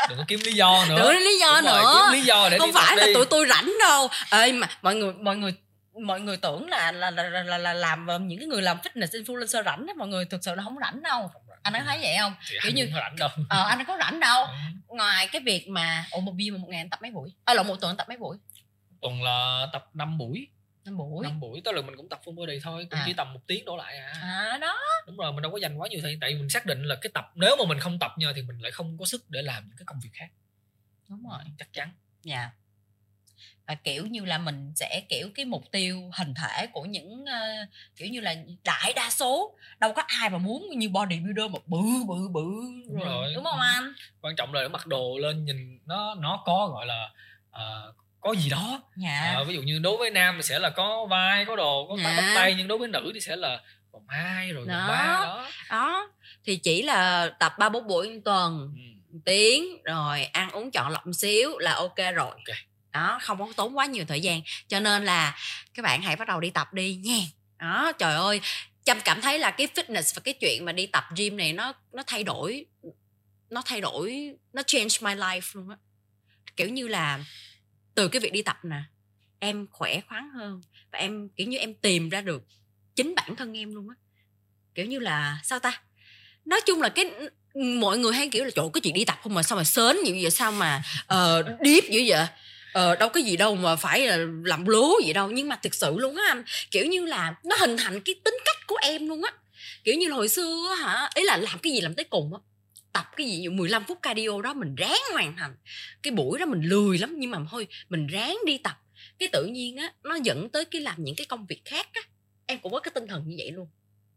Đừng 0.10 0.18
có 0.18 0.24
kiếm 0.28 0.40
lý 0.46 0.54
do 0.54 0.86
nữa. 0.90 0.96
Đừng 0.96 1.06
có 1.06 1.14
lý 1.14 1.40
do 1.40 1.62
Đúng 1.62 1.72
rồi, 1.72 1.82
nữa. 1.82 1.94
kiếm 2.04 2.14
lý 2.20 2.26
do 2.26 2.50
để 2.50 2.58
không 2.60 2.74
phải 2.74 2.98
là 2.98 3.06
đi. 3.06 3.14
tụi 3.14 3.26
tôi 3.26 3.46
rảnh 3.50 3.74
đâu. 3.80 4.10
Ê 4.32 4.52
mà 4.52 4.68
mọi 4.82 4.96
người 4.96 5.14
mọi 5.14 5.36
người 5.38 5.54
mọi 6.06 6.22
người 6.22 6.38
tưởng 6.38 6.70
là 6.70 6.92
là 6.92 7.12
là, 7.12 7.24
là, 7.24 7.44
là, 7.44 7.58
là 7.58 7.74
làm 7.74 8.08
ờ, 8.08 8.20
những 8.20 8.40
cái 8.40 8.48
người 8.48 8.62
làm 8.62 8.78
fitness 8.78 9.24
influencer 9.24 9.64
rảnh 9.64 9.86
á 9.88 9.94
mọi 9.98 10.08
người 10.08 10.26
thực 10.26 10.44
sự 10.44 10.56
là 10.56 10.64
không 10.64 10.76
rảnh 10.82 11.02
đâu. 11.04 11.32
Anh 11.64 11.74
có 11.74 11.80
thấy 11.86 11.98
vậy 12.02 12.16
không? 12.20 12.34
Thì 12.50 12.58
kiểu 12.64 12.70
anh 12.70 12.76
như- 12.76 12.90
rảnh 12.96 13.16
đâu. 13.16 13.30
Ờ 13.50 13.66
anh 13.70 13.86
có 13.88 13.98
rảnh 14.00 14.20
đâu. 14.20 14.46
Ừ. 14.46 14.54
ngoài 14.88 15.28
cái 15.28 15.42
việc 15.46 15.68
mà 15.70 16.06
ủa 16.12 16.20
một 16.20 16.34
viên 16.38 16.54
mà 16.54 16.60
một 16.60 16.68
ngày 16.70 16.82
anh 16.82 16.90
tập 16.90 17.00
mấy 17.02 17.12
buổi? 17.12 17.30
À 17.46 17.54
lộn 17.54 17.68
một 17.68 17.76
tuần 17.82 17.90
anh 17.92 17.98
tập 17.98 18.08
mấy 18.10 18.18
buổi? 18.18 18.38
Tuần 19.02 19.24
là 19.24 19.68
tập 19.74 19.86
5 19.94 20.18
buổi 20.18 20.48
năm 20.86 20.98
buổi. 20.98 21.24
5 21.24 21.40
buổi 21.40 21.62
tức 21.66 21.72
là 21.72 21.82
mình 21.82 21.96
cũng 21.98 22.10
tập 22.10 22.20
full 22.26 22.36
body 22.36 22.60
thôi 22.64 22.88
cũng 22.90 23.00
À. 23.00 23.04
chỉ 23.08 23.14
tầm 23.14 23.34
một 23.34 23.40
tiếng 23.48 23.66
đổ 23.66 23.78
lại 23.78 23.98
à. 23.98 24.14
À 24.22 24.58
đó. 24.62 24.78
Đúng 25.08 25.18
rồi 25.18 25.34
mình 25.34 25.42
đâu 25.42 25.52
có 25.52 25.58
dành 25.58 25.78
quá 25.78 25.88
nhiều 25.92 26.00
thời 26.02 26.12
gian 26.12 26.20
tại 26.20 26.36
mình 26.36 26.50
xác 26.50 26.66
định 26.66 26.84
là 26.84 26.96
cái 27.02 27.12
tập 27.14 27.32
nếu 27.36 27.56
mà 27.60 27.66
mình 27.68 27.80
không 27.80 28.00
tập 28.00 28.12
nha 28.18 28.28
thì 28.36 28.42
mình 28.42 28.60
lại 28.60 28.72
không 28.72 28.98
có 28.98 29.06
sức 29.06 29.30
để 29.30 29.42
làm 29.42 29.68
những 29.68 29.78
cái 29.78 29.86
công 29.86 30.00
việc 30.04 30.10
khác. 30.14 30.28
Đúng 31.10 31.24
rồi. 31.30 31.40
chắc 31.60 31.74
chắn. 31.74 31.90
Dạ. 32.24 32.50
Và 33.68 33.76
kiểu 33.76 34.06
như 34.06 34.26
là 34.26 34.38
mình 34.38 34.72
sẽ 34.76 35.02
kiểu 35.10 35.30
cái 35.36 35.46
mục 35.46 35.72
tiêu 35.72 36.12
hình 36.14 36.34
thể 36.34 36.68
của 36.68 36.86
những 36.86 37.26
ờ, 37.26 37.40
kiểu 37.96 38.08
như 38.10 38.20
là 38.20 38.36
đại 38.64 38.94
đa 38.96 39.10
số 39.10 39.56
đâu 39.80 39.94
có 39.94 40.04
ai 40.08 40.30
mà 40.30 40.38
muốn 40.38 40.70
như 40.78 40.90
bodybuilder 40.90 41.52
mà 41.52 41.60
bự 41.66 41.82
bự 42.08 42.28
bự 42.32 42.44
Đúng 42.88 42.96
rồi. 43.00 43.06
rồi. 43.06 43.34
đúng 43.36 43.44
không 43.44 43.60
anh? 43.60 43.94
Quan 44.22 44.36
trọng 44.36 44.54
là 44.54 44.68
mặc 44.68 44.88
đồ 44.88 45.18
lên 45.18 45.46
nhìn 45.46 45.80
nó 45.86 46.16
nó 46.16 46.44
có 46.46 46.68
gọi 46.74 46.86
là 46.86 47.10
ờ, 47.52 47.94
có 48.24 48.36
gì 48.36 48.50
đó. 48.50 48.82
Dạ. 48.96 49.34
Ờ, 49.36 49.44
ví 49.44 49.54
dụ 49.54 49.62
như 49.62 49.80
đối 49.80 49.98
với 49.98 50.12
nam 50.12 50.36
thì 50.38 50.44
sẽ 50.44 50.60
là 50.60 50.70
có 50.70 51.06
vai 51.10 51.46
có 51.46 51.56
đồ 51.56 51.88
có 51.90 51.98
Dạ. 51.98 52.14
bắp 52.18 52.36
tay 52.36 52.56
nhưng 52.58 52.68
đối 52.68 52.78
với 52.78 52.88
nữ 52.88 53.12
thì 53.14 53.20
sẽ 53.20 53.36
là 53.36 53.62
vòng 53.92 54.06
hai 54.08 54.52
rồi 54.52 54.66
vòng 54.66 54.88
ba 54.88 55.20
đó. 55.22 55.50
đó. 55.70 56.12
Thì 56.46 56.56
chỉ 56.56 56.82
là 56.82 57.30
tập 57.40 57.54
ba 57.60 57.70
bốn 57.70 57.88
buổi 57.88 58.22
tuần 58.26 58.74
ừ. 59.14 59.20
tiếng 59.26 59.84
rồi 59.84 60.24
ăn 60.24 60.50
uống 60.52 60.72
chọn 60.72 60.92
lọc 60.92 61.06
một 61.06 61.14
xíu 61.14 61.58
là 61.58 61.74
ok 61.74 61.98
rồi. 61.98 62.30
Ok. 62.30 62.58
đó 62.92 63.20
không 63.22 63.40
có 63.40 63.48
tốn 63.56 63.78
quá 63.78 63.86
nhiều 63.86 64.06
thời 64.08 64.22
gian. 64.22 64.42
Cho 64.68 64.80
nên 64.80 65.06
là 65.06 65.38
các 65.74 65.84
bạn 65.84 66.02
hãy 66.02 66.16
bắt 66.16 66.28
đầu 66.28 66.40
đi 66.40 66.50
tập 66.50 66.74
đi 66.74 66.96
nha. 66.96 67.20
Đó 67.60 67.92
trời 67.92 68.16
ơi 68.16 68.42
trâm 68.84 68.98
cảm 69.06 69.22
thấy 69.22 69.40
là 69.40 69.52
cái 69.52 69.68
fitness 69.76 70.12
và 70.16 70.22
cái 70.26 70.34
chuyện 70.34 70.66
mà 70.66 70.72
đi 70.72 70.86
tập 70.86 71.04
gym 71.16 71.38
này 71.38 71.54
nó 71.54 71.74
nó 71.94 72.04
thay 72.08 72.24
đổi 72.24 72.66
nó 73.50 73.62
thay 73.66 73.82
đổi 73.82 74.34
nó 74.54 74.62
change 74.68 74.96
my 75.02 75.12
life 75.14 75.42
luôn 75.54 75.70
á. 75.70 75.76
Kiểu 76.58 76.70
như 76.70 76.88
là 76.88 77.20
từ 77.96 78.08
cái 78.08 78.20
việc 78.20 78.34
đi 78.34 78.42
tập 78.42 78.58
nè 78.64 78.82
em 79.40 79.68
khỏe 79.72 80.02
khoắn 80.08 80.30
hơn 80.36 80.62
và 80.92 81.00
em 81.00 81.30
kiểu 81.30 81.48
như 81.48 81.58
em 81.58 81.74
tìm 81.74 82.10
ra 82.10 82.22
được 82.22 82.44
chính 82.96 83.16
bản 83.16 83.36
thân 83.36 83.58
em 83.58 83.76
luôn 83.76 83.90
á. 83.90 83.96
Kiểu 84.76 84.86
như 84.86 85.00
là 85.00 85.40
sao 85.44 85.60
ta? 85.60 85.82
Nói 86.46 86.62
chung 86.66 86.82
là 86.82 86.90
cái 86.90 87.12
mọi 87.56 87.98
người 87.98 88.14
hay 88.14 88.30
kiểu 88.30 88.44
là 88.44 88.52
chỗ 88.56 88.70
cái 88.70 88.82
chuyện 88.82 88.94
đi 88.94 89.06
tập 89.06 89.20
không 89.24 89.34
mà 89.34 89.44
sao 89.44 89.58
mà 89.58 89.64
sến 89.64 89.96
như 90.04 90.20
vậy? 90.22 90.32
Sao 90.32 90.52
mà 90.52 90.84
ờ, 91.08 91.44
uh, 91.54 91.62
điếp 91.62 91.84
dữ 91.84 92.04
vậy? 92.08 92.28
Ờ 92.74 92.96
đâu 92.96 93.10
có 93.10 93.20
gì 93.20 93.38
đâu 93.38 93.56
mà 93.56 93.76
phải 93.76 94.08
là 94.08 94.18
làm 94.44 94.66
lố 94.66 95.00
gì 95.06 95.14
đâu. 95.14 95.32
Nhưng 95.32 95.50
mà 95.50 95.56
thực 95.56 95.74
sự 95.74 95.98
luôn 95.98 96.16
á 96.16 96.24
anh 96.28 96.44
kiểu 96.72 96.86
như 96.86 97.06
là 97.06 97.36
nó 97.44 97.56
hình 97.60 97.78
thành 97.78 98.02
cái 98.02 98.16
tính 98.24 98.38
cách 98.46 98.68
của 98.68 98.78
em 98.82 99.08
luôn 99.08 99.24
á. 99.24 99.34
Kiểu 99.84 99.96
như 99.96 100.08
là 100.08 100.16
hồi 100.16 100.28
xưa 100.28 100.76
hả 100.82 101.10
ý 101.16 101.24
là 101.24 101.38
làm 101.38 101.60
cái 101.60 101.74
gì 101.74 101.82
làm 101.82 101.94
tới 101.94 102.04
cùng 102.04 102.34
á 102.34 102.40
tập 102.94 103.06
cái 103.18 103.28
gì 103.28 103.48
15 103.50 103.84
phút 103.88 104.00
cardio 104.02 104.42
đó 104.42 104.54
mình 104.54 104.76
ráng 104.76 105.00
hoàn 105.14 105.38
thành. 105.38 105.56
Cái 106.04 106.14
buổi 106.14 106.40
đó 106.40 106.46
mình 106.46 106.62
lười 106.62 106.98
lắm 106.98 107.16
nhưng 107.20 107.32
mà 107.32 107.38
thôi 107.52 107.68
mình 107.90 108.08
ráng 108.08 108.38
đi 108.46 108.58
tập. 108.58 108.80
Cái 109.20 109.30
tự 109.32 109.46
nhiên 109.46 109.78
á 109.78 109.94
nó 110.04 110.16
dẫn 110.24 110.50
tới 110.50 110.66
cái 110.66 110.82
làm 110.82 111.04
những 111.04 111.16
cái 111.16 111.26
công 111.26 111.46
việc 111.46 111.62
khác 111.66 111.88
á. 111.94 112.02
Em 112.46 112.60
cũng 112.60 112.72
có 112.72 112.80
cái 112.80 112.92
tinh 112.96 113.08
thần 113.08 113.28
như 113.28 113.36
vậy 113.40 113.52
luôn. 113.52 113.68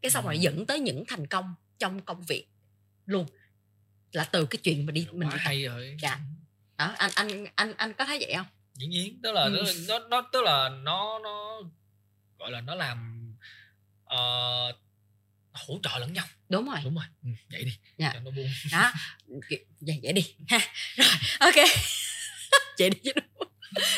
Cái 0.01 0.11
xong 0.11 0.25
rồi 0.25 0.39
dẫn 0.39 0.65
tới 0.65 0.79
những 0.79 1.03
thành 1.07 1.27
công 1.27 1.55
trong 1.79 2.01
công 2.01 2.21
việc 2.21 2.47
luôn. 3.05 3.25
Là 4.11 4.23
từ 4.23 4.45
cái 4.45 4.57
chuyện 4.63 4.85
mà 4.85 4.91
đi 4.91 5.07
mình 5.11 5.27
quá 5.27 5.31
tập. 5.31 5.39
hay 5.41 5.63
rồi. 5.65 5.97
Dạ. 6.01 6.19
đó 6.77 6.93
anh 6.97 7.11
anh 7.15 7.45
anh 7.55 7.73
anh 7.77 7.93
có 7.93 8.05
thấy 8.05 8.17
vậy 8.21 8.33
không? 8.35 8.45
Dĩ 8.73 8.87
nhiên 8.87 9.19
tức 9.23 9.31
là 9.31 9.43
Ừ. 9.43 9.65
nó 9.87 9.99
nó 9.99 10.29
tức 10.31 10.41
là 10.43 10.69
nó 10.69 11.19
nó 11.23 11.61
gọi 12.39 12.51
là 12.51 12.61
nó 12.61 12.75
làm 12.75 13.13
ờ, 14.03 14.17
hỗ 15.67 15.79
trợ 15.83 15.99
lẫn 15.99 16.13
nhau. 16.13 16.25
Đúng 16.49 16.69
rồi. 16.69 16.79
Đúng 16.83 16.95
rồi. 16.95 17.05
Ừ, 17.23 17.29
vậy 17.51 17.63
đi. 17.63 17.77
Dạ. 17.97 18.11
cho 18.13 18.19
nó 18.19 18.31
buông. 18.31 18.49
Đó 18.71 18.91
vậy, 19.81 19.99
vậy 20.03 20.13
đi 20.13 20.35
ha. 20.47 20.59
Rồi 20.95 21.07
ok. 21.39 21.55
Vậy 22.79 22.89
đi 22.89 23.11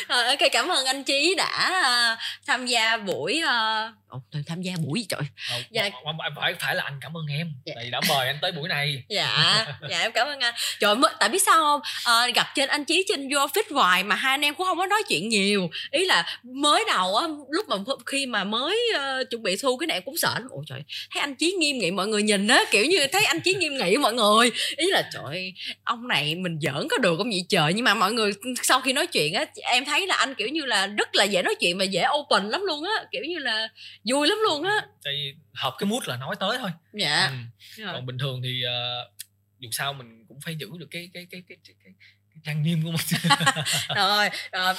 rồi 0.09 0.25
ok 0.25 0.39
cảm 0.51 0.67
ơn 0.67 0.85
anh 0.85 1.03
chí 1.03 1.35
đã 1.37 1.71
uh, 2.13 2.19
tham 2.47 2.65
gia 2.65 2.97
buổi 2.97 3.41
uh, 3.43 4.08
oh, 4.15 4.45
tham 4.47 4.61
gia 4.61 4.73
buổi 4.85 5.05
trời. 5.09 5.21
Không, 5.49 5.61
dạ. 5.71 5.89
phải 6.35 6.53
phải 6.59 6.75
là 6.75 6.83
anh 6.83 6.97
cảm 7.01 7.17
ơn 7.17 7.25
em. 7.31 7.51
Dạ. 7.65 7.73
tại 7.75 7.89
đã 7.89 8.01
mời 8.09 8.27
anh 8.27 8.37
tới 8.41 8.51
buổi 8.51 8.69
này. 8.69 9.03
Dạ 9.09 9.65
dạ 9.89 9.99
em 9.99 10.11
cảm 10.11 10.27
ơn 10.27 10.39
anh. 10.39 10.53
Trời 10.79 10.95
mới 10.95 11.11
tại 11.19 11.29
biết 11.29 11.43
sao 11.45 11.55
không? 11.55 11.81
À, 12.03 12.27
gặp 12.35 12.47
trên 12.55 12.69
anh 12.69 12.85
chí 12.85 13.05
trên 13.07 13.29
vô 13.33 13.39
fit 13.39 13.63
hoài 13.73 14.03
mà 14.03 14.15
hai 14.15 14.33
anh 14.33 14.41
em 14.41 14.55
cũng 14.55 14.67
không 14.67 14.77
có 14.77 14.85
nói 14.85 15.03
chuyện 15.09 15.29
nhiều. 15.29 15.69
Ý 15.91 16.05
là 16.05 16.39
mới 16.43 16.83
đầu 16.87 17.15
á 17.15 17.27
lúc 17.49 17.69
mà 17.69 17.75
khi 18.05 18.25
mà 18.25 18.43
mới 18.43 18.79
uh, 18.95 19.29
chuẩn 19.29 19.43
bị 19.43 19.55
thu 19.61 19.77
cái 19.77 19.87
này 19.87 20.01
cũng 20.01 20.17
sợ 20.17 20.33
lắm. 20.33 20.47
Ôi 20.49 20.63
trời 20.67 20.83
thấy 21.11 21.21
anh 21.21 21.35
chí 21.35 21.51
nghiêm 21.51 21.77
nghị 21.77 21.91
mọi 21.91 22.07
người 22.07 22.23
nhìn 22.23 22.47
á 22.47 22.63
kiểu 22.71 22.85
như 22.85 23.07
thấy 23.07 23.25
anh 23.25 23.41
chí 23.41 23.53
nghiêm 23.53 23.77
nghị 23.77 23.97
mọi 23.97 24.13
người. 24.13 24.51
Ý 24.77 24.87
là 24.91 25.09
trời 25.13 25.53
ông 25.83 26.07
này 26.07 26.35
mình 26.35 26.59
giỡn 26.61 26.87
có 26.89 26.97
được 26.97 27.17
không 27.17 27.29
vậy 27.29 27.45
trời? 27.49 27.73
Nhưng 27.73 27.85
mà 27.85 27.93
mọi 27.93 28.13
người 28.13 28.31
sau 28.63 28.81
khi 28.81 28.93
nói 28.93 29.07
chuyện 29.07 29.33
á 29.33 29.45
em 29.61 29.85
thấy 29.85 30.07
là 30.07 30.15
anh 30.15 30.35
kiểu 30.35 30.47
như 30.47 30.65
là 30.65 30.87
rất 30.87 31.15
là 31.15 31.23
dễ 31.23 31.41
nói 31.41 31.55
chuyện 31.59 31.77
và 31.77 31.83
dễ 31.83 32.05
open 32.19 32.49
lắm 32.49 32.61
luôn 32.65 32.83
á. 32.83 33.05
Kiểu 33.11 33.23
như 33.23 33.37
là 33.37 33.67
vui 34.05 34.27
lắm 34.27 34.37
luôn 34.43 34.63
á. 34.63 34.87
Tại 35.03 35.35
hợp 35.53 35.75
cái 35.77 35.87
mút 35.87 36.03
là 36.07 36.17
nói 36.17 36.35
tới 36.39 36.57
thôi. 36.57 36.71
Dạ. 36.93 37.31
Ừ. 37.77 37.83
còn 37.85 38.05
bình 38.05 38.17
thường 38.17 38.41
thì 38.43 38.61
uh, 38.65 39.13
dù 39.59 39.69
sao 39.71 39.93
mình 39.93 40.25
cũng 40.27 40.41
phải 40.41 40.55
giữ 40.55 40.69
được 40.79 40.87
cái 40.91 41.09
cái 41.13 41.27
cái 41.31 41.43
cái 41.47 41.57
cái, 41.63 41.75
cái, 41.83 41.93
cái 42.29 42.41
trang 42.43 42.61
nghiêm 42.61 42.83
của 42.83 42.91
mình. 42.91 43.21
Rồi, 43.95 44.29
rồi 44.51 44.73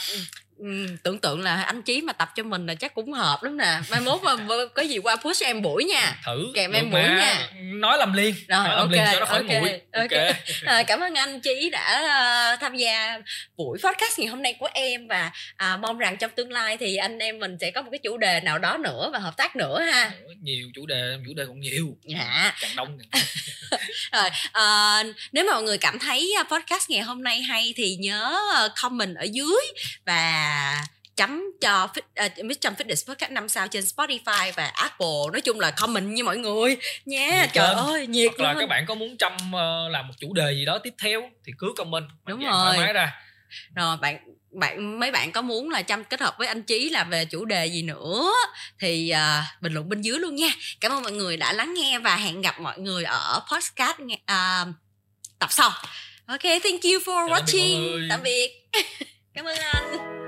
Ừ, 0.60 0.86
tưởng 1.02 1.18
tượng 1.18 1.42
là 1.42 1.62
anh 1.62 1.82
chí 1.82 2.02
mà 2.02 2.12
tập 2.12 2.28
cho 2.34 2.42
mình 2.42 2.66
là 2.66 2.74
chắc 2.74 2.94
cũng 2.94 3.12
hợp 3.12 3.42
lắm 3.42 3.56
nè. 3.56 3.80
Mai 3.90 4.00
mốt 4.00 4.22
mà 4.22 4.36
có 4.74 4.82
gì 4.82 4.98
qua 4.98 5.16
push 5.16 5.42
em 5.42 5.62
buổi 5.62 5.84
nha. 5.84 6.16
Thử 6.26 6.52
kèm 6.54 6.72
em 6.72 6.90
buổi 6.90 7.02
nha. 7.02 7.48
Nói 7.62 7.98
làm 7.98 8.12
liên 8.12 8.34
rồi 8.34 8.44
nói 8.48 8.68
làm 8.68 8.78
okay, 8.78 8.92
liền 8.92 9.04
cho 9.12 9.20
nó 9.20 9.26
khỏi 9.26 9.40
okay, 9.40 9.60
mũi 9.60 9.70
okay. 9.92 10.28
okay. 10.28 10.40
À, 10.64 10.82
cảm 10.82 11.00
ơn 11.00 11.14
anh 11.14 11.40
chí 11.40 11.70
đã 11.70 12.02
uh, 12.54 12.60
tham 12.60 12.76
gia 12.76 13.18
buổi 13.56 13.78
podcast 13.84 14.18
ngày 14.18 14.28
hôm 14.28 14.42
nay 14.42 14.56
của 14.58 14.68
em 14.72 15.08
và 15.08 15.30
uh, 15.54 15.80
mong 15.80 15.98
rằng 15.98 16.16
trong 16.16 16.30
tương 16.36 16.52
lai 16.52 16.76
thì 16.76 16.96
anh 16.96 17.18
em 17.18 17.38
mình 17.38 17.56
sẽ 17.60 17.70
có 17.70 17.82
một 17.82 17.88
cái 17.92 17.98
chủ 17.98 18.16
đề 18.16 18.40
nào 18.40 18.58
đó 18.58 18.76
nữa 18.76 19.10
và 19.12 19.18
hợp 19.18 19.36
tác 19.36 19.56
nữa 19.56 19.80
ha. 19.80 20.10
Nhiều 20.42 20.68
chủ 20.74 20.86
đề 20.86 21.16
chủ 21.26 21.34
đề 21.34 21.44
còn 21.46 21.60
nhiều. 21.60 21.96
Dạ. 22.04 22.52
Càng 22.60 22.70
đông 22.76 22.98
càng 23.12 23.22
rồi 24.12 24.30
uh, 24.48 25.16
nếu 25.32 25.44
mà 25.44 25.52
mọi 25.52 25.62
người 25.62 25.78
cảm 25.78 25.98
thấy 25.98 26.34
podcast 26.50 26.90
ngày 26.90 27.00
hôm 27.00 27.22
nay 27.22 27.40
hay 27.40 27.74
thì 27.76 27.96
nhớ 27.96 28.38
comment 28.82 29.16
ở 29.16 29.26
dưới 29.32 29.60
và 30.06 30.49
chấm 31.20 31.44
cho 31.60 31.88
fit, 31.94 32.26
uh, 32.26 32.44
Mission 32.44 32.74
Fitness 32.74 33.08
Podcast 33.08 33.32
5 33.32 33.48
sao 33.48 33.68
trên 33.68 33.84
Spotify 33.84 34.52
và 34.56 34.66
Apple. 34.66 35.32
Nói 35.32 35.40
chung 35.40 35.60
là 35.60 35.70
comment 35.70 36.06
như 36.06 36.24
mọi 36.24 36.38
người. 36.38 36.76
Nha 37.04 37.40
nhiệt 37.40 37.50
trời 37.52 37.74
ơi 37.74 38.06
nhiệt 38.06 38.32
Hoặc 38.38 38.44
là 38.44 38.60
các 38.60 38.68
bạn 38.68 38.86
có 38.86 38.94
muốn 38.94 39.16
chăm 39.16 39.32
uh, 39.32 39.92
làm 39.92 40.08
một 40.08 40.14
chủ 40.20 40.34
đề 40.34 40.52
gì 40.52 40.64
đó 40.64 40.78
tiếp 40.78 40.94
theo 41.02 41.30
thì 41.46 41.52
cứ 41.58 41.72
comment. 41.76 42.04
Đúng 42.26 42.44
rồi. 42.44 42.76
thoải 42.76 42.92
ra. 42.92 43.14
Rồi 43.74 43.96
bạn 43.96 44.18
bạn 44.52 45.00
mấy 45.00 45.10
bạn 45.10 45.32
có 45.32 45.42
muốn 45.42 45.70
là 45.70 45.82
chăm 45.82 46.04
kết 46.04 46.20
hợp 46.20 46.34
với 46.38 46.48
anh 46.48 46.62
Chí 46.62 46.88
là 46.88 47.04
về 47.04 47.24
chủ 47.24 47.44
đề 47.44 47.66
gì 47.66 47.82
nữa 47.82 48.30
thì 48.80 49.12
uh, 49.14 49.62
bình 49.62 49.72
luận 49.72 49.88
bên 49.88 50.00
dưới 50.00 50.18
luôn 50.18 50.34
nha. 50.34 50.50
Cảm 50.80 50.92
ơn 50.92 51.02
mọi 51.02 51.12
người 51.12 51.36
đã 51.36 51.52
lắng 51.52 51.74
nghe 51.74 51.98
và 51.98 52.16
hẹn 52.16 52.40
gặp 52.40 52.60
mọi 52.60 52.78
người 52.78 53.04
ở 53.04 53.40
podcast 53.52 53.96
uh, 54.02 54.74
tập 55.38 55.52
sau. 55.52 55.70
Ok 56.26 56.42
thank 56.42 56.82
you 56.82 57.00
for 57.04 57.28
Chào 57.28 57.40
watching. 57.40 58.06
tạm 58.10 58.22
biệt. 58.22 58.50
Cảm 59.34 59.44
ơn 59.44 59.56
anh 59.56 60.19